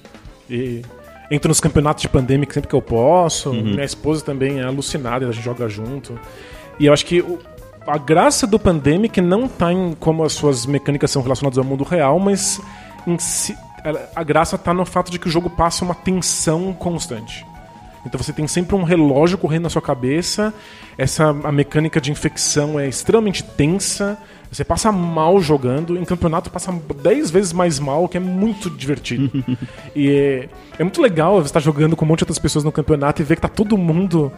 E 0.51 0.83
entro 1.31 1.49
nos 1.49 1.61
campeonatos 1.61 2.03
de 2.03 2.09
Pandemic 2.09 2.53
sempre 2.53 2.69
que 2.69 2.75
eu 2.75 2.83
posso. 2.83 3.51
Uhum. 3.51 3.63
Minha 3.63 3.85
esposa 3.85 4.25
também 4.25 4.59
é 4.59 4.65
alucinada, 4.65 5.29
a 5.29 5.31
gente 5.31 5.45
joga 5.45 5.69
junto. 5.69 6.19
E 6.79 6.87
eu 6.87 6.93
acho 6.93 7.05
que 7.05 7.21
o, 7.21 7.39
a 7.87 7.99
graça 7.99 8.47
do 8.47 8.59
Pandemic 8.59 9.21
não 9.21 9.47
está 9.47 9.73
em 9.73 9.95
como 9.99 10.25
as 10.25 10.33
suas 10.33 10.67
mecânicas 10.67 11.11
são 11.11 11.23
relacionadas 11.23 11.59
ao 11.59 11.65
mundo 11.65 11.85
real, 11.85 12.19
mas 12.19 12.61
si, 13.19 13.57
a 14.15 14.23
graça 14.23 14.57
está 14.57 14.75
no 14.75 14.85
fato 14.85 15.11
de 15.11 15.19
que 15.19 15.27
o 15.27 15.31
jogo 15.31 15.49
passa 15.49 15.85
uma 15.85 15.95
tensão 15.95 16.73
constante. 16.73 17.47
Então 18.05 18.21
você 18.21 18.33
tem 18.33 18.47
sempre 18.47 18.75
um 18.77 18.83
relógio 18.83 19.37
correndo 19.37 19.65
na 19.65 19.71
sua 19.71 19.83
cabeça. 19.83 20.53
Essa 20.97 21.29
a 21.29 21.53
mecânica 21.53 22.01
de 22.01 22.11
infecção 22.11 22.79
é 22.79 22.89
extremamente 22.89 23.43
tensa. 23.43 24.19
Você 24.51 24.65
passa 24.65 24.91
mal 24.91 25.41
jogando, 25.41 25.99
em 25.99 26.05
campeonato 26.05 26.51
passa 26.51 26.73
10 26.73 27.31
vezes 27.31 27.53
mais 27.53 27.79
mal, 27.79 28.09
que 28.09 28.17
é 28.17 28.21
muito 28.21 28.71
divertido. 28.71 29.31
e 29.95 30.11
é, 30.11 30.49
é, 30.79 30.83
muito 30.83 31.03
legal 31.03 31.37
você 31.37 31.47
estar 31.47 31.61
jogando 31.61 31.95
com 31.95 32.05
um 32.05 32.09
monte 32.09 32.21
de 32.21 32.25
outras 32.25 32.39
pessoas 32.39 32.65
no 32.65 32.73
campeonato 32.73 33.21
e 33.21 33.25
ver 33.25 33.35
que 33.35 33.43
tá 33.43 33.49
todo 33.49 33.77
mundo 33.77 34.33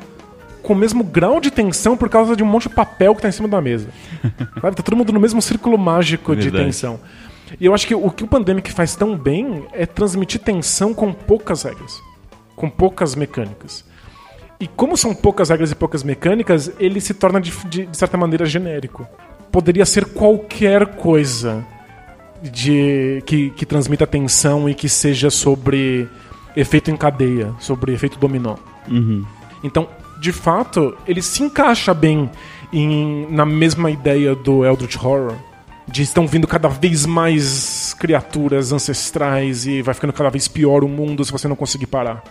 com 0.63 0.73
o 0.73 0.77
mesmo 0.77 1.03
grau 1.03 1.41
de 1.41 1.51
tensão 1.51 1.97
por 1.97 2.09
causa 2.09 2.37
de 2.37 2.43
um 2.43 2.47
monte 2.47 2.69
de 2.69 2.75
papel 2.75 3.15
que 3.15 3.23
tá 3.23 3.29
em 3.29 3.33
cima 3.33 3.49
da 3.49 3.61
mesa. 3.61 3.89
Sabe? 4.61 4.77
Tá 4.77 4.83
todo 4.83 4.97
mundo 4.97 5.13
no 5.13 5.21
mesmo 5.21 5.41
círculo 5.41 5.79
mágico 5.79 6.35
de 6.37 6.51
tensão. 6.51 7.01
E 7.61 7.67
eu 7.67 7.75
acho 7.75 7.87
que 7.87 7.95
o 7.95 8.11
que 8.11 8.23
o 8.23 8.29
Pandemic 8.29 8.71
faz 8.73 8.95
tão 8.95 9.17
bem 9.17 9.65
é 9.73 9.85
transmitir 9.85 10.41
tensão 10.41 10.95
com 10.95 11.13
poucas 11.13 11.65
regras, 11.65 12.01
com 12.55 12.71
poucas 12.71 13.15
mecânicas. 13.15 13.85
E 14.61 14.69
como 14.69 14.97
são 14.97 15.15
poucas 15.15 15.49
regras 15.49 15.73
e 15.73 15.75
poucas 15.75 16.05
mecânicas, 16.05 16.71
ele 16.79 17.01
se 17.01 17.15
torna 17.15 17.41
de, 17.41 17.51
de, 17.67 17.87
de 17.87 17.97
certa 17.97 18.17
maneira 18.17 18.45
genérico 18.47 19.07
poderia 19.51 19.85
ser 19.85 20.07
qualquer 20.07 20.87
coisa 20.97 21.65
de 22.43 23.23
que, 23.27 23.51
que 23.51 23.67
transmita 23.67 24.07
tensão 24.07 24.69
e 24.69 24.75
que 24.75 24.89
seja 24.89 25.31
sobre 25.31 26.09
efeito 26.57 26.91
em 26.91 26.97
cadeia, 26.97 27.53
sobre 27.59 27.93
efeito 27.93 28.19
dominó. 28.19 28.57
Uhum. 28.89 29.25
Então, 29.63 29.89
de 30.21 30.33
fato, 30.33 30.95
ele 31.09 31.23
se 31.23 31.43
encaixa 31.43 31.95
bem 31.95 32.31
em, 32.71 33.27
na 33.31 33.47
mesma 33.47 33.91
ideia 33.91 34.35
do 34.35 34.65
Eldritch 34.65 34.97
Horror. 34.97 35.35
De 35.89 36.03
estão 36.03 36.27
vindo 36.27 36.47
cada 36.47 36.69
vez 36.69 37.07
mais 37.07 37.97
criaturas 37.99 38.71
ancestrais 38.71 39.67
e 39.67 39.83
vai 39.83 39.95
ficando 39.95 40.13
cada 40.13 40.29
vez 40.29 40.47
pior 40.47 40.85
o 40.85 40.89
mundo 40.89 41.25
se 41.25 41.33
você 41.33 41.49
não 41.49 41.57
conseguir 41.57 41.87
parar. 41.87 42.23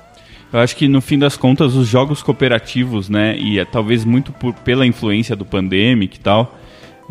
Eu 0.53 0.59
acho 0.59 0.75
que 0.75 0.87
no 0.87 1.01
fim 1.01 1.17
das 1.17 1.35
contas 1.35 1.75
os 1.75 1.87
jogos 1.87 2.23
cooperativos, 2.23 3.09
né, 3.09 3.35
e 3.37 3.59
é, 3.59 3.65
talvez 3.65 4.05
muito 4.05 4.31
por, 4.31 4.53
pela 4.53 4.85
influência 4.85 5.35
do 5.35 5.43
Pandemic 5.43 6.17
e 6.17 6.19
tal, 6.19 6.57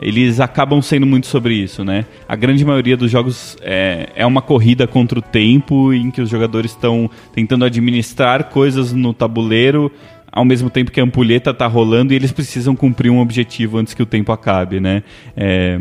eles 0.01 0.41
acabam 0.41 0.81
sendo 0.81 1.07
muito 1.07 1.27
sobre 1.27 1.55
isso, 1.55 1.85
né? 1.85 2.07
A 2.29 2.37
grande 2.37 2.65
maioria 2.65 2.97
dos 2.97 3.11
jogos 3.11 3.57
é, 3.61 4.09
é 4.15 4.25
uma 4.25 4.41
corrida 4.41 4.87
contra 4.87 5.19
o 5.19 5.23
tempo 5.23 5.93
em 5.93 6.11
que 6.11 6.21
os 6.21 6.31
jogadores 6.31 6.71
estão 6.71 7.11
tentando 7.33 7.65
administrar 7.65 8.45
coisas 8.45 8.93
no 8.93 9.13
tabuleiro 9.13 9.91
ao 10.39 10.45
mesmo 10.45 10.71
tempo 10.71 10.93
que 10.93 11.01
a 11.01 11.03
ampulheta 11.03 11.51
está 11.51 11.67
rolando 11.67 12.13
e 12.13 12.17
eles 12.17 12.31
precisam 12.31 12.77
cumprir 12.77 13.11
um 13.11 13.19
objetivo 13.19 13.77
antes 13.77 13.93
que 13.93 14.03
o 14.03 14.07
tempo 14.07 14.31
acabe, 14.31 14.79
né? 14.79 15.03
É, 15.37 15.81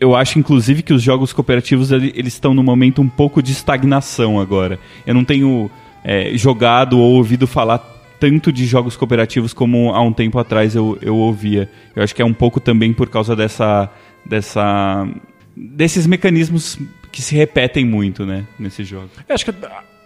eu 0.00 0.14
acho, 0.14 0.38
inclusive, 0.38 0.84
que 0.84 0.92
os 0.92 1.02
jogos 1.02 1.32
cooperativos 1.32 1.90
eles 1.90 2.34
estão 2.34 2.54
num 2.54 2.62
momento 2.62 3.02
um 3.02 3.08
pouco 3.08 3.42
de 3.42 3.50
estagnação 3.50 4.38
agora. 4.38 4.78
Eu 5.04 5.14
não 5.14 5.24
tenho 5.24 5.68
é, 6.04 6.30
jogado 6.36 6.96
ou 6.96 7.16
ouvido 7.16 7.44
falar 7.44 7.78
tanto 8.20 8.52
de 8.52 8.66
jogos 8.66 8.96
cooperativos 8.96 9.52
como 9.52 9.92
há 9.92 10.00
um 10.00 10.12
tempo 10.12 10.38
atrás 10.38 10.76
eu, 10.76 10.96
eu 11.02 11.16
ouvia. 11.16 11.68
Eu 11.96 12.04
acho 12.04 12.14
que 12.14 12.22
é 12.22 12.24
um 12.24 12.34
pouco 12.34 12.60
também 12.60 12.92
por 12.92 13.08
causa 13.08 13.34
dessa, 13.34 13.90
dessa 14.24 15.08
desses 15.56 16.06
mecanismos 16.06 16.78
que 17.10 17.20
se 17.20 17.34
repetem 17.34 17.84
muito, 17.84 18.24
né, 18.24 18.44
nesse 18.56 18.84
jogo. 18.84 19.10
Eu 19.28 19.34
acho 19.34 19.44
que 19.44 19.52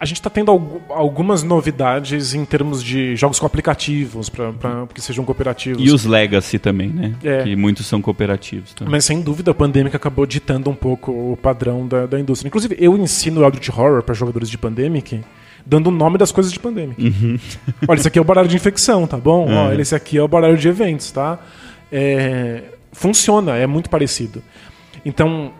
a 0.03 0.05
gente 0.05 0.17
está 0.17 0.29
tendo 0.29 0.51
algumas 0.89 1.43
novidades 1.43 2.33
em 2.33 2.43
termos 2.43 2.83
de 2.83 3.15
jogos 3.15 3.39
com 3.39 3.45
aplicativos 3.45 4.27
para 4.27 4.51
que 4.93 4.99
sejam 4.99 5.23
cooperativos. 5.23 5.81
E 5.81 5.89
os 5.89 6.03
Legacy 6.03 6.59
também, 6.59 6.89
né? 6.89 7.15
É. 7.23 7.43
Que 7.43 7.55
muitos 7.55 7.85
são 7.85 8.01
cooperativos. 8.01 8.73
Também. 8.73 8.91
Mas 8.91 9.05
sem 9.05 9.21
dúvida 9.21 9.51
a 9.51 9.53
pandemia 9.53 9.95
acabou 9.95 10.25
ditando 10.25 10.69
um 10.69 10.75
pouco 10.75 11.13
o 11.13 11.37
padrão 11.37 11.87
da, 11.87 12.05
da 12.05 12.19
indústria. 12.19 12.49
Inclusive, 12.49 12.75
eu 12.77 12.97
ensino 12.97 13.41
Eldritch 13.41 13.69
Horror 13.69 14.03
para 14.03 14.13
jogadores 14.13 14.49
de 14.49 14.57
Pandemic 14.57 15.21
dando 15.65 15.87
o 15.87 15.91
nome 15.91 16.17
das 16.17 16.33
coisas 16.33 16.51
de 16.51 16.59
pandemia. 16.59 16.97
Uhum. 16.99 17.39
Olha, 17.87 17.97
esse 17.97 18.07
aqui 18.09 18.19
é 18.19 18.21
o 18.21 18.25
baralho 18.25 18.49
de 18.49 18.57
infecção, 18.57 19.07
tá 19.07 19.15
bom? 19.15 19.47
Uhum. 19.47 19.55
Olha, 19.55 19.81
esse 19.81 19.95
aqui 19.95 20.17
é 20.17 20.21
o 20.21 20.27
baralho 20.27 20.57
de 20.57 20.67
eventos, 20.67 21.11
tá? 21.11 21.39
É... 21.89 22.63
Funciona, 22.91 23.55
é 23.55 23.65
muito 23.65 23.89
parecido. 23.89 24.43
Então, 25.05 25.53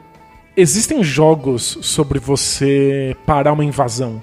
existem 0.58 1.02
jogos 1.02 1.78
sobre 1.82 2.20
você 2.20 3.16
parar 3.26 3.54
uma 3.54 3.64
invasão. 3.64 4.22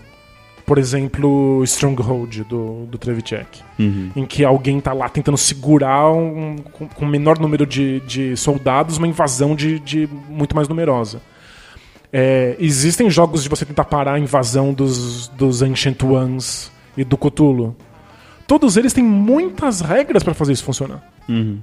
Por 0.71 0.79
exemplo, 0.79 1.65
Stronghold 1.65 2.45
do, 2.45 2.87
do 2.87 2.97
Trevicek, 2.97 3.61
uhum. 3.77 4.13
em 4.15 4.25
que 4.25 4.45
alguém 4.45 4.79
está 4.79 4.93
lá 4.93 5.09
tentando 5.09 5.37
segurar 5.37 6.13
um, 6.13 6.59
com, 6.59 6.87
com 6.87 7.05
o 7.05 7.09
menor 7.09 7.41
número 7.41 7.67
de, 7.67 7.99
de 8.07 8.37
soldados 8.37 8.97
uma 8.97 9.09
invasão 9.09 9.57
de, 9.57 9.81
de 9.81 10.09
muito 10.29 10.55
mais 10.55 10.69
numerosa. 10.69 11.21
É, 12.13 12.55
existem 12.61 13.11
jogos 13.11 13.43
de 13.43 13.49
você 13.49 13.67
tentar 13.67 13.87
parar 13.87 14.13
a 14.13 14.19
invasão 14.21 14.73
dos, 14.73 15.27
dos 15.27 15.61
Ancient 15.61 16.01
Ones 16.05 16.71
e 16.97 17.03
do 17.03 17.19
Cthulhu. 17.19 17.75
Todos 18.47 18.77
eles 18.77 18.93
têm 18.93 19.03
muitas 19.03 19.81
regras 19.81 20.23
para 20.23 20.35
fazer 20.35 20.53
isso 20.53 20.63
funcionar. 20.63 21.03
Uhum. 21.29 21.59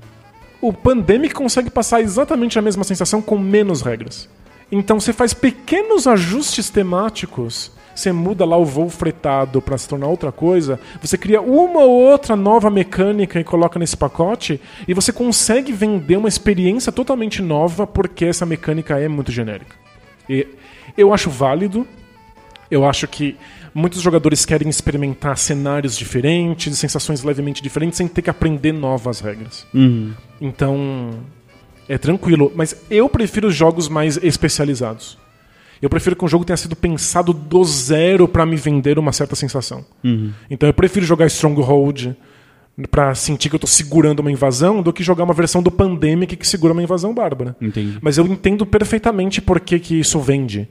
O 0.59 0.73
Pandemic 0.73 1.33
consegue 1.33 1.69
passar 1.69 2.01
exatamente 2.01 2.59
a 2.59 2.61
mesma 2.61 2.83
sensação 2.83 3.21
com 3.21 3.37
menos 3.37 3.81
regras. 3.81 4.27
Então 4.69 4.99
você 4.99 5.13
faz 5.13 5.33
pequenos 5.33 6.07
ajustes 6.07 6.69
temáticos 6.69 7.71
você 7.97 8.11
muda 8.11 8.45
lá 8.45 8.55
o 8.55 8.63
voo 8.63 8.89
fretado 8.89 9.61
para 9.61 9.77
se 9.77 9.87
tornar 9.87 10.07
outra 10.07 10.31
coisa, 10.31 10.79
você 11.01 11.17
cria 11.17 11.41
uma 11.41 11.79
ou 11.79 11.91
outra 11.91 12.35
nova 12.35 12.69
mecânica 12.69 13.39
e 13.39 13.43
coloca 13.43 13.79
nesse 13.79 13.97
pacote, 13.97 14.61
e 14.87 14.93
você 14.93 15.11
consegue 15.11 15.71
vender 15.71 16.15
uma 16.17 16.27
experiência 16.27 16.91
totalmente 16.91 17.41
nova 17.41 17.87
porque 17.87 18.25
essa 18.25 18.45
mecânica 18.45 18.99
é 18.99 19.07
muito 19.07 19.31
genérica. 19.31 19.75
E 20.29 20.47
eu 20.95 21.11
acho 21.11 21.29
válido, 21.29 21.87
eu 22.69 22.87
acho 22.87 23.07
que 23.07 23.35
muitos 23.73 24.01
jogadores 24.01 24.45
querem 24.45 24.69
experimentar 24.69 25.37
cenários 25.37 25.97
diferentes, 25.97 26.77
sensações 26.77 27.23
levemente 27.23 27.63
diferentes, 27.63 27.97
sem 27.97 28.07
ter 28.07 28.21
que 28.21 28.29
aprender 28.29 28.73
novas 28.73 29.21
regras. 29.21 29.65
Uhum. 29.73 30.13
Então, 30.39 31.11
é 31.87 31.97
tranquilo. 31.97 32.51
Mas 32.55 32.75
eu 32.89 33.07
prefiro 33.09 33.49
jogos 33.49 33.87
mais 33.87 34.17
especializados. 34.17 35.17
Eu 35.81 35.89
prefiro 35.89 36.15
que 36.15 36.25
um 36.25 36.27
jogo 36.27 36.45
tenha 36.45 36.57
sido 36.57 36.75
pensado 36.75 37.33
do 37.33 37.63
zero 37.63 38.27
para 38.27 38.45
me 38.45 38.55
vender 38.55 38.97
uma 38.97 39.11
certa 39.11 39.35
sensação. 39.35 39.85
Uhum. 40.03 40.31
Então 40.49 40.67
eu 40.67 40.73
prefiro 40.73 41.05
jogar 41.05 41.27
Stronghold 41.27 42.15
para 42.91 43.15
sentir 43.15 43.49
que 43.49 43.55
eu 43.55 43.59
tô 43.59 43.67
segurando 43.67 44.19
uma 44.19 44.31
invasão 44.31 44.83
do 44.83 44.93
que 44.93 45.03
jogar 45.03 45.23
uma 45.23 45.33
versão 45.33 45.63
do 45.63 45.71
Pandemic 45.71 46.35
que 46.35 46.47
segura 46.47 46.73
uma 46.73 46.83
invasão 46.83 47.13
bárbara. 47.13 47.55
Entendi. 47.59 47.97
Mas 48.01 48.17
eu 48.17 48.25
entendo 48.27 48.65
perfeitamente 48.65 49.41
por 49.41 49.59
que, 49.59 49.79
que 49.79 49.99
isso 49.99 50.19
vende. 50.19 50.69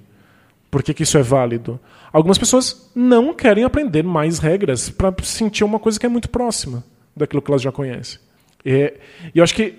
Por 0.70 0.82
que, 0.82 0.94
que 0.94 1.02
isso 1.02 1.18
é 1.18 1.22
válido. 1.22 1.80
Algumas 2.12 2.38
pessoas 2.38 2.90
não 2.94 3.34
querem 3.34 3.64
aprender 3.64 4.02
mais 4.04 4.38
regras 4.38 4.88
para 4.88 5.12
sentir 5.22 5.64
uma 5.64 5.78
coisa 5.78 5.98
que 5.98 6.06
é 6.06 6.08
muito 6.08 6.28
próxima 6.28 6.84
daquilo 7.16 7.42
que 7.42 7.50
elas 7.50 7.62
já 7.62 7.72
conhecem. 7.72 8.20
E, 8.64 8.92
e 9.34 9.38
eu 9.38 9.44
acho 9.44 9.54
que 9.54 9.74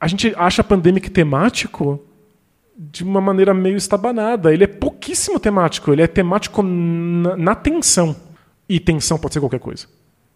a 0.00 0.08
gente 0.08 0.32
acha 0.36 0.64
Pandemic 0.64 1.10
temático 1.10 2.02
de 2.78 3.02
uma 3.02 3.20
maneira 3.20 3.52
meio 3.52 3.76
estabanada. 3.76 4.54
Ele 4.54 4.62
é 4.62 4.68
pouquíssimo 4.68 5.40
temático. 5.40 5.92
Ele 5.92 6.02
é 6.02 6.06
temático 6.06 6.62
na, 6.62 7.36
na 7.36 7.54
tensão. 7.54 8.14
E 8.68 8.78
tensão 8.78 9.18
pode 9.18 9.34
ser 9.34 9.40
qualquer 9.40 9.58
coisa. 9.58 9.86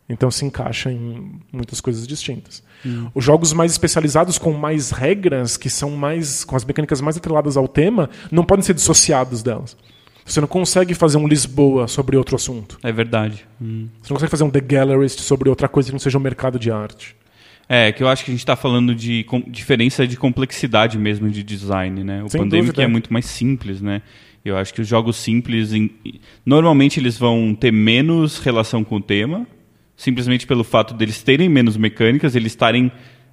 Então 0.08 0.30
se 0.30 0.44
encaixa 0.44 0.90
em 0.90 1.40
muitas 1.52 1.80
coisas 1.80 2.06
distintas. 2.06 2.62
Os 3.14 3.24
jogos 3.24 3.52
mais 3.52 3.70
especializados 3.70 4.36
com 4.36 4.52
mais 4.52 4.90
regras, 4.90 5.56
que 5.56 5.70
são 5.70 5.90
mais 5.90 6.44
com 6.44 6.56
as 6.56 6.64
mecânicas 6.64 7.00
mais 7.00 7.16
atreladas 7.16 7.56
ao 7.56 7.68
tema, 7.68 8.10
não 8.30 8.44
podem 8.44 8.64
ser 8.64 8.74
dissociados 8.74 9.42
delas. 9.42 9.76
Você 10.24 10.40
não 10.40 10.48
consegue 10.48 10.94
fazer 10.94 11.18
um 11.18 11.26
Lisboa 11.26 11.88
sobre 11.88 12.16
outro 12.16 12.36
assunto. 12.36 12.78
É 12.82 12.92
verdade. 12.92 13.46
Hum. 13.60 13.88
Você 14.02 14.12
não 14.12 14.16
consegue 14.16 14.30
fazer 14.30 14.44
um 14.44 14.50
The 14.50 14.60
Gallerist 14.60 15.20
sobre 15.20 15.48
outra 15.48 15.68
coisa 15.68 15.88
que 15.88 15.92
não 15.92 15.98
seja 15.98 16.18
o 16.18 16.20
mercado 16.20 16.58
de 16.58 16.70
arte. 16.70 17.16
É, 17.68 17.90
que 17.92 18.02
eu 18.02 18.08
acho 18.08 18.24
que 18.24 18.30
a 18.30 18.34
gente 18.34 18.40
está 18.40 18.56
falando 18.56 18.94
de 18.94 19.24
diferença 19.46 20.06
de 20.06 20.16
complexidade 20.16 20.98
mesmo 20.98 21.30
de 21.30 21.42
design, 21.42 22.04
né? 22.04 22.22
O 22.22 22.28
Sem 22.28 22.40
Pandemic 22.40 22.66
dúvida. 22.66 22.82
é 22.82 22.86
muito 22.86 23.12
mais 23.12 23.24
simples, 23.26 23.80
né? 23.80 24.02
Eu 24.44 24.56
acho 24.56 24.74
que 24.74 24.80
os 24.80 24.88
jogos 24.88 25.16
simples, 25.16 25.72
em- 25.72 25.90
normalmente 26.44 26.98
eles 26.98 27.16
vão 27.16 27.54
ter 27.58 27.72
menos 27.72 28.38
relação 28.40 28.82
com 28.82 28.96
o 28.96 29.00
tema, 29.00 29.46
simplesmente 29.96 30.46
pelo 30.46 30.64
fato 30.64 30.92
deles 30.94 31.22
terem 31.22 31.48
menos 31.48 31.76
mecânicas, 31.76 32.34
eles 32.34 32.52
estarem, 32.52 32.90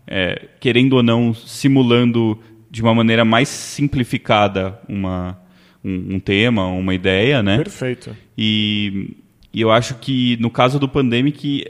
é, 0.07 0.47
querendo 0.59 0.93
ou 0.93 1.03
não, 1.03 1.33
simulando 1.33 2.39
de 2.69 2.81
uma 2.83 2.93
maneira 2.93 3.25
mais 3.25 3.49
simplificada 3.49 4.79
uma, 4.87 5.37
um, 5.83 6.15
um 6.15 6.19
tema, 6.19 6.67
uma 6.67 6.93
ideia, 6.93 7.41
né? 7.41 7.57
Perfeito. 7.57 8.15
E, 8.37 9.15
e 9.51 9.59
eu 9.61 9.71
acho 9.71 9.95
que 9.95 10.37
no 10.39 10.51
caso 10.51 10.79
do 10.79 10.87
Pandemic 10.87 11.65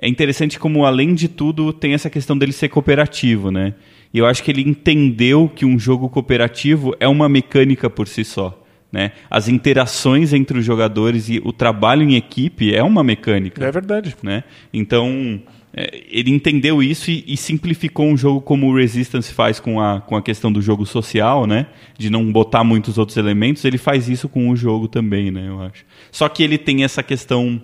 é 0.00 0.08
interessante 0.08 0.58
como, 0.58 0.86
além 0.86 1.14
de 1.14 1.28
tudo, 1.28 1.72
tem 1.72 1.92
essa 1.92 2.08
questão 2.08 2.36
dele 2.36 2.52
ser 2.52 2.70
cooperativo, 2.70 3.50
né? 3.50 3.74
E 4.12 4.18
eu 4.18 4.26
acho 4.26 4.42
que 4.42 4.50
ele 4.50 4.62
entendeu 4.62 5.50
que 5.54 5.66
um 5.66 5.78
jogo 5.78 6.08
cooperativo 6.08 6.96
é 6.98 7.06
uma 7.06 7.28
mecânica 7.28 7.90
por 7.90 8.08
si 8.08 8.24
só. 8.24 8.56
Né? 8.90 9.12
As 9.30 9.46
interações 9.46 10.32
entre 10.32 10.58
os 10.58 10.64
jogadores 10.64 11.28
e 11.28 11.40
o 11.44 11.52
trabalho 11.52 12.02
em 12.02 12.16
equipe 12.16 12.74
é 12.74 12.82
uma 12.82 13.04
mecânica 13.04 13.64
É 13.64 13.70
verdade. 13.70 14.16
né? 14.20 14.42
Então, 14.72 15.40
é, 15.72 16.02
ele 16.10 16.32
entendeu 16.32 16.82
isso 16.82 17.08
e, 17.08 17.22
e 17.28 17.36
simplificou 17.36 18.06
um 18.06 18.16
jogo 18.16 18.40
como 18.40 18.68
o 18.68 18.76
Resistance 18.76 19.32
faz 19.32 19.60
com 19.60 19.80
a, 19.80 20.00
com 20.00 20.16
a 20.16 20.22
questão 20.22 20.50
do 20.50 20.60
jogo 20.60 20.84
social, 20.84 21.46
né? 21.46 21.66
De 21.96 22.10
não 22.10 22.32
botar 22.32 22.64
muitos 22.64 22.98
outros 22.98 23.16
elementos, 23.16 23.64
ele 23.64 23.78
faz 23.78 24.08
isso 24.08 24.28
com 24.28 24.48
o 24.48 24.56
jogo 24.56 24.88
também, 24.88 25.30
né? 25.30 25.46
Eu 25.46 25.62
acho. 25.62 25.84
Só 26.10 26.28
que 26.28 26.42
ele 26.42 26.58
tem 26.58 26.82
essa 26.82 27.02
questão 27.02 27.62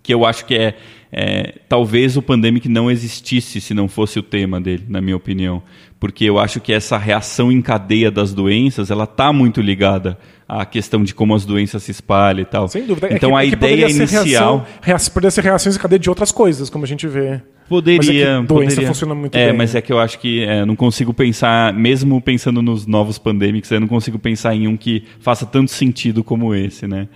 que 0.00 0.14
eu 0.14 0.24
acho 0.24 0.44
que 0.46 0.54
é, 0.54 0.76
é, 1.12 1.54
talvez 1.68 2.16
o 2.16 2.22
Pandemic 2.22 2.68
não 2.68 2.90
existisse 2.90 3.60
se 3.60 3.72
não 3.74 3.88
fosse 3.88 4.18
o 4.18 4.22
tema 4.22 4.60
dele, 4.60 4.84
na 4.88 5.00
minha 5.00 5.16
opinião, 5.16 5.62
porque 5.98 6.24
eu 6.24 6.38
acho 6.38 6.60
que 6.60 6.72
essa 6.72 6.96
reação 6.98 7.50
em 7.50 7.60
cadeia 7.62 8.10
das 8.10 8.32
doenças, 8.34 8.90
ela 8.90 9.06
tá 9.06 9.32
muito 9.32 9.60
ligada 9.60 10.18
à 10.48 10.64
questão 10.64 11.02
de 11.02 11.14
como 11.14 11.34
as 11.34 11.44
doenças 11.44 11.82
se 11.82 11.90
espalham 11.90 12.40
e 12.42 12.44
tal. 12.44 12.68
Sem 12.68 12.84
dúvida. 12.86 13.08
É 13.08 13.14
Então 13.14 13.30
que- 13.30 13.36
a 13.36 13.42
é 13.44 13.46
ideia 13.48 13.88
inicial 13.90 14.24
Reação, 14.24 14.66
rea- 14.82 14.96
poderia 15.12 15.30
ser 15.30 15.44
reações 15.44 15.76
em 15.76 15.78
cadeia 15.78 15.98
de 15.98 16.08
outras 16.08 16.30
coisas, 16.30 16.70
como 16.70 16.84
a 16.84 16.88
gente 16.88 17.06
vê. 17.06 17.40
Poderia, 17.68 17.98
Mas 17.98 18.08
é 18.08 18.46
doença 18.46 18.46
poderia. 18.70 18.86
funciona 18.88 19.14
muito 19.14 19.36
é, 19.36 19.48
bem, 19.48 19.56
mas 19.58 19.74
é 19.74 19.80
que 19.82 19.92
eu 19.92 19.98
acho 19.98 20.18
que 20.18 20.42
é, 20.42 20.64
não 20.64 20.74
consigo 20.76 21.12
pensar, 21.12 21.72
mesmo 21.74 22.18
pensando 22.20 22.62
nos 22.62 22.86
novos 22.86 23.18
pandemics, 23.18 23.70
eu 23.70 23.80
não 23.80 23.88
consigo 23.88 24.18
pensar 24.18 24.54
em 24.54 24.66
um 24.66 24.74
que 24.76 25.02
faça 25.20 25.44
tanto 25.44 25.70
sentido 25.70 26.24
como 26.24 26.54
esse, 26.54 26.86
né? 26.86 27.08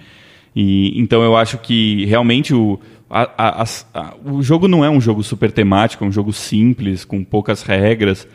E, 0.55 1.01
então 1.01 1.22
eu 1.22 1.34
acho 1.34 1.57
que 1.57 2.05
realmente 2.05 2.53
o, 2.53 2.78
a- 3.12 3.62
a- 3.62 3.64
a- 3.94 4.14
o 4.24 4.42
jogo 4.42 4.66
não 4.66 4.84
é 4.84 4.90
um 4.90 5.00
jogo 5.00 5.22
super 5.22 5.52
temático, 5.52 6.04
é 6.04 6.06
um 6.06 6.12
jogo 6.12 6.32
simples, 6.32 7.04
com 7.04 7.22
poucas 7.22 7.62
regras, 7.62 8.26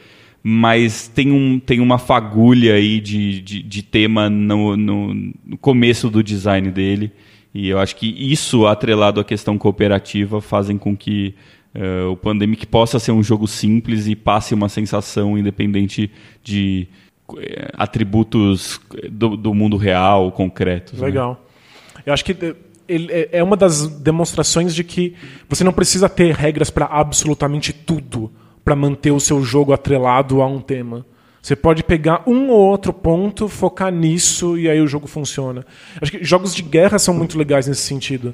mas 0.43 1.07
tem, 1.07 1.31
um, 1.31 1.59
tem 1.59 1.79
uma 1.79 1.97
fagulha 1.97 2.75
aí 2.75 2.99
de, 3.01 3.41
de, 3.41 3.63
de 3.63 3.81
tema 3.81 4.29
no, 4.29 4.77
no, 4.77 5.13
no 5.45 5.57
começo 5.57 6.09
do 6.09 6.23
design 6.23 6.69
dele. 6.71 7.11
E 7.53 7.69
eu 7.69 7.79
acho 7.79 7.95
que 7.95 8.07
isso, 8.07 8.67
atrelado 8.67 9.19
à 9.19 9.23
questão 9.23 9.57
cooperativa, 9.57 10.39
fazem 10.39 10.77
com 10.77 10.95
que 10.95 11.33
eh, 11.73 12.03
o 12.03 12.15
Pandemic 12.15 12.67
possa 12.67 12.99
ser 12.99 13.11
um 13.11 13.23
jogo 13.23 13.47
simples 13.47 14.07
e 14.07 14.15
passe 14.15 14.53
uma 14.53 14.69
sensação 14.69 15.37
independente 15.37 16.11
de 16.43 16.87
eh, 17.39 17.69
atributos 17.73 18.79
do, 19.09 19.35
do 19.35 19.53
mundo 19.55 19.75
real, 19.75 20.31
concretos. 20.31 20.99
né? 20.99 21.07
Legal. 21.07 21.43
Eu 22.05 22.13
acho 22.13 22.23
que 22.23 22.31
eh, 22.31 22.55
ele 22.87 23.11
é- 23.11 23.29
é 23.33 23.43
uma 23.43 23.55
das 23.55 23.87
demonstrações 23.87 24.73
de 24.73 24.83
que 24.83 25.15
você 25.49 25.63
não 25.63 25.73
precisa 25.73 26.07
ter 26.07 26.33
regras 26.33 26.69
para 26.69 26.85
absolutamente 26.85 27.73
tudo 27.73 28.31
para 28.63 28.75
manter 28.75 29.11
o 29.11 29.19
seu 29.19 29.43
jogo 29.43 29.73
atrelado 29.73 30.41
a 30.41 30.47
um 30.47 30.59
tema. 30.59 31.05
Você 31.41 31.55
pode 31.55 31.83
pegar 31.83 32.23
um 32.27 32.49
ou 32.49 32.59
outro 32.59 32.91
ponto, 32.91 33.47
focar 33.47 33.91
nisso 33.91 34.57
e 34.57 34.69
aí 34.69 34.81
o 34.81 34.87
jogo 34.87 35.07
funciona. 35.07 35.65
Acho 36.01 36.11
que 36.11 36.23
jogos 36.23 36.53
de 36.53 36.61
guerra 36.61 36.99
são 36.99 37.13
muito 37.13 37.37
legais 37.37 37.67
nesse 37.67 37.83
sentido. 37.83 38.33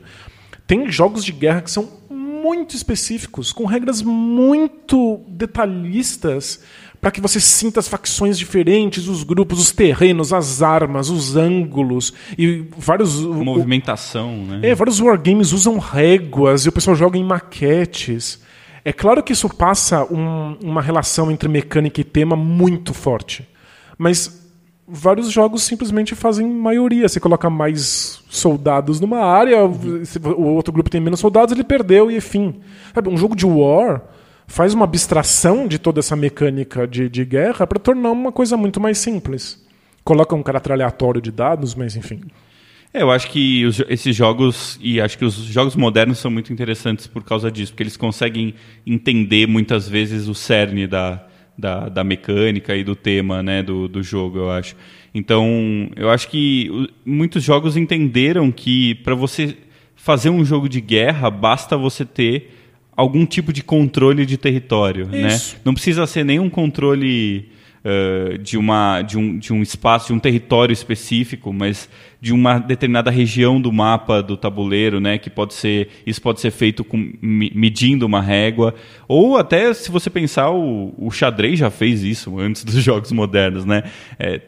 Tem 0.66 0.92
jogos 0.92 1.24
de 1.24 1.32
guerra 1.32 1.62
que 1.62 1.70
são 1.70 1.88
muito 2.10 2.76
específicos, 2.76 3.52
com 3.52 3.66
regras 3.66 4.02
muito 4.02 5.22
detalhistas, 5.28 6.64
para 7.04 7.12
que 7.12 7.20
você 7.22 7.38
sinta 7.40 7.82
as 7.82 7.88
facções 7.90 8.40
diferentes, 8.40 9.08
os 9.10 9.24
grupos, 9.24 9.60
os 9.60 9.72
terrenos, 9.74 10.32
as 10.32 10.62
armas, 10.62 11.10
os 11.10 11.36
ângulos 11.36 12.14
e 12.38 12.64
vários. 12.78 13.20
o- 13.22 13.44
Movimentação, 13.44 14.38
né? 14.38 14.62
é, 14.64 14.74
vários 14.74 15.02
wargames 15.02 15.52
usam 15.52 15.78
réguas 15.78 16.66
e 16.66 16.70
o 16.70 16.72
pessoal 16.72 16.96
joga 16.96 17.18
em 17.18 17.24
maquetes. 17.24 18.42
É 18.86 18.94
claro 18.94 19.22
que 19.22 19.34
isso 19.34 19.50
passa 19.50 20.04
um- 20.06 20.58
uma 20.64 20.82
relação 20.82 21.30
entre 21.30 21.50
mecânica 21.50 22.00
e 22.00 22.04
tema 22.06 22.36
muito 22.38 22.94
forte. 22.94 23.48
Mas 23.98 24.42
vários 24.88 25.30
jogos 25.32 25.64
simplesmente 25.64 26.16
fazem 26.16 26.48
maioria. 26.48 27.08
Você 27.10 27.20
coloca 27.20 27.50
mais 27.50 28.22
soldados 28.30 29.00
numa 29.02 29.20
área, 29.26 29.58
se 30.06 30.20
o 30.20 30.42
outro 30.44 30.74
grupo 30.74 30.90
tem 30.90 31.00
menos 31.02 31.20
soldados, 31.20 31.54
ele 31.54 31.64
perdeu 31.64 32.10
e 32.10 32.20
fim. 32.22 32.56
Sabe, 32.96 33.10
um 33.10 33.18
jogo 33.18 33.36
de 33.36 33.46
war 33.46 34.02
faz 34.48 34.74
uma 34.74 34.86
abstração 34.86 35.68
de 35.68 35.78
toda 35.80 36.00
essa 36.00 36.16
mecânica 36.16 36.88
de, 36.88 37.10
de 37.10 37.26
guerra 37.26 37.66
para 37.66 37.80
tornar 37.80 38.12
uma 38.12 38.32
coisa 38.32 38.56
muito 38.58 38.80
mais 38.80 38.98
simples. 38.98 39.64
Coloca 40.04 40.36
um 40.36 40.44
caráter 40.44 40.74
aleatório 40.74 41.22
de 41.22 41.32
dados, 41.32 41.76
mas 41.76 41.96
enfim. 41.96 42.22
É, 42.94 43.02
eu 43.02 43.10
acho 43.10 43.30
que 43.32 43.66
os- 43.66 43.82
esses 43.90 44.16
jogos, 44.16 44.78
e 44.82 45.02
acho 45.02 45.18
que 45.18 45.26
os 45.26 45.34
jogos 45.34 45.76
modernos 45.76 46.20
são 46.20 46.30
muito 46.30 46.54
interessantes 46.54 47.08
por 47.08 47.24
causa 47.24 47.50
disso, 47.52 47.72
porque 47.72 47.84
eles 47.84 47.98
conseguem 47.98 48.54
entender 48.86 49.48
muitas 49.48 49.90
vezes 49.90 50.28
o 50.28 50.36
cerne 50.36 50.86
da, 50.86 51.26
da, 51.58 51.90
da 51.90 52.04
mecânica 52.04 52.76
e 52.76 52.84
do 52.84 52.96
tema 52.96 53.42
né, 53.42 53.64
do, 53.64 53.88
do 53.88 54.04
jogo, 54.04 54.38
eu 54.40 54.52
acho. 54.52 54.76
Então, 55.16 55.90
eu 55.96 56.10
acho 56.10 56.28
que 56.28 56.90
muitos 57.06 57.44
jogos 57.44 57.78
entenderam 57.78 58.52
que 58.52 58.96
para 58.96 59.16
você 59.16 59.56
fazer 59.96 60.30
um 60.30 60.44
jogo 60.44 60.68
de 60.68 60.82
guerra, 60.82 61.30
basta 61.32 61.78
você 61.78 62.04
ter 62.04 62.52
algum 62.96 63.26
tipo 63.26 63.52
de 63.54 63.64
controle 63.64 64.26
de 64.26 64.38
território. 64.38 65.08
Né? 65.08 65.28
Isso. 65.28 65.58
Não 65.66 65.74
precisa 65.74 66.06
ser 66.06 66.24
nenhum 66.24 66.50
controle 66.50 67.50
eh, 67.84 68.38
de, 68.42 68.58
uma, 68.58 69.02
de, 69.02 69.18
um, 69.18 69.38
de 69.38 69.52
um 69.52 69.62
espaço, 69.62 70.08
de 70.08 70.14
um 70.14 70.20
território 70.20 70.72
específico, 70.74 71.52
mas 71.52 71.90
de 72.22 72.32
uma 72.34 72.58
determinada 72.58 73.12
região 73.12 73.60
do 73.60 73.72
mapa 73.74 74.24
do 74.24 74.38
tabuleiro, 74.38 75.02
né? 75.02 75.18
Que 75.18 75.30
pode 75.30 75.54
ser. 75.54 75.90
Isso 76.06 76.22
pode 76.22 76.40
ser 76.40 76.52
feito 76.52 76.84
com, 76.86 76.98
me- 77.22 77.52
medindo 77.54 78.06
uma 78.06 78.22
régua. 78.22 78.74
Ou 79.08 79.38
até, 79.38 79.74
se 79.74 79.92
você 79.92 80.10
pensar, 80.10 80.50
o, 80.52 80.94
o 80.98 81.12
xadrez 81.12 81.60
já 81.60 81.70
fez 81.70 82.02
isso 82.04 82.40
antes 82.40 82.64
dos 82.64 82.76
jogos 82.82 83.12
modernos, 83.12 83.66
né? 83.66 83.84
É, 84.18 84.40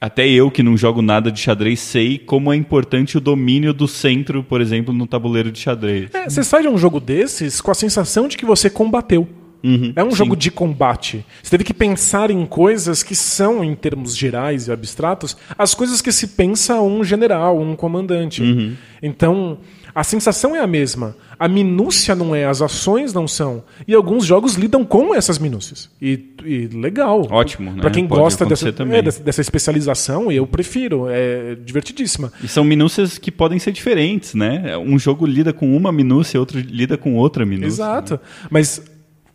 até 0.00 0.28
eu 0.28 0.50
que 0.50 0.62
não 0.62 0.76
jogo 0.76 1.00
nada 1.00 1.30
de 1.32 1.40
xadrez 1.40 1.80
sei 1.80 2.18
como 2.18 2.52
é 2.52 2.56
importante 2.56 3.16
o 3.16 3.20
domínio 3.20 3.72
do 3.72 3.88
centro, 3.88 4.42
por 4.42 4.60
exemplo, 4.60 4.92
no 4.92 5.06
tabuleiro 5.06 5.50
de 5.50 5.58
xadrez. 5.58 6.10
É, 6.14 6.28
você 6.28 6.44
sai 6.44 6.62
de 6.62 6.68
um 6.68 6.76
jogo 6.76 7.00
desses 7.00 7.60
com 7.60 7.70
a 7.70 7.74
sensação 7.74 8.28
de 8.28 8.36
que 8.36 8.44
você 8.44 8.68
combateu. 8.68 9.26
Uhum, 9.62 9.92
é 9.96 10.04
um 10.04 10.10
sim. 10.10 10.16
jogo 10.16 10.36
de 10.36 10.50
combate. 10.50 11.24
Você 11.42 11.50
teve 11.50 11.64
que 11.64 11.74
pensar 11.74 12.30
em 12.30 12.44
coisas 12.46 13.02
que 13.02 13.14
são, 13.14 13.64
em 13.64 13.74
termos 13.74 14.16
gerais 14.16 14.68
e 14.68 14.72
abstratos, 14.72 15.36
as 15.56 15.74
coisas 15.74 16.00
que 16.00 16.12
se 16.12 16.28
pensa 16.28 16.80
um 16.80 17.02
general, 17.02 17.58
um 17.58 17.74
comandante. 17.74 18.42
Uhum. 18.42 18.74
Então, 19.02 19.58
a 19.96 20.04
sensação 20.04 20.54
é 20.54 20.60
a 20.60 20.66
mesma. 20.66 21.16
A 21.38 21.48
minúcia 21.48 22.14
não 22.14 22.34
é, 22.34 22.44
as 22.44 22.60
ações 22.60 23.14
não 23.14 23.26
são. 23.26 23.64
E 23.88 23.94
alguns 23.94 24.26
jogos 24.26 24.54
lidam 24.54 24.84
com 24.84 25.14
essas 25.14 25.38
minúcias. 25.38 25.90
E, 26.00 26.22
e 26.44 26.66
legal. 26.66 27.26
Ótimo, 27.30 27.72
né? 27.72 27.80
Pra 27.80 27.90
quem 27.90 28.06
Pode 28.06 28.20
gosta 28.20 28.44
dessa, 28.44 28.68
é, 28.68 29.02
dessa, 29.02 29.22
dessa 29.22 29.40
especialização, 29.40 30.30
eu 30.30 30.46
prefiro. 30.46 31.06
É 31.08 31.54
divertidíssima. 31.54 32.30
E 32.42 32.48
são 32.48 32.62
minúcias 32.62 33.16
que 33.16 33.30
podem 33.30 33.58
ser 33.58 33.72
diferentes, 33.72 34.34
né? 34.34 34.76
Um 34.76 34.98
jogo 34.98 35.24
lida 35.24 35.50
com 35.50 35.74
uma 35.74 35.90
minúcia, 35.90 36.38
outro 36.38 36.60
lida 36.60 36.98
com 36.98 37.14
outra 37.14 37.46
minúcia. 37.46 37.66
Exato. 37.66 38.20
Mas 38.50 38.82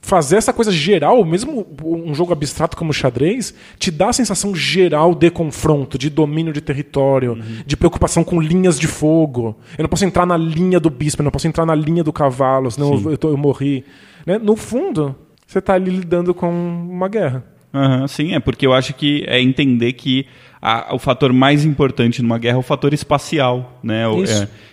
fazer 0.04 0.38
essa 0.38 0.52
coisa 0.52 0.72
geral, 0.72 1.24
mesmo 1.24 1.66
um 1.84 2.14
jogo 2.14 2.34
abstrato 2.34 2.76
como 2.76 2.90
o 2.90 2.94
xadrez, 2.94 3.54
te 3.78 3.92
dá 3.92 4.10
a 4.10 4.14
sensação 4.14 4.56
geral 4.56 5.14
de 5.14 5.30
confronto, 5.30 5.98
de 5.98 6.10
domínio 6.10 6.52
de 6.52 6.60
território, 6.60 7.38
de 7.66 7.78
preocupação 7.78 8.24
com 8.24 8.42
linhas 8.42 8.80
de 8.80 8.88
fogo. 8.88 9.56
Eu 9.78 9.84
não 9.84 9.90
posso 9.90 10.04
entrar 10.04 10.26
na 10.26 10.36
linha 10.36 10.80
do 10.80 10.90
bispo, 10.90 11.22
eu 11.22 11.26
não 11.26 11.32
posso 11.32 11.48
entrar 11.48 11.66
na 11.68 11.76
linha 11.76 12.04
do 12.04 12.12
cavalo, 12.12 12.70
senão 12.72 12.94
eu, 13.06 13.12
eu, 13.12 13.18
tô- 13.18 13.30
eu 13.30 13.38
morri. 13.38 13.86
Né? 14.26 14.40
No 14.40 14.56
fundo, 14.56 15.16
você 15.46 15.60
está 15.60 15.76
ali 15.76 15.92
lidando 15.92 16.34
com 16.34 16.50
uma 16.50 17.08
guerra. 17.08 17.44
Aham, 17.74 18.08
sim, 18.08 18.34
é 18.34 18.40
porque 18.40 18.66
eu 18.66 18.74
acho 18.74 18.94
que 18.96 19.24
é 19.28 19.40
entender 19.40 19.94
que 19.94 20.26
a- 20.62 20.94
o 20.94 21.00
fator 21.00 21.32
mais 21.32 21.64
importante 21.64 22.22
numa 22.22 22.38
guerra 22.38 22.58
é 22.58 22.60
o 22.60 22.64
fator 22.64 22.92
espacial, 22.94 23.80
né? 23.82 24.04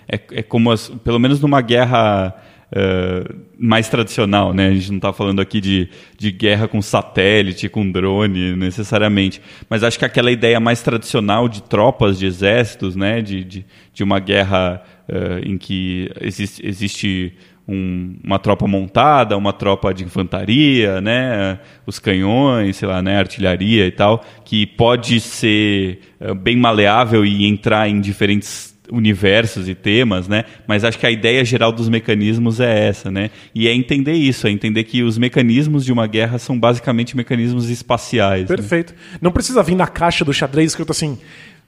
É, 0.09 0.17
é, 0.17 0.21
é 0.39 0.43
como, 0.43 0.71
as- 0.73 0.89
pelo 1.05 1.19
menos 1.19 1.39
numa 1.41 1.61
guerra 1.61 2.35
eh, 2.73 3.25
mais 3.59 3.89
tradicional, 3.89 4.53
né? 4.53 4.69
A 4.69 4.75
gente 4.75 4.91
não 4.91 4.99
está 4.99 5.13
falando 5.13 5.41
aqui 5.41 5.61
de, 5.61 5.89
de 6.19 6.31
guerra 6.31 6.69
com 6.69 6.81
satélite, 6.83 7.69
com 7.69 7.91
drone, 7.91 8.55
necessariamente. 8.57 9.41
Mas 9.69 9.83
acho 9.83 9.99
que 9.99 10.05
aquela 10.05 10.31
ideia 10.31 10.61
mais 10.61 10.83
tradicional 10.83 11.49
de 11.49 11.63
tropas, 11.63 12.19
de 12.19 12.27
exércitos, 12.27 12.95
né? 12.97 13.21
De, 13.23 13.45
de, 13.45 13.67
de 13.93 14.05
uma 14.05 14.19
guerra 14.21 14.83
eh, 15.09 15.41
em 15.45 15.57
que 15.59 16.11
existe, 16.21 16.67
existe 16.67 17.33
um- 17.67 18.17
uma 18.25 18.39
tropa 18.39 18.67
montada, 18.67 19.37
uma 19.37 19.53
tropa 19.53 19.93
de 19.93 20.03
infantaria, 20.03 21.03
né, 21.03 21.59
os 21.87 21.99
canhões, 21.99 22.77
sei 22.77 22.89
lá, 22.89 23.03
né, 23.03 23.19
artilharia 23.19 23.87
e 23.87 23.91
tal, 23.91 24.25
que 24.45 24.67
pode 24.67 25.21
ser 25.21 26.01
eh, 26.19 26.33
bem 26.33 26.57
maleável 26.57 27.27
e 27.27 27.45
entrar 27.47 27.87
em 27.89 28.01
diferentes 28.01 28.68
universos 28.91 29.69
e 29.69 29.75
temas, 29.75 30.29
né? 30.29 30.45
Mas 30.67 30.85
acho 30.85 30.99
que 30.99 31.07
a 31.07 31.11
ideia 31.11 31.45
geral 31.45 31.73
dos 31.73 31.89
mecanismos 31.89 32.61
é 32.61 32.89
essa, 32.89 33.11
né? 33.11 33.31
E 33.55 33.69
é 33.69 33.75
entender 33.75 34.13
isso, 34.13 34.47
é 34.47 34.51
entender 34.51 34.85
que 34.85 35.03
os 35.03 35.19
mecanismos 35.19 35.85
de 35.85 35.93
uma 35.93 36.07
guerra 36.07 36.39
são 36.39 36.59
basicamente 36.59 37.17
mecanismos 37.17 37.69
espaciais. 37.71 38.49
né? 38.49 38.57
Perfeito. 38.57 38.95
Não 39.21 39.31
precisa 39.31 39.63
vir 39.63 39.75
na 39.75 39.87
caixa 39.87 40.25
do 40.25 40.33
xadrez 40.33 40.73
escrito 40.73 40.91
assim. 40.93 41.19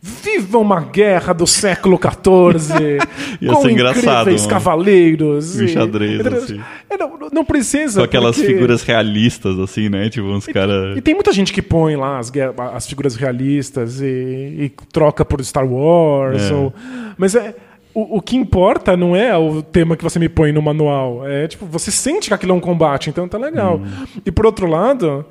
Viva 0.02 0.56
uma 0.56 0.80
guerra 0.80 1.34
do 1.34 1.46
século 1.46 1.98
XIV 1.98 2.98
Ia 3.40 3.52
com 3.52 3.60
ser 3.62 3.70
engraçado, 3.70 4.30
mano. 4.32 4.48
cavaleiros. 4.48 5.60
E- 5.60 5.68
xadrez, 5.68 6.20
Entendeu? 6.20 6.38
assim. 6.42 6.60
É, 6.88 6.96
Não, 6.96 7.18
não 7.30 7.44
precisa. 7.44 8.00
Com 8.00 8.04
aquelas 8.06 8.36
porque- 8.36 8.50
figuras 8.50 8.82
realistas, 8.82 9.58
assim, 9.58 9.90
né? 9.90 10.08
Tipo, 10.08 10.28
uns 10.28 10.46
caras. 10.46 10.96
E 10.96 11.02
tem 11.02 11.12
muita 11.14 11.32
gente 11.32 11.52
que 11.52 11.60
põe 11.60 11.96
lá 11.96 12.18
as, 12.18 12.32
as 12.74 12.86
figuras 12.88 13.14
realistas 13.14 14.00
e, 14.00 14.04
e 14.06 14.72
troca 14.90 15.22
por 15.22 15.44
Star 15.44 15.66
Wars. 15.70 16.50
É. 16.50 16.54
ou- 16.54 16.72
mas 17.18 17.34
é. 17.34 17.54
O, 17.92 18.18
o 18.18 18.22
que 18.22 18.36
importa 18.36 18.96
não 18.96 19.16
é 19.16 19.36
o 19.36 19.60
tema 19.62 19.96
que 19.96 20.04
você 20.04 20.18
me 20.18 20.28
põe 20.28 20.52
no 20.52 20.62
manual. 20.62 21.26
É 21.26 21.46
tipo, 21.48 21.66
você 21.66 21.90
sente 21.90 22.28
que 22.28 22.34
aquilo 22.34 22.52
é 22.52 22.54
um 22.54 22.60
combate, 22.60 23.10
então 23.10 23.28
tá 23.28 23.36
legal. 23.36 23.78
Hum. 23.78 24.06
E 24.24 24.30
por 24.30 24.46
outro 24.46 24.66
lado, 24.68 25.26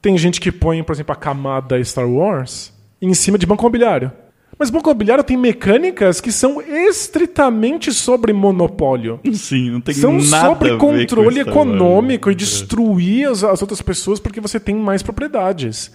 tem 0.00 0.16
gente 0.18 0.40
que 0.40 0.50
põe, 0.50 0.82
por 0.82 0.92
exemplo, 0.94 1.12
a 1.12 1.16
camada 1.16 1.80
Star 1.84 2.08
Wars 2.08 2.72
em 3.00 3.14
cima 3.14 3.38
de 3.38 3.46
banco 3.46 3.62
imobiliário. 3.62 4.12
Mas 4.58 4.70
banco 4.70 4.90
imobiliário 4.90 5.22
tem 5.22 5.36
mecânicas 5.36 6.20
que 6.20 6.32
são 6.32 6.60
estritamente 6.60 7.92
sobre 7.92 8.32
monopólio. 8.32 9.20
Sim, 9.32 9.70
não 9.70 9.80
tem 9.80 9.94
São 9.94 10.14
nada 10.14 10.48
sobre 10.48 10.70
a 10.70 10.72
ver 10.72 10.78
com 10.78 10.98
controle 10.98 11.38
Wars. 11.38 11.48
econômico 11.48 12.30
e 12.30 12.34
destruir 12.34 13.28
as, 13.28 13.44
as 13.44 13.62
outras 13.62 13.80
pessoas 13.80 14.18
porque 14.18 14.40
você 14.40 14.58
tem 14.58 14.74
mais 14.74 15.02
propriedades. 15.02 15.92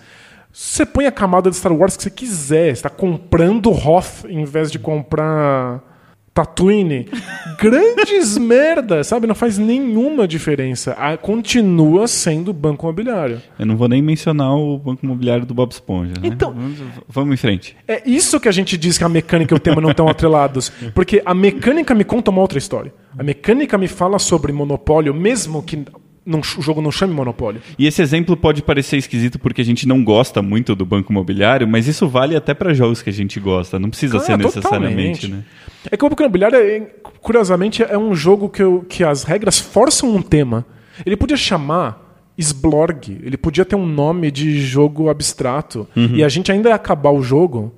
Você 0.51 0.86
põe 0.86 1.06
a 1.06 1.12
camada 1.12 1.49
de 1.49 1.58
Star 1.58 1.74
Wars 1.74 1.97
que 1.97 2.04
você 2.04 2.10
quiser. 2.10 2.68
Você 2.68 2.72
está 2.72 2.89
comprando 2.89 3.70
Hoth 3.70 4.26
em 4.30 4.45
vez 4.45 4.72
de 4.72 4.80
comprar 4.80 5.93
Tatooine. 6.34 7.07
Grandes 7.59 8.38
merda, 8.38 9.03
sabe? 9.03 9.27
Não 9.27 9.36
faz 9.36 9.57
nenhuma 9.57 10.27
diferença. 10.27 10.95
Ah, 10.97 11.15
Continua 11.15 12.07
sendo 12.07 12.51
banco 12.51 12.86
imobiliário. 12.86 13.41
Eu 13.59 13.65
não 13.65 13.77
vou 13.77 13.88
nem 13.88 14.01
mencionar 14.01 14.55
o 14.55 14.77
banco 14.77 15.05
imobiliário 15.05 15.45
do 15.45 15.53
Bob 15.53 15.71
Esponja. 15.71 16.13
Né? 16.13 16.27
Então- 16.29 16.51
vamos, 16.53 16.77
vamos 17.07 17.34
em 17.34 17.38
frente. 17.38 17.75
É 17.88 18.01
isso 18.09 18.39
que 18.39 18.49
a 18.49 18.51
gente 18.51 18.77
diz 18.77 18.97
que 18.97 19.03
a 19.03 19.09
mecânica 19.09 19.53
e 19.53 19.57
o 19.57 19.59
tema 19.59 19.79
não 19.79 19.91
estão 19.91 20.07
atrelados. 20.07 20.71
Porque 20.95 21.21
a 21.25 21.34
mecânica 21.34 21.93
me 21.93 22.03
conta 22.03 22.31
uma 22.31 22.41
outra 22.41 22.57
história. 22.57 22.93
A 23.17 23.23
mecânica 23.23 23.77
me 23.77 23.88
fala 23.88 24.17
sobre 24.17 24.51
monopólio, 24.51 25.13
mesmo 25.13 25.61
que 25.61 25.84
não- 26.25 26.39
o 26.39 26.61
jogo 26.61 26.81
não 26.81 26.89
chame 26.91 27.13
monopólio. 27.13 27.61
E 27.77 27.86
esse 27.86 28.01
exemplo 28.01 28.36
pode 28.38 28.61
parecer 28.63 28.95
esquisito 28.97 29.38
porque 29.38 29.61
a 29.61 29.65
gente 29.65 29.86
não 29.88 30.03
gosta 30.03 30.41
muito 30.41 30.73
do 30.73 30.86
banco 30.86 31.11
imobiliário, 31.11 31.67
mas 31.67 31.86
isso 31.88 32.07
vale 32.07 32.34
até 32.36 32.53
para 32.53 32.73
jogos 32.73 33.01
que 33.01 33.09
a 33.09 33.13
gente 33.13 33.39
gosta. 33.41 33.77
Não 33.77 33.89
precisa 33.89 34.17
Ah, 34.17 34.19
ser 34.21 34.38
necessariamente, 34.38 35.27
totalmente. 35.27 35.27
né? 35.27 35.43
É 35.91 35.97
que 35.97 36.03
o 36.05 36.07
imobiliário, 36.07 36.57
é, 36.57 36.79
curiosamente, 37.21 37.84
é 37.84 37.97
um 37.97 38.15
jogo 38.15 38.49
que, 38.49 38.61
eu- 38.63 38.86
que 38.88 39.03
as 39.03 39.23
regras 39.23 39.59
forçam 39.59 40.09
um 40.15 40.21
tema. 40.21 40.65
Ele 41.05 41.17
podia 41.17 41.38
chamar 41.38 42.01
Sblorg, 42.38 43.19
ele 43.23 43.38
podia 43.38 43.65
ter 43.65 43.75
um 43.75 43.86
nome 43.86 44.31
de 44.31 44.59
jogo 44.61 45.09
abstrato. 45.09 45.88
Uhum. 45.95 46.15
E 46.15 46.23
a 46.23 46.29
gente 46.29 46.51
ainda 46.51 46.69
ia 46.69 46.75
acabar 46.75 47.11
o 47.11 47.21
jogo 47.21 47.73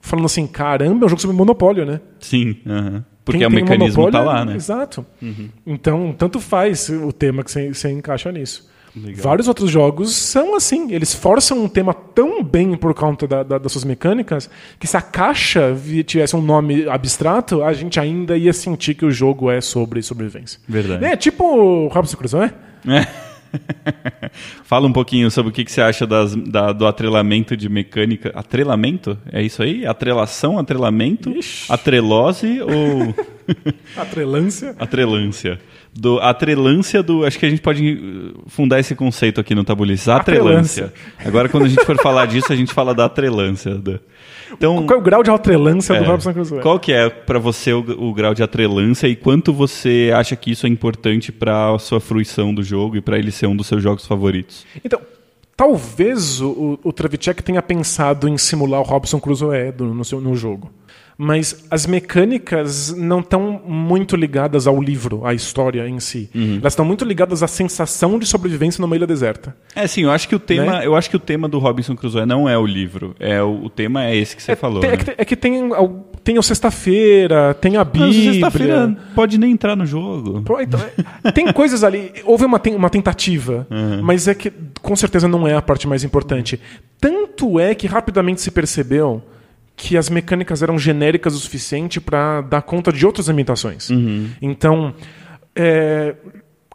falando 0.00 0.26
assim, 0.26 0.46
caramba, 0.46 1.04
é 1.04 1.06
um 1.06 1.08
jogo 1.08 1.20
sobre 1.20 1.36
monopólio, 1.36 1.84
né? 1.86 2.00
Sim, 2.20 2.56
aham. 2.66 3.04
porque 3.24 3.38
Quem 3.38 3.46
o 3.46 3.50
mecanismo 3.50 4.10
tá 4.10 4.18
monopólio, 4.18 4.26
lá, 4.26 4.44
né? 4.44 4.56
Exato. 4.56 5.06
Então, 5.66 6.14
tanto 6.16 6.40
faz 6.40 6.88
o 6.90 7.12
tema 7.12 7.42
que 7.44 7.50
você 7.50 7.90
encaixa 7.90 8.30
nisso. 8.32 8.68
Legal. 8.96 9.22
Vários 9.22 9.48
outros 9.48 9.70
jogos 9.70 10.14
são 10.14 10.54
assim. 10.54 10.92
Eles 10.92 11.12
forçam 11.12 11.64
um 11.64 11.68
tema 11.68 11.92
tão 11.92 12.44
bem 12.44 12.76
por 12.76 12.94
conta 12.94 13.26
da- 13.26 13.42
da- 13.42 13.58
das 13.58 13.72
suas 13.72 13.84
mecânicas 13.84 14.48
que 14.78 14.86
se 14.86 14.96
a 14.96 15.02
caixa 15.02 15.74
tivesse 16.06 16.36
um 16.36 16.40
nome 16.42 16.88
abstrato, 16.88 17.62
a 17.64 17.72
gente 17.72 17.98
ainda 17.98 18.36
ia 18.36 18.52
sentir 18.52 18.94
que 18.94 19.04
o 19.04 19.10
jogo 19.10 19.50
é 19.50 19.60
sobre 19.60 20.00
sobrevivência. 20.02 20.60
Verdade. 20.68 21.04
É 21.04 21.16
tipo 21.16 21.88
Robson 21.88 22.16
Crusoe, 22.16 22.50
é? 22.86 23.06
Fala 24.64 24.86
um 24.86 24.92
pouquinho 24.92 25.30
sobre 25.30 25.50
o 25.50 25.54
que, 25.54 25.64
que 25.64 25.70
você 25.70 25.80
acha 25.80 26.06
das- 26.06 26.34
da- 26.34 26.72
do 26.72 26.86
atrelamento 26.86 27.56
de 27.56 27.68
mecânica. 27.68 28.32
Atrelamento? 28.34 29.16
É 29.32 29.42
isso 29.42 29.62
aí? 29.62 29.86
Atrelação, 29.86 30.58
atrelamento, 30.58 31.30
Ixi. 31.30 31.72
atrelose 31.72 32.60
ou 32.62 33.14
Atrelância. 33.96 34.74
atrelância? 34.78 35.60
Do, 35.96 36.18
atrelância 36.18 37.02
do. 37.04 37.24
Acho 37.24 37.38
que 37.38 37.46
a 37.46 37.50
gente 37.50 37.62
pode 37.62 37.92
uh, 37.94 38.42
fundar 38.48 38.80
esse 38.80 38.94
conceito 38.96 39.40
aqui 39.40 39.54
no 39.54 39.62
Tabulice. 39.62 40.10
Atrelância. 40.10 40.92
Agora, 41.24 41.48
quando 41.48 41.66
a 41.66 41.68
gente 41.68 41.84
for 41.84 41.96
falar 42.02 42.26
disso, 42.26 42.52
a 42.52 42.56
gente 42.56 42.72
fala 42.74 42.92
da 42.92 43.04
atrelância. 43.04 43.76
da- 43.76 44.00
Então, 44.52 44.84
Qual 44.86 44.98
é 44.98 45.00
o 45.00 45.04
grau 45.04 45.22
de 45.22 45.30
atrelância 45.30 45.94
do 45.96 46.04
É. 46.04 46.06
Robson 46.08 46.32
Crusoe? 46.32 46.60
Qual 46.60 46.80
que 46.80 46.92
é 46.92 47.08
para 47.08 47.38
você 47.38 47.72
o, 47.72 47.78
o 48.08 48.12
grau 48.12 48.34
de 48.34 48.42
atrelância 48.42 49.06
e 49.06 49.14
quanto 49.14 49.52
você 49.52 50.10
acha 50.14 50.34
que 50.34 50.50
isso 50.50 50.66
é 50.66 50.68
importante 50.68 51.30
para 51.30 51.72
a 51.74 51.78
sua 51.78 52.00
fruição 52.00 52.52
do 52.52 52.62
jogo 52.64 52.96
e 52.96 53.00
para 53.00 53.16
ele 53.16 53.30
ser 53.30 53.46
um 53.46 53.54
dos 53.54 53.68
seus 53.68 53.80
jogos 53.80 54.04
favoritos? 54.04 54.66
Então, 54.84 55.00
talvez 55.56 56.40
o, 56.40 56.78
o, 56.82 56.92
Travicek 56.92 57.40
tenha 57.42 57.62
pensado 57.62 58.28
em 58.28 58.36
simular 58.36 58.80
o 58.80 58.84
Robson 58.84 59.20
Crusoe 59.20 59.70
do- 59.70 59.94
no, 59.94 60.04
seu, 60.04 60.20
no 60.20 60.34
jogo. 60.34 60.70
Mas 61.16 61.64
as 61.70 61.86
mecânicas 61.86 62.94
não 62.96 63.20
estão 63.20 63.60
muito 63.66 64.16
ligadas 64.16 64.66
ao 64.66 64.80
livro, 64.82 65.24
à 65.24 65.32
história 65.32 65.86
em 65.88 66.00
si. 66.00 66.28
Elas 66.60 66.72
estão 66.72 66.84
muito 66.84 67.04
ligadas 67.04 67.42
à 67.42 67.46
sensação 67.46 68.18
de 68.18 68.26
sobrevivência 68.26 68.80
numa 68.82 68.96
ilha 68.96 69.06
deserta. 69.06 69.54
É, 69.76 69.86
sim, 69.86 70.02
eu 70.02 70.10
acho 70.10 70.28
que 70.28 70.34
o 70.34 70.38
tema, 70.40 70.78
Né? 70.80 70.86
eu 70.86 70.96
acho 70.96 71.08
que 71.08 71.16
o 71.16 71.20
tema 71.20 71.48
do 71.48 71.58
Robinson 71.58 71.94
Crusoe 71.94 72.26
não 72.26 72.48
é 72.48 72.58
o 72.58 72.66
livro, 72.66 73.14
é 73.20 73.40
o, 73.42 73.64
o 73.66 73.70
tema 73.70 74.04
é 74.06 74.16
esse 74.16 74.34
que 74.34 74.42
você 74.42 74.52
é, 74.52 74.56
falou. 74.56 74.80
tem, 74.80 74.90
né? 74.90 74.94
é 74.94 74.98
que, 74.98 75.04
tem- 75.04 75.14
é 75.18 75.24
que 75.24 75.36
tem, 75.36 75.70
tem 76.24 76.38
o 76.38 76.42
Sexta-feira, 76.42 77.54
tem 77.54 77.76
a 77.76 77.84
Bíblia. 77.84 78.32
sexta-feira 78.32 78.96
pode 79.14 79.38
nem 79.38 79.52
entrar 79.52 79.76
no 79.76 79.86
jogo. 79.86 80.42
Então, 80.60 80.80
é, 81.22 81.30
tem 81.30 81.52
coisas 81.52 81.84
ali. 81.84 82.12
Houve 82.24 82.44
uma, 82.44 82.60
uma 82.76 82.90
tentativa, 82.90 83.66
mas 84.02 84.26
é 84.28 84.34
que 84.34 84.52
com 84.82 84.96
certeza 84.96 85.28
não 85.28 85.46
é 85.46 85.54
a 85.54 85.62
parte 85.62 85.86
mais 85.86 86.02
importante. 86.04 86.60
Tanto 87.00 87.58
é 87.60 87.74
que 87.74 87.86
rapidamente 87.86 88.40
se 88.40 88.50
percebeu 88.50 89.22
que 89.76 89.96
as 89.96 90.08
mecânicas 90.08 90.62
eram 90.62 90.78
genéricas 90.78 91.34
o 91.34 91.38
suficiente 91.38 92.00
para 92.00 92.40
dar 92.40 92.62
conta 92.62 92.92
de 92.92 93.04
outras 93.04 93.28
ambientações. 93.28 93.90
Então, 94.40 94.94
é, 95.54 96.14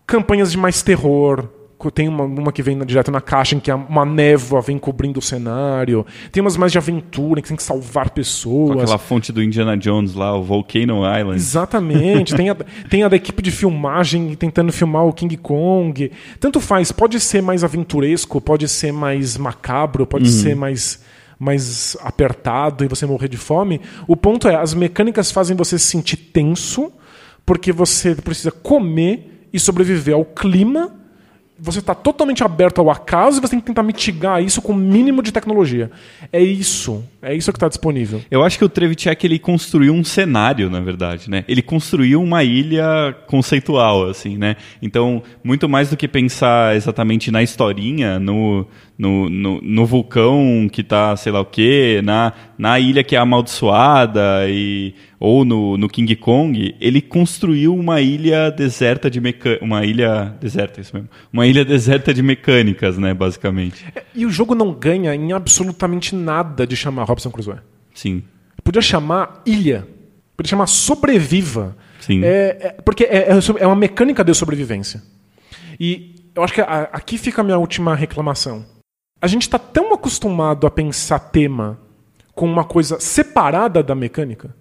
campanhas 0.05 0.51
de 0.51 0.57
mais 0.57 0.81
terror, 0.81 1.47
tem 1.89 2.09
uma, 2.09 2.25
uma 2.25 2.51
que 2.51 2.61
vem 2.61 2.77
direto 2.79 3.09
na 3.09 3.21
caixa, 3.21 3.55
em 3.55 3.59
que 3.59 3.71
uma 3.71 4.03
névoa 4.03 4.59
vem 4.59 4.77
cobrindo 4.77 5.19
o 5.19 5.21
cenário. 5.21 6.05
Tem 6.29 6.41
umas 6.41 6.57
mais 6.57 6.73
de 6.73 6.77
aventura, 6.77 7.39
em 7.39 7.43
que 7.43 7.47
tem 7.47 7.55
que 7.55 7.63
salvar 7.63 8.09
pessoas. 8.09 8.73
Com 8.73 8.81
aquela 8.81 8.97
fonte 8.97 9.31
do 9.31 9.41
Indiana 9.41 9.77
Jones 9.77 10.13
lá, 10.13 10.35
o 10.35 10.43
Volcano 10.43 11.03
Island. 11.05 11.37
Exatamente. 11.37 12.35
tem, 12.35 12.49
a, 12.49 12.55
tem 12.89 13.03
a 13.03 13.07
da 13.07 13.15
equipe 13.15 13.41
de 13.41 13.51
filmagem 13.51 14.35
tentando 14.35 14.73
filmar 14.73 15.05
o 15.05 15.13
King 15.13 15.37
Kong. 15.37 16.11
Tanto 16.37 16.59
faz, 16.59 16.91
pode 16.91 17.17
ser 17.21 17.41
mais 17.41 17.63
aventuresco, 17.63 18.41
pode 18.41 18.67
ser 18.67 18.91
mais 18.91 19.37
macabro, 19.37 20.05
pode 20.05 20.25
uhum. 20.25 20.31
ser 20.31 20.55
mais 20.55 21.01
mais 21.39 21.95
apertado 22.01 22.83
e 22.83 22.87
você 22.87 23.05
morrer 23.05 23.29
de 23.29 23.37
fome. 23.37 23.79
O 24.07 24.15
ponto 24.17 24.47
é, 24.47 24.55
as 24.55 24.73
mecânicas 24.73 25.31
fazem 25.31 25.55
você 25.55 25.79
se 25.79 25.85
sentir 25.85 26.17
tenso, 26.17 26.91
porque 27.45 27.71
você 27.71 28.13
precisa 28.13 28.51
comer 28.51 29.47
e 29.53 29.59
sobreviver 29.59 30.13
ao 30.13 30.25
clima 30.25 30.99
você 31.61 31.79
está 31.79 31.93
totalmente 31.93 32.43
aberto 32.43 32.79
ao 32.79 32.89
acaso 32.89 33.37
e 33.37 33.41
você 33.41 33.49
tem 33.49 33.59
que 33.59 33.65
tentar 33.65 33.83
mitigar 33.83 34.41
isso 34.41 34.61
com 34.61 34.71
o 34.71 34.75
mínimo 34.75 35.21
de 35.21 35.31
tecnologia. 35.31 35.91
É 36.31 36.41
isso. 36.41 37.03
É 37.21 37.35
isso 37.35 37.51
que 37.51 37.57
está 37.57 37.67
disponível. 37.67 38.21
Eu 38.31 38.43
acho 38.43 38.57
que 38.57 38.63
o 38.63 38.69
Trevicek 38.69 39.25
ele 39.25 39.37
construiu 39.37 39.93
um 39.93 40.03
cenário, 40.03 40.69
na 40.69 40.79
verdade, 40.79 41.29
né? 41.29 41.43
Ele 41.47 41.61
construiu 41.61 42.21
uma 42.21 42.43
ilha 42.43 43.15
conceitual, 43.27 44.07
assim, 44.07 44.37
né? 44.37 44.55
Então, 44.81 45.21
muito 45.43 45.67
mais 45.67 45.89
do 45.89 45.97
que 45.97 46.07
pensar 46.07 46.75
exatamente 46.75 47.29
na 47.29 47.43
historinha, 47.43 48.19
no, 48.19 48.65
no, 48.99 49.29
no, 49.29 49.61
no 49.61 49.85
vulcão 49.85 50.67
que 50.69 50.81
está, 50.81 51.15
sei 51.15 51.31
lá 51.31 51.39
o 51.39 51.45
quê, 51.45 52.01
na, 52.03 52.33
na 52.57 52.77
ilha 52.77 53.01
que 53.01 53.15
é 53.15 53.19
amaldiçoada 53.19 54.45
e 54.49 54.93
ou 55.17 55.45
no, 55.45 55.77
no 55.77 55.87
King 55.87 56.13
Kong, 56.17 56.75
ele 56.81 57.01
construiu 57.01 57.73
uma 57.73 58.01
ilha 58.01 58.51
deserta 58.51 59.09
de 59.09 59.21
mecânica. 59.21 59.63
Uma 59.63 59.85
ilha 59.85 60.35
deserta, 60.41 60.81
isso 60.81 60.93
mesmo. 60.93 61.09
Uma 61.31 61.47
ilha 61.47 61.63
deserta 61.63 62.13
de 62.13 62.21
mecânicas, 62.21 62.97
né, 62.97 63.13
basicamente. 63.13 63.85
É, 63.95 64.03
e 64.13 64.25
o 64.25 64.29
jogo 64.29 64.53
não 64.53 64.73
ganha 64.73 65.15
em 65.15 65.31
absolutamente 65.31 66.13
nada 66.13 66.67
de 66.67 66.75
chamar 66.75 67.05
Robson 67.05 67.31
Crusoe. 67.31 67.59
Sim. 67.93 68.21
Podia 68.63 68.81
chamar 68.81 69.41
Ilha. 69.45 69.87
Podia 70.35 70.49
chamar 70.49 70.67
Sobreviva. 70.67 71.75
Sim. 72.01 72.21
É, 72.23 72.57
é 72.59 72.81
porque 72.81 73.05
é, 73.05 73.29
é, 73.29 73.39
é 73.59 73.67
uma 73.67 73.75
mecânica 73.77 74.25
de 74.25 74.33
sobrevivência. 74.33 75.01
E 75.79 76.15
eu 76.35 76.43
acho 76.43 76.53
que 76.53 76.61
a, 76.61 76.89
aqui 76.91 77.17
fica 77.17 77.41
a 77.41 77.43
minha 77.45 77.57
última 77.57 77.95
reclamação. 77.95 78.65
A 79.21 79.27
gente 79.27 79.43
está 79.43 79.59
tão 79.59 79.93
acostumado 79.93 80.65
a 80.65 80.71
pensar 80.71 81.19
tema 81.19 81.79
com 82.33 82.45
uma 82.45 82.63
coisa 82.63 82.99
separada 82.99 83.83
da 83.83 83.93
mecânica 83.93 84.55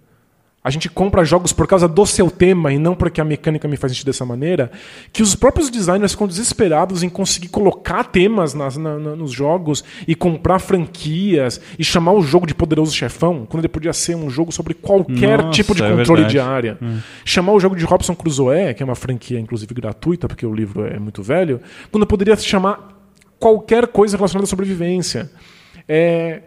a 0.61 0.69
gente 0.69 0.89
compra 0.89 1.23
jogos 1.23 1.53
por 1.53 1.65
causa 1.65 1.87
do 1.87 2.05
seu 2.05 2.29
tema 2.29 2.71
e 2.73 2.77
não 2.77 2.93
porque 2.93 3.21
a 3.21 3.25
mecânica 3.25 3.67
me 3.67 3.77
faz 3.77 3.93
sentido 3.93 4.07
dessa 4.07 4.25
maneira, 4.25 4.69
que 5.13 5.23
os 5.23 5.33
próprios 5.33 5.69
designers 5.69 6.11
ficam 6.11 6.27
desesperados 6.27 7.01
em 7.01 7.09
conseguir 7.09 7.47
colocar 7.47 8.03
temas 8.03 8.53
nas, 8.53 8.75
na, 8.75 8.99
na, 8.99 9.15
nos 9.15 9.31
jogos 9.31 9.83
e 10.05 10.13
comprar 10.13 10.59
franquias 10.59 11.61
e 11.77 11.83
chamar 11.83 12.11
o 12.11 12.21
jogo 12.21 12.45
de 12.45 12.53
Poderoso 12.53 12.93
Chefão, 12.93 13.45
quando 13.47 13.61
ele 13.61 13.69
podia 13.69 13.93
ser 13.93 14.15
um 14.15 14.29
jogo 14.29 14.51
sobre 14.51 14.73
qualquer 14.73 15.41
Nossa, 15.41 15.51
tipo 15.51 15.73
de 15.73 15.81
é 15.81 15.89
controle 15.89 16.23
verdade. 16.23 16.33
de 16.33 16.39
área. 16.39 16.77
Hum. 16.81 16.99
Chamar 17.23 17.53
o 17.53 17.59
jogo 17.59 17.75
de 17.75 17.85
Robson 17.85 18.13
Crusoe, 18.13 18.73
que 18.75 18.83
é 18.83 18.85
uma 18.85 18.95
franquia 18.95 19.39
inclusive 19.39 19.73
gratuita, 19.73 20.27
porque 20.27 20.45
o 20.45 20.53
livro 20.53 20.85
é 20.85 20.99
muito 20.99 21.23
velho, 21.23 21.61
quando 21.89 22.05
poderia 22.05 22.35
se 22.35 22.45
chamar 22.45 22.98
qualquer 23.39 23.87
coisa 23.87 24.17
relacionada 24.17 24.45
à 24.45 24.47
sobrevivência. 24.47 25.31
É, 25.87 26.41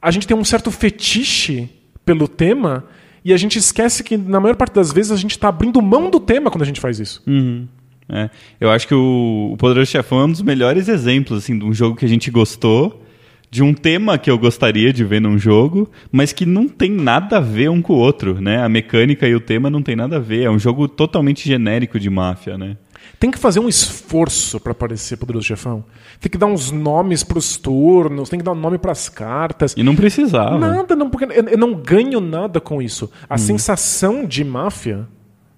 a 0.00 0.10
gente 0.10 0.26
tem 0.26 0.36
um 0.36 0.44
certo 0.44 0.70
fetiche 0.70 1.68
pelo 2.04 2.26
tema 2.26 2.84
e 3.24 3.32
a 3.32 3.36
gente 3.36 3.58
esquece 3.58 4.02
que, 4.02 4.16
na 4.16 4.40
maior 4.40 4.56
parte 4.56 4.74
das 4.74 4.92
vezes, 4.92 5.12
a 5.12 5.16
gente 5.16 5.32
está 5.32 5.48
abrindo 5.48 5.80
mão 5.80 6.10
do 6.10 6.18
tema 6.18 6.50
quando 6.50 6.62
a 6.62 6.66
gente 6.66 6.80
faz 6.80 6.98
isso. 6.98 7.22
Uhum. 7.26 7.66
É. 8.08 8.28
Eu 8.60 8.70
acho 8.70 8.86
que 8.86 8.94
o, 8.94 9.50
o 9.52 9.56
Poderoso 9.56 9.90
Chefão 9.90 10.20
é 10.20 10.24
um 10.24 10.32
dos 10.32 10.42
melhores 10.42 10.88
exemplos 10.88 11.38
assim, 11.38 11.58
de 11.58 11.64
um 11.64 11.72
jogo 11.72 11.96
que 11.96 12.04
a 12.04 12.08
gente 12.08 12.30
gostou, 12.30 13.02
de 13.50 13.62
um 13.62 13.72
tema 13.72 14.18
que 14.18 14.30
eu 14.30 14.38
gostaria 14.38 14.92
de 14.92 15.04
ver 15.04 15.20
num 15.20 15.38
jogo, 15.38 15.90
mas 16.10 16.32
que 16.32 16.44
não 16.44 16.68
tem 16.68 16.90
nada 16.90 17.36
a 17.36 17.40
ver 17.40 17.70
um 17.70 17.80
com 17.80 17.92
o 17.92 17.96
outro, 17.96 18.40
né? 18.40 18.62
A 18.62 18.68
mecânica 18.68 19.28
e 19.28 19.34
o 19.34 19.40
tema 19.40 19.70
não 19.70 19.82
tem 19.82 19.94
nada 19.94 20.16
a 20.16 20.18
ver. 20.18 20.44
É 20.44 20.50
um 20.50 20.58
jogo 20.58 20.88
totalmente 20.88 21.46
genérico 21.46 22.00
de 22.00 22.10
máfia, 22.10 22.58
né? 22.58 22.76
Tem 23.22 23.30
que 23.30 23.38
fazer 23.38 23.60
um 23.60 23.68
esforço 23.68 24.58
para 24.58 24.74
parecer 24.74 25.16
Poderoso 25.16 25.46
Chefão. 25.46 25.84
Tem 26.20 26.28
que 26.28 26.36
dar 26.36 26.46
uns 26.46 26.72
nomes 26.72 27.22
para 27.22 27.38
os 27.38 27.56
turnos, 27.56 28.28
tem 28.28 28.36
que 28.36 28.44
dar 28.44 28.50
um 28.50 28.56
nome 28.56 28.78
para 28.78 28.90
as 28.90 29.08
cartas. 29.08 29.74
E 29.76 29.82
não 29.84 29.94
precisava. 29.94 30.58
Nada, 30.58 30.96
não, 30.96 31.08
porque 31.08 31.26
eu, 31.26 31.44
eu 31.50 31.56
não 31.56 31.72
ganho 31.72 32.20
nada 32.20 32.60
com 32.60 32.82
isso. 32.82 33.08
A 33.30 33.36
hum. 33.36 33.38
sensação 33.38 34.26
de 34.26 34.42
máfia 34.42 35.06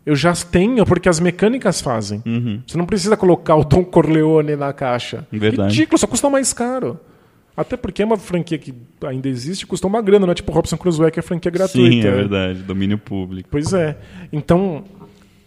eu 0.05 0.15
já 0.15 0.35
tenho 0.35 0.85
porque 0.85 1.09
as 1.09 1.19
mecânicas 1.19 1.81
fazem. 1.81 2.23
Uhum. 2.27 2.61
Você 2.67 2.77
não 2.77 2.85
precisa 2.85 3.17
colocar 3.17 3.57
o 3.57 3.65
Don 3.65 3.83
Corleone 3.83 4.57
na 4.57 4.71
caixa. 4.75 5.27
Verdade. 5.33 5.71
Ridículo, 5.71 5.97
só 5.97 6.07
custa 6.07 6.29
mais 6.29 6.53
caro. 6.53 7.01
Até 7.57 7.79
porque 7.79 8.03
é 8.03 8.05
uma 8.05 8.19
franquia 8.19 8.59
que 8.59 8.75
ainda 9.07 9.27
existe, 9.27 9.67
custou 9.67 9.89
uma 9.89 10.03
grana, 10.03 10.27
não 10.27 10.33
é 10.33 10.35
tipo 10.35 10.53
Robson 10.53 10.77
Crusoe, 10.77 11.11
que 11.11 11.19
é 11.19 11.23
franquia 11.23 11.51
gratuita. 11.51 11.91
Sim, 11.91 12.07
é 12.07 12.11
verdade, 12.11 12.59
domínio 12.63 12.99
público. 12.99 13.49
Pois 13.51 13.73
é. 13.73 13.97
Então, 14.31 14.85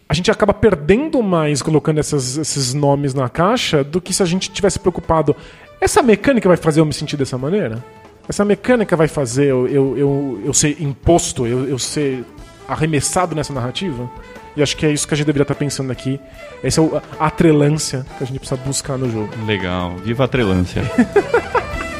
a 0.08 0.14
gente 0.14 0.30
acaba 0.30 0.54
perdendo 0.54 1.22
mais 1.22 1.60
colocando 1.60 1.98
essas, 1.98 2.38
esses 2.38 2.72
nomes 2.72 3.12
na 3.12 3.28
caixa 3.28 3.84
do 3.84 4.00
que 4.00 4.14
se 4.14 4.22
a 4.22 4.26
gente 4.26 4.50
tivesse 4.50 4.78
preocupado. 4.78 5.36
Essa 5.80 6.02
mecânica 6.02 6.48
vai 6.48 6.56
fazer 6.56 6.80
eu 6.80 6.86
me 6.86 6.92
sentir 6.92 7.16
dessa 7.16 7.36
maneira? 7.36 7.84
Essa 8.26 8.44
mecânica 8.44 8.96
vai 8.96 9.06
fazer 9.06 9.46
eu, 9.46 9.68
eu, 9.68 9.98
eu, 9.98 10.42
eu 10.46 10.54
ser 10.54 10.80
imposto, 10.82 11.46
eu, 11.46 11.68
eu 11.68 11.78
ser 11.78 12.24
arremessado 12.66 13.34
nessa 13.34 13.52
narrativa? 13.52 14.10
E 14.56 14.62
acho 14.62 14.76
que 14.76 14.86
é 14.86 14.90
isso 14.90 15.06
que 15.06 15.14
a 15.14 15.16
gente 15.16 15.26
deveria 15.26 15.44
estar 15.44 15.54
pensando 15.54 15.92
aqui. 15.92 16.18
Essa 16.64 16.80
é 16.80 17.02
a 17.20 17.26
atrelância 17.26 18.04
que 18.16 18.24
a 18.24 18.26
gente 18.26 18.38
precisa 18.38 18.60
buscar 18.60 18.96
no 18.96 19.10
jogo. 19.10 19.28
Legal. 19.46 19.94
Viva 19.98 20.24
a 20.24 20.26
atrelância. 20.26 20.82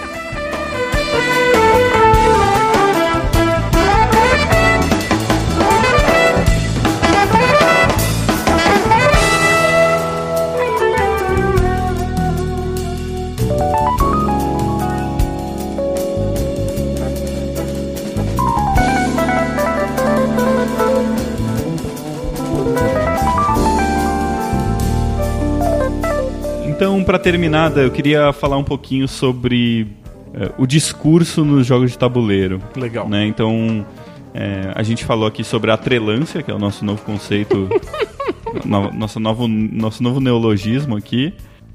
para 27.09 27.19
terminar, 27.19 27.75
eu 27.79 27.91
queria 27.91 28.35
falar 28.35 28.59
um 28.59 28.63
pouquinho 28.63 29.09
sobre 29.09 29.87
é, 30.35 30.53
o 30.59 30.67
discurso 30.67 31.43
nos 31.43 31.67
jogos 31.67 31.93
de 31.93 31.97
tabuleiro. 31.97 32.61
Legal. 32.77 33.09
Né? 33.09 33.27
Então, 33.27 33.87
é, 34.35 34.71
a 34.75 34.83
gente 34.83 35.07
falou 35.07 35.27
aqui 35.27 35.43
sobre 35.43 35.71
a 35.71 35.77
trelância, 35.79 36.43
que 36.43 36.51
é 36.51 36.55
o 36.55 36.59
nosso 36.59 36.85
novo 36.85 37.01
conceito, 37.01 37.67
no, 38.63 38.93
nosso, 38.93 39.19
novo, 39.19 39.49
nosso 39.49 40.03
novo 40.03 40.21
neologismo 40.21 40.99
aqui. 40.99 41.33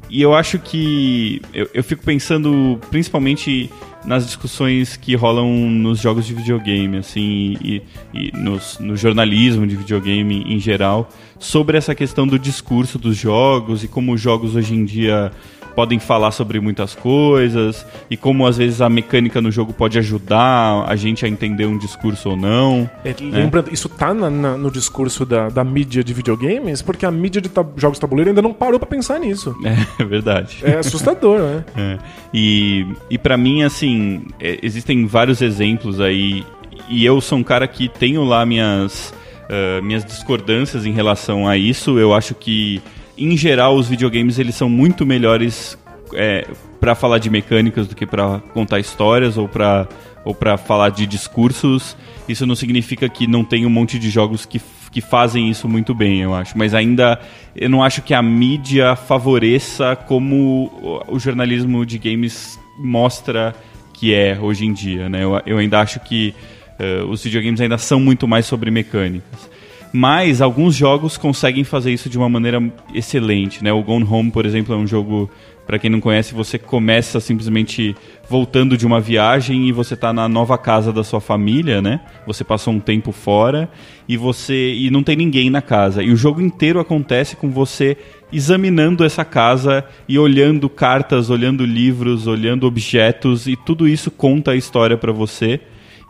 E 0.07 0.21
eu 0.21 0.35
acho 0.35 0.59
que 0.59 1.41
eu, 1.51 1.67
eu 1.73 1.83
fico 1.83 2.03
pensando 2.03 2.79
principalmente 2.91 3.71
nas 4.05 4.27
discussões 4.27 4.95
que 4.95 5.15
rolam 5.15 5.49
nos 5.49 5.99
jogos 5.99 6.27
de 6.27 6.35
videogame, 6.35 6.97
assim, 6.97 7.57
e, 7.59 7.81
e 8.13 8.31
nos, 8.37 8.77
no 8.77 8.95
jornalismo 8.95 9.65
de 9.65 9.75
videogame 9.75 10.43
em 10.47 10.59
geral, 10.59 11.09
sobre 11.39 11.77
essa 11.77 11.93
questão 11.93 12.27
do 12.27 12.37
discurso 12.39 12.97
dos 12.97 13.17
jogos 13.17 13.83
e 13.83 13.87
como 13.87 14.13
os 14.13 14.21
jogos 14.21 14.55
hoje 14.55 14.75
em 14.75 14.85
dia 14.85 15.31
podem 15.75 15.99
falar 15.99 16.31
sobre 16.31 16.59
muitas 16.59 16.95
coisas 16.95 17.85
e 18.09 18.15
como 18.15 18.45
às 18.45 18.57
vezes 18.57 18.81
a 18.81 18.89
mecânica 18.89 19.41
no 19.41 19.51
jogo 19.51 19.73
pode 19.73 19.97
ajudar 19.99 20.85
a 20.87 20.95
gente 20.95 21.25
a 21.25 21.27
entender 21.27 21.65
um 21.65 21.77
discurso 21.77 22.29
ou 22.29 22.37
não. 22.37 22.89
É, 23.03 23.09
né? 23.09 23.39
lembrando, 23.39 23.73
isso 23.73 23.89
tá 23.89 24.13
na, 24.13 24.29
na, 24.29 24.57
no 24.57 24.71
discurso 24.71 25.25
da, 25.25 25.49
da 25.49 25.63
mídia 25.63 26.03
de 26.03 26.13
videogames, 26.13 26.81
porque 26.81 27.05
a 27.05 27.11
mídia 27.11 27.41
de 27.41 27.49
jogos 27.75 27.99
tabuleiro 27.99 28.29
ainda 28.29 28.41
não 28.41 28.53
parou 28.53 28.79
para 28.79 28.87
pensar 28.87 29.19
nisso. 29.19 29.55
É, 29.63 30.03
é 30.03 30.05
verdade. 30.05 30.59
É 30.61 30.77
assustador, 30.77 31.39
né? 31.39 31.65
É. 31.75 31.97
E, 32.33 32.85
e 33.09 33.17
para 33.17 33.35
mim, 33.37 33.63
assim, 33.63 34.25
é, 34.39 34.59
existem 34.61 35.05
vários 35.07 35.41
exemplos 35.41 35.99
aí, 35.99 36.45
e 36.87 37.03
eu 37.03 37.19
sou 37.19 37.39
um 37.39 37.43
cara 37.43 37.67
que 37.67 37.87
tenho 37.87 38.23
lá 38.23 38.45
minhas, 38.45 39.13
uh, 39.49 39.83
minhas 39.83 40.03
discordâncias 40.03 40.85
em 40.85 40.91
relação 40.91 41.47
a 41.47 41.57
isso. 41.57 41.97
Eu 41.97 42.13
acho 42.13 42.35
que 42.35 42.81
em 43.17 43.37
geral, 43.37 43.75
os 43.75 43.87
videogames 43.87 44.39
eles 44.39 44.55
são 44.55 44.67
muito 44.67 45.05
melhores 45.05 45.77
é, 46.15 46.47
para 46.79 46.95
falar 46.95 47.19
de 47.19 47.29
mecânicas 47.29 47.87
do 47.87 47.95
que 47.95 48.05
para 48.05 48.39
contar 48.53 48.79
histórias 48.79 49.37
ou 49.37 49.47
para 49.47 49.87
ou 50.25 50.33
para 50.33 50.57
falar 50.57 50.89
de 50.89 51.05
discursos. 51.05 51.97
Isso 52.29 52.45
não 52.45 52.55
significa 52.55 53.09
que 53.09 53.27
não 53.27 53.43
tem 53.43 53.65
um 53.65 53.69
monte 53.69 53.99
de 53.99 54.09
jogos 54.09 54.45
que, 54.45 54.61
que 54.89 55.01
fazem 55.01 55.49
isso 55.49 55.67
muito 55.67 55.93
bem, 55.93 56.21
eu 56.21 56.33
acho. 56.33 56.57
Mas 56.57 56.73
ainda 56.73 57.19
eu 57.53 57.69
não 57.69 57.83
acho 57.83 58.01
que 58.01 58.13
a 58.13 58.21
mídia 58.21 58.95
favoreça 58.95 59.97
como 59.97 61.03
o 61.09 61.19
jornalismo 61.19 61.85
de 61.85 61.97
games 61.97 62.57
mostra 62.79 63.53
que 63.91 64.13
é 64.13 64.39
hoje 64.39 64.65
em 64.65 64.71
dia. 64.71 65.09
Né? 65.09 65.25
Eu, 65.25 65.41
eu 65.45 65.57
ainda 65.57 65.81
acho 65.81 65.99
que 65.99 66.33
uh, 66.79 67.05
os 67.09 67.23
videogames 67.23 67.61
ainda 67.61 67.77
são 67.77 67.99
muito 67.99 68.27
mais 68.27 68.45
sobre 68.45 68.69
mecânicas. 68.71 69.49
Mas 69.95 70.41
alguns 70.41 70.75
jogos 70.75 71.17
conseguem 71.17 71.63
fazer 71.63 71.93
isso 71.93 72.09
de 72.09 72.17
uma 72.17 72.27
maneira 72.27 72.59
excelente, 72.95 73.63
né? 73.63 73.71
O 73.71 73.83
Gone 73.83 74.03
Home, 74.09 74.31
por 74.31 74.43
exemplo, 74.43 74.73
é 74.73 74.77
um 74.77 74.87
jogo 74.87 75.29
para 75.65 75.79
quem 75.79 75.89
não 75.89 76.01
conhece, 76.01 76.33
você 76.33 76.57
começa 76.57 77.19
simplesmente 77.19 77.95
voltando 78.29 78.75
de 78.75 78.85
uma 78.85 78.99
viagem 78.99 79.67
e 79.67 79.71
você 79.71 79.93
está 79.93 80.11
na 80.11 80.27
nova 80.27 80.57
casa 80.57 80.91
da 80.91 81.03
sua 81.03 81.21
família, 81.21 81.81
né? 81.81 82.01
Você 82.27 82.43
passou 82.43 82.73
um 82.73 82.79
tempo 82.79 83.11
fora 83.11 83.69
e 84.07 84.17
você 84.17 84.73
e 84.73 84.89
não 84.89 85.03
tem 85.03 85.15
ninguém 85.15 85.49
na 85.49 85.61
casa. 85.61 86.03
E 86.03 86.11
o 86.11 86.17
jogo 86.17 86.41
inteiro 86.41 86.79
acontece 86.79 87.35
com 87.35 87.49
você 87.49 87.95
examinando 88.31 89.05
essa 89.05 89.23
casa 89.23 89.85
e 90.09 90.17
olhando 90.17 90.67
cartas, 90.67 91.29
olhando 91.29 91.65
livros, 91.65 92.27
olhando 92.27 92.65
objetos 92.65 93.47
e 93.47 93.55
tudo 93.55 93.87
isso 93.87 94.11
conta 94.11 94.51
a 94.51 94.55
história 94.55 94.97
para 94.97 95.11
você. 95.11 95.61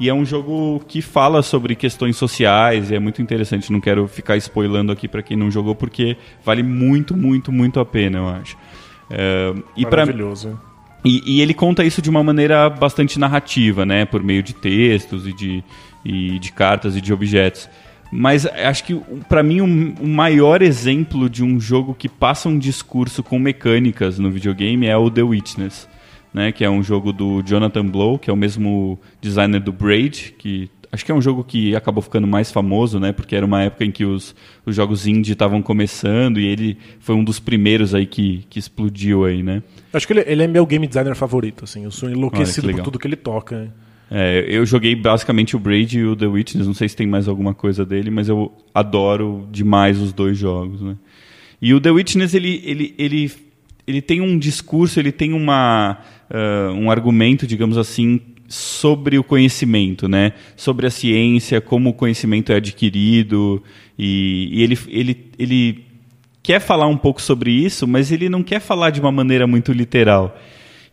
E 0.04 0.10
é 0.10 0.14
um 0.14 0.26
jogo 0.26 0.84
que 0.86 1.02
fala 1.02 1.42
sobre 1.42 1.76
questões 1.76 2.18
sociais 2.18 2.92
e 2.92 2.96
é 2.96 3.00
muito 3.00 3.22
interessante. 3.22 3.72
Não 3.72 3.80
quero 3.80 4.06
ficar 4.06 4.36
spoilando 4.36 4.92
aqui 4.92 5.08
para 5.08 5.24
quem 5.24 5.38
não 5.38 5.50
jogou 5.50 5.74
porque 5.74 6.18
vale 6.44 6.62
muito, 6.62 7.16
muito, 7.16 7.54
muito 7.54 7.80
a 7.80 7.86
pena, 7.86 8.18
eu 8.18 8.28
acho. 8.28 8.58
É, 9.10 9.54
e 9.78 9.84
Maravilhoso. 9.84 10.50
Pra, 10.50 11.00
e, 11.06 11.38
e, 11.38 11.42
ele 11.42 11.54
conta 11.54 11.86
isso 11.86 12.02
de 12.02 12.10
uma 12.10 12.22
maneira 12.22 12.70
bastante 12.70 13.18
narrativa, 13.18 13.86
né? 13.86 14.04
Por 14.04 14.22
meio 14.22 14.44
de 14.44 14.54
textos 14.54 15.26
e 15.26 15.32
de, 15.32 15.64
e 16.04 16.38
de 16.38 16.52
cartas 16.52 16.98
e 16.98 17.02
de 17.02 17.14
objetos. 17.14 17.70
Mas 18.12 18.46
acho 18.46 18.84
que, 18.84 19.02
para 19.30 19.42
mim, 19.42 19.62
o 19.62 19.64
um, 19.64 19.96
um 20.02 20.14
maior 20.14 20.62
exemplo 20.62 21.30
de 21.30 21.46
um 21.46 21.62
jogo 21.62 21.96
que 21.96 22.10
passa 22.10 22.50
um 22.50 22.60
discurso 22.60 23.24
com 23.24 23.40
mecânicas 23.40 24.20
no 24.20 24.30
videogame 24.30 24.86
é 24.86 24.98
o 24.98 25.10
The 25.10 25.24
Witness. 25.24 25.88
Né, 26.34 26.52
que 26.52 26.66
é 26.66 26.70
um 26.70 26.82
jogo 26.82 27.14
do 27.14 27.44
Jonathan 27.44 27.86
Blow, 27.86 28.18
que 28.18 28.28
é 28.28 28.34
o 28.34 28.36
mesmo 28.36 29.00
designer 29.22 29.62
do 29.62 29.72
Braid, 29.72 30.34
que 30.36 30.68
Acho 30.94 31.04
que 31.04 31.12
é 31.12 31.16
um 31.16 31.22
jogo 31.22 31.44
que 31.44 31.76
acabou 31.76 32.04
ficando 32.04 32.28
mais 32.28 32.52
famoso, 32.52 33.00
né? 33.00 33.12
Porque 33.12 33.36
era 33.36 33.44
uma 33.44 33.64
época 33.64 33.84
em 33.84 33.90
que 33.90 34.06
os, 34.06 34.36
os 34.64 34.76
jogos 34.76 35.08
indie 35.08 35.32
estavam 35.32 35.60
começando 35.60 36.40
e 36.40 36.46
ele 36.46 36.78
foi 37.00 37.16
um 37.16 37.24
dos 37.24 37.40
primeiros 37.40 37.96
aí 37.96 38.06
que, 38.06 38.46
que 38.48 38.60
explodiu 38.60 39.26
aí, 39.26 39.42
né? 39.42 39.64
Acho 39.92 40.06
que 40.06 40.14
ele, 40.14 40.24
ele 40.28 40.44
é 40.44 40.48
meu 40.48 40.64
game 40.68 40.86
designer 40.86 41.16
favorito, 41.16 41.64
assim. 41.64 41.84
Eu 41.84 41.90
sou 41.90 42.12
enlouquecido 42.12 42.70
por 42.70 42.84
tudo 42.84 43.00
que 43.00 43.08
ele 43.08 43.16
toca. 43.16 43.74
É, 44.12 44.46
eu 44.48 44.64
joguei 44.68 44.96
basicamente 44.96 45.56
o 45.56 45.60
Braid 45.60 45.98
e 45.98 46.06
o 46.06 46.16
The 46.16 46.28
Witness, 46.28 46.68
não 46.68 46.76
sei 46.76 46.88
se 46.88 46.96
tem 46.96 47.08
mais 47.08 47.28
alguma 47.28 47.56
coisa 47.56 47.84
dele, 47.84 48.12
mas 48.12 48.30
eu 48.30 48.54
adoro 48.72 49.48
demais 49.52 50.00
os 50.00 50.14
dois 50.14 50.38
jogos, 50.38 50.80
né? 50.80 50.96
E 51.60 51.74
o 51.74 51.82
The 51.82 51.90
Witness, 51.90 52.36
ele, 52.36 52.62
ele, 52.64 52.94
ele, 53.00 53.32
ele 53.88 54.00
tem 54.00 54.22
um 54.22 54.38
discurso, 54.38 55.00
ele 55.00 55.12
tem 55.12 55.34
uma, 55.34 55.98
uh, 56.30 56.74
um 56.74 56.90
argumento, 56.90 57.48
digamos 57.48 57.78
assim, 57.78 58.20
sobre 58.48 59.18
o 59.18 59.24
conhecimento, 59.24 60.08
né? 60.08 60.34
Sobre 60.56 60.86
a 60.86 60.92
ciência, 60.92 61.60
como 61.60 61.90
o 61.90 61.94
conhecimento 61.94 62.52
é 62.52 62.56
adquirido 62.56 63.64
e, 63.98 64.50
e 64.52 64.64
ele, 64.64 64.80
ele, 64.88 65.32
ele 65.40 65.86
quer 66.42 66.60
falar 66.60 66.88
um 66.88 66.98
pouco 66.98 67.22
sobre 67.22 67.52
isso, 67.52 67.88
mas 67.88 68.12
ele 68.12 68.30
não 68.30 68.44
quer 68.44 68.60
falar 68.60 68.90
de 68.90 69.00
uma 69.00 69.12
maneira 69.12 69.48
muito 69.48 69.72
literal. 69.72 70.38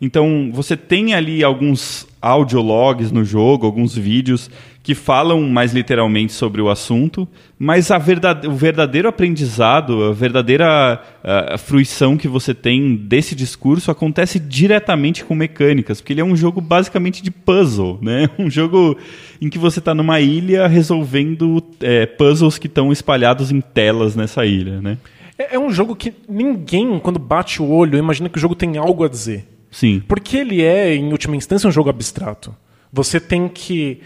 Então, 0.01 0.51
você 0.52 0.77
tem 0.77 1.12
ali 1.12 1.44
alguns 1.44 2.07
audiologs 2.23 3.12
no 3.12 3.24
jogo, 3.24 3.66
alguns 3.66 3.94
vídeos 3.94 4.51
que 4.82 4.94
falam 4.94 5.43
mais 5.43 5.74
literalmente 5.74 6.32
sobre 6.32 6.61
o 6.62 6.70
assunto, 6.70 7.28
mas 7.59 7.90
a 7.90 7.98
verdade, 7.98 8.48
o 8.48 8.52
verdadeiro 8.52 9.09
aprendizado, 9.09 10.05
a 10.05 10.12
verdadeira 10.12 11.02
a, 11.23 11.55
a 11.55 11.59
fruição 11.59 12.16
que 12.16 12.27
você 12.27 12.55
tem 12.55 12.97
desse 12.97 13.35
discurso 13.35 13.90
acontece 13.90 14.39
diretamente 14.39 15.24
com 15.24 15.35
mecânicas, 15.35 16.01
porque 16.01 16.15
ele 16.15 16.23
é 16.23 16.24
um 16.24 16.35
jogo 16.35 16.61
basicamente 16.61 17.23
de 17.23 17.31
puzzle, 17.31 17.98
né? 18.01 18.28
Um 18.39 18.48
jogo 18.48 18.97
em 19.40 19.51
que 19.51 19.59
você 19.59 19.81
está 19.81 19.94
numa 19.94 20.19
ilha 20.19 20.66
resolvendo 20.66 21.62
é, 21.81 22.07
puzzles 22.07 22.57
que 22.57 22.66
estão 22.66 22.90
espalhados 22.90 23.52
em 23.52 23.61
telas 23.61 24.16
nessa 24.16 24.47
ilha, 24.47 24.81
né? 24.81 24.97
É, 25.36 25.57
é 25.57 25.59
um 25.59 25.70
jogo 25.70 25.94
que 25.94 26.15
ninguém, 26.28 26.98
quando 26.98 27.19
bate 27.19 27.61
o 27.61 27.69
olho, 27.70 27.98
imagina 27.98 28.28
que 28.28 28.39
o 28.39 28.40
jogo 28.40 28.55
tem 28.55 28.78
algo 28.78 29.05
a 29.05 29.09
dizer. 29.09 29.47
Sim. 29.70 30.02
Porque 30.09 30.36
ele 30.36 30.62
é, 30.62 30.94
em 30.94 31.12
última 31.12 31.36
instância, 31.36 31.69
um 31.69 31.73
jogo 31.73 31.90
abstrato. 31.90 32.55
Você 32.93 33.20
tem 33.20 33.48
que. 33.48 34.01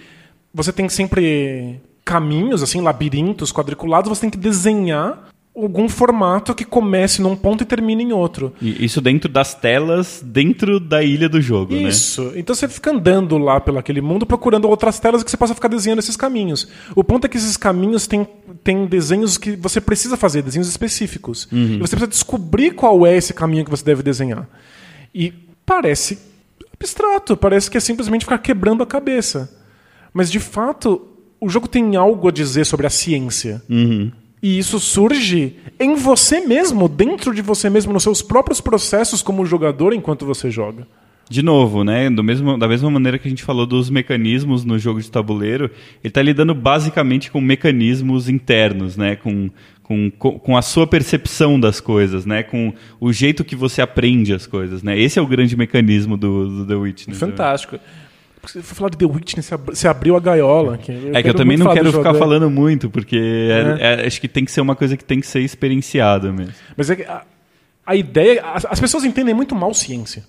Você 0.55 0.73
tem 0.73 0.89
sempre 0.89 1.81
caminhos, 2.05 2.63
assim, 2.63 2.81
labirintos 2.81 3.53
quadriculados, 3.53 4.09
você 4.09 4.23
tem 4.23 4.31
que 4.31 4.39
desenhar 4.39 5.29
algum 5.57 5.89
formato 5.89 6.53
que 6.53 6.65
comece 6.65 7.23
num 7.23 7.37
ponto 7.37 7.63
e 7.63 7.67
termine 7.67 8.03
em 8.03 8.13
outro. 8.13 8.53
E 8.61 8.85
isso 8.85 9.01
dentro 9.01 9.29
das 9.31 9.55
telas, 9.55 10.21
dentro 10.25 10.81
da 10.81 11.03
ilha 11.03 11.29
do 11.29 11.41
jogo, 11.41 11.75
isso. 11.75 11.83
né? 11.83 11.89
Isso. 11.89 12.33
Então 12.37 12.55
você 12.55 12.69
fica 12.69 12.91
andando 12.91 13.39
lá 13.39 13.61
pelo 13.61 13.79
aquele 13.79 14.01
mundo 14.01 14.27
procurando 14.27 14.69
outras 14.69 14.99
telas 14.99 15.23
que 15.23 15.31
você 15.31 15.37
possa 15.37 15.55
ficar 15.55 15.69
desenhando 15.69 16.01
esses 16.01 16.17
caminhos. 16.17 16.67
O 16.95 17.05
ponto 17.05 17.25
é 17.25 17.29
que 17.29 17.37
esses 17.37 17.57
caminhos 17.57 18.07
têm, 18.09 18.27
têm 18.65 18.87
desenhos 18.87 19.39
que 19.39 19.55
você 19.55 19.81
precisa 19.81 20.17
fazer, 20.17 20.43
desenhos 20.43 20.69
específicos. 20.69 21.47
Uhum. 21.53 21.77
E 21.77 21.79
você 21.79 21.91
precisa 21.91 22.09
descobrir 22.09 22.73
qual 22.73 23.07
é 23.07 23.17
esse 23.17 23.33
caminho 23.33 23.65
que 23.65 23.71
você 23.71 23.85
deve 23.85 24.03
desenhar. 24.03 24.49
E 25.15 25.33
parece 25.65 26.19
abstrato, 26.73 27.37
parece 27.37 27.71
que 27.71 27.77
é 27.77 27.81
simplesmente 27.81 28.25
ficar 28.25 28.39
quebrando 28.39 28.83
a 28.83 28.87
cabeça. 28.87 29.64
Mas, 30.15 30.31
de 30.31 30.39
fato, 30.39 31.03
o 31.41 31.49
jogo 31.49 31.69
tem 31.69 31.97
algo 31.97 32.29
a 32.29 32.33
dizer 32.33 32.65
sobre 32.65 32.87
a 32.87 32.91
ciência. 32.91 33.61
Uhum. 33.69 34.11
E 34.41 34.59
isso 34.59 34.79
surge 34.79 35.57
em 35.81 35.97
você 35.97 36.41
mesmo, 36.41 36.89
dentro 36.89 37.35
de 37.35 37.43
você 37.43 37.69
mesmo, 37.69 37.93
nos 37.93 38.03
seus 38.03 38.23
próprios 38.23 38.61
processos 38.61 39.23
como 39.23 39.45
jogador 39.45 39.93
enquanto 39.93 40.25
você 40.25 40.51
joga. 40.51 40.87
De 41.29 41.43
novo, 41.43 41.83
né? 41.83 42.11
Do 42.11 42.23
mesmo, 42.23 42.59
da 42.59 42.69
mesma 42.69 42.91
maneira 42.91 43.19
que 43.19 43.27
a 43.27 43.31
gente 43.31 43.43
falou 43.43 43.65
dos 43.67 43.89
mecanismos 43.89 44.65
no 44.65 44.79
jogo 44.79 45.01
de 45.01 45.11
tabuleiro, 45.11 45.65
ele 45.65 46.11
está 46.11 46.21
lidando 46.21 46.55
basicamente 46.55 47.31
com 47.31 47.41
mecanismos 47.41 48.29
internos, 48.29 48.97
né? 48.97 49.17
Com, 49.17 49.51
com, 49.83 50.11
com 50.11 50.57
a 50.57 50.63
sua 50.63 50.87
percepção 50.87 51.59
das 51.59 51.81
coisas, 51.81 52.27
né? 52.27 52.43
Com 52.43 52.75
o 53.01 53.13
jeito 53.13 53.43
que 53.45 53.57
você 53.57 53.81
aprende 53.81 54.35
as 54.35 54.47
coisas, 54.47 54.83
né? 54.83 54.99
Esse 54.99 55.19
é 55.19 55.23
o 55.23 55.27
grande 55.27 55.57
mecanismo 55.57 56.17
do, 56.17 56.59
do 56.59 56.67
The 56.67 56.75
Witness. 56.75 57.19
Né? 57.19 57.85
Fantástico. 58.45 58.51
Se 58.51 58.63
for 58.63 58.75
falar 58.75 58.91
de 58.91 58.99
The 58.99 59.07
Witness, 59.07 59.51
você 59.67 59.89
abriu 59.89 60.17
a 60.17 60.21
gaiola. 60.21 60.79
Que 60.79 60.93
é 61.13 61.23
que 61.23 61.29
eu 61.29 61.35
também 61.35 61.57
não 61.57 61.73
quero 61.73 61.93
ficar 61.93 62.15
falando 62.15 62.51
muito, 62.51 62.91
porque 62.91 63.17
é. 63.51 63.79
É, 63.81 64.03
é, 64.03 64.07
acho 64.07 64.21
que 64.21 64.29
tem 64.29 64.45
que 64.45 64.53
ser 64.53 64.61
uma 64.61 64.77
coisa 64.77 64.97
que 64.97 65.05
tem 65.05 65.21
que 65.21 65.27
ser 65.27 65.41
experienciada 65.41 66.33
mesmo. 66.33 66.55
Mas 66.77 66.91
é 66.91 66.97
que 66.97 67.03
a, 67.03 67.23
a 67.87 67.97
ideia. 67.97 68.43
As, 68.45 68.65
as, 68.65 68.81
pessoas 68.81 69.05
entendem 69.05 69.35
muito 69.35 69.55
mal 69.55 69.73
ciência. 69.75 70.25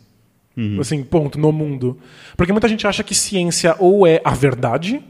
Uhum. 0.56 0.80
Assim, 0.80 1.04
ponto, 1.04 1.38
no 1.38 1.52
mundo. 1.52 1.98
Porque 2.38 2.52
muita 2.52 2.68
gente 2.68 2.88
acha 2.88 3.04
que 3.04 3.14
ciência 3.14 3.76
ou 3.78 4.08
é 4.08 4.22
a 4.24 4.32
verdade, 4.32 5.02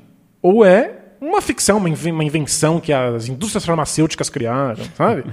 ou 0.41 0.65
é 0.65 0.91
uma 1.21 1.41
ficção, 1.41 1.77
uma 1.77 2.23
invenção 2.23 2.79
que 2.79 2.91
as 2.91 3.27
indústrias 3.27 3.65
farmacêuticas 3.65 4.29
criaram, 4.29 4.83
sabe? 4.95 5.23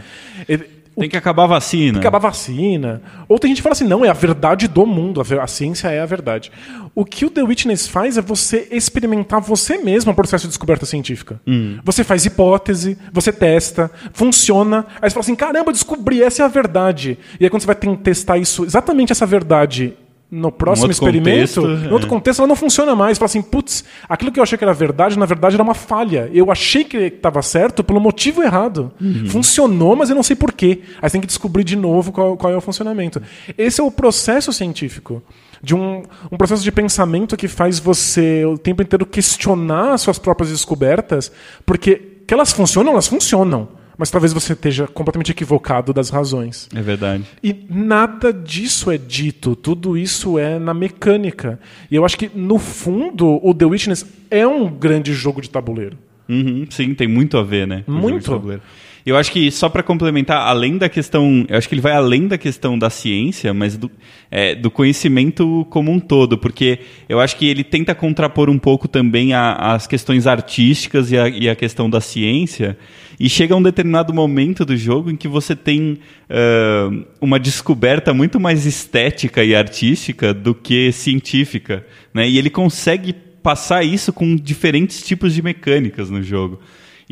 Tem 0.98 1.08
que 1.08 1.16
acabar 1.16 1.44
a 1.44 1.46
vacina. 1.46 1.92
Tem 1.92 2.00
que 2.00 2.06
acabar 2.06 2.18
a 2.18 2.30
vacina. 2.30 3.02
Ou 3.28 3.38
tem 3.38 3.48
gente 3.48 3.58
que 3.58 3.62
fala 3.62 3.72
assim, 3.72 3.86
não, 3.86 4.04
é 4.04 4.08
a 4.08 4.12
verdade 4.12 4.68
do 4.68 4.86
mundo, 4.86 5.20
a, 5.20 5.46
ciência 5.46 5.88
é 5.88 6.00
a 6.00 6.06
verdade. 6.06 6.52
O 6.94 7.04
que 7.04 7.24
o 7.24 7.30
The 7.30 7.42
Witness 7.42 7.86
faz 7.86 8.18
é 8.18 8.20
você 8.20 8.68
experimentar 8.70 9.40
você 9.40 9.78
mesmo 9.78 10.12
o 10.12 10.14
processo 10.14 10.44
de 10.44 10.48
descoberta 10.48 10.84
científica. 10.84 11.40
Hum. 11.46 11.78
Você 11.84 12.04
faz 12.04 12.26
hipótese, 12.26 12.98
você 13.12 13.32
testa, 13.32 13.90
funciona, 14.12 14.86
aí 15.00 15.08
você 15.08 15.14
fala 15.14 15.24
assim, 15.24 15.34
caramba, 15.34 15.72
descobri, 15.72 16.22
essa 16.22 16.42
é 16.42 16.44
a 16.44 16.48
verdade. 16.48 17.18
E 17.40 17.44
aí 17.44 17.50
quando 17.50 17.62
você 17.62 17.66
vai 17.66 17.96
testar 17.96 18.36
isso, 18.38 18.64
exatamente 18.64 19.12
essa 19.12 19.24
verdade 19.24 19.94
no 20.32 20.50
próximo 20.50 20.90
experimento, 20.90 21.60
contexto, 21.60 21.86
em 21.86 21.92
outro 21.92 22.06
é. 22.06 22.08
contexto, 22.08 22.38
ela 22.40 22.48
não 22.48 22.56
funciona 22.56 22.96
mais. 22.96 23.18
Fala 23.18 23.26
assim, 23.26 23.42
putz, 23.42 23.84
aquilo 24.08 24.32
que 24.32 24.40
eu 24.40 24.42
achei 24.42 24.56
que 24.56 24.64
era 24.64 24.72
verdade, 24.72 25.18
na 25.18 25.26
verdade 25.26 25.56
era 25.56 25.62
uma 25.62 25.74
falha. 25.74 26.30
Eu 26.32 26.50
achei 26.50 26.84
que 26.84 26.96
estava 26.96 27.42
certo 27.42 27.84
pelo 27.84 28.00
motivo 28.00 28.42
errado. 28.42 28.90
Uhum. 28.98 29.26
Funcionou, 29.26 29.94
mas 29.94 30.08
eu 30.08 30.16
não 30.16 30.22
sei 30.22 30.34
porquê. 30.34 30.80
Aí 31.02 31.10
você 31.10 31.12
tem 31.12 31.20
que 31.20 31.26
descobrir 31.26 31.64
de 31.64 31.76
novo 31.76 32.12
qual, 32.12 32.34
qual, 32.38 32.50
é 32.50 32.56
o 32.56 32.62
funcionamento. 32.62 33.20
Esse 33.58 33.82
é 33.82 33.84
o 33.84 33.90
processo 33.90 34.54
científico. 34.54 35.22
De 35.62 35.74
um, 35.74 36.02
um 36.30 36.36
processo 36.38 36.64
de 36.64 36.72
pensamento 36.72 37.36
que 37.36 37.46
faz 37.46 37.78
você 37.78 38.42
o 38.46 38.56
tempo 38.56 38.82
inteiro 38.82 39.04
questionar 39.04 39.98
suas 39.98 40.18
próprias 40.18 40.50
descobertas, 40.50 41.30
porque 41.66 41.96
que 42.26 42.32
elas 42.32 42.52
funcionam, 42.52 42.92
elas 42.92 43.06
funcionam 43.06 43.68
mas 43.96 44.10
talvez 44.10 44.32
você 44.32 44.52
esteja 44.52 44.86
completamente 44.86 45.30
equivocado 45.30 45.92
das 45.92 46.10
razões. 46.10 46.68
É 46.74 46.80
verdade. 46.80 47.24
E 47.42 47.54
nada 47.68 48.32
disso 48.32 48.90
é 48.90 48.98
dito, 48.98 49.54
tudo 49.54 49.96
isso 49.96 50.38
é 50.38 50.58
na 50.58 50.74
mecânica. 50.74 51.58
E 51.90 51.96
eu 51.96 52.04
acho 52.04 52.16
que, 52.16 52.30
no 52.34 52.58
fundo, 52.58 53.40
o 53.42 53.54
The 53.54 53.64
Witness 53.64 54.06
é 54.30 54.46
um 54.46 54.68
grande 54.70 55.12
jogo 55.12 55.40
de 55.40 55.50
tabuleiro. 55.50 55.96
Uhum, 56.28 56.66
sim, 56.70 56.94
tem 56.94 57.08
muito 57.08 57.36
a 57.36 57.42
ver, 57.42 57.66
né? 57.66 57.84
Muito. 57.86 58.60
Eu 59.04 59.16
acho 59.16 59.32
que, 59.32 59.50
só 59.50 59.68
para 59.68 59.82
complementar, 59.82 60.46
além 60.46 60.78
da 60.78 60.88
questão. 60.88 61.44
Eu 61.48 61.58
acho 61.58 61.68
que 61.68 61.74
ele 61.74 61.82
vai 61.82 61.92
além 61.92 62.28
da 62.28 62.38
questão 62.38 62.78
da 62.78 62.88
ciência, 62.88 63.52
mas 63.52 63.76
do, 63.76 63.90
é, 64.30 64.54
do 64.54 64.70
conhecimento 64.70 65.66
como 65.70 65.90
um 65.90 65.98
todo, 65.98 66.38
porque 66.38 66.78
eu 67.08 67.18
acho 67.18 67.36
que 67.36 67.48
ele 67.48 67.64
tenta 67.64 67.94
contrapor 67.94 68.48
um 68.48 68.58
pouco 68.58 68.86
também 68.86 69.32
a, 69.32 69.54
as 69.54 69.88
questões 69.88 70.26
artísticas 70.26 71.10
e 71.10 71.18
a, 71.18 71.28
e 71.28 71.48
a, 71.48 71.56
questão 71.56 71.90
da 71.90 72.00
ciência. 72.00 72.78
E 73.18 73.28
chega 73.28 73.56
um 73.56 73.62
determinado 73.62 74.14
momento 74.14 74.64
do 74.64 74.76
jogo 74.76 75.10
em 75.10 75.16
que 75.16 75.26
você 75.26 75.56
tem 75.56 75.98
uh, 76.30 77.04
uma 77.20 77.40
descoberta 77.40 78.14
muito 78.14 78.38
mais 78.38 78.66
estética 78.66 79.42
e 79.42 79.54
artística 79.54 80.32
do 80.32 80.54
que 80.54 80.92
científica. 80.92 81.84
Né? 82.14 82.28
E 82.28 82.38
ele 82.38 82.50
consegue 82.50 83.12
passar 83.12 83.84
isso 83.84 84.12
com 84.12 84.36
diferentes 84.36 85.02
tipos 85.02 85.34
de 85.34 85.42
mecânicas 85.42 86.08
no 86.08 86.22
jogo. 86.22 86.60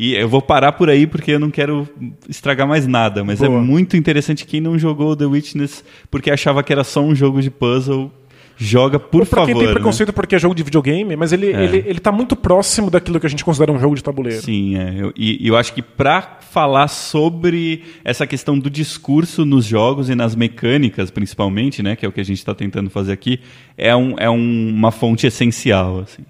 E 0.03 0.15
eu 0.15 0.27
vou 0.27 0.41
parar 0.41 0.71
por 0.71 0.89
aí 0.89 1.05
porque 1.05 1.31
eu 1.31 1.39
não 1.39 1.51
quero 1.51 1.87
estragar 2.27 2.67
mais 2.67 2.87
nada, 2.87 3.23
mas 3.23 3.39
é 3.43 3.47
Boa. 3.47 3.61
muito 3.61 3.95
interessante 3.95 4.47
quem 4.47 4.59
não 4.59 4.79
jogou 4.79 5.15
The 5.15 5.25
Witness 5.25 5.83
porque 6.09 6.31
achava 6.31 6.63
que 6.63 6.73
era 6.73 6.83
só 6.83 7.01
um 7.03 7.13
jogo 7.13 7.39
de 7.39 7.51
puzzle. 7.51 8.11
Joga, 8.63 8.99
por 8.99 9.21
Ou 9.21 9.25
pra 9.25 9.39
quem 9.45 9.55
favor. 9.55 9.59
tem 9.59 9.67
né? 9.69 9.73
preconceito 9.73 10.13
porque 10.13 10.35
é 10.35 10.39
jogo 10.39 10.53
de 10.53 10.61
videogame, 10.61 11.15
mas 11.15 11.31
ele, 11.33 11.51
É. 11.51 11.63
ele, 11.63 11.83
ele 11.87 11.99
tá 11.99 12.11
muito 12.11 12.35
próximo 12.35 12.91
daquilo 12.91 13.19
que 13.19 13.25
a 13.25 13.29
gente 13.29 13.43
considera 13.43 13.71
um 13.71 13.79
jogo 13.79 13.95
de 13.95 14.03
tabuleiro. 14.03 14.39
Sim, 14.41 14.77
é. 14.77 14.95
Eu- 14.99 15.13
e 15.17 15.47
eu 15.47 15.55
acho 15.57 15.73
que 15.73 15.81
para 15.81 16.37
falar 16.51 16.87
sobre 16.87 17.83
essa 18.03 18.27
questão 18.27 18.59
do 18.59 18.69
discurso 18.69 19.45
nos 19.45 19.65
jogos 19.65 20.09
e 20.09 20.15
nas 20.15 20.35
mecânicas, 20.35 21.09
principalmente, 21.09 21.81
né, 21.81 21.95
que 21.95 22.05
é 22.05 22.09
o 22.09 22.11
que 22.11 22.21
a 22.21 22.25
gente 22.25 22.37
está 22.37 22.53
tentando 22.53 22.89
fazer 22.91 23.13
aqui, 23.13 23.39
é, 23.77 23.95
um, 23.95 24.13
é 24.19 24.29
um- 24.29 24.69
uma 24.69 24.91
fonte 24.91 25.25
essencial. 25.25 25.99
Assim. 26.01 26.23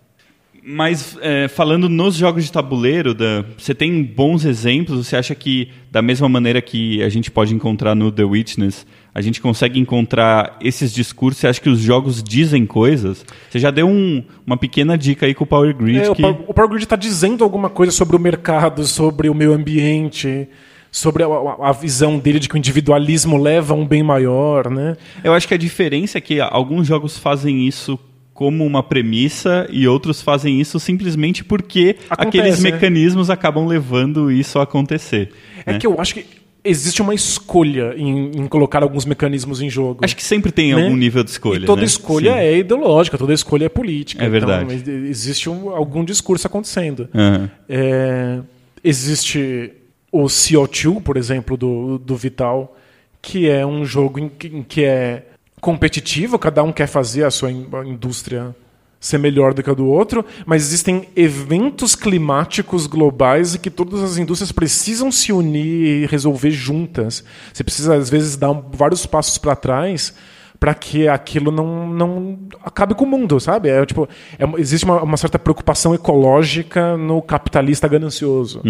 Mas 0.63 1.17
é, 1.21 1.47
falando 1.47 1.89
nos 1.89 2.15
jogos 2.15 2.43
de 2.45 2.51
tabuleiro, 2.51 3.13
Dan, 3.15 3.45
você 3.57 3.73
tem 3.73 4.03
bons 4.03 4.45
exemplos? 4.45 5.07
Você 5.07 5.15
acha 5.15 5.33
que, 5.33 5.69
da 5.89 6.01
mesma 6.03 6.29
maneira 6.29 6.61
que 6.61 7.01
a 7.01 7.09
gente 7.09 7.31
pode 7.31 7.53
encontrar 7.55 7.95
no 7.95 8.11
The 8.11 8.23
Witness, 8.23 8.85
a 9.13 9.21
gente 9.21 9.41
consegue 9.41 9.79
encontrar 9.79 10.57
esses 10.61 10.93
discursos? 10.93 11.39
Você 11.41 11.47
acha 11.47 11.59
que 11.59 11.69
os 11.69 11.79
jogos 11.79 12.21
dizem 12.21 12.65
coisas? 12.67 13.25
Você 13.49 13.57
já 13.57 13.71
deu 13.71 13.87
um- 13.87 14.23
uma 14.45 14.55
pequena 14.55 14.95
dica 14.95 15.25
aí 15.25 15.33
com 15.33 15.43
o 15.43 15.47
Power 15.47 15.75
Grid. 15.75 15.97
É, 15.99 16.09
o, 16.11 16.15
que... 16.15 16.21
Power, 16.21 16.37
o 16.47 16.53
Power 16.53 16.69
Grid 16.69 16.83
está 16.83 16.95
dizendo 16.95 17.43
alguma 17.43 17.69
coisa 17.69 17.91
sobre 17.91 18.15
o 18.15 18.19
mercado, 18.19 18.85
sobre 18.85 19.29
o 19.29 19.33
meio 19.33 19.53
ambiente, 19.53 20.47
sobre 20.91 21.23
a, 21.23 21.27
a- 21.27 21.69
a 21.69 21.71
visão 21.71 22.19
dele 22.19 22.37
de 22.39 22.47
que 22.47 22.53
o 22.53 22.57
individualismo 22.59 23.35
leva 23.35 23.73
a 23.73 23.77
um 23.77 23.85
bem 23.87 24.03
maior, 24.03 24.69
né? 24.69 24.95
Eu 25.23 25.33
acho 25.33 25.47
que 25.47 25.55
a 25.55 25.57
diferença 25.57 26.19
é 26.19 26.21
que 26.21 26.39
alguns 26.39 26.85
jogos 26.85 27.17
fazem 27.17 27.67
isso 27.67 27.97
como 28.41 28.65
uma 28.65 28.81
premissa 28.81 29.67
e 29.69 29.87
outros 29.87 30.19
fazem 30.19 30.59
isso 30.59 30.79
simplesmente 30.79 31.43
porque 31.43 31.95
Acontece, 32.09 32.39
aqueles 32.39 32.63
né? 32.63 32.71
mecanismos 32.71 33.29
acabam 33.29 33.67
levando 33.67 34.31
isso 34.31 34.57
a 34.57 34.63
acontecer. 34.63 35.29
É 35.63 35.73
né? 35.73 35.77
que 35.77 35.85
eu 35.85 36.01
acho 36.01 36.15
que 36.15 36.25
existe 36.63 37.03
uma 37.03 37.13
escolha 37.13 37.93
em, 37.95 38.31
em 38.31 38.47
colocar 38.47 38.81
alguns 38.81 39.05
mecanismos 39.05 39.61
em 39.61 39.69
jogo. 39.69 39.99
Acho 40.03 40.15
que 40.15 40.23
sempre 40.23 40.51
tem 40.51 40.73
né? 40.73 40.81
algum 40.81 40.95
nível 40.95 41.23
de 41.23 41.29
escolha. 41.29 41.59
E 41.61 41.65
toda 41.67 41.81
né? 41.81 41.85
escolha 41.85 42.33
Sim. 42.33 42.39
é 42.39 42.57
ideológica, 42.57 43.15
toda 43.15 43.31
escolha 43.31 43.65
é 43.65 43.69
política. 43.69 44.25
É 44.25 44.27
verdade. 44.27 44.73
Então, 44.73 44.91
ex- 44.91 45.09
existe 45.11 45.47
um- 45.47 45.69
algum 45.69 46.03
discurso 46.03 46.47
acontecendo. 46.47 47.07
Aham. 47.13 47.47
É, 47.69 48.39
existe 48.83 49.71
o 50.11 50.23
CO2, 50.23 50.99
por 50.99 51.15
exemplo, 51.15 51.55
do, 51.55 51.99
do 51.99 52.15
Vital, 52.15 52.75
que 53.21 53.47
é 53.47 53.63
um 53.63 53.85
jogo 53.85 54.17
em 54.19 54.27
que, 54.29 54.47
em 54.47 54.63
que 54.63 54.83
é 54.83 55.27
competitivo, 55.61 56.39
cada 56.39 56.63
um 56.63 56.71
quer 56.71 56.87
fazer 56.87 57.23
a 57.23 57.31
sua 57.31 57.51
indústria 57.51 58.53
ser 58.99 59.17
melhor 59.17 59.53
do 59.53 59.63
que 59.63 59.69
a 59.69 59.73
do 59.73 59.87
outro, 59.87 60.23
mas 60.45 60.61
existem 60.61 61.07
eventos 61.15 61.95
climáticos 61.95 62.85
globais 62.85 63.55
e 63.55 63.59
que 63.59 63.71
todas 63.71 64.03
as 64.03 64.17
indústrias 64.17 64.51
precisam 64.51 65.11
se 65.11 65.33
unir 65.33 66.03
e 66.03 66.05
resolver 66.05 66.51
juntas. 66.51 67.23
Você 67.51 67.63
precisa, 67.63 67.95
às 67.95 68.11
vezes, 68.11 68.37
dar 68.37 68.53
vários 68.71 69.07
passos 69.07 69.39
para 69.39 69.55
trás 69.55 70.13
para 70.59 70.75
que 70.75 71.07
aquilo 71.07 71.51
não, 71.51 71.89
não 71.89 72.39
acabe 72.63 72.93
com 72.93 73.03
o 73.03 73.07
mundo, 73.07 73.39
sabe? 73.39 73.69
É, 73.69 73.83
tipo, 73.83 74.07
é 74.37 74.45
existe 74.59 74.85
uma, 74.85 75.01
uma 75.01 75.17
certa 75.17 75.39
preocupação 75.39 75.95
ecológica 75.95 76.95
no 76.95 77.19
capitalista 77.19 77.87
ganancioso. 77.87 78.61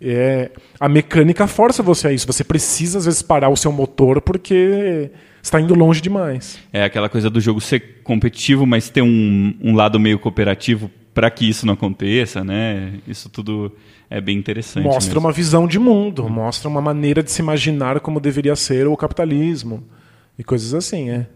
É, 0.00 0.52
a 0.78 0.88
mecânica 0.88 1.48
força 1.48 1.82
você 1.82 2.06
a 2.06 2.12
isso. 2.12 2.28
Você 2.28 2.44
precisa, 2.44 2.98
às 2.98 3.06
vezes, 3.06 3.22
parar 3.22 3.48
o 3.48 3.56
seu 3.56 3.72
motor 3.72 4.20
porque 4.20 5.10
está 5.46 5.60
indo 5.60 5.74
longe 5.74 6.00
demais. 6.00 6.58
É 6.72 6.84
aquela 6.84 7.08
coisa 7.08 7.30
do 7.30 7.40
jogo 7.40 7.60
ser 7.60 8.02
competitivo, 8.02 8.66
mas 8.66 8.90
ter 8.90 9.02
um, 9.02 9.54
um 9.62 9.74
lado 9.74 9.98
meio 9.98 10.18
cooperativo 10.18 10.90
para 11.14 11.30
que 11.30 11.48
isso 11.48 11.64
não 11.64 11.74
aconteça, 11.74 12.44
né? 12.44 12.94
Isso 13.06 13.28
tudo 13.28 13.72
é 14.10 14.20
bem 14.20 14.36
interessante. 14.36 14.84
mostra 14.84 15.14
mesmo. 15.14 15.20
uma 15.20 15.32
visão 15.32 15.66
de 15.66 15.78
mundo, 15.78 16.28
mostra 16.28 16.68
uma 16.68 16.80
maneira 16.80 17.22
de 17.22 17.30
se 17.30 17.40
imaginar 17.40 18.00
como 18.00 18.20
deveria 18.20 18.54
ser 18.56 18.86
o 18.86 18.96
capitalismo. 18.96 19.82
E 20.38 20.44
coisas 20.44 20.74
assim, 20.74 21.10
é. 21.10 21.26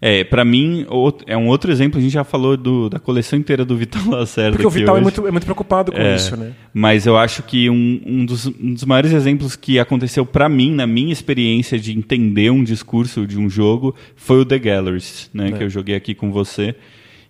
É, 0.00 0.24
para 0.24 0.44
mim, 0.44 0.84
é 1.26 1.36
um 1.36 1.48
outro 1.48 1.72
exemplo, 1.72 1.98
a 1.98 2.02
gente 2.02 2.12
já 2.12 2.24
falou 2.24 2.56
do- 2.56 2.88
da 2.90 2.98
coleção 2.98 3.38
inteira 3.38 3.64
do 3.64 3.76
Vital 3.76 4.02
Lacerda. 4.10 4.52
Porque 4.52 4.66
o 4.66 4.70
Vital 4.70 4.96
é 4.96 5.00
muito, 5.00 5.26
é 5.26 5.30
muito 5.30 5.44
preocupado 5.44 5.90
com 5.90 5.98
É, 5.98 6.16
isso, 6.16 6.36
né? 6.36 6.52
Mas 6.74 7.06
eu 7.06 7.16
acho 7.16 7.42
que 7.42 7.70
um, 7.70 8.00
um 8.04 8.24
dos, 8.26 8.46
um 8.46 8.74
dos 8.74 8.84
maiores 8.84 9.12
exemplos 9.12 9.56
que 9.56 9.78
aconteceu 9.78 10.26
pra 10.26 10.48
mim, 10.48 10.70
na 10.72 10.86
minha 10.86 11.12
experiência 11.12 11.78
de 11.78 11.96
entender 11.96 12.50
um 12.50 12.62
discurso 12.62 13.26
de 13.26 13.38
um 13.38 13.48
jogo, 13.48 13.94
foi 14.14 14.38
o 14.40 14.44
The 14.44 14.58
Galleries, 14.58 15.30
né, 15.32 15.52
que 15.52 15.62
eu 15.62 15.70
joguei 15.70 15.94
aqui 15.96 16.14
com 16.14 16.30
você. 16.30 16.74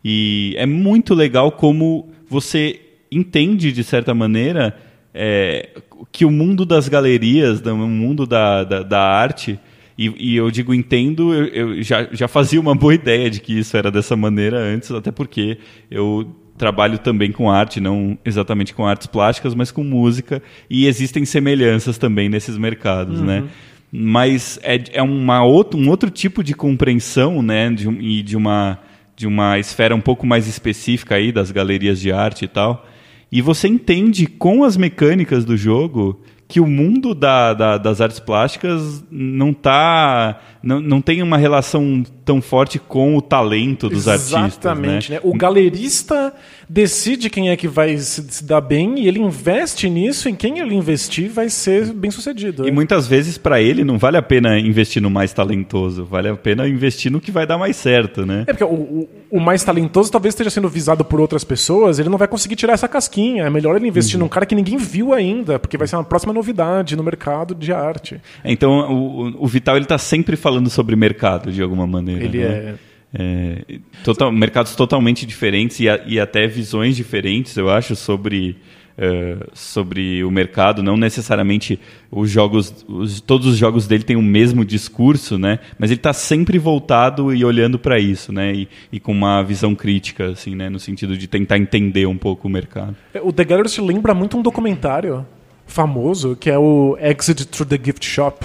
E 0.05 0.55
é 0.59 0.66
muito 0.66 1.14
legal 1.14 1.52
como 1.52 2.09
você 2.28 2.80
entende, 3.10 3.70
de 3.72 3.84
certa 3.84 4.12
maneira, 4.14 4.76
é, 5.14 5.70
que 6.12 6.24
o 6.24 6.30
mundo 6.30 6.66
das 6.66 6.88
galerias, 6.88 7.60
o 7.60 7.76
mundo 7.76 8.26
da, 8.26 8.64
da, 8.64 8.82
da 8.82 9.01
arte, 9.01 9.59
e, 9.98 10.32
e 10.32 10.36
eu 10.36 10.51
digo 10.51 10.74
entendo, 10.74 11.32
eu, 11.32 11.47
eu 11.47 11.82
já, 11.82 12.06
já 12.12 12.28
fazia 12.28 12.60
uma 12.60 12.74
boa 12.74 12.94
ideia 12.94 13.31
de 13.31 13.40
que 13.40 13.59
isso 13.59 13.77
era 13.77 13.90
dessa 13.90 14.14
maneira 14.14 14.59
antes, 14.59 14.90
até 14.90 15.10
porque 15.10 15.59
eu 15.90 16.27
trabalho 16.56 16.98
também 16.98 17.32
com 17.32 17.51
arte, 17.51 17.81
não 17.81 18.18
exatamente 18.24 18.74
com 18.74 18.86
artes 18.86 19.06
plásticas, 19.06 19.55
mas 19.55 19.70
com 19.70 19.82
música, 19.82 20.43
e 20.68 20.86
existem 20.86 21.24
semelhanças 21.24 21.98
também 21.98 22.28
nesses 22.28 22.59
mercados, 22.59 23.20
né? 23.20 23.44
Mas 23.93 24.59
é, 24.62 24.82
é 24.94 25.02
uma 25.02 25.43
outro, 25.44 25.78
um 25.78 25.89
outro 25.89 26.10
tipo 26.10 26.43
de 26.43 26.55
compreensão, 26.55 27.43
né, 27.43 27.70
de, 27.70 27.89
e 27.89 28.23
de 28.23 28.36
uma, 28.36 28.78
de 29.14 29.27
uma 29.27 29.59
esfera 29.59 29.94
um 29.94 30.01
pouco 30.01 30.27
mais 30.27 30.47
específica 30.47 31.14
aí 31.14 31.31
das 31.32 31.51
galerias 31.51 32.01
de 32.01 32.12
arte 32.12 32.44
e 32.44 32.48
tal, 32.48 32.86
e 33.31 33.40
você 33.40 33.68
entende 33.68 34.27
com 34.27 34.64
as 34.64 34.77
mecânicas 34.77 35.44
do 35.44 35.56
jogo 35.56 36.20
que 36.48 36.60
o 36.60 36.66
mundo 36.66 37.14
da- 37.14 37.52
da- 37.55 37.78
das 37.78 38.01
artes 38.01 38.20
plásticas 38.20 39.05
não 39.10 39.52
tá 39.52 40.39
não, 40.66 40.80
não 40.80 41.01
tem 41.01 41.22
uma 41.22 41.36
relação 41.38 42.02
tão 42.24 42.43
forte 42.43 42.78
com 42.78 43.16
o 43.16 43.22
talento 43.22 43.88
dos 43.88 44.09
artistas, 44.09 44.32
Exatamente, 44.51 45.10
né? 45.12 45.16
né? 45.16 45.20
O 45.24 45.32
galerista 45.36 46.32
decide 46.68 47.30
quem 47.30 47.51
é 47.51 47.56
que 47.56 47.68
vai 47.68 47.97
se, 47.98 48.22
se 48.28 48.44
dar 48.44 48.60
bem 48.60 48.98
e 48.98 49.06
ele 49.06 49.20
investe 49.20 49.88
nisso, 49.88 50.28
em 50.28 50.34
quem 50.34 50.59
ele 50.59 50.74
investir 50.74 51.30
vai 51.30 51.48
ser 51.48 51.93
bem 51.93 52.10
sucedido. 52.10 52.64
E 52.64 52.68
é. 52.68 52.72
muitas 52.72 53.06
vezes 53.06 53.38
para 53.38 53.62
ele 53.62 53.84
não 53.84 53.97
vale 53.98 54.16
a 54.16 54.22
pena 54.22 54.59
investir 54.59 55.01
no 55.01 55.09
mais 55.09 55.32
talentoso, 55.32 56.05
vale 56.05 56.28
a 56.28 56.34
pena 56.36 56.66
investir 56.68 57.10
no 57.12 57.20
que 57.20 57.30
vai 57.30 57.47
dar 57.47 57.56
mais 57.59 57.76
certo, 57.76 58.26
né? 58.26 58.44
É 58.47 58.52
porque 58.52 58.64
o, 58.64 58.68
o- 58.68 59.09
o 59.28 59.40
mais 59.40 59.62
talentoso 59.64 60.10
talvez 60.10 60.32
esteja 60.34 60.51
sendo 60.51 60.68
visado 60.68 61.05
por 61.05 61.20
outras 61.20 61.43
pessoas, 61.44 61.98
ele 61.98 62.09
não 62.09 62.16
vai 62.18 62.28
conseguir 62.28 62.56
tirar 62.56 62.72
essa 62.74 62.86
casquinha. 62.88 63.44
É 63.44 63.51
melhor 63.51 63.76
ele 63.76 63.86
investir 63.88 64.18
num 64.18 64.28
cara 64.28 64.47
que 64.47 64.55
ninguém 64.55 64.76
viu 64.78 65.12
ainda, 65.12 65.59
porque 65.59 65.76
vai 65.76 65.86
ser 65.86 65.97
uma 65.97 66.05
próxima 66.05 66.32
novidade 66.32 66.97
no 66.97 67.02
mercado 67.02 67.55
de 67.55 67.72
arte. 67.72 68.20
Então 68.44 68.70
o, 68.93 69.44
o 69.44 69.47
Vital 69.47 69.76
ele 69.76 69.84
tá 69.84 69.98
sempre 69.98 70.36
falando 70.36 70.56
sobre 70.70 70.97
mercado 70.97 71.53
de 71.53 71.61
alguma 71.62 71.87
maneira. 71.87 72.24
Ele 72.24 72.39
né? 72.39 72.45
é. 72.49 72.74
É, 73.19 73.78
total- 74.05 74.31
mercados 74.33 74.74
totalmente 74.74 75.24
diferentes 75.24 75.81
e, 75.81 75.89
a- 75.89 76.01
e 76.07 76.19
até 76.20 76.47
visões 76.47 76.97
diferentes, 76.97 77.57
eu 77.57 77.70
acho, 77.70 77.97
sobre, 77.97 78.57
eh, 78.99 79.37
sobre 79.55 80.23
o 80.23 80.31
mercado. 80.31 80.83
Não 80.83 80.97
necessariamente 80.99 81.78
os 82.11 82.28
jogos, 82.31 82.85
os- 82.87 83.20
todos 83.20 83.47
os 83.47 83.57
jogos 83.57 83.87
dele 83.87 84.03
têm 84.03 84.16
o 84.16 84.23
mesmo 84.23 84.65
discurso, 84.66 85.39
né? 85.39 85.61
Mas 85.78 85.91
ele 85.91 86.01
está 86.01 86.12
sempre 86.12 86.59
voltado 86.59 87.33
e 87.35 87.43
olhando 87.45 87.78
para 87.78 87.99
isso, 87.99 88.33
né? 88.33 88.53
E, 88.53 88.69
e 88.93 89.01
com 89.01 89.12
uma 89.12 89.43
visão 89.43 89.74
crítica, 89.74 90.31
assim, 90.33 90.55
né? 90.55 90.69
No 90.69 90.81
sentido 90.81 91.16
de 91.16 91.27
tentar 91.27 91.57
entender 91.57 92.07
um 92.07 92.19
pouco 92.19 92.49
o 92.49 92.51
mercado. 92.51 92.97
O 93.23 93.33
The 93.33 93.45
Gallery 93.45 93.81
lembra 93.81 94.12
muito 94.12 94.37
um 94.37 94.43
documentário 94.43 95.24
famoso, 95.65 96.37
que 96.37 96.51
é 96.51 96.59
o 96.59 96.99
Exit 97.01 97.47
Through 97.47 97.69
the 97.69 97.81
Gift 97.83 98.05
Shop, 98.05 98.45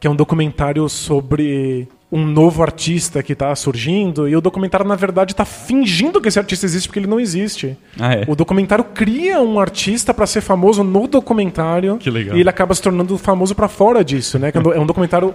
que 0.00 0.06
é 0.06 0.10
um 0.10 0.16
documentário 0.16 0.88
sobre 0.88 1.86
um 2.10 2.26
novo 2.26 2.60
artista 2.62 3.22
que 3.22 3.34
está 3.34 3.54
surgindo, 3.54 4.28
e 4.28 4.34
o 4.34 4.40
documentário, 4.40 4.84
na 4.84 4.96
verdade, 4.96 5.32
está 5.32 5.44
fingindo 5.44 6.20
que 6.20 6.26
esse 6.26 6.38
artista 6.40 6.66
existe 6.66 6.88
porque 6.88 6.98
ele 6.98 7.06
não 7.06 7.20
existe. 7.20 7.76
Ah, 8.00 8.14
é? 8.14 8.24
O 8.26 8.34
documentário 8.34 8.82
cria 8.82 9.40
um 9.40 9.60
artista 9.60 10.12
para 10.12 10.26
ser 10.26 10.40
famoso 10.40 10.82
no 10.82 11.06
documentário, 11.06 11.98
Que 11.98 12.10
legal. 12.10 12.36
e 12.36 12.40
ele 12.40 12.48
acaba 12.50 12.74
se 12.74 12.82
tornando 12.82 13.16
famoso 13.16 13.54
para 13.54 13.68
fora 13.68 14.02
disso, 14.02 14.40
né? 14.40 14.50
É 14.52 14.58
um 14.58 14.72
É 14.72 14.80
um 14.80 14.86
documentário 14.86 15.32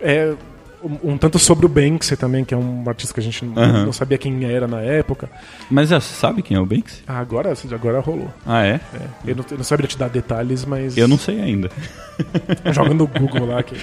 é, 0.00 0.34
um, 0.82 1.12
um 1.12 1.18
tanto 1.18 1.38
sobre 1.38 1.64
o 1.66 1.68
Banksy 1.68 2.16
também, 2.16 2.44
que 2.44 2.52
é 2.52 2.56
um 2.56 2.82
artista 2.86 3.14
que 3.14 3.20
a 3.20 3.22
gente 3.22 3.44
não- 3.44 3.62
Aham. 3.62 3.84
não 3.86 3.92
sabia 3.92 4.18
quem 4.18 4.44
era 4.44 4.66
na 4.66 4.80
época. 4.80 5.30
Mas 5.70 5.88
já 5.90 6.00
sabe 6.00 6.42
quem 6.42 6.56
é 6.56 6.60
o 6.60 6.66
Banks? 6.66 7.02
Ah, 7.06 7.18
agora, 7.20 7.52
agora 7.72 8.00
rolou. 8.00 8.28
Ah, 8.46 8.64
é? 8.64 8.80
É, 8.94 9.30
eu, 9.30 9.36
não, 9.36 9.44
eu 9.50 9.56
não 9.58 9.64
saberia 9.64 9.88
te 9.88 9.96
dar 9.98 10.08
detalhes, 10.08 10.64
mas. 10.64 10.96
Eu 10.96 11.06
não 11.08 11.18
sei 11.18 11.40
ainda. 11.40 11.70
Joga 12.72 12.94
no 12.94 13.06
Google 13.06 13.46
lá. 13.46 13.62
Que... 13.62 13.76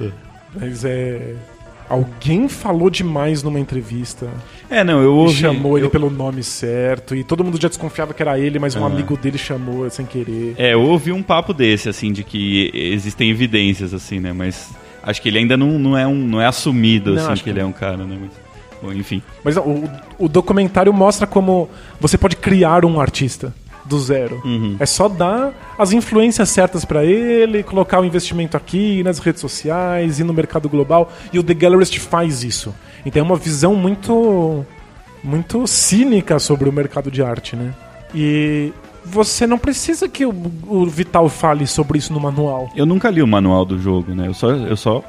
Mas 0.54 0.84
é. 0.84 1.34
Alguém 1.88 2.48
falou 2.48 2.88
demais 2.88 3.42
numa 3.42 3.58
entrevista. 3.60 4.26
É, 4.70 4.82
não, 4.82 4.98
eu 5.02 5.04
E 5.04 5.06
ouvi. 5.06 5.34
chamou 5.40 5.76
ele 5.76 5.86
eu- 5.86 5.90
pelo 5.90 6.08
nome 6.08 6.42
certo. 6.42 7.14
E 7.14 7.22
todo 7.24 7.44
mundo 7.44 7.60
já 7.60 7.68
desconfiava 7.68 8.14
que 8.14 8.22
era 8.22 8.38
ele, 8.38 8.58
mas 8.58 8.74
um 8.76 8.84
Ah. 8.84 8.86
amigo 8.86 9.16
dele 9.16 9.36
chamou 9.36 9.88
sem 9.90 10.06
querer. 10.06 10.54
É, 10.56 10.72
eu 10.74 10.82
ouvi 10.82 11.12
um 11.12 11.22
papo 11.22 11.52
desse, 11.52 11.88
assim, 11.88 12.10
de 12.12 12.22
que 12.24 12.70
existem 12.74 13.30
evidências, 13.30 13.92
assim, 13.92 14.20
né? 14.20 14.32
Mas 14.32 14.70
acho 15.02 15.20
que 15.22 15.28
ele 15.28 15.38
ainda 15.38 15.56
não, 15.56 15.78
não, 15.78 15.96
é, 15.96 16.06
um, 16.06 16.14
não 16.14 16.40
é 16.40 16.46
assumido, 16.46 17.14
Não, 17.14 17.22
assim, 17.22 17.32
acho 17.32 17.44
que 17.44 17.50
ele 17.50 17.58
que 17.60 17.64
é 17.64 17.66
um 17.66 17.72
cara, 17.72 17.98
né? 17.98 18.16
Mas, 18.20 18.30
bom, 18.82 18.92
enfim. 18.92 19.22
Mas 19.44 19.56
o, 19.56 19.84
o 20.18 20.28
documentário 20.28 20.92
mostra 20.92 21.26
como 21.26 21.68
você 22.00 22.16
pode 22.18 22.36
criar 22.36 22.84
um 22.84 23.00
artista. 23.00 23.54
do 23.84 23.98
zero. 23.98 24.40
É 24.78 24.86
só 24.86 25.08
dar 25.08 25.52
as 25.76 25.92
influências 25.92 26.48
certas 26.48 26.84
pra 26.84 27.04
ele, 27.04 27.62
colocar 27.64 28.00
o 28.00 28.04
investimento 28.04 28.56
aqui, 28.56 29.02
nas 29.02 29.18
redes 29.18 29.40
sociais 29.40 30.20
e 30.20 30.24
no 30.24 30.32
mercado 30.32 30.68
global. 30.68 31.10
E 31.32 31.38
o 31.38 31.42
The 31.42 31.54
Gallerist 31.54 31.98
faz 31.98 32.44
isso. 32.44 32.72
Então 33.04 33.20
é 33.20 33.24
uma 33.24 33.36
visão 33.36 33.74
muito 33.74 34.64
muito 35.24 35.66
cínica 35.66 36.38
sobre 36.38 36.68
o 36.68 36.72
mercado 36.72 37.10
de 37.10 37.22
arte, 37.22 37.54
né? 37.56 37.72
E 38.14 38.72
você 39.04 39.46
não 39.46 39.58
precisa 39.58 40.08
que 40.08 40.24
o, 40.24 40.34
o 40.66 40.86
Vital 40.86 41.28
fale 41.28 41.66
sobre 41.66 41.98
isso 41.98 42.12
no 42.12 42.20
manual. 42.20 42.70
Eu 42.74 42.86
nunca 42.86 43.10
li 43.10 43.22
o 43.22 43.26
manual 43.26 43.64
do 43.64 43.78
jogo, 43.78 44.14
né? 44.14 44.28
Eu 44.28 44.34
só, 44.34 44.50
eu 44.50 44.76
só, 44.76 45.02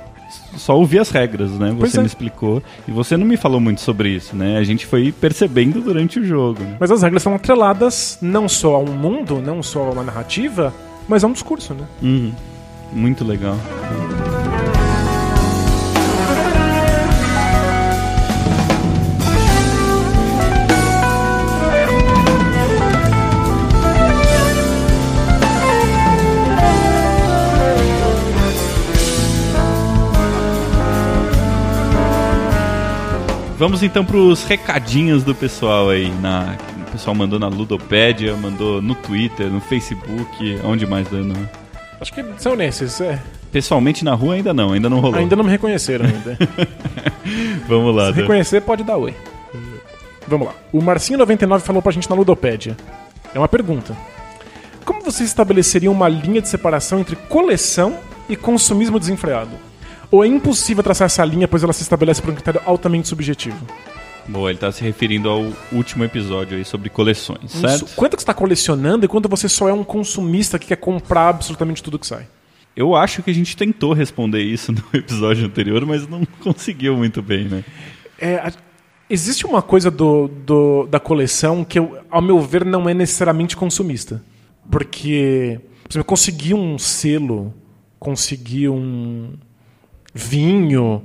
só 0.56 0.78
ouvi 0.78 1.00
as 1.00 1.10
regras, 1.10 1.52
né? 1.52 1.76
Pois 1.78 1.92
Você 1.92 1.98
é. 1.98 2.02
me 2.02 2.08
explicou. 2.08 2.62
E 2.88 2.92
você 2.92 3.16
não 3.18 3.26
me 3.26 3.38
falou 3.38 3.60
muito 3.60 3.82
sobre 3.82 4.10
isso, 4.10 4.36
né? 4.36 4.58
A 4.58 4.64
gente 4.64 4.86
foi 4.86 5.12
percebendo 5.12 5.82
durante 5.82 6.20
o 6.20 6.26
jogo. 6.26 6.62
né? 6.62 6.78
Mas 6.80 6.92
as 6.92 7.02
regras 7.02 7.24
são 7.24 7.36
atreladas 7.36 8.18
não 8.22 8.48
só 8.50 8.76
a 8.76 8.80
um 8.80 8.94
mundo, 8.94 9.42
não 9.42 9.62
só 9.62 9.88
a 9.88 9.92
uma 9.92 10.04
narrativa, 10.04 10.74
mas 11.08 11.24
a 11.24 11.28
um 11.28 11.32
discurso, 11.34 11.74
né? 11.74 11.86
Uhum. 12.02 12.34
Muito 12.92 13.24
legal. 13.26 13.58
Vamos 33.64 33.82
então 33.82 34.04
para 34.04 34.18
os 34.18 34.44
recadinhos 34.44 35.24
do 35.24 35.34
pessoal 35.34 35.90
aí. 35.90 36.12
Na... 36.20 36.58
O 36.86 36.92
pessoal 36.92 37.16
mandou 37.16 37.40
na 37.40 37.48
Ludopédia, 37.48 38.36
mandou 38.36 38.82
no 38.82 38.94
Twitter, 38.94 39.50
no 39.50 39.62
Facebook, 39.62 40.60
onde 40.66 40.86
mais 40.86 41.08
dando. 41.08 41.34
Acho 42.02 42.12
que 42.12 42.26
são 42.40 42.58
nesses. 42.58 43.00
é. 43.00 43.18
Pessoalmente 43.54 44.04
na 44.04 44.16
rua 44.16 44.34
ainda 44.34 44.54
não, 44.54 44.74
ainda 44.74 44.90
não 44.90 45.00
rolou. 45.00 45.18
Ainda 45.18 45.38
não 45.38 45.46
me 45.46 45.50
reconheceram 45.50 46.06
ainda. 46.06 46.38
Vamos 47.66 47.96
lá, 47.96 48.08
Se 48.08 48.16
Dan. 48.16 48.22
reconhecer, 48.24 48.60
pode 48.60 48.84
dar 48.84 48.98
oi. 48.98 49.14
Vamos 50.28 50.48
lá. 50.48 50.54
O 50.74 50.82
Marcinho99 50.82 51.62
falou 51.62 51.82
pra 51.82 51.94
gente 51.94 52.10
na 52.10 52.18
Ludopédia. 52.18 52.76
É 53.34 53.40
uma 53.40 53.48
pergunta. 53.48 53.96
Como 54.84 55.02
você 55.02 55.24
estabeleceria 55.24 55.90
uma 55.90 56.10
linha 56.10 56.42
de 56.42 56.50
separação 56.50 57.00
entre 57.00 57.16
coleção 57.16 57.98
e 58.28 58.36
consumismo 58.36 59.00
desenfreado? 59.00 59.52
Ou 60.14 60.24
é 60.24 60.28
impossível 60.28 60.84
traçar 60.84 61.08
essa 61.08 61.26
linha, 61.26 61.48
pois 61.48 61.64
ela 61.64 61.74
se 61.74 61.82
estabelece 61.82 62.22
por 62.22 62.30
um 62.30 62.36
critério 62.36 62.62
altamente 62.66 63.08
subjetivo? 63.08 63.58
Boa, 64.28 64.52
ele 64.52 64.60
tá 64.60 64.72
se 64.72 64.84
referindo 64.84 65.28
ao 65.28 65.52
último 65.72 66.04
episódio 66.04 66.56
aí 66.56 66.64
sobre 66.64 66.88
coleções, 66.88 67.52
certo? 67.52 67.86
Isso. 67.88 67.96
Quanto 67.96 68.16
que 68.16 68.22
você 68.22 68.24
está 68.24 68.34
colecionando 68.36 69.06
e 69.06 69.08
quanto 69.08 69.28
você 69.28 69.50
só 69.50 69.68
é 69.68 69.74
um 69.74 69.84
consumista 69.84 70.60
que 70.60 70.68
quer 70.68 70.76
comprar 70.76 71.30
absolutamente 71.30 71.82
tudo 71.82 71.98
que 71.98 72.06
sai? 72.06 72.28
Eu 72.78 72.96
acho 72.96 73.24
que 73.24 73.32
a 73.32 73.34
gente 73.34 73.58
tentou 73.58 73.92
responder 73.92 74.44
isso 74.44 74.72
no 74.74 74.84
episódio 74.94 75.46
anterior, 75.48 75.84
mas 75.84 76.08
não 76.08 76.24
conseguiu 76.44 76.96
muito 76.96 77.20
bem, 77.20 77.46
né? 77.46 77.64
É, 78.20 78.36
a- 78.36 78.54
existe 79.10 79.48
uma 79.48 79.64
coisa 79.64 79.90
do, 79.90 80.28
do- 80.28 80.86
da 80.86 81.00
coleção 81.00 81.64
que, 81.64 81.80
eu, 81.80 81.98
ao 82.12 82.22
meu 82.22 82.40
ver, 82.40 82.64
não 82.64 82.88
é 82.88 82.94
necessariamente 82.94 83.58
consumista. 83.58 84.24
Porque, 84.70 85.60
por 85.84 85.92
exemplo, 85.92 86.06
conseguir 86.06 86.54
um 86.54 86.78
selo, 86.78 87.52
conseguir 88.00 88.70
um 88.70 89.34
vinho 90.14 91.04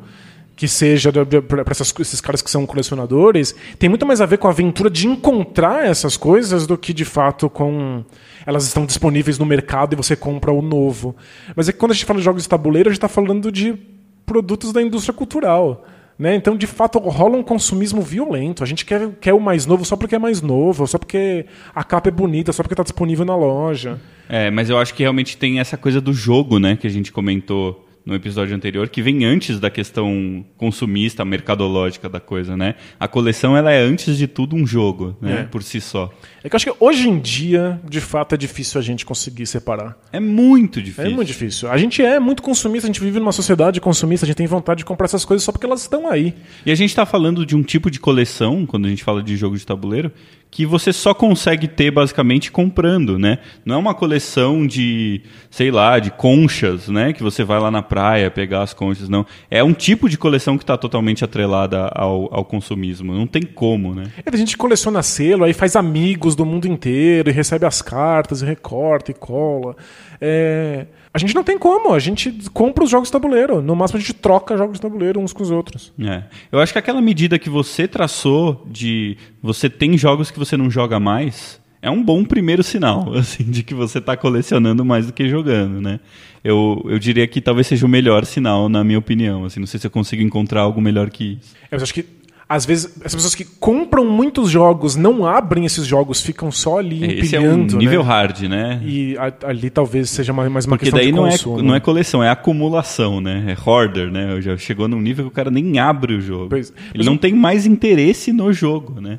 que 0.58 0.66
seja 0.66 1.12
para 1.12 1.72
esses 1.72 2.20
caras 2.20 2.42
que 2.42 2.50
são 2.50 2.66
colecionadores, 2.66 3.54
tem 3.78 3.88
muito 3.88 4.04
mais 4.04 4.20
a 4.20 4.26
ver 4.26 4.38
com 4.38 4.48
a 4.48 4.50
aventura 4.50 4.90
de 4.90 5.06
encontrar 5.06 5.86
essas 5.86 6.16
coisas 6.16 6.66
do 6.66 6.76
que 6.76 6.92
de 6.92 7.04
fato 7.04 7.48
com 7.48 8.04
elas 8.44 8.66
estão 8.66 8.84
disponíveis 8.84 9.38
no 9.38 9.46
mercado 9.46 9.92
e 9.92 9.96
você 9.96 10.16
compra 10.16 10.52
o 10.52 10.60
novo. 10.60 11.14
Mas 11.54 11.68
é 11.68 11.72
que 11.72 11.78
quando 11.78 11.92
a 11.92 11.94
gente 11.94 12.04
fala 12.04 12.18
de 12.18 12.24
jogos 12.24 12.42
de 12.42 12.48
tabuleiro, 12.48 12.88
a 12.88 12.92
gente 12.92 12.98
está 12.98 13.08
falando 13.08 13.52
de 13.52 13.78
produtos 14.26 14.72
da 14.72 14.82
indústria 14.82 15.14
cultural. 15.14 15.86
Né? 16.18 16.34
Então, 16.34 16.56
de 16.56 16.66
fato, 16.66 16.98
rola 16.98 17.36
um 17.36 17.42
consumismo 17.44 18.02
violento. 18.02 18.64
A 18.64 18.66
gente 18.66 18.84
quer, 18.84 19.10
quer 19.20 19.34
o 19.34 19.40
mais 19.40 19.64
novo 19.64 19.84
só 19.84 19.96
porque 19.96 20.16
é 20.16 20.18
mais 20.18 20.42
novo, 20.42 20.84
só 20.88 20.98
porque 20.98 21.46
a 21.72 21.84
capa 21.84 22.08
é 22.08 22.10
bonita, 22.10 22.52
só 22.52 22.64
porque 22.64 22.74
está 22.74 22.82
disponível 22.82 23.24
na 23.24 23.36
loja. 23.36 24.00
É, 24.28 24.50
mas 24.50 24.68
eu 24.68 24.76
acho 24.76 24.92
que 24.92 25.04
realmente 25.04 25.36
tem 25.36 25.60
essa 25.60 25.76
coisa 25.76 26.00
do 26.00 26.12
jogo, 26.12 26.58
né, 26.58 26.74
que 26.74 26.88
a 26.88 26.90
gente 26.90 27.12
comentou 27.12 27.87
no 28.08 28.14
episódio 28.14 28.56
anterior, 28.56 28.88
que 28.88 29.02
vem 29.02 29.26
antes 29.26 29.60
da 29.60 29.68
questão 29.68 30.42
consumista, 30.56 31.26
mercadológica 31.26 32.08
da 32.08 32.18
coisa, 32.18 32.56
né? 32.56 32.74
A 32.98 33.06
coleção, 33.06 33.54
ela 33.54 33.70
é 33.70 33.82
antes 33.82 34.16
de 34.16 34.26
tudo 34.26 34.56
um 34.56 34.66
jogo, 34.66 35.14
né, 35.20 35.40
É. 35.40 35.42
por 35.44 35.62
si 35.62 35.78
só. 35.78 36.10
É 36.42 36.48
que 36.48 36.54
eu 36.54 36.56
acho 36.56 36.64
que 36.72 36.76
hoje 36.80 37.06
em 37.06 37.18
dia, 37.18 37.78
de 37.86 38.00
fato, 38.00 38.34
é 38.34 38.38
difícil 38.38 38.80
a 38.80 38.82
gente 38.82 39.04
conseguir 39.04 39.44
separar. 39.46 39.94
É 40.10 40.18
muito 40.18 40.80
difícil. 40.80 41.04
É 41.04 41.14
muito 41.14 41.28
difícil. 41.28 41.70
A 41.70 41.76
gente 41.76 42.02
é 42.02 42.18
muito 42.18 42.42
consumista, 42.42 42.86
a 42.86 42.90
gente 42.90 43.00
vive 43.00 43.18
numa 43.18 43.30
sociedade 43.32 43.78
consumista, 43.78 44.24
a 44.24 44.26
gente 44.28 44.36
tem 44.36 44.46
vontade 44.46 44.78
de 44.78 44.84
comprar 44.86 45.04
essas 45.04 45.26
coisas 45.26 45.44
só 45.44 45.52
porque 45.52 45.66
elas 45.66 45.82
estão 45.82 46.08
aí. 46.08 46.34
E 46.64 46.70
a 46.72 46.74
gente 46.74 46.88
está 46.88 47.04
falando 47.04 47.44
de 47.44 47.54
um 47.54 47.62
tipo 47.62 47.90
de 47.90 48.00
coleção, 48.00 48.64
quando 48.64 48.86
a 48.86 48.88
gente 48.88 49.04
fala 49.04 49.22
de 49.22 49.36
jogo 49.36 49.58
de 49.58 49.66
tabuleiro, 49.66 50.10
que 50.50 50.64
você 50.64 50.92
só 50.92 51.12
consegue 51.12 51.68
ter 51.68 51.90
basicamente 51.90 52.50
comprando, 52.50 53.18
né? 53.18 53.38
Não 53.64 53.76
é 53.76 53.78
uma 53.78 53.94
coleção 53.94 54.66
de, 54.66 55.20
sei 55.50 55.70
lá, 55.70 55.98
de 55.98 56.10
conchas, 56.10 56.88
né? 56.88 57.12
Que 57.12 57.22
você 57.22 57.44
vai 57.44 57.60
lá 57.60 57.70
na 57.70 57.82
praia 57.82 58.30
pegar 58.30 58.62
as 58.62 58.72
conchas, 58.72 59.08
não. 59.08 59.26
É 59.50 59.62
um 59.62 59.72
tipo 59.72 60.08
de 60.08 60.16
coleção 60.16 60.56
que 60.56 60.64
está 60.64 60.76
totalmente 60.76 61.24
atrelada 61.24 61.88
ao, 61.94 62.34
ao 62.34 62.44
consumismo. 62.44 63.12
Não 63.12 63.26
tem 63.26 63.42
como, 63.42 63.94
né? 63.94 64.04
É, 64.24 64.34
a 64.34 64.36
gente 64.36 64.56
coleciona 64.56 65.02
selo, 65.02 65.44
aí 65.44 65.52
faz 65.52 65.76
amigos 65.76 66.34
do 66.34 66.46
mundo 66.46 66.66
inteiro, 66.66 67.28
e 67.28 67.32
recebe 67.32 67.66
as 67.66 67.82
cartas, 67.82 68.40
e 68.42 68.46
recorta 68.46 69.10
e 69.10 69.14
cola. 69.14 69.76
É, 70.20 70.86
A 71.12 71.18
gente 71.18 71.34
não 71.34 71.44
tem 71.44 71.58
como, 71.58 71.94
a 71.94 71.98
gente 71.98 72.32
compra 72.52 72.84
os 72.84 72.90
jogos 72.90 73.08
de 73.08 73.12
tabuleiro. 73.12 73.62
No 73.62 73.74
máximo 73.74 73.98
a 73.98 74.00
gente 74.00 74.14
troca 74.14 74.56
jogos 74.56 74.74
de 74.74 74.80
tabuleiro 74.82 75.20
uns 75.20 75.32
com 75.32 75.42
os 75.42 75.50
outros. 75.50 75.92
É. 76.00 76.24
Eu 76.50 76.60
acho 76.60 76.72
que 76.72 76.78
aquela 76.78 77.00
medida 77.00 77.38
que 77.38 77.48
você 77.50 77.88
traçou 77.88 78.66
de 78.66 79.16
você 79.42 79.68
tem 79.70 79.96
jogos 79.96 80.30
que 80.30 80.38
você 80.38 80.56
não 80.56 80.70
joga 80.70 80.98
mais 81.00 81.60
é 81.80 81.90
um 81.90 82.02
bom 82.02 82.24
primeiro 82.24 82.62
sinal, 82.62 83.14
assim, 83.18 83.44
de 83.44 83.62
que 83.62 83.74
você 83.74 83.98
está 83.98 84.16
colecionando 84.16 84.84
mais 84.84 85.06
do 85.06 85.12
que 85.12 85.28
jogando, 85.28 85.80
né? 85.80 86.00
Eu, 86.42 86.84
eu 86.88 86.98
diria 86.98 87.26
que 87.26 87.40
talvez 87.40 87.66
seja 87.66 87.84
o 87.84 87.88
melhor 87.88 88.24
sinal, 88.24 88.68
na 88.68 88.84
minha 88.84 88.98
opinião. 88.98 89.44
Assim, 89.44 89.60
não 89.60 89.66
sei 89.66 89.78
se 89.80 89.86
eu 89.86 89.90
consigo 89.90 90.22
encontrar 90.22 90.62
algo 90.62 90.80
melhor 90.80 91.10
que 91.10 91.38
isso. 91.40 91.54
É, 91.64 91.68
mas 91.72 91.82
acho 91.82 91.94
que, 91.94 92.04
às 92.48 92.64
vezes, 92.64 92.86
as 93.04 93.14
pessoas 93.14 93.34
que 93.34 93.44
compram 93.44 94.06
muitos 94.06 94.48
jogos 94.50 94.96
não 94.96 95.26
abrem 95.26 95.66
esses 95.66 95.86
jogos, 95.86 96.22
ficam 96.22 96.50
só 96.50 96.78
ali 96.78 97.18
Esse 97.20 97.36
é 97.36 97.40
um 97.40 97.42
empilhando. 97.62 97.76
nível 97.76 98.02
né? 98.02 98.08
hard, 98.08 98.40
né? 98.44 98.80
E 98.84 99.16
a- 99.18 99.48
ali 99.50 99.68
talvez 99.68 100.08
seja 100.08 100.32
mais 100.32 100.64
uma 100.64 100.76
Porque 100.78 100.86
questão 100.86 100.98
daí 100.98 101.06
de 101.10 101.12
não 101.12 101.26
é, 101.26 101.30
consumo. 101.32 101.62
não 101.62 101.74
é 101.74 101.80
coleção, 101.80 102.22
é 102.24 102.30
acumulação, 102.30 103.20
né? 103.20 103.54
É 103.54 103.70
hoarder, 103.70 104.10
né? 104.10 104.40
Já 104.40 104.56
chegou 104.56 104.88
num 104.88 105.00
nível 105.00 105.26
que 105.26 105.30
o 105.30 105.34
cara 105.34 105.50
nem 105.50 105.78
abre 105.78 106.14
o 106.14 106.20
jogo. 106.20 106.48
Pois- 106.48 106.72
Ele 106.94 107.04
não 107.04 107.14
o- 107.14 107.18
tem 107.18 107.34
mais 107.34 107.66
interesse 107.66 108.32
no 108.32 108.50
jogo, 108.52 109.00
né? 109.00 109.18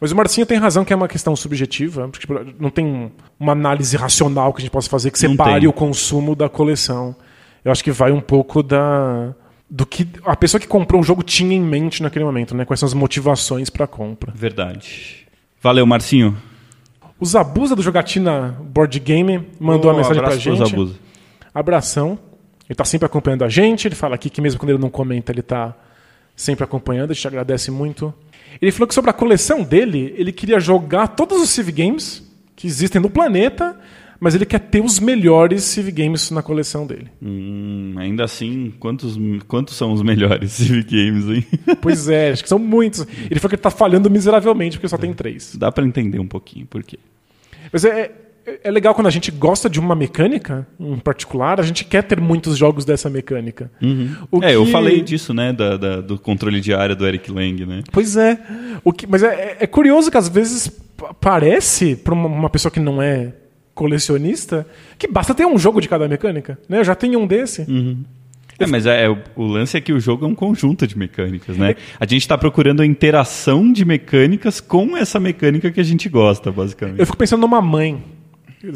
Mas 0.00 0.12
o 0.12 0.16
Marcinho 0.16 0.46
tem 0.46 0.56
razão 0.56 0.82
que 0.82 0.94
é 0.94 0.96
uma 0.96 1.06
questão 1.08 1.36
subjetiva, 1.36 2.08
porque 2.08 2.20
tipo, 2.26 2.34
não 2.58 2.70
tem 2.70 3.12
uma 3.38 3.52
análise 3.52 3.94
racional 3.98 4.50
que 4.54 4.60
a 4.60 4.62
gente 4.62 4.70
possa 4.70 4.88
fazer 4.88 5.10
que 5.10 5.18
separe 5.18 5.68
o 5.68 5.72
consumo 5.74 6.34
da 6.34 6.48
coleção. 6.48 7.14
Eu 7.62 7.70
acho 7.70 7.84
que 7.84 7.90
vai 7.92 8.10
um 8.10 8.20
pouco 8.22 8.62
da 8.62 9.34
do 9.70 9.86
que 9.86 10.06
a 10.24 10.34
pessoa 10.34 10.60
que 10.60 10.66
comprou 10.66 11.00
o 11.00 11.04
jogo 11.04 11.22
tinha 11.22 11.54
em 11.54 11.60
mente 11.60 12.02
naquele 12.02 12.24
momento, 12.24 12.56
né? 12.56 12.64
Quais 12.64 12.80
são 12.80 12.86
as 12.86 12.94
motivações 12.94 13.70
para 13.70 13.86
compra. 13.86 14.32
Verdade. 14.34 15.26
Valeu, 15.62 15.86
Marcinho. 15.86 16.36
O 17.20 17.24
Zabuza 17.24 17.76
do 17.76 17.82
Jogatina 17.82 18.56
Board 18.60 18.98
Game 18.98 19.46
mandou 19.60 19.90
Ô, 19.90 19.94
uma 19.94 19.98
mensagem 19.98 20.22
pra 20.22 20.32
abraço 20.32 20.42
pro 20.42 20.56
gente. 20.56 20.70
Zabuza. 20.70 20.94
Abração. 21.54 22.18
Ele 22.68 22.74
tá 22.74 22.84
sempre 22.84 23.06
acompanhando 23.06 23.44
a 23.44 23.48
gente. 23.48 23.86
Ele 23.86 23.94
fala 23.94 24.14
aqui 24.14 24.28
que 24.28 24.40
mesmo 24.40 24.58
quando 24.58 24.70
ele 24.70 24.78
não 24.78 24.90
comenta, 24.90 25.30
ele 25.30 25.42
tá 25.42 25.74
sempre 26.34 26.64
acompanhando. 26.64 27.10
A 27.10 27.14
gente 27.14 27.28
agradece 27.28 27.70
muito. 27.70 28.12
Ele 28.60 28.72
falou 28.72 28.88
que 28.88 28.94
sobre 28.94 29.10
a 29.10 29.12
coleção 29.12 29.62
dele, 29.62 30.14
ele 30.16 30.32
queria 30.32 30.58
jogar 30.58 31.08
todos 31.08 31.40
os 31.40 31.50
Civ 31.50 31.70
Games 31.70 32.28
que 32.56 32.66
existem 32.66 33.00
no 33.00 33.08
planeta, 33.08 33.76
mas 34.20 34.34
ele 34.34 34.44
quer 34.44 34.60
ter 34.60 34.80
os 34.84 35.00
melhores 35.00 35.64
Civ 35.64 35.90
Games 35.90 36.30
na 36.30 36.42
coleção 36.42 36.86
dele. 36.86 37.08
Hum, 37.22 37.94
ainda 37.96 38.22
assim, 38.24 38.72
quantos, 38.78 39.18
quantos 39.48 39.74
são 39.74 39.92
os 39.92 40.02
melhores 40.02 40.52
Civic 40.52 40.90
Games, 40.94 41.24
hein? 41.28 41.44
Pois 41.80 42.08
é, 42.08 42.30
acho 42.30 42.42
que 42.42 42.48
são 42.48 42.58
muitos. 42.58 43.00
Ele 43.30 43.40
falou 43.40 43.48
que 43.50 43.54
ele 43.56 43.62
tá 43.62 43.70
falhando 43.70 44.10
miseravelmente 44.10 44.76
porque 44.76 44.88
só 44.88 44.98
tem 44.98 45.12
três. 45.14 45.56
Dá 45.56 45.72
pra 45.72 45.84
entender 45.84 46.18
um 46.18 46.26
pouquinho 46.26 46.66
por 46.66 46.82
quê. 46.82 46.98
Mas 47.72 47.84
é, 47.84 48.12
é- 48.46 48.60
é 48.64 48.70
legal 48.70 48.94
quando 48.94 49.06
a 49.06 49.10
gente 49.10 49.30
gosta 49.30 49.68
de 49.70 49.78
uma 49.78 49.94
mecânica 49.94 50.66
em 50.78 50.98
particular, 50.98 51.60
a 51.60 51.62
gente 51.62 51.84
quer 51.84 52.02
ter 52.02 52.20
muitos 52.20 52.56
jogos 52.58 52.84
dessa 52.84 53.08
mecânica. 53.08 53.70
O 54.30 54.42
É, 54.42 54.54
eu 54.54 54.64
que- 54.64 54.72
falei 54.72 55.00
disso, 55.02 55.32
né? 55.32 55.52
da- 55.52 55.76
da- 55.76 56.00
do 56.00 56.18
controle 56.18 56.60
de 56.60 56.74
área 56.74 56.94
do 56.96 57.06
Eric 57.06 57.30
Lang, 57.30 57.64
né? 57.64 57.82
Pois 57.92 58.16
é. 58.16 58.38
O 58.84 58.92
que, 58.92 59.06
mas 59.06 59.22
é, 59.22 59.26
é- 59.28 59.56
é 59.60 59.66
curioso 59.66 60.10
que 60.10 60.16
às 60.16 60.28
vezes 60.28 60.68
pa- 60.96 61.14
parece, 61.14 61.94
para 61.96 62.12
uma 62.14 62.50
pessoa 62.50 62.72
que 62.72 62.80
não 62.80 63.00
é 63.00 63.32
colecionista, 63.80 64.66
que 64.98 65.08
basta 65.08 65.34
ter 65.34 65.46
um 65.46 65.56
jogo 65.56 65.80
de 65.80 65.88
cada 65.88 66.06
mecânica. 66.06 66.58
Né? 66.68 66.80
Eu 66.80 66.84
já 66.84 66.94
tenho 66.94 67.18
um 67.18 67.26
desse. 67.26 67.62
É, 68.58 68.66
mas 68.66 68.84
é, 68.84 69.08
o, 69.08 69.16
o 69.34 69.46
lance 69.46 69.74
é 69.74 69.80
que 69.80 69.90
o 69.90 69.98
jogo 69.98 70.26
é 70.26 70.28
um 70.28 70.34
conjunto 70.34 70.86
de 70.86 70.98
mecânicas, 70.98 71.56
né? 71.56 71.74
A 71.98 72.04
gente 72.04 72.28
tá 72.28 72.36
procurando 72.36 72.82
a 72.82 72.86
interação 72.86 73.72
de 73.72 73.82
mecânicas 73.86 74.60
com 74.60 74.98
essa 74.98 75.18
mecânica 75.18 75.70
que 75.70 75.80
a 75.80 75.82
gente 75.82 76.10
gosta, 76.10 76.52
basicamente. 76.52 77.00
Eu 77.00 77.06
fico 77.06 77.16
pensando 77.16 77.40
numa 77.40 77.62
mãe, 77.62 78.04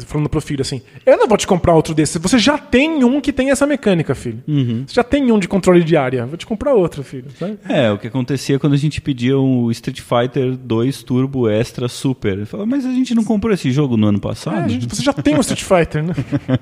falando 0.05 0.27
pro 0.29 0.41
filho 0.41 0.61
assim: 0.61 0.81
Eu 1.05 1.17
não 1.17 1.27
vou 1.27 1.37
te 1.37 1.45
comprar 1.45 1.73
outro 1.73 1.93
desse. 1.93 2.17
Você 2.19 2.37
já 2.39 2.57
tem 2.57 3.03
um 3.03 3.21
que 3.21 3.31
tem 3.31 3.51
essa 3.51 3.67
mecânica, 3.67 4.15
filho. 4.15 4.41
Você 4.87 4.93
já 4.95 5.03
tem 5.03 5.31
um 5.31 5.37
de 5.39 5.47
controle 5.47 5.83
de 5.83 5.95
área. 5.95 6.25
Vou 6.25 6.37
te 6.37 6.45
comprar 6.45 6.73
outro, 6.73 7.03
filho. 7.03 7.25
sabe? 7.39 7.57
É, 7.69 7.91
o 7.91 7.97
que 7.97 8.07
acontecia 8.07 8.57
quando 8.59 8.73
a 8.73 8.77
gente 8.77 8.99
pedia 9.01 9.37
o 9.37 9.69
Street 9.71 10.01
Fighter 10.01 10.55
2 10.57 11.03
Turbo 11.03 11.49
Extra 11.49 11.87
Super. 11.87 12.33
Ele 12.33 12.45
falava, 12.45 12.67
mas 12.69 12.85
a 12.85 12.91
gente 12.91 13.13
não 13.13 13.23
comprou 13.23 13.53
esse 13.53 13.71
jogo 13.71 13.95
no 13.97 14.07
ano 14.07 14.19
passado? 14.19 14.65
É, 14.65 14.69
gente- 14.69 14.87
você 14.93 15.03
já 15.03 15.13
tem 15.13 15.35
um 15.35 15.39
Street 15.41 15.63
Fighter, 15.63 16.03
né? 16.03 16.13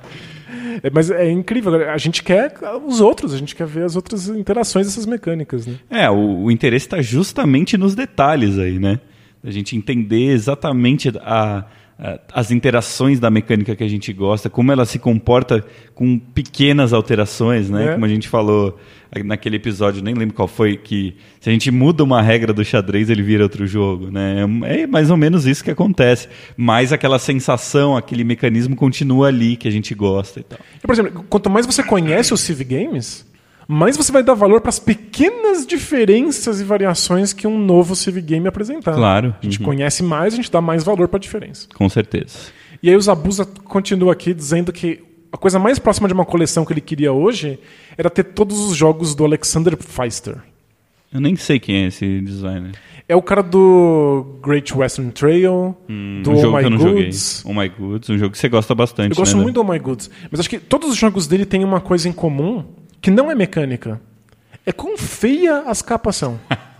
É, 0.81 0.89
mas 0.91 1.11
é 1.11 1.29
incrível. 1.29 1.89
A 1.91 1.97
gente 1.97 2.23
quer 2.23 2.53
os 2.85 2.99
outros, 2.99 3.31
a 3.33 3.37
gente 3.37 3.55
quer 3.55 3.67
ver 3.67 3.83
as 3.85 3.95
outras 3.95 4.27
interações 4.27 4.87
dessas 4.87 5.05
mecânicas, 5.05 5.67
né? 5.67 5.75
É, 5.89 6.09
o, 6.09 6.45
o 6.45 6.51
interesse 6.51 6.87
está 6.87 6.99
justamente 7.01 7.77
nos 7.77 7.93
detalhes 7.93 8.57
aí, 8.57 8.79
né? 8.79 8.99
A 9.43 9.51
gente 9.51 9.75
entender 9.75 10.31
exatamente 10.31 11.09
a- 11.21 11.63
as 12.33 12.51
interações 12.51 13.17
da 13.17 13.29
mecânica 13.29 13.75
que 13.75 13.83
a 13.83 13.87
gente 13.87 14.11
gosta, 14.11 14.49
como 14.49 14.71
ela 14.71 14.85
se 14.85 14.99
comporta 14.99 15.63
com 15.95 16.19
pequenas 16.19 16.91
alterações, 16.91 17.69
né? 17.69 17.91
É. 17.91 17.93
Como 17.93 18.03
a 18.03 18.09
gente 18.09 18.27
falou 18.27 18.77
naquele 19.23 19.55
episódio, 19.55 20.03
nem 20.03 20.13
lembro 20.13 20.35
qual 20.35 20.47
foi, 20.47 20.75
que 20.75 21.15
se 21.39 21.49
a 21.49 21.53
gente 21.53 21.71
muda 21.71 22.03
uma 22.03 22.21
regra 22.21 22.51
do 22.51 22.65
xadrez, 22.65 23.09
ele 23.09 23.21
vira 23.21 23.43
outro 23.43 23.65
jogo, 23.65 24.11
né? 24.11 24.43
É 24.63 24.85
mais 24.85 25.09
ou 25.09 25.15
menos 25.15 25.45
isso 25.45 25.63
que 25.63 25.71
acontece. 25.71 26.27
Mas 26.57 26.91
aquela 26.91 27.19
sensação, 27.19 27.95
aquele 27.95 28.23
mecanismo 28.23 28.75
continua 28.75 29.27
ali 29.27 29.55
que 29.55 29.67
a 29.67 29.71
gente 29.71 29.95
gosta 29.95 30.41
e 30.41 30.43
tal. 30.43 30.59
E, 30.83 30.85
por 30.85 30.93
exemplo, 30.93 31.25
quanto 31.29 31.49
mais 31.49 31.65
você 31.65 31.83
conhece 31.83 32.33
os 32.33 32.41
Civ 32.41 32.63
Games, 32.63 33.25
mais 33.67 33.95
você 33.97 34.11
vai 34.11 34.23
dar 34.23 34.33
valor 34.33 34.61
para 34.61 34.69
as 34.69 34.79
pequenas 34.79 35.65
diferenças 35.65 36.59
e 36.59 36.63
variações 36.63 37.33
que 37.33 37.47
um 37.47 37.57
novo 37.57 37.95
Civ 37.95 38.17
Game 38.21 38.47
apresentar. 38.47 38.93
Claro. 38.93 39.35
A 39.41 39.45
gente 39.45 39.59
Uhum. 39.59 39.65
conhece 39.65 40.03
mais, 40.03 40.33
a 40.33 40.37
gente 40.37 40.51
dá 40.51 40.61
mais 40.61 40.83
valor 40.83 41.07
para 41.07 41.17
a 41.17 41.21
diferença. 41.21 41.67
Com 41.73 41.87
certeza. 41.89 42.37
E 42.81 42.89
aí 42.89 42.95
o 42.95 43.01
Zabuza 43.01 43.45
continua 43.45 44.11
aqui 44.13 44.33
dizendo 44.33 44.71
que 44.73 45.01
a 45.31 45.37
coisa 45.37 45.57
mais 45.57 45.79
próxima 45.79 46.07
de 46.07 46.13
uma 46.13 46.25
coleção 46.25 46.65
que 46.65 46.73
ele 46.73 46.81
queria 46.81 47.11
hoje 47.13 47.57
era 47.97 48.09
ter 48.09 48.23
todos 48.23 48.59
os 48.59 48.75
jogos 48.75 49.15
do 49.15 49.23
Alexander 49.23 49.75
Pfister. 49.77 50.37
Eu 51.11 51.21
nem 51.21 51.35
sei 51.35 51.59
quem 51.59 51.83
é 51.83 51.87
esse 51.87 52.21
designer. 52.21 52.71
É 53.07 53.15
o 53.15 53.21
cara 53.21 53.41
do 53.43 54.37
Great 54.41 54.75
Western 54.75 55.11
Trail, 55.11 55.75
do 56.23 56.31
um 56.31 56.33
Oh 56.33 56.41
jogo 56.41 56.55
My 56.57 56.59
que 56.61 56.65
eu 56.65 56.69
não 56.71 56.77
Goods. 56.77 57.41
joguei. 57.45 57.57
Oh 57.57 57.61
My 57.61 57.69
Goods, 57.69 58.09
um 58.09 58.17
jogo 58.17 58.31
que 58.31 58.37
você 58.37 58.49
gosta 58.49 58.73
bastante. 58.73 59.11
Eu 59.11 59.17
gosto 59.17 59.35
né, 59.37 59.43
muito 59.43 59.55
do 59.55 59.61
Oh 59.61 59.71
My 59.71 59.77
Goods. 59.79 60.09
Mas 60.31 60.39
acho 60.39 60.49
que 60.49 60.57
todos 60.59 60.89
os 60.89 60.95
jogos 60.97 61.27
dele 61.27 61.45
têm 61.45 61.63
uma 61.63 61.79
coisa 61.81 62.07
em 62.09 62.13
comum 62.13 62.63
que 63.03 63.11
não 63.11 63.29
é 63.29 63.35
mecânica. 63.35 63.99
É 64.65 64.71
quão 64.71 64.97
feia 64.97 65.63
as 65.67 65.81
capas 65.81 66.15
são. 66.15 66.39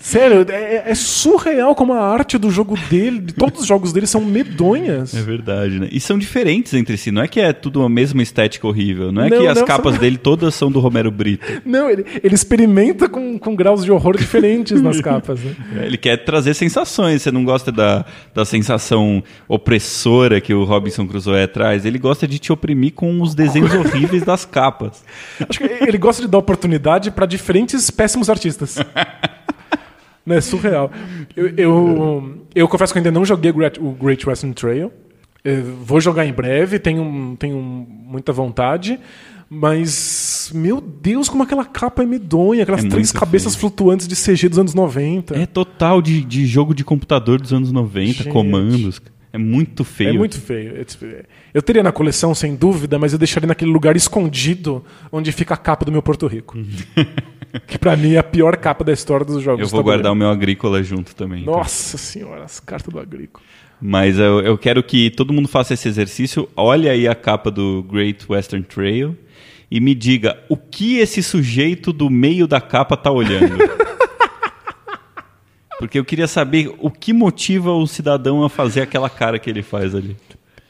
Sério, 0.00 0.46
é, 0.48 0.90
é 0.90 0.94
surreal 0.94 1.74
como 1.74 1.92
a 1.92 2.00
arte 2.00 2.38
do 2.38 2.50
jogo 2.50 2.78
dele, 2.88 3.18
de 3.18 3.34
todos 3.34 3.62
os 3.62 3.66
jogos 3.66 3.92
dele 3.92 4.06
são 4.06 4.20
medonhas. 4.24 5.12
É 5.12 5.20
verdade, 5.20 5.80
né? 5.80 5.88
E 5.90 5.98
são 5.98 6.16
diferentes 6.16 6.72
entre 6.74 6.96
si. 6.96 7.10
Não 7.10 7.20
é 7.22 7.26
que 7.28 7.40
é 7.40 7.52
tudo 7.52 7.82
a 7.82 7.88
mesma 7.88 8.22
estética 8.22 8.66
horrível. 8.66 9.10
Não 9.10 9.24
é 9.24 9.28
Não, 9.28 9.38
que 9.40 9.46
as 9.48 9.58
não, 9.58 9.64
capas 9.66 9.94
são- 9.94 10.00
dele 10.00 10.16
todas 10.16 10.54
são 10.54 10.70
do 10.70 10.78
Romero 10.78 11.10
Brito. 11.10 11.44
Não, 11.66 11.90
ele, 11.90 12.06
ele 12.22 12.34
experimenta 12.34 13.08
com, 13.08 13.38
com 13.38 13.56
graus 13.56 13.84
de 13.84 13.90
horror 13.90 14.16
diferentes 14.16 14.80
nas 14.80 15.00
capas. 15.00 15.40
Né? 15.40 15.54
É, 15.76 15.86
Ele 15.88 15.96
quer 15.96 16.16
trazer 16.24 16.54
sensações. 16.54 17.20
Você 17.22 17.30
não 17.32 17.44
gosta 17.44 17.72
da, 17.72 18.04
da 18.34 18.44
sensação 18.44 19.22
opressora 19.48 20.40
que 20.40 20.54
o 20.54 20.64
Robinson 20.64 21.06
Crusoe 21.06 21.46
traz. 21.48 21.84
Ele 21.84 21.98
gosta 21.98 22.26
de 22.26 22.38
te 22.38 22.52
oprimir 22.52 22.92
com 22.92 23.20
os 23.20 23.34
desenhos 23.34 23.74
horríveis 23.74 24.22
das 24.22 24.44
capas. 24.44 25.02
Acho 25.48 25.58
que 25.58 25.64
ele 25.64 25.98
gosta 25.98 26.22
de 26.22 26.28
dar 26.28 26.38
oportunidade 26.38 27.10
para 27.10 27.26
diferentes 27.26 27.90
péssimos 27.90 28.30
artistas. 28.30 28.76
Não, 30.28 30.36
é 30.36 30.40
surreal. 30.40 30.90
Eu, 31.34 31.48
eu, 31.56 32.46
eu 32.54 32.68
confesso 32.68 32.92
que 32.92 32.98
eu 32.98 33.00
ainda 33.00 33.10
não 33.10 33.24
joguei 33.24 33.50
o 33.50 33.92
Great, 33.92 34.28
Western 34.28 34.54
Trail. 34.54 34.92
Eu 35.44 35.62
vou 35.84 36.00
jogar 36.00 36.26
em 36.26 36.32
breve, 36.32 36.78
tenho, 36.78 37.36
tenho 37.38 37.56
muita 37.58 38.32
vontade. 38.32 38.98
Mas, 39.50 40.50
meu 40.54 40.78
Deus, 40.80 41.28
como 41.28 41.42
aquela 41.42 41.64
capa 41.64 42.02
é 42.02 42.06
medonha, 42.06 42.62
aquelas 42.62 42.84
É 42.84 42.88
três 42.88 43.10
cabeças 43.10 43.54
feio. 43.54 43.60
flutuantes 43.60 44.06
de 44.06 44.14
CG 44.14 44.48
dos 44.48 44.58
anos 44.58 44.74
90. 44.74 45.34
É 45.38 45.46
total 45.46 46.02
de, 46.02 46.22
de 46.22 46.46
jogo 46.46 46.74
de 46.74 46.84
computador 46.84 47.40
dos 47.40 47.52
anos 47.52 47.72
90, 47.72 48.24
Gente. 48.24 48.28
comandos. 48.28 49.00
É 49.32 49.38
muito 49.38 49.84
feio. 49.84 50.10
É 50.10 50.12
muito 50.12 50.38
feio. 50.38 50.78
É, 50.80 50.84
tipo, 50.84 51.06
Eu 51.54 51.62
teria 51.62 51.82
na 51.82 51.92
coleção, 51.92 52.34
sem 52.34 52.54
dúvida, 52.54 52.98
mas 52.98 53.12
eu 53.14 53.18
deixaria 53.18 53.46
naquele 53.46 53.70
lugar 53.70 53.96
escondido 53.96 54.84
onde 55.10 55.32
fica 55.32 55.54
a 55.54 55.56
capa 55.56 55.84
do 55.84 55.92
meu 55.92 56.02
Porto 56.02 56.26
Rico. 56.26 56.56
que 57.66 57.78
pra 57.78 57.96
mim 57.96 58.14
é 58.14 58.18
a 58.18 58.22
pior 58.22 58.56
capa 58.56 58.84
da 58.84 58.92
história 58.92 59.24
dos 59.24 59.42
jogos. 59.42 59.62
Eu 59.62 59.68
vou 59.68 59.82
guardar 59.82 60.12
o 60.12 60.14
meu 60.14 60.28
agrícola 60.28 60.82
junto 60.82 61.14
também. 61.14 61.42
então. 61.42 61.54
Nossa 61.54 61.98
senhora, 61.98 62.44
as 62.44 62.60
cartas 62.60 62.92
do 62.92 62.98
agrícola. 62.98 63.44
Mas 63.80 64.18
eu, 64.18 64.40
eu 64.40 64.58
quero 64.58 64.82
que 64.82 65.10
todo 65.10 65.32
mundo 65.32 65.48
faça 65.48 65.74
esse 65.74 65.88
exercício. 65.88 66.48
Olhe 66.56 66.88
aí 66.88 67.06
a 67.06 67.14
capa 67.14 67.50
do 67.50 67.82
Great 67.84 68.24
Western 68.28 68.64
Trail 68.64 69.16
e 69.70 69.80
me 69.80 69.94
diga 69.94 70.38
o 70.48 70.56
que 70.56 70.98
esse 70.98 71.22
sujeito 71.22 71.92
do 71.92 72.10
meio 72.10 72.46
da 72.46 72.60
capa 72.60 72.96
tá 72.96 73.10
olhando. 73.10 73.56
Porque 75.78 75.98
eu 75.98 76.04
queria 76.04 76.26
saber 76.26 76.74
o 76.80 76.90
que 76.90 77.12
motiva 77.12 77.72
o 77.72 77.86
cidadão 77.86 78.42
a 78.42 78.48
fazer 78.48 78.80
aquela 78.80 79.08
cara 79.08 79.38
que 79.38 79.48
ele 79.48 79.62
faz 79.62 79.94
ali. 79.94 80.16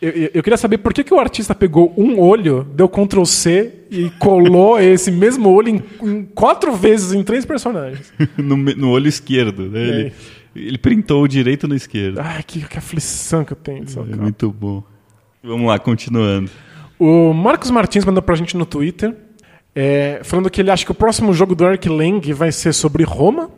Eu, 0.00 0.10
eu- 0.10 0.30
eu 0.34 0.42
queria 0.42 0.56
saber 0.56 0.78
por 0.78 0.94
que, 0.94 1.02
que 1.02 1.12
o 1.12 1.18
artista 1.18 1.54
pegou 1.54 1.92
um 1.96 2.20
olho, 2.20 2.64
deu 2.74 2.88
Ctrl 2.88 3.24
C 3.24 3.72
e 3.90 4.10
colou 4.18 4.78
esse 4.80 5.10
mesmo 5.10 5.48
olho 5.50 5.68
em, 5.70 5.82
em 6.02 6.24
quatro 6.24 6.72
vezes 6.76 7.12
em 7.12 7.22
três 7.24 7.44
personagens. 7.44 8.12
no, 8.38 8.56
no 8.56 8.90
olho 8.90 9.08
esquerdo. 9.08 9.68
Né? 9.68 9.80
É. 9.80 9.84
Ele, 9.84 10.12
ele 10.54 10.78
printou 10.78 11.22
o 11.24 11.28
direito 11.28 11.66
no 11.66 11.74
esquerdo. 11.74 12.18
Ai, 12.20 12.42
que, 12.44 12.60
que 12.66 12.78
aflição 12.78 13.44
que 13.44 13.52
eu 13.52 13.56
tenho 13.56 13.84
É 14.12 14.16
muito 14.16 14.50
bom. 14.52 14.82
Vamos 15.42 15.66
lá, 15.66 15.78
continuando. 15.78 16.50
O 16.98 17.32
Marcos 17.32 17.70
Martins 17.70 18.04
mandou 18.04 18.22
pra 18.22 18.34
gente 18.34 18.56
no 18.56 18.66
Twitter, 18.66 19.14
é, 19.74 20.20
falando 20.24 20.50
que 20.50 20.60
ele 20.60 20.70
acha 20.70 20.84
que 20.84 20.90
o 20.90 20.94
próximo 20.94 21.32
jogo 21.32 21.54
do 21.54 21.64
Eric 21.64 21.88
Lang 21.88 22.32
vai 22.32 22.50
ser 22.52 22.72
sobre 22.72 23.04
Roma, 23.04 23.50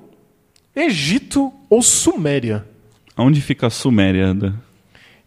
Egito 0.76 1.52
ou 1.68 1.82
Suméria. 1.82 2.64
Onde 3.16 3.40
fica 3.40 3.66
a 3.66 3.70
Suméria? 3.70 4.26
Anda? 4.26 4.54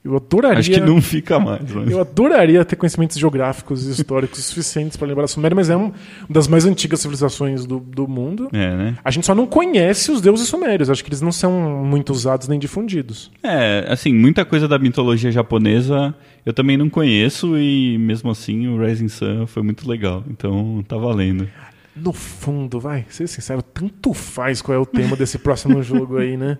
Eu 0.04 0.18
adoraria. 0.18 0.60
Acho 0.60 0.70
que 0.72 0.82
não 0.82 1.02
fica 1.02 1.40
mais. 1.40 1.62
mas- 1.72 1.90
Eu 1.90 2.02
adoraria 2.02 2.64
ter 2.66 2.76
conhecimentos 2.76 3.18
geográficos 3.18 3.88
e 3.88 3.92
históricos 3.92 4.40
suficientes 4.44 4.98
para 4.98 5.08
lembrar 5.08 5.24
a 5.24 5.28
Suméria, 5.28 5.56
mas 5.56 5.70
é 5.70 5.78
um- 5.78 5.86
uma 5.86 5.94
das 6.30 6.48
mais 6.48 6.66
antigas 6.66 7.00
civilizações 7.00 7.66
do, 7.66 7.80
do 7.80 8.06
mundo. 8.08 8.50
É, 8.52 8.76
né? 8.76 8.98
A 9.04 9.10
gente 9.12 9.26
só 9.26 9.34
não 9.34 9.48
conhece 9.48 10.12
os 10.12 10.20
deuses 10.20 10.48
sumérios. 10.50 10.90
Acho 10.90 11.04
que 11.04 11.10
eles 11.10 11.22
não 11.22 11.32
são 11.32 11.84
muito 11.86 12.12
usados 12.12 12.48
nem 12.50 12.60
difundidos. 12.60 13.32
É, 13.42 13.86
assim, 13.88 14.14
muita 14.14 14.44
coisa 14.44 14.68
da 14.68 14.78
mitologia 14.78 15.32
japonesa 15.32 16.14
eu 16.46 16.52
também 16.52 16.76
não 16.76 16.90
conheço 16.90 17.58
e 17.58 17.98
mesmo 17.98 18.30
assim 18.30 18.68
o 18.68 18.78
Rising 18.86 19.08
Sun 19.08 19.48
foi 19.48 19.64
muito 19.64 19.88
legal. 19.90 20.22
Então 20.30 20.84
tá 20.86 20.98
valendo. 20.98 21.48
No 21.96 22.12
fundo, 22.12 22.80
vai, 22.80 23.06
ser 23.10 23.28
sincero, 23.28 23.62
tanto 23.62 24.14
faz 24.14 24.62
qual 24.64 24.76
é 24.76 24.80
o 24.80 24.86
tema 24.86 25.16
desse 25.16 25.38
próximo 25.38 25.82
jogo 25.84 26.18
aí, 26.18 26.36
né? 26.36 26.58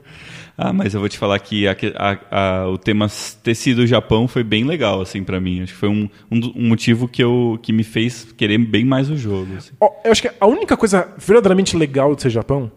Ah, 0.56 0.72
mas 0.72 0.94
eu 0.94 1.00
vou 1.00 1.10
te 1.10 1.18
falar 1.18 1.40
que 1.40 1.68
a- 1.68 1.76
a- 1.98 2.20
a- 2.62 2.68
o 2.70 2.78
tema 2.78 3.08
ter 3.42 3.56
sido 3.56 3.88
Japão 3.88 4.28
foi 4.28 4.44
bem 4.44 4.64
legal, 4.64 5.02
assim, 5.02 5.24
pra 5.24 5.40
mim. 5.40 5.64
Acho 5.64 5.74
que 5.74 5.80
foi 5.80 5.90
um, 5.90 6.08
um, 6.32 6.40
um 6.56 6.68
motivo 6.70 7.08
que, 7.08 7.24
eu, 7.24 7.58
que 7.64 7.74
me 7.74 7.84
fez 7.84 8.28
querer 8.38 8.60
bem 8.60 8.86
mais 8.86 9.10
o 9.10 9.18
jogo. 9.18 9.48
assim. 9.58 9.72
Ó, 9.82 9.90
eu 10.06 10.12
acho 10.12 10.22
que 10.22 10.30
a 10.40 10.46
única 10.46 10.78
coisa 10.78 11.12
verdadeiramente 11.18 11.76
legal 11.76 12.16
de 12.16 12.22
ser 12.22 12.30
Japão 12.30 12.72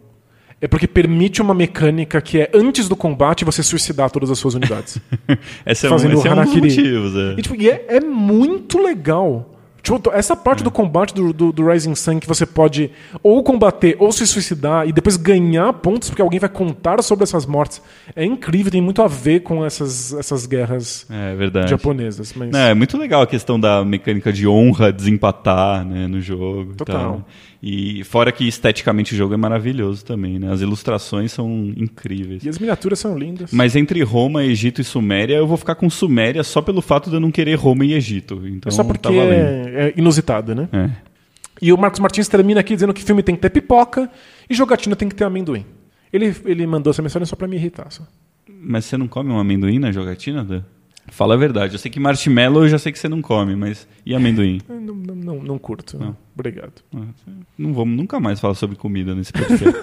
é 0.59 0.67
porque 0.67 0.87
permite 0.87 1.39
uma 1.39 1.53
mecânica 1.53 2.19
que 2.19 2.39
é 2.39 2.49
antes 2.55 2.89
do 2.89 2.95
combate 2.95 3.45
você 3.45 3.61
suicidar 3.61 4.09
todas 4.09 4.31
as 4.31 4.39
suas 4.39 4.55
unidades. 4.55 4.97
Esse 5.63 5.85
é, 5.85 5.89
um, 5.89 5.91
Fazendo 5.91 6.13
esse 6.17 6.27
é 6.27 6.33
um 6.33 6.43
dos 6.43 6.55
motivos. 6.55 7.15
é. 7.15 7.33
E, 7.37 7.41
tipo, 7.43 7.55
e 7.55 7.69
é, 7.69 7.85
é 7.89 7.99
muito 7.99 8.81
legal. 8.81 9.53
Tipo, 9.81 10.11
essa 10.11 10.35
parte 10.35 10.63
do 10.63 10.71
combate 10.71 11.13
do, 11.13 11.31
do, 11.31 11.51
do 11.51 11.67
Rising 11.67 11.95
Sun 11.95 12.19
que 12.19 12.27
você 12.27 12.45
pode 12.45 12.91
ou 13.23 13.41
combater 13.43 13.95
ou 13.99 14.11
se 14.11 14.27
suicidar 14.27 14.87
e 14.87 14.91
depois 14.91 15.15
ganhar 15.17 15.71
pontos 15.73 16.09
porque 16.09 16.21
alguém 16.21 16.39
vai 16.39 16.49
contar 16.49 17.01
sobre 17.01 17.23
essas 17.23 17.45
mortes 17.45 17.81
é 18.15 18.25
incrível, 18.25 18.71
tem 18.71 18.81
muito 18.81 19.01
a 19.01 19.07
ver 19.07 19.41
com 19.41 19.63
essas, 19.63 20.13
essas 20.13 20.45
guerras 20.45 21.05
É 21.09 21.35
verdade. 21.35 21.69
japonesas. 21.69 22.33
Mas... 22.35 22.49
Não, 22.49 22.59
é 22.59 22.73
muito 22.73 22.97
legal 22.97 23.21
a 23.21 23.27
questão 23.27 23.59
da 23.59 23.83
mecânica 23.85 24.31
de 24.33 24.47
honra 24.47 24.91
desempatar 24.91 25.85
né, 25.85 26.07
no 26.07 26.19
jogo. 26.21 26.73
e 26.73 26.75
Total. 26.75 27.25
E 27.61 28.03
fora 28.03 28.31
que 28.31 28.47
esteticamente 28.47 29.13
o 29.13 29.17
jogo 29.17 29.33
é 29.33 29.37
maravilhoso 29.37 30.05
também, 30.05 30.37
né? 30.37 30.51
As 30.51 30.61
ilustrações 30.61 31.31
são 31.31 31.73
incríveis. 31.75 32.43
E 32.43 32.49
as 32.49 32.59
miniaturas 32.59 32.99
são 32.99 33.17
lindas. 33.17 33.51
Mas 33.51 33.75
entre 33.75 34.01
Roma, 34.03 34.43
Egito 34.43 34.79
e 34.79 34.83
Suméria, 34.83 35.35
eu 35.35 35.47
vou 35.47 35.57
ficar 35.57 35.75
com 35.75 35.89
Suméria 35.89 36.43
só 36.43 36.61
pelo 36.61 36.81
fato 36.81 37.09
de 37.09 37.15
eu 37.15 37.19
não 37.19 37.31
querer 37.31 37.55
Roma 37.55 37.83
e 37.85 37.93
Egito. 37.93 38.41
Então 38.47 38.69
é 38.69 38.71
só 38.71 38.83
porque 38.83 39.09
tá 39.09 39.13
é, 39.13 39.87
é 39.87 39.93
inusitado, 39.97 40.53
né? 40.53 40.69
É. 40.71 40.89
E 41.59 41.73
o 41.73 41.77
Marcos 41.77 41.99
Martins 41.99 42.27
termina 42.27 42.59
aqui 42.59 42.75
dizendo 42.75 42.93
que 42.93 43.03
filme 43.03 43.23
tem 43.23 43.35
que 43.35 43.41
ter 43.41 43.49
pipoca 43.49 44.09
e 44.47 44.53
jogatina 44.53 44.95
tem 44.95 45.09
que 45.09 45.15
ter 45.15 45.23
amendoim. 45.23 45.65
Ele, 46.13 46.35
ele 46.45 46.67
mandou 46.67 46.91
essa 46.91 47.01
mensagem 47.01 47.25
só 47.25 47.35
pra 47.35 47.47
me 47.47 47.55
irritar. 47.55 47.91
Só. 47.91 48.03
Mas 48.47 48.85
você 48.85 48.97
não 48.97 49.07
come 49.07 49.31
um 49.31 49.39
amendoim 49.39 49.79
na 49.79 49.91
jogatina, 49.91 50.43
Dan? 50.43 50.63
Fala 51.09 51.33
a 51.33 51.37
verdade. 51.37 51.73
Eu 51.73 51.79
sei 51.79 51.89
que 51.89 51.99
marshmallow 51.99 52.63
eu 52.63 52.69
já 52.69 52.77
sei 52.77 52.91
que 52.91 52.99
você 52.99 53.07
não 53.09 53.21
come, 53.21 53.55
mas. 53.55 53.87
E 54.05 54.13
amendoim? 54.13 54.59
Não, 54.69 54.95
não, 54.95 55.15
não, 55.15 55.35
não 55.43 55.57
curto. 55.57 55.97
Não. 55.99 56.15
Obrigado. 56.33 56.81
Ah, 56.95 57.01
Não 57.57 57.73
vamos 57.73 57.95
nunca 57.97 58.19
mais 58.19 58.39
falar 58.39 58.53
sobre 58.55 58.75
comida 58.77 59.13
nesse 59.15 59.31
podcast. 59.33 59.65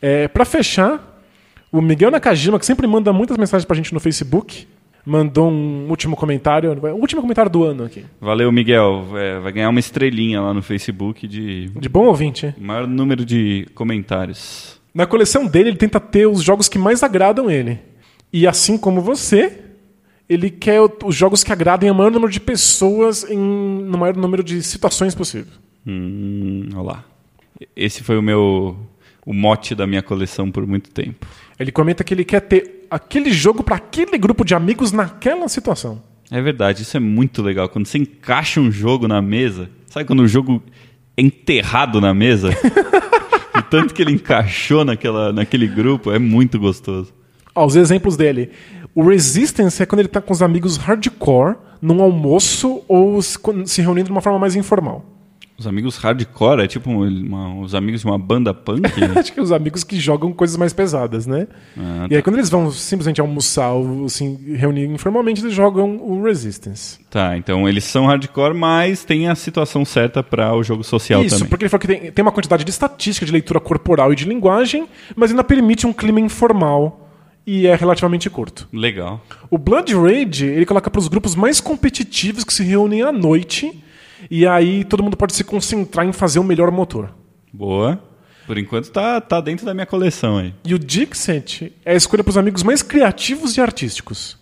É, 0.00 0.28
para 0.28 0.44
fechar, 0.44 1.20
o 1.72 1.80
Miguel 1.82 2.10
Nakajima, 2.10 2.58
que 2.58 2.66
sempre 2.66 2.86
manda 2.86 3.12
muitas 3.12 3.36
mensagens 3.36 3.64
pra 3.64 3.74
gente 3.76 3.92
no 3.92 3.98
Facebook, 3.98 4.66
mandou 5.04 5.50
um 5.50 5.88
último 5.88 6.14
comentário, 6.16 6.70
o 6.72 6.94
último 7.00 7.20
comentário 7.20 7.50
do 7.50 7.64
ano 7.64 7.84
aqui. 7.84 8.04
Valeu, 8.20 8.52
Miguel. 8.52 9.06
É, 9.16 9.40
vai 9.40 9.50
ganhar 9.52 9.68
uma 9.70 9.80
estrelinha 9.80 10.40
lá 10.40 10.54
no 10.54 10.62
Facebook 10.62 11.26
de 11.26 11.68
De 11.70 11.88
bom 11.88 12.06
ouvinte. 12.06 12.46
hein? 12.46 12.54
maior 12.58 12.86
número 12.86 13.24
de 13.24 13.66
comentários. 13.74 14.77
Na 14.98 15.06
coleção 15.06 15.46
dele, 15.46 15.68
ele 15.68 15.76
tenta 15.76 16.00
ter 16.00 16.26
os 16.26 16.42
jogos 16.42 16.68
que 16.68 16.76
mais 16.76 17.04
agradam 17.04 17.48
ele. 17.48 17.78
E 18.32 18.48
assim 18.48 18.76
como 18.76 19.00
você, 19.00 19.60
ele 20.28 20.50
quer 20.50 20.80
os 21.04 21.14
jogos 21.14 21.44
que 21.44 21.52
agradem 21.52 21.88
o 21.88 21.94
maior 21.94 22.10
número 22.10 22.32
de 22.32 22.40
pessoas 22.40 23.22
em, 23.30 23.38
no 23.38 23.96
maior 23.96 24.16
número 24.16 24.42
de 24.42 24.60
situações 24.60 25.14
possível. 25.14 25.52
Hum, 25.86 26.68
olha 26.74 26.82
lá. 26.82 27.04
Esse 27.76 28.02
foi 28.02 28.18
o 28.18 28.22
meu 28.22 28.76
o 29.24 29.32
mote 29.32 29.72
da 29.72 29.86
minha 29.86 30.02
coleção 30.02 30.50
por 30.50 30.66
muito 30.66 30.90
tempo. 30.90 31.28
Ele 31.60 31.70
comenta 31.70 32.02
que 32.02 32.12
ele 32.12 32.24
quer 32.24 32.40
ter 32.40 32.84
aquele 32.90 33.30
jogo 33.30 33.62
para 33.62 33.76
aquele 33.76 34.18
grupo 34.18 34.44
de 34.44 34.56
amigos 34.56 34.90
naquela 34.90 35.46
situação. 35.46 36.02
É 36.28 36.42
verdade, 36.42 36.82
isso 36.82 36.96
é 36.96 37.00
muito 37.00 37.40
legal. 37.40 37.68
Quando 37.68 37.86
você 37.86 37.98
encaixa 37.98 38.60
um 38.60 38.72
jogo 38.72 39.06
na 39.06 39.22
mesa, 39.22 39.70
sabe 39.86 40.06
quando 40.06 40.24
o 40.24 40.28
jogo 40.28 40.60
é 41.16 41.22
enterrado 41.22 42.00
na 42.00 42.12
mesa? 42.12 42.50
o 43.58 43.62
tanto 43.62 43.94
que 43.94 44.02
ele 44.02 44.12
encaixou 44.12 44.84
naquela, 44.84 45.32
naquele 45.32 45.66
grupo 45.66 46.10
é 46.10 46.18
muito 46.18 46.58
gostoso. 46.58 47.12
Ó, 47.54 47.66
os 47.66 47.76
exemplos 47.76 48.16
dele. 48.16 48.50
O 48.94 49.02
Resistance 49.02 49.82
é 49.82 49.86
quando 49.86 50.00
ele 50.00 50.08
tá 50.08 50.20
com 50.20 50.32
os 50.32 50.42
amigos 50.42 50.76
hardcore 50.76 51.56
num 51.80 52.02
almoço 52.02 52.82
ou 52.88 53.20
se 53.22 53.82
reunindo 53.82 54.06
de 54.06 54.12
uma 54.12 54.20
forma 54.20 54.38
mais 54.38 54.56
informal. 54.56 55.17
Os 55.58 55.66
amigos 55.66 55.96
hardcore 55.96 56.60
é 56.62 56.68
tipo 56.68 56.88
uma- 56.88 57.56
os 57.60 57.74
amigos 57.74 58.02
de 58.02 58.06
uma 58.06 58.16
banda 58.18 58.54
punk? 58.54 58.82
Acho 59.18 59.32
que 59.32 59.40
os 59.40 59.50
amigos 59.50 59.82
que 59.82 59.98
jogam 59.98 60.32
coisas 60.32 60.56
mais 60.56 60.72
pesadas, 60.72 61.26
né? 61.26 61.48
Ah, 61.76 62.06
E 62.08 62.14
aí 62.14 62.22
quando 62.22 62.36
eles 62.36 62.48
vão 62.48 62.70
simplesmente 62.70 63.20
almoçar 63.20 63.72
ou 63.72 64.04
assim, 64.04 64.38
reunir 64.54 64.84
informalmente, 64.86 65.40
eles 65.42 65.52
jogam 65.52 65.96
o 65.96 66.22
Resistance. 66.22 67.00
Tá, 67.10 67.36
então 67.36 67.68
eles 67.68 67.82
são 67.82 68.06
hardcore, 68.06 68.54
mas 68.54 69.04
tem 69.04 69.28
a 69.28 69.34
situação 69.34 69.84
certa 69.84 70.22
para 70.22 70.54
o 70.54 70.62
jogo 70.62 70.84
social 70.84 71.22
Isso, 71.24 71.36
também. 71.36 71.48
porque 71.50 71.64
ele 71.64 71.70
falou 71.70 71.80
que 71.80 71.86
tem, 71.88 72.12
tem 72.12 72.22
uma 72.22 72.30
quantidade 72.30 72.62
de 72.62 72.70
estatística 72.70 73.26
de 73.26 73.32
leitura 73.32 73.58
corporal 73.58 74.12
e 74.12 74.16
de 74.16 74.26
linguagem, 74.26 74.86
mas 75.16 75.30
ainda 75.30 75.42
permite 75.42 75.88
um 75.88 75.92
clima 75.92 76.20
informal 76.20 77.10
e 77.44 77.66
é 77.66 77.74
relativamente 77.74 78.30
curto. 78.30 78.68
Legal. 78.72 79.20
O 79.50 79.58
Blood 79.58 79.92
Rage, 79.94 80.46
ele 80.46 80.66
coloca 80.66 80.88
para 80.88 80.98
os 81.00 81.08
grupos 81.08 81.34
mais 81.34 81.60
competitivos 81.60 82.44
que 82.44 82.52
se 82.54 82.62
reúnem 82.62 83.02
à 83.02 83.10
noite, 83.10 83.72
e 84.30 84.46
aí 84.46 84.84
todo 84.84 85.02
mundo 85.02 85.16
pode 85.16 85.34
se 85.34 85.44
concentrar 85.44 86.06
em 86.06 86.12
fazer 86.12 86.38
o 86.38 86.44
melhor 86.44 86.70
motor. 86.70 87.14
Boa. 87.52 88.02
Por 88.46 88.56
enquanto 88.56 88.90
tá, 88.90 89.20
tá 89.20 89.40
dentro 89.40 89.66
da 89.66 89.74
minha 89.74 89.86
coleção 89.86 90.38
aí. 90.38 90.54
E 90.64 90.74
o 90.74 90.78
Dixit 90.78 91.72
é 91.84 91.92
a 91.92 91.96
escolha 91.96 92.24
para 92.24 92.30
os 92.30 92.38
amigos 92.38 92.62
mais 92.62 92.82
criativos 92.82 93.56
e 93.56 93.60
artísticos. 93.60 94.38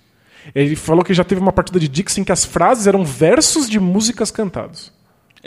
Ele 0.54 0.76
falou 0.76 1.04
que 1.04 1.12
já 1.12 1.24
teve 1.24 1.40
uma 1.40 1.52
partida 1.52 1.80
de 1.80 1.88
Dixit 1.88 2.20
em 2.20 2.24
que 2.24 2.30
as 2.30 2.44
frases 2.44 2.86
eram 2.86 3.04
versos 3.04 3.68
de 3.68 3.80
músicas 3.80 4.30
cantados. 4.30 4.92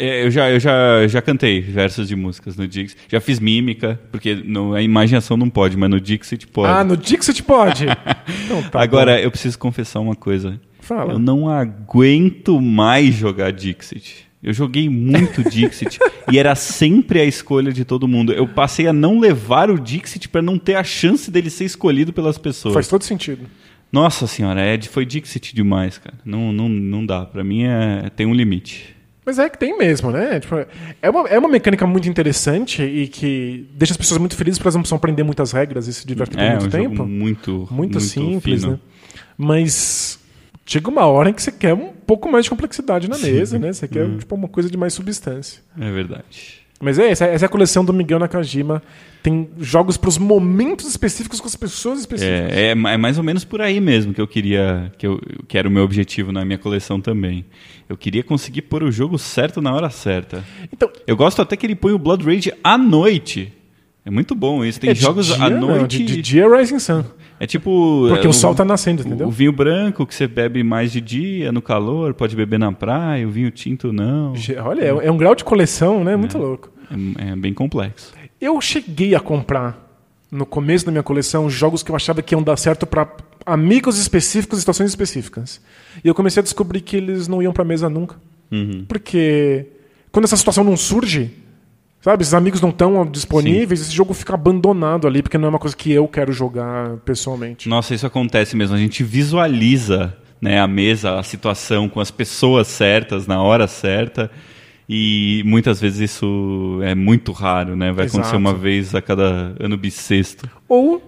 É, 0.02 0.26
eu 0.26 0.32
já, 0.32 0.50
eu 0.50 0.60
já, 0.62 1.08
já 1.08 1.22
cantei 1.22 1.60
versos 1.60 2.08
de 2.08 2.16
músicas 2.16 2.56
no 2.56 2.66
Dix. 2.66 2.96
Já 3.10 3.20
fiz 3.20 3.38
mímica, 3.38 4.00
porque 4.12 4.34
no, 4.34 4.74
a 4.74 4.82
imaginação 4.82 5.36
não 5.36 5.50
pode, 5.50 5.76
mas 5.76 5.90
no 5.90 6.00
Dixit 6.00 6.48
pode. 6.48 6.72
Ah, 6.72 6.86
no 6.86 6.96
Dixit 6.96 7.44
pode? 7.44 7.86
Então 8.46 8.64
tá 8.64 8.82
Agora, 8.82 9.14
bom. 9.14 9.20
eu 9.20 9.30
preciso 9.30 9.60
confessar 9.60 10.00
uma 10.00 10.16
coisa. 10.16 10.60
Fala. 10.90 11.14
Eu 11.14 11.20
não 11.20 11.48
aguento 11.48 12.60
mais 12.60 13.14
jogar 13.14 13.52
Dixit. 13.52 14.28
Eu 14.42 14.52
joguei 14.52 14.90
muito 14.90 15.44
Dixit 15.48 16.00
e 16.32 16.40
era 16.40 16.56
sempre 16.56 17.20
a 17.20 17.26
escolha 17.26 17.72
de 17.72 17.86
todo 17.86 18.08
mundo. 18.08 18.34
Eu 18.34 18.48
passei 18.48 18.88
a 18.88 18.94
não 18.94 19.20
levar 19.20 19.70
o 19.70 19.78
Dixit 19.78 20.28
para 20.30 20.42
não 20.42 20.58
ter 20.58 20.74
a 20.74 20.84
chance 20.84 21.30
dele 21.30 21.52
ser 21.52 21.66
escolhido 21.66 22.12
pelas 22.12 22.40
pessoas. 22.40 22.74
Faz 22.74 22.88
todo 22.88 23.04
sentido. 23.04 23.46
Nossa 23.92 24.26
senhora, 24.26 24.62
é, 24.62 24.82
foi 24.82 25.06
Dixit 25.06 25.54
demais, 25.54 26.00
cara. 26.00 26.18
Não, 26.26 26.52
não, 26.52 26.68
não 26.68 27.06
dá. 27.06 27.24
Pra 27.24 27.44
mim 27.44 27.66
é, 27.66 28.10
tem 28.16 28.26
um 28.26 28.34
limite. 28.34 28.96
Mas 29.24 29.38
é 29.38 29.48
que 29.48 29.60
tem 29.60 29.78
mesmo, 29.78 30.10
né? 30.10 30.40
Tipo, 30.40 30.56
é, 31.04 31.10
uma, 31.12 31.28
é 31.30 31.38
uma 31.38 31.50
mecânica 31.50 31.86
muito 31.86 32.10
interessante 32.10 32.82
e 32.82 33.08
que 33.08 33.68
deixa 33.76 33.94
as 33.94 33.98
pessoas 33.98 34.20
muito 34.20 34.36
felizes 34.36 34.58
porque 34.58 34.68
elas 34.70 34.76
não 34.76 34.82
precisam 34.82 34.98
aprender 34.98 35.22
muitas 35.22 35.52
regras 35.52 35.88
e 35.88 35.94
se 35.94 36.08
divertir 36.08 36.36
por 36.36 36.44
É 36.44 36.50
muito 36.52 36.66
um 36.66 36.70
tempo. 36.70 36.96
jogo 36.96 37.10
muito, 37.10 37.68
muito, 37.70 38.00
simples, 38.00 38.62
fino. 38.62 38.74
né? 38.74 38.80
Mas 39.38 40.19
chega 40.70 40.88
uma 40.90 41.06
hora 41.06 41.30
em 41.30 41.34
que 41.34 41.42
você 41.42 41.52
quer 41.52 41.74
um 41.74 41.90
pouco 42.06 42.32
mais 42.32 42.46
de 42.46 42.50
complexidade 42.50 43.10
na 43.10 43.18
mesa, 43.18 43.58
né? 43.58 43.74
Você 43.74 43.88
quer 43.88 44.06
Hum. 44.06 44.18
tipo, 44.20 44.36
uma 44.36 44.48
coisa 44.48 44.70
de 44.70 44.78
mais 44.78 44.94
substância. 44.94 45.62
É 45.80 45.92
verdade. 45.92 46.60
Mas 46.80 46.98
é, 46.98 47.10
essa, 47.10 47.26
essa 47.26 47.46
é 47.46 47.48
a 47.48 47.50
coleção 47.50 47.84
do 47.84 47.92
Miguel 47.92 48.20
Nakajima. 48.20 48.82
Tem 49.22 49.50
jogos 49.60 49.98
para 49.98 50.08
os 50.08 50.18
momentos 50.18 50.88
específicos 50.88 51.42
com 51.42 51.48
as 51.48 51.56
pessoas 51.56 52.00
específicas. 52.00 52.54
É, 52.54 52.68
é, 52.68 52.72
é 52.72 52.98
mais 52.98 53.18
ou 53.18 53.24
menos 53.24 53.44
por 53.44 53.62
aí 53.62 53.82
mesmo 53.82 54.14
que 54.14 54.22
eu 54.22 54.28
queria, 54.28 54.90
que, 54.98 55.06
eu, 55.06 55.20
que 55.48 55.58
era 55.58 55.68
o 55.68 55.72
meu 55.72 55.84
objetivo 55.84 56.32
na 56.32 56.46
minha 56.46 56.58
coleção 56.58 57.02
também. 57.02 57.46
Eu 57.90 57.98
queria 57.98 58.24
conseguir 58.24 58.62
pôr 58.62 58.84
o 58.84 58.92
jogo 58.92 59.18
certo 59.18 59.62
na 59.62 59.74
hora 59.74 59.90
certa. 59.90 60.44
Então, 60.72 60.90
Eu 61.06 61.18
gosto 61.18 61.42
até 61.42 61.58
que 61.58 61.66
ele 61.66 61.76
põe 61.76 61.92
o 61.92 62.00
Blood 62.00 62.24
Rage 62.24 62.54
à 62.64 62.78
noite. 62.78 63.52
É 64.06 64.10
muito 64.10 64.34
bom 64.34 64.64
isso. 64.64 64.80
Tem 64.80 64.92
é 64.92 64.96
jogos 64.96 65.26
dia, 65.28 65.36
à 65.44 65.50
não, 65.50 65.68
noite. 65.68 65.98
de, 65.98 66.16
de 66.16 66.22
dia 66.22 66.48
Rising 66.48 66.80
Sun. 66.80 67.04
É 67.40 67.48
tipo. 67.48 68.06
Porque 68.10 68.28
é, 68.28 68.30
o 68.30 68.34
sol 68.34 68.54
tá 68.54 68.66
nascendo, 68.66 69.02
entendeu? 69.02 69.28
O 69.28 69.32
vinho 69.32 69.52
branco 69.52 70.06
que 70.06 70.14
você 70.14 70.28
bebe 70.28 70.62
mais 70.62 70.92
de 70.92 71.00
dia, 71.00 71.52
no 71.52 71.62
calor, 71.62 72.14
pode 72.14 72.36
beber 72.36 72.60
na 72.60 72.72
praia, 72.72 73.26
o 73.28 73.32
vinho 73.32 73.50
tinto 73.50 73.94
não. 73.94 74.34
Olha, 74.64 74.84
é, 74.84 75.08
é 75.08 75.12
um 75.12 75.18
grau 75.18 75.34
de 75.34 75.44
coleção, 75.44 76.04
né? 76.04 76.16
Muito 76.16 76.38
louco. 76.38 76.70
É, 77.18 77.30
é 77.30 77.36
bem 77.36 77.54
complexo. 77.54 78.14
Eu 78.42 78.60
cheguei 78.60 79.16
a 79.16 79.20
comprar, 79.20 79.90
no 80.32 80.46
começo 80.46 80.86
da 80.86 80.92
minha 80.92 81.04
coleção, 81.04 81.50
jogos 81.50 81.82
que 81.82 81.92
eu 81.92 81.96
achava 81.96 82.22
que 82.22 82.36
iam 82.36 82.44
dar 82.44 82.58
certo 82.58 82.86
para 82.86 83.08
amigos 83.46 83.98
específicos 83.98 84.60
e 84.60 84.62
situações 84.62 84.90
específicas. 84.90 85.62
E 86.04 86.08
eu 86.08 86.16
comecei 86.16 86.42
a 86.42 86.44
descobrir 86.44 86.82
que 86.82 86.98
eles 86.98 87.28
não 87.28 87.42
iam 87.42 87.54
pra 87.54 87.64
mesa 87.64 87.90
nunca. 87.90 88.16
Uhum. 88.52 88.86
Porque 88.88 89.68
quando 90.12 90.26
essa 90.26 90.38
situação 90.38 90.64
não 90.64 90.76
surge, 90.78 91.32
sabe, 92.02 92.22
esses 92.24 92.34
amigos 92.34 92.62
não 92.62 92.70
estão 92.70 93.06
disponíveis, 93.06 93.82
esse 93.82 93.92
jogo 93.92 94.14
fica 94.14 94.34
abandonado 94.34 95.08
ali, 95.08 95.22
porque 95.22 95.38
não 95.38 95.48
é 95.48 95.50
uma 95.50 95.60
coisa 95.60 95.76
que 95.76 95.92
eu 95.92 96.08
quero 96.08 96.32
jogar 96.32 96.98
pessoalmente. 97.06 97.68
Nossa, 97.70 97.94
isso 97.94 98.06
acontece 98.06 98.56
mesmo. 98.56 98.76
A 98.76 98.80
gente 98.80 99.04
visualiza 99.04 100.16
né, 100.42 100.60
a 100.60 100.68
mesa, 100.68 101.20
a 101.20 101.24
situação 101.24 101.90
com 101.90 102.00
as 102.00 102.12
pessoas 102.12 102.68
certas, 102.68 103.28
na 103.28 103.42
hora 103.42 103.68
certa. 103.68 104.32
E 104.88 105.44
muitas 105.46 105.80
vezes 105.80 106.12
isso 106.12 106.80
é 106.84 106.96
muito 106.96 107.32
raro, 107.32 107.76
né? 107.76 107.92
Vai 107.92 108.08
acontecer 108.08 108.22
Exato. 108.32 108.38
uma 108.38 108.54
vez 108.56 108.96
a 108.96 109.02
cada 109.02 109.54
ano 109.60 109.78
bissexto. 109.78 110.50
Ou 110.68 111.02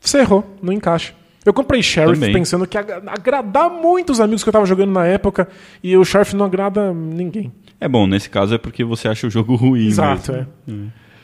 você 0.00 0.20
errou, 0.20 0.42
não 0.62 0.72
encaixa. 0.72 1.12
Eu 1.44 1.52
comprei 1.52 1.82
Sheriff 1.82 2.14
Também. 2.14 2.32
pensando 2.32 2.66
que 2.66 2.76
ia 2.76 2.80
agra- 2.80 3.02
agradar 3.06 3.68
muito 3.70 4.10
os 4.10 4.20
amigos 4.20 4.42
que 4.42 4.48
eu 4.48 4.52
tava 4.52 4.64
jogando 4.66 4.90
na 4.92 5.06
época, 5.06 5.46
e 5.82 5.96
o 5.96 6.04
Sheriff 6.04 6.34
não 6.34 6.46
agrada 6.46 6.92
ninguém. 6.94 7.52
É 7.80 7.88
bom, 7.88 8.06
nesse 8.06 8.30
caso 8.30 8.54
é 8.54 8.58
porque 8.58 8.84
você 8.84 9.08
acha 9.08 9.26
o 9.26 9.30
jogo 9.30 9.54
ruim. 9.56 9.86
Exato, 9.86 10.32
mesmo. 10.32 10.48
é. 10.68 10.72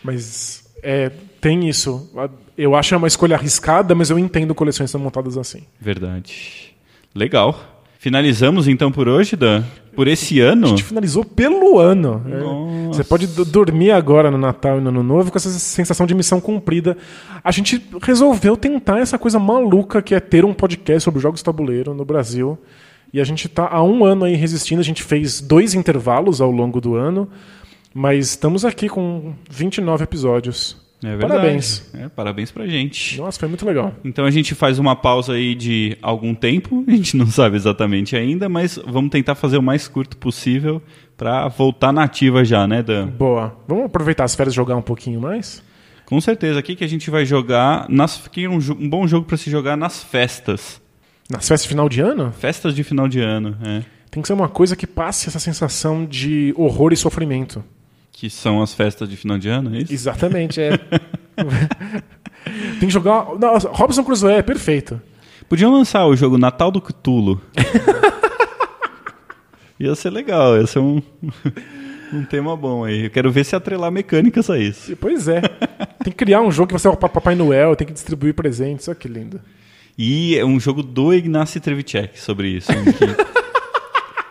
Mas 0.04 0.64
é, 0.82 1.10
tem 1.40 1.68
isso. 1.68 2.10
Eu 2.56 2.74
acho 2.74 2.96
uma 2.96 3.08
escolha 3.08 3.36
arriscada, 3.36 3.94
mas 3.94 4.10
eu 4.10 4.18
entendo 4.18 4.54
coleções 4.54 4.90
sendo 4.90 5.02
montadas 5.02 5.36
assim. 5.36 5.62
Verdade. 5.80 6.74
Legal. 7.14 7.68
Finalizamos 7.98 8.66
então 8.66 8.90
por 8.90 9.06
hoje, 9.06 9.36
Dan? 9.36 9.62
Por 9.94 10.08
esse 10.08 10.40
ano? 10.40 10.66
A 10.66 10.70
gente 10.70 10.82
finalizou 10.82 11.24
pelo 11.24 11.78
ano. 11.78 12.20
É. 12.26 12.88
Você 12.88 13.04
pode 13.04 13.28
dormir 13.28 13.92
agora 13.92 14.28
no 14.28 14.38
Natal 14.38 14.78
e 14.78 14.80
no 14.80 14.88
Ano 14.88 15.02
Novo 15.04 15.30
com 15.30 15.38
essa 15.38 15.50
sensação 15.50 16.04
de 16.04 16.14
missão 16.14 16.40
cumprida. 16.40 16.96
A 17.44 17.52
gente 17.52 17.80
resolveu 18.02 18.56
tentar 18.56 18.98
essa 18.98 19.16
coisa 19.18 19.38
maluca 19.38 20.02
que 20.02 20.14
é 20.16 20.20
ter 20.20 20.44
um 20.44 20.52
podcast 20.52 21.04
sobre 21.04 21.20
jogos 21.20 21.40
de 21.40 21.44
tabuleiro 21.44 21.94
no 21.94 22.04
Brasil. 22.04 22.58
E 23.12 23.20
a 23.20 23.24
gente 23.24 23.46
está 23.46 23.68
há 23.68 23.82
um 23.82 24.04
ano 24.04 24.24
aí 24.24 24.34
resistindo. 24.34 24.80
A 24.80 24.84
gente 24.84 25.02
fez 25.02 25.40
dois 25.40 25.74
intervalos 25.74 26.40
ao 26.40 26.50
longo 26.50 26.80
do 26.80 26.94
ano. 26.94 27.28
Mas 27.94 28.30
estamos 28.30 28.64
aqui 28.64 28.88
com 28.88 29.34
29 29.50 30.04
episódios. 30.04 30.80
É 31.04 31.10
verdade. 31.10 31.32
Parabéns. 31.32 31.90
É, 31.94 32.08
parabéns 32.08 32.50
pra 32.50 32.66
gente. 32.66 33.18
Nossa, 33.18 33.38
foi 33.38 33.48
muito 33.48 33.66
legal. 33.66 33.92
Então 34.04 34.24
a 34.24 34.30
gente 34.30 34.54
faz 34.54 34.78
uma 34.78 34.94
pausa 34.94 35.32
aí 35.32 35.54
de 35.54 35.98
algum 36.00 36.32
tempo, 36.34 36.84
a 36.88 36.90
gente 36.90 37.16
não 37.16 37.26
sabe 37.26 37.56
exatamente 37.56 38.16
ainda, 38.16 38.48
mas 38.48 38.78
vamos 38.86 39.10
tentar 39.10 39.34
fazer 39.34 39.58
o 39.58 39.62
mais 39.62 39.88
curto 39.88 40.16
possível 40.16 40.80
pra 41.16 41.48
voltar 41.48 41.92
na 41.92 42.04
ativa 42.04 42.44
já, 42.44 42.66
né, 42.66 42.82
Dan? 42.82 43.08
Boa. 43.08 43.56
Vamos 43.66 43.86
aproveitar 43.86 44.24
as 44.24 44.34
férias 44.34 44.54
e 44.54 44.56
jogar 44.56 44.76
um 44.76 44.82
pouquinho 44.82 45.20
mais? 45.20 45.62
Com 46.06 46.20
certeza, 46.20 46.58
aqui 46.58 46.76
que 46.76 46.84
a 46.84 46.88
gente 46.88 47.10
vai 47.10 47.24
jogar, 47.24 47.86
nas, 47.88 48.28
que 48.28 48.44
é 48.44 48.48
um, 48.48 48.58
um 48.58 48.88
bom 48.88 49.06
jogo 49.06 49.26
pra 49.26 49.36
se 49.36 49.50
jogar 49.50 49.76
nas 49.76 50.02
festas. 50.04 50.81
Nas 51.32 51.48
festas 51.48 51.62
de 51.62 51.68
final 51.68 51.88
de 51.88 52.00
ano? 52.02 52.32
Festas 52.32 52.74
de 52.74 52.84
final 52.84 53.08
de 53.08 53.20
ano, 53.20 53.56
é. 53.64 53.82
Tem 54.10 54.20
que 54.20 54.26
ser 54.26 54.34
uma 54.34 54.50
coisa 54.50 54.76
que 54.76 54.86
passe 54.86 55.28
essa 55.28 55.38
sensação 55.38 56.04
de 56.04 56.52
horror 56.58 56.92
e 56.92 56.96
sofrimento. 56.96 57.64
Que 58.12 58.28
são 58.28 58.60
as 58.60 58.74
festas 58.74 59.08
de 59.08 59.16
final 59.16 59.38
de 59.38 59.48
ano, 59.48 59.74
é 59.74 59.78
isso? 59.78 59.94
Exatamente, 59.94 60.60
é. 60.60 60.72
Tem 62.78 62.80
que 62.80 62.90
jogar. 62.90 63.28
Não, 63.40 63.56
Robson 63.56 64.04
Crusoe 64.04 64.34
é 64.34 64.42
perfeito. 64.42 65.00
Podiam 65.48 65.72
lançar 65.72 66.04
o 66.04 66.14
jogo 66.14 66.36
Natal 66.36 66.70
do 66.70 66.82
Cthulhu. 66.82 67.40
ia 69.80 69.94
ser 69.94 70.10
legal, 70.10 70.58
ia 70.58 70.66
ser 70.66 70.80
um, 70.80 71.00
um 72.12 72.24
tema 72.26 72.54
bom 72.54 72.84
aí. 72.84 73.04
Eu 73.04 73.10
quero 73.10 73.32
ver 73.32 73.44
se 73.44 73.56
atrelar 73.56 73.90
mecânicas 73.90 74.50
a 74.50 74.58
isso. 74.58 74.94
Pois 74.96 75.28
é. 75.28 75.40
Tem 76.04 76.12
que 76.12 76.14
criar 76.24 76.42
um 76.42 76.52
jogo 76.52 76.68
que 76.68 76.74
você 76.74 76.88
é 76.88 76.90
o 76.90 76.96
Papai 76.96 77.34
Noel, 77.34 77.74
tem 77.74 77.86
que 77.86 77.92
distribuir 77.94 78.34
presentes. 78.34 78.86
Olha 78.86 78.94
que 78.94 79.08
lindo. 79.08 79.40
E 79.96 80.36
é 80.36 80.44
um 80.44 80.58
jogo 80.58 80.82
do 80.82 81.12
Ignacy 81.12 81.60
Trevicek 81.60 82.18
sobre 82.18 82.48
isso. 82.48 82.70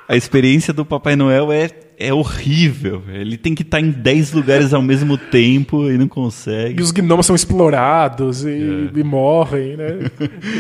a 0.08 0.16
experiência 0.16 0.74
do 0.74 0.84
Papai 0.84 1.16
Noel 1.16 1.52
é, 1.52 1.70
é 1.98 2.14
horrível. 2.14 3.04
Ele 3.08 3.38
tem 3.38 3.54
que 3.54 3.62
estar 3.62 3.80
em 3.80 3.92
10 3.92 4.34
lugares 4.34 4.74
ao 4.74 4.82
mesmo 4.82 5.18
tempo 5.18 5.90
e 5.90 5.98
não 5.98 6.08
consegue. 6.08 6.80
E 6.80 6.84
os 6.84 6.92
gnomos 6.92 7.26
são 7.26 7.36
explorados 7.36 8.44
e, 8.44 8.90
e 8.94 9.04
morrem, 9.04 9.78
né? 9.78 10.00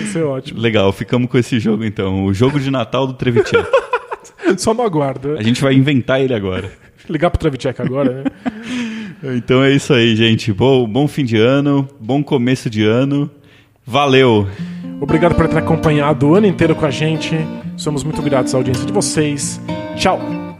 Isso 0.04 0.20
é 0.20 0.24
ótimo. 0.24 0.60
Legal, 0.60 0.92
ficamos 0.92 1.30
com 1.30 1.38
esse 1.38 1.60
jogo 1.60 1.84
então. 1.84 2.26
O 2.26 2.34
jogo 2.34 2.60
de 2.60 2.70
Natal 2.70 3.08
do 3.08 3.14
Trevicek. 3.14 3.66
Só 4.58 4.74
no 4.74 4.84
aguardo. 4.84 5.38
A 5.38 5.44
gente 5.44 5.62
vai 5.62 5.74
inventar 5.74 6.22
ele 6.22 6.34
agora. 6.34 6.72
Ligar 7.10 7.32
pro 7.32 7.40
Trevicek 7.40 7.82
agora, 7.82 8.24
né? 8.24 8.24
Então 9.24 9.64
é 9.64 9.72
isso 9.72 9.94
aí, 9.94 10.16
gente. 10.16 10.52
Bom, 10.52 10.88
bom 10.88 11.08
fim 11.08 11.24
de 11.24 11.38
ano, 11.38 11.88
bom 12.00 12.24
começo 12.24 12.72
de 12.72 12.84
ano. 12.84 13.30
Valeu! 13.86 14.48
Obrigado 15.02 15.34
por 15.34 15.48
ter 15.48 15.58
acompanhado 15.58 16.30
o 16.30 16.36
ano 16.36 16.46
inteiro 16.46 16.76
com 16.76 16.86
a 16.86 16.92
gente. 16.92 17.36
Somos 17.76 18.04
muito 18.04 18.22
gratos 18.22 18.54
à 18.54 18.58
audiência 18.58 18.86
de 18.86 18.94
vocês. 18.94 19.60
Tchau! 19.96 20.51